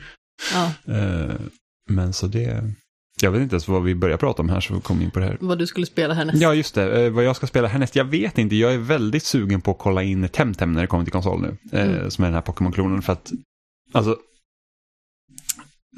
Ja, 0.54 0.94
Eh, 0.94 1.34
men 1.90 2.12
så 2.12 2.26
det, 2.26 2.72
jag 3.22 3.30
vet 3.30 3.42
inte 3.42 3.54
ens 3.54 3.68
vad 3.68 3.82
vi 3.82 3.94
börjar 3.94 4.16
prata 4.16 4.42
om 4.42 4.48
här 4.48 4.60
så 4.60 4.74
vi 4.74 4.80
kommer 4.80 5.04
in 5.04 5.10
på 5.10 5.18
det 5.18 5.24
här. 5.26 5.36
vad 5.40 5.58
du 5.58 5.66
skulle 5.66 5.86
spela 5.86 6.14
härnäst. 6.14 6.38
Ja, 6.42 6.54
just 6.54 6.74
det. 6.74 7.04
Eh, 7.04 7.10
vad 7.12 7.24
jag 7.24 7.36
ska 7.36 7.46
spela 7.46 7.68
härnäst, 7.68 7.96
jag 7.96 8.04
vet 8.04 8.38
inte. 8.38 8.56
Jag 8.56 8.74
är 8.74 8.78
väldigt 8.78 9.22
sugen 9.24 9.60
på 9.60 9.70
att 9.70 9.78
kolla 9.78 10.02
in 10.02 10.28
Temtem 10.28 10.72
när 10.72 10.80
det 10.80 10.86
kommer 10.86 11.04
till 11.04 11.12
konsol 11.12 11.40
nu. 11.42 11.56
Eh, 11.78 11.88
Mm. 11.88 12.10
Som 12.10 12.24
är 12.24 12.28
den 12.28 12.34
här 12.34 12.42
Pokémon-klonen. 12.42 13.02
För 13.02 13.12
att, 13.12 13.32
alltså, 13.92 14.16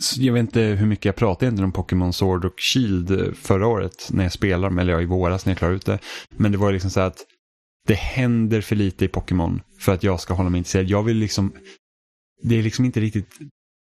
så 0.00 0.22
jag 0.22 0.32
vet 0.32 0.40
inte 0.40 0.60
hur 0.60 0.86
mycket 0.86 1.04
jag 1.04 1.16
pratade 1.16 1.46
egentligen 1.46 1.64
om 1.64 1.72
Pokémon 1.72 2.12
Sword 2.12 2.44
och 2.44 2.54
Shield 2.60 3.10
eh, 3.10 3.32
förra 3.32 3.66
året 3.66 4.08
när 4.10 4.22
jag 4.22 4.32
spelade, 4.32 4.74
med, 4.74 4.82
eller 4.82 4.92
ja, 4.92 5.00
i 5.00 5.04
våras 5.06 5.46
när 5.46 5.50
jag 5.50 5.58
klarade 5.58 5.76
ut 5.76 5.86
det. 5.86 5.98
Men 6.36 6.52
det 6.52 6.58
var 6.58 6.72
liksom 6.72 6.90
så 6.90 7.00
att 7.00 7.16
det 7.86 7.94
händer 7.94 8.60
för 8.60 8.76
lite 8.76 9.04
i 9.04 9.08
Pokémon 9.08 9.60
för 9.80 9.92
att 9.92 10.02
jag 10.02 10.20
ska 10.20 10.34
hålla 10.34 10.50
mig 10.50 10.58
intresserad. 10.58 10.86
Jag 10.86 11.02
vill 11.02 11.16
liksom, 11.16 11.52
det 12.42 12.58
är 12.58 12.62
liksom 12.62 12.84
inte 12.84 13.00
riktigt, 13.00 13.38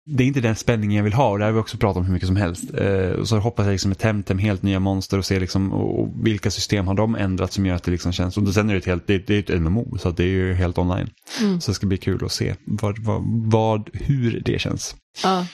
det 0.05 0.25
är 0.25 0.29
inte 0.29 0.41
den 0.41 0.57
spänningen 0.57 0.97
jag 0.97 1.05
vill 1.05 1.13
ha 1.13 1.31
och 1.31 1.39
det 1.39 1.45
har 1.45 1.53
vi 1.53 1.59
också 1.59 1.77
pratat 1.77 1.97
om 1.97 2.05
hur 2.05 2.13
mycket 2.13 2.27
som 2.27 2.37
helst. 2.37 2.75
Eh, 2.75 3.11
och 3.11 3.29
så 3.29 3.39
hoppas 3.39 3.67
jag 3.67 3.73
liksom 3.73 3.89
med 3.89 3.99
Temtem, 3.99 4.39
helt 4.39 4.63
nya 4.63 4.81
monster 4.81 5.19
och 5.19 5.25
se 5.25 5.41
liksom, 5.41 5.73
och, 5.73 6.01
och 6.01 6.09
vilka 6.27 6.51
system 6.51 6.87
har 6.87 6.95
de 6.95 7.15
ändrat 7.15 7.53
som 7.53 7.67
gör 7.67 7.75
att 7.75 7.83
det 7.83 7.91
liksom 7.91 8.13
känns, 8.13 8.37
och 8.37 8.55
sen 8.55 8.69
är 8.69 8.73
det 8.73 8.79
ett 8.79 8.87
helt, 8.87 9.07
det, 9.07 9.27
det 9.27 9.35
är 9.35 9.55
ett 9.55 9.63
MMO 9.63 9.99
så 9.99 10.09
att 10.09 10.17
det 10.17 10.25
är 10.25 10.29
ju 10.29 10.55
helt 10.55 10.79
online. 10.79 11.11
Mm. 11.41 11.61
Så 11.61 11.71
det 11.71 11.75
ska 11.75 11.87
bli 11.87 11.99
kul 11.99 12.25
att 12.25 12.33
se 12.33 12.55
vad, 12.65 12.99
vad, 12.99 13.23
vad, 13.53 13.91
hur 13.93 14.41
det 14.41 14.61
känns. 14.61 14.97
Ja. 15.23 15.47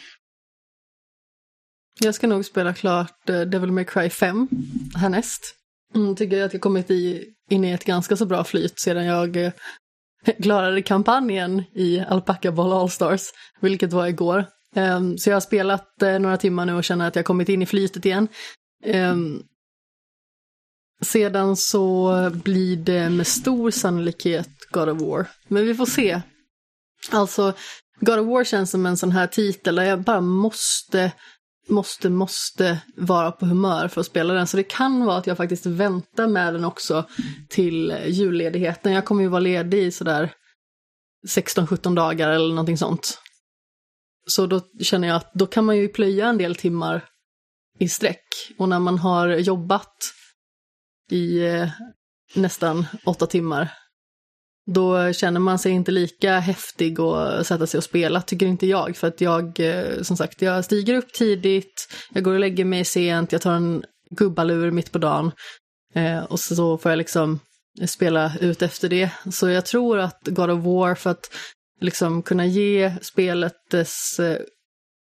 Jag 2.01 2.15
ska 2.15 2.27
nog 2.27 2.45
spela 2.45 2.75
klart 2.75 3.29
eh, 3.29 3.41
Devil 3.41 3.73
May 3.73 3.85
Cry 3.85 4.11
5 4.11 4.49
härnäst. 4.95 5.55
Mm, 5.95 6.17
tycker 6.17 6.43
att 6.43 6.53
jag 6.53 6.63
kommit 6.63 6.91
i, 6.91 7.25
in 7.51 7.65
i 7.65 7.71
ett 7.71 7.85
ganska 7.85 8.17
så 8.17 8.27
bra 8.27 8.45
flyt 8.45 8.81
sedan 8.81 9.05
jag 9.05 9.37
eh, 9.37 9.53
klarade 10.43 10.83
kampanjen 10.83 11.63
i 11.75 12.01
Alpaca 12.01 12.53
Ball 12.53 12.73
Allstars, 12.73 13.23
vilket 13.61 13.93
var 13.93 14.07
igår. 14.07 14.47
Ehm, 14.75 15.19
så 15.19 15.31
jag 15.31 15.37
har 15.37 15.41
spelat 15.41 16.03
eh, 16.03 16.19
några 16.19 16.37
timmar 16.37 16.67
nu 16.67 16.75
och 16.75 16.85
känner 16.85 17.09
att 17.09 17.17
jag 17.17 17.25
kommit 17.25 17.49
in 17.49 17.63
i 17.63 17.67
flytet 17.67 18.07
igen. 18.07 18.29
Ehm, 18.85 19.43
sedan 21.05 21.57
så 21.57 22.13
blir 22.45 22.77
det 22.77 23.11
med 23.11 23.27
stor 23.27 23.71
sannolikhet 23.71 24.49
God 24.71 24.89
of 24.89 25.01
War. 25.01 25.27
Men 25.49 25.67
vi 25.67 25.75
får 25.75 25.87
se. 25.87 26.21
Alltså, 27.11 27.53
God 28.01 28.19
of 28.19 28.27
War 28.27 28.45
känns 28.45 28.71
som 28.71 28.87
en 28.87 28.97
sån 28.97 29.13
här 29.13 29.27
titel 29.27 29.75
där 29.75 29.83
jag 29.83 30.01
bara 30.01 30.21
måste, 30.21 31.13
måste, 31.69 32.11
måste 32.11 32.81
vara 32.97 33.33
på 33.33 33.47
humör 33.47 33.89
för 33.89 34.01
att 34.01 34.07
spela 34.07 34.35
den. 34.35 34.47
Så 34.47 34.57
det 34.57 34.63
kan 34.63 35.05
vara 35.05 35.17
att 35.17 35.27
jag 35.27 35.37
faktiskt 35.37 35.67
väntar 35.67 36.27
med 36.27 36.55
den 36.55 36.65
också 36.65 37.09
till 37.49 37.97
julledigheten. 38.07 38.93
Jag 38.93 39.05
kommer 39.05 39.23
ju 39.23 39.29
vara 39.29 39.41
ledig 39.41 39.79
i 39.79 39.91
sådär 39.91 40.33
16-17 41.29 41.95
dagar 41.95 42.31
eller 42.31 42.49
någonting 42.49 42.79
sånt. 42.79 43.19
Så 44.27 44.47
då 44.47 44.61
känner 44.83 45.09
jag 45.09 45.17
att 45.17 45.35
då 45.35 45.47
kan 45.47 45.65
man 45.65 45.77
ju 45.77 45.89
plöja 45.89 46.27
en 46.27 46.39
del 46.39 46.55
timmar 46.55 47.05
i 47.79 47.89
sträck. 47.89 48.25
Och 48.59 48.69
när 48.69 48.79
man 48.79 48.99
har 48.99 49.29
jobbat 49.29 49.97
i 51.11 51.47
eh, 51.47 51.69
nästan 52.35 52.87
åtta 53.05 53.27
timmar 53.27 53.73
då 54.75 55.13
känner 55.13 55.41
man 55.41 55.59
sig 55.59 55.73
inte 55.73 55.91
lika 55.91 56.39
häftig 56.39 57.01
och 57.01 57.47
sätta 57.47 57.67
sig 57.67 57.79
och 57.79 57.85
spela, 57.85 58.23
tycker 58.23 58.47
inte 58.47 58.67
jag. 58.67 58.97
För 58.97 59.09
att 59.09 59.21
jag, 59.21 59.61
eh, 59.61 60.03
som 60.03 60.17
sagt, 60.17 60.43
jag 60.43 60.65
stiger 60.65 60.95
upp 60.95 61.13
tidigt, 61.13 61.89
jag 62.15 62.25
går 62.25 62.33
och 62.33 62.41
lägger 62.41 62.65
mig 62.65 62.85
sent, 62.85 63.33
jag 63.33 63.43
tar 63.43 63.53
en 63.53 63.85
gubbalur 64.11 64.71
mitt 64.71 64.93
på 64.93 64.99
dagen. 64.99 65.33
Eh, 65.95 66.25
och 66.25 66.41
så 66.41 66.79
får 66.79 66.93
jag 66.93 66.99
liksom 66.99 67.41
spela 67.87 68.33
ut 68.41 68.63
efter 68.63 68.89
det. 68.89 69.11
Så 69.31 69.49
jag 69.49 69.67
tror 69.67 69.99
att 69.99 70.21
God 70.25 70.51
of 70.51 70.65
War, 70.65 70.95
för 70.95 71.11
att 71.11 71.31
liksom 71.81 72.23
kunna 72.23 72.47
ge 72.47 72.93
spelet 73.03 73.55
dess 73.71 74.19
eh, 74.19 74.39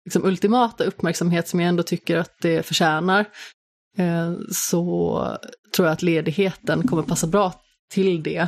liksom 0.06 0.26
ultimata 0.26 0.84
uppmärksamhet 0.84 1.48
som 1.48 1.60
jag 1.60 1.70
ändå 1.70 1.84
tycker 1.84 2.18
att 2.18 2.34
det 2.42 2.66
förtjänar, 2.66 3.26
eh, 3.98 4.34
så 4.52 5.22
tror 5.76 5.88
jag 5.88 5.94
att 5.94 6.02
ledigheten 6.02 6.88
kommer 6.88 7.04
passa 7.04 7.28
bra 7.28 7.54
till 7.92 8.24
det. 8.24 8.48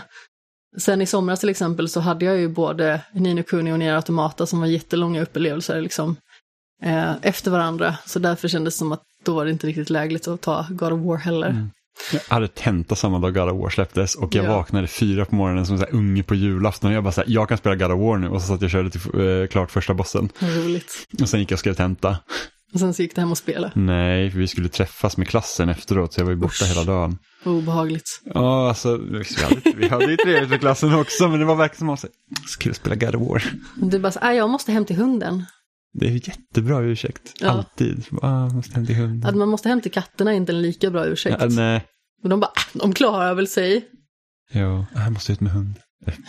Sen 0.77 1.01
i 1.01 1.05
somras 1.05 1.39
till 1.39 1.49
exempel 1.49 1.89
så 1.89 1.99
hade 1.99 2.25
jag 2.25 2.37
ju 2.37 2.47
både 2.47 3.01
Nino 3.13 3.43
Kuni 3.43 3.71
och 3.71 3.79
Nier 3.79 3.93
Automata 3.95 4.45
som 4.45 4.59
var 4.59 4.67
jättelånga 4.67 5.21
upplevelser 5.21 5.81
liksom 5.81 6.15
eh, 6.83 7.11
efter 7.21 7.51
varandra. 7.51 7.95
Så 8.05 8.19
därför 8.19 8.47
kändes 8.47 8.73
det 8.73 8.77
som 8.77 8.91
att 8.91 9.01
då 9.25 9.33
var 9.35 9.45
det 9.45 9.51
inte 9.51 9.67
riktigt 9.67 9.89
lägligt 9.89 10.27
att 10.27 10.41
ta 10.41 10.65
God 10.69 10.93
of 10.93 10.99
War 11.05 11.17
heller. 11.17 11.67
Jag 12.13 12.21
hade 12.27 12.47
tenta 12.47 12.95
samma 12.95 13.19
dag 13.19 13.33
God 13.33 13.49
of 13.49 13.61
War 13.61 13.69
släpptes 13.69 14.15
och 14.15 14.35
jag 14.35 14.45
Ja. 14.45 14.55
vaknade 14.55 14.87
fyra 14.87 15.25
på 15.25 15.35
morgonen 15.35 15.65
som 15.65 15.75
en 15.75 15.85
unge 15.91 16.23
på 16.23 16.35
julafton 16.35 16.89
och 16.89 16.95
jag 16.95 17.03
bara 17.03 17.11
så 17.11 17.21
här, 17.21 17.29
jag 17.29 17.49
kan 17.49 17.57
spela 17.57 17.75
God 17.75 17.91
of 17.91 17.99
War 17.99 18.17
nu 18.17 18.29
och 18.29 18.41
så 18.41 18.47
satt 18.47 18.61
jag 18.61 18.67
och 18.67 18.71
körde 18.71 18.89
till, 18.89 19.41
eh, 19.41 19.47
klart 19.47 19.71
första 19.71 19.93
bossen. 19.93 20.29
Roligt. 20.39 21.07
Och 21.21 21.29
sen 21.29 21.39
gick 21.39 21.51
jag 21.51 21.55
och 21.55 21.59
skrev 21.59 21.73
tenta. 21.73 22.17
Och 22.73 22.79
sen 22.79 22.93
så 22.93 23.01
gick 23.01 23.15
det 23.15 23.21
hem 23.21 23.31
och 23.31 23.37
spela. 23.37 23.71
Nej, 23.75 24.31
för 24.31 24.39
vi 24.39 24.47
skulle 24.47 24.69
träffas 24.69 25.17
med 25.17 25.27
klassen 25.27 25.69
efteråt 25.69 26.13
så 26.13 26.19
jag 26.19 26.25
var 26.25 26.31
ju 26.31 26.37
borta 26.37 26.65
Usch. 26.65 26.69
hela 26.69 26.83
dagen. 26.83 27.17
Obehagligt. 27.45 28.21
Ja, 28.25 28.67
alltså 28.69 28.97
vi 28.97 29.23
hade, 29.43 29.61
vi 29.77 29.87
hade 29.89 30.05
ju 30.11 30.17
trevligt 30.17 30.49
med 30.49 30.59
klassen 30.59 30.93
också 30.93 31.27
men 31.27 31.39
det 31.39 31.45
var 31.45 31.55
verkligen 31.55 31.77
som 31.79 31.89
att 31.89 31.99
säga, 31.99 32.13
skulle 32.47 32.73
spela 32.75 32.95
God 32.95 33.15
of 33.15 33.29
War. 33.29 33.43
Du 33.75 33.99
bara 33.99 34.11
så, 34.11 34.19
"Ah, 34.21 34.31
jag 34.33 34.49
måste 34.49 34.71
hem 34.71 34.85
till 34.85 34.95
hunden. 34.95 35.45
Det 35.93 36.05
är 36.07 36.11
jättebra 36.29 36.79
ursäkt, 36.81 37.33
Ja. 37.39 37.49
alltid. 37.49 38.05
Ah, 38.21 38.47
måste 38.49 38.73
hem 38.75 38.85
till 38.85 38.95
hunden. 38.95 39.29
Att 39.29 39.35
man 39.35 39.49
måste 39.49 39.69
hem 39.69 39.81
till 39.81 39.91
katterna 39.91 40.31
är 40.31 40.35
inte 40.35 40.51
en 40.51 40.61
lika 40.61 40.89
bra 40.91 41.05
ursäkt. 41.05 41.37
Ja, 41.39 41.47
nej, 41.49 41.85
Och 42.23 42.29
de 42.29 42.39
bara, 42.39 42.51
"Ah, 42.55 42.61
de 42.73 42.93
klarar 42.93 43.33
väl 43.33 43.47
sig. 43.47 43.85
ja, 44.51 44.85
jag 44.95 45.11
måste 45.11 45.31
ut 45.33 45.39
med 45.41 45.51
hund. 45.51 45.75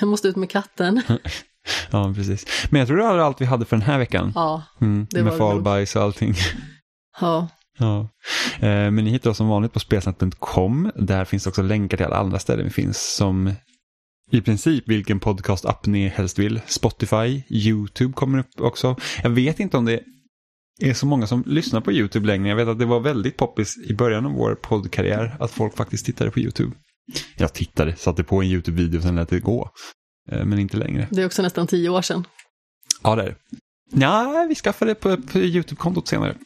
Jag 0.01 0.09
måste 0.09 0.29
ut 0.29 0.37
med 0.37 0.51
katten. 0.51 1.03
Ja, 1.91 2.13
precis. 2.17 2.47
Men 2.71 2.79
jag 2.79 2.89
tror 2.89 2.97
det 2.99 3.03
var 3.05 3.19
allt 3.19 3.41
vi 3.41 3.45
hade 3.45 3.65
för 3.65 3.77
den 3.77 3.83
här 3.87 3.99
veckan. 3.99 4.33
Ja, 4.35 4.63
Mm, 4.81 5.07
det 5.11 5.23
med 5.23 5.25
var 5.25 5.31
nog. 5.31 5.39
falbajs 5.39 5.97
och 5.97 6.03
allting. 6.03 6.35
ja. 7.21 7.49
Ja. 7.81 8.09
Eh, 8.55 8.91
men 8.91 8.97
ni 8.97 9.11
hittar 9.11 9.31
oss 9.31 9.37
som 9.37 9.49
vanligt 9.49 9.73
på 9.73 9.81
spelsnack.com. 9.81 10.91
Där 10.97 11.25
finns 11.25 11.47
också 11.47 11.63
länkar 11.63 11.97
till 11.97 12.07
alla 12.07 12.17
andra 12.17 12.39
ställen 12.39 12.65
vi 12.65 12.71
finns 12.71 13.15
som 13.15 13.53
i 14.31 14.41
princip 14.41 14.89
vilken 14.89 15.21
podcast-app 15.21 15.87
ni 15.87 16.09
helst 16.09 16.39
vill. 16.39 16.61
Spotify, 16.67 17.43
YouTube 17.49 18.13
kommer 18.13 18.39
upp 18.39 18.61
också. 18.61 18.97
Jag 19.23 19.31
vet 19.31 19.61
inte 19.61 19.77
om 19.77 19.85
det 19.85 20.01
är 20.81 20.95
så 20.95 21.07
många 21.07 21.27
som 21.27 21.43
lyssnar 21.47 21.81
på 21.81 21.93
YouTube 21.93 22.27
längre. 22.27 22.49
Jag 22.49 22.57
vet 22.57 22.69
att 22.69 22.79
det 22.79 22.87
var 22.87 23.01
väldigt 23.01 23.37
poppis 23.37 23.79
i 23.79 23.95
början 23.95 24.27
av 24.27 24.33
vår 24.33 24.55
poddkarriär 24.55 25.37
att 25.41 25.51
folk 25.51 25.77
faktiskt 25.77 26.07
tittade 26.07 26.31
på 26.31 26.41
YouTube. 26.41 26.73
Jag 27.37 27.53
tittade, 27.53 27.97
satte 27.97 28.25
på 28.25 28.43
en 28.43 28.49
YouTube-video 28.49 28.99
och 28.99 29.03
sen 29.03 29.17
lät 29.17 29.29
det 29.29 29.41
gå. 29.41 29.71
Eh, 30.31 30.45
men 30.45 30.59
inte 30.59 30.77
längre. 30.77 31.09
Det 31.11 31.23
är 31.23 31.27
också 31.27 31.43
nästan 31.43 31.67
tio 31.67 31.89
år 31.89 32.03
sedan. 32.03 32.25
Ja, 33.03 33.17
det 33.17 33.23
är 33.23 33.27
det. 33.27 33.37
Ja, 33.93 34.47
vi 34.49 34.55
skaffade 34.55 34.95
på, 34.95 35.17
på 35.17 35.39
YouTube-kontot 35.39 36.09
senare. 36.09 36.37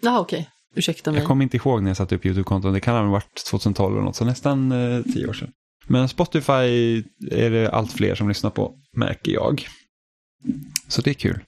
Jaha, 0.00 0.20
okej. 0.20 0.48
Ursäkta 0.74 1.10
mig. 1.10 1.20
Jag 1.20 1.28
kommer 1.28 1.42
inte 1.42 1.56
ihåg 1.56 1.82
när 1.82 1.90
jag 1.90 1.96
satte 1.96 2.14
upp 2.14 2.26
YouTube-konton. 2.26 2.72
Det 2.72 2.80
kan 2.80 2.94
ha 2.94 3.12
varit 3.12 3.44
2012 3.50 3.94
eller 3.94 4.04
något, 4.04 4.16
så 4.16 4.24
nästan 4.24 4.72
eh, 4.72 5.02
tio 5.02 5.28
år 5.28 5.32
sedan. 5.32 5.50
Men 5.86 6.08
Spotify 6.08 7.02
är 7.30 7.50
det 7.50 7.70
allt 7.70 7.92
fler 7.92 8.14
som 8.14 8.28
lyssnar 8.28 8.50
på, 8.50 8.74
märker 8.96 9.32
jag. 9.32 9.66
Så 10.88 11.02
det 11.02 11.10
är 11.10 11.14
kul. 11.14 11.40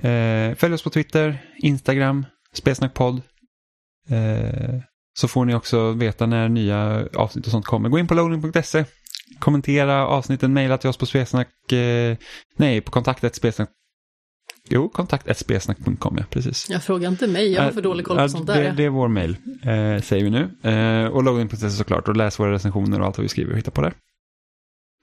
Eh, 0.00 0.54
följ 0.54 0.74
oss 0.74 0.82
på 0.82 0.90
Twitter, 0.90 1.38
Instagram, 1.58 2.26
Spelsnackpodd. 2.52 3.22
Eh, 4.08 4.80
så 5.18 5.28
får 5.28 5.44
ni 5.44 5.54
också 5.54 5.92
veta 5.92 6.26
när 6.26 6.48
nya 6.48 7.08
avsnitt 7.14 7.46
och 7.46 7.52
sånt 7.52 7.66
kommer. 7.66 7.88
Gå 7.88 7.98
in 7.98 8.08
på 8.08 8.14
loading.se. 8.14 8.84
Kommentera 9.38 10.06
avsnitten, 10.06 10.52
mejla 10.52 10.78
till 10.78 10.90
oss 10.90 10.96
på 10.96 11.06
spelsnack... 11.06 11.72
Eh, 11.72 12.16
nej, 12.56 12.80
på 12.80 12.90
kontaktet 12.90 13.34
spelsnack... 13.34 13.70
Jo, 14.70 14.88
kontakt.spelsnack.com, 14.88 16.16
ja, 16.18 16.24
precis. 16.30 16.70
Jag 16.70 16.84
frågar 16.84 17.08
inte 17.08 17.26
mig, 17.26 17.52
jag 17.52 17.62
har 17.62 17.70
för 17.70 17.82
dålig 17.82 18.06
koll 18.06 18.16
på 18.16 18.22
Ja, 18.22 18.28
sånt 18.28 18.46
det, 18.46 18.52
där. 18.52 18.72
det 18.72 18.84
är 18.84 18.88
vår 18.90 19.08
mail, 19.08 19.36
eh, 19.62 20.02
säger 20.02 20.24
vi 20.24 20.30
nu. 20.30 20.50
Eh, 20.70 21.06
och 21.06 21.22
loading.se 21.22 21.70
såklart, 21.70 22.08
och 22.08 22.16
läs 22.16 22.38
våra 22.40 22.52
recensioner 22.52 23.00
och 23.00 23.06
allt 23.06 23.18
vad 23.18 23.22
vi 23.22 23.28
skriver 23.28 23.52
och 23.52 23.58
hittar 23.58 23.72
på 23.72 23.82
där. 23.82 23.92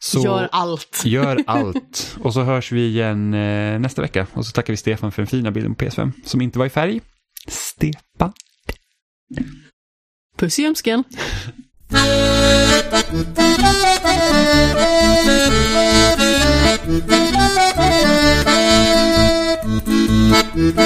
Så 0.03 0.19
Gör 0.23 0.49
allt. 0.51 1.01
gör 1.05 1.43
allt. 1.47 2.17
Och 2.21 2.33
så 2.33 2.43
hörs 2.43 2.71
vi 2.71 2.87
igen 2.87 3.33
eh, 3.33 3.79
nästa 3.79 4.01
vecka. 4.01 4.27
Och 4.33 4.45
så 4.45 4.51
tackar 4.51 4.73
vi 4.73 4.77
Stefan 4.77 5.11
för 5.11 5.21
den 5.21 5.27
fina 5.27 5.51
bilden 5.51 5.75
på 5.75 5.85
PS5, 5.85 6.11
som 6.25 6.41
inte 6.41 6.59
var 6.59 6.65
i 6.65 6.69
färg. 6.69 7.01
Stefan. 7.47 8.33
Puss 10.37 10.59
i 10.59 10.61
ljumsken. 10.61 11.03
Thank 20.61 20.77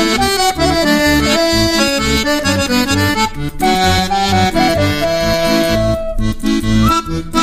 you. 7.35 7.42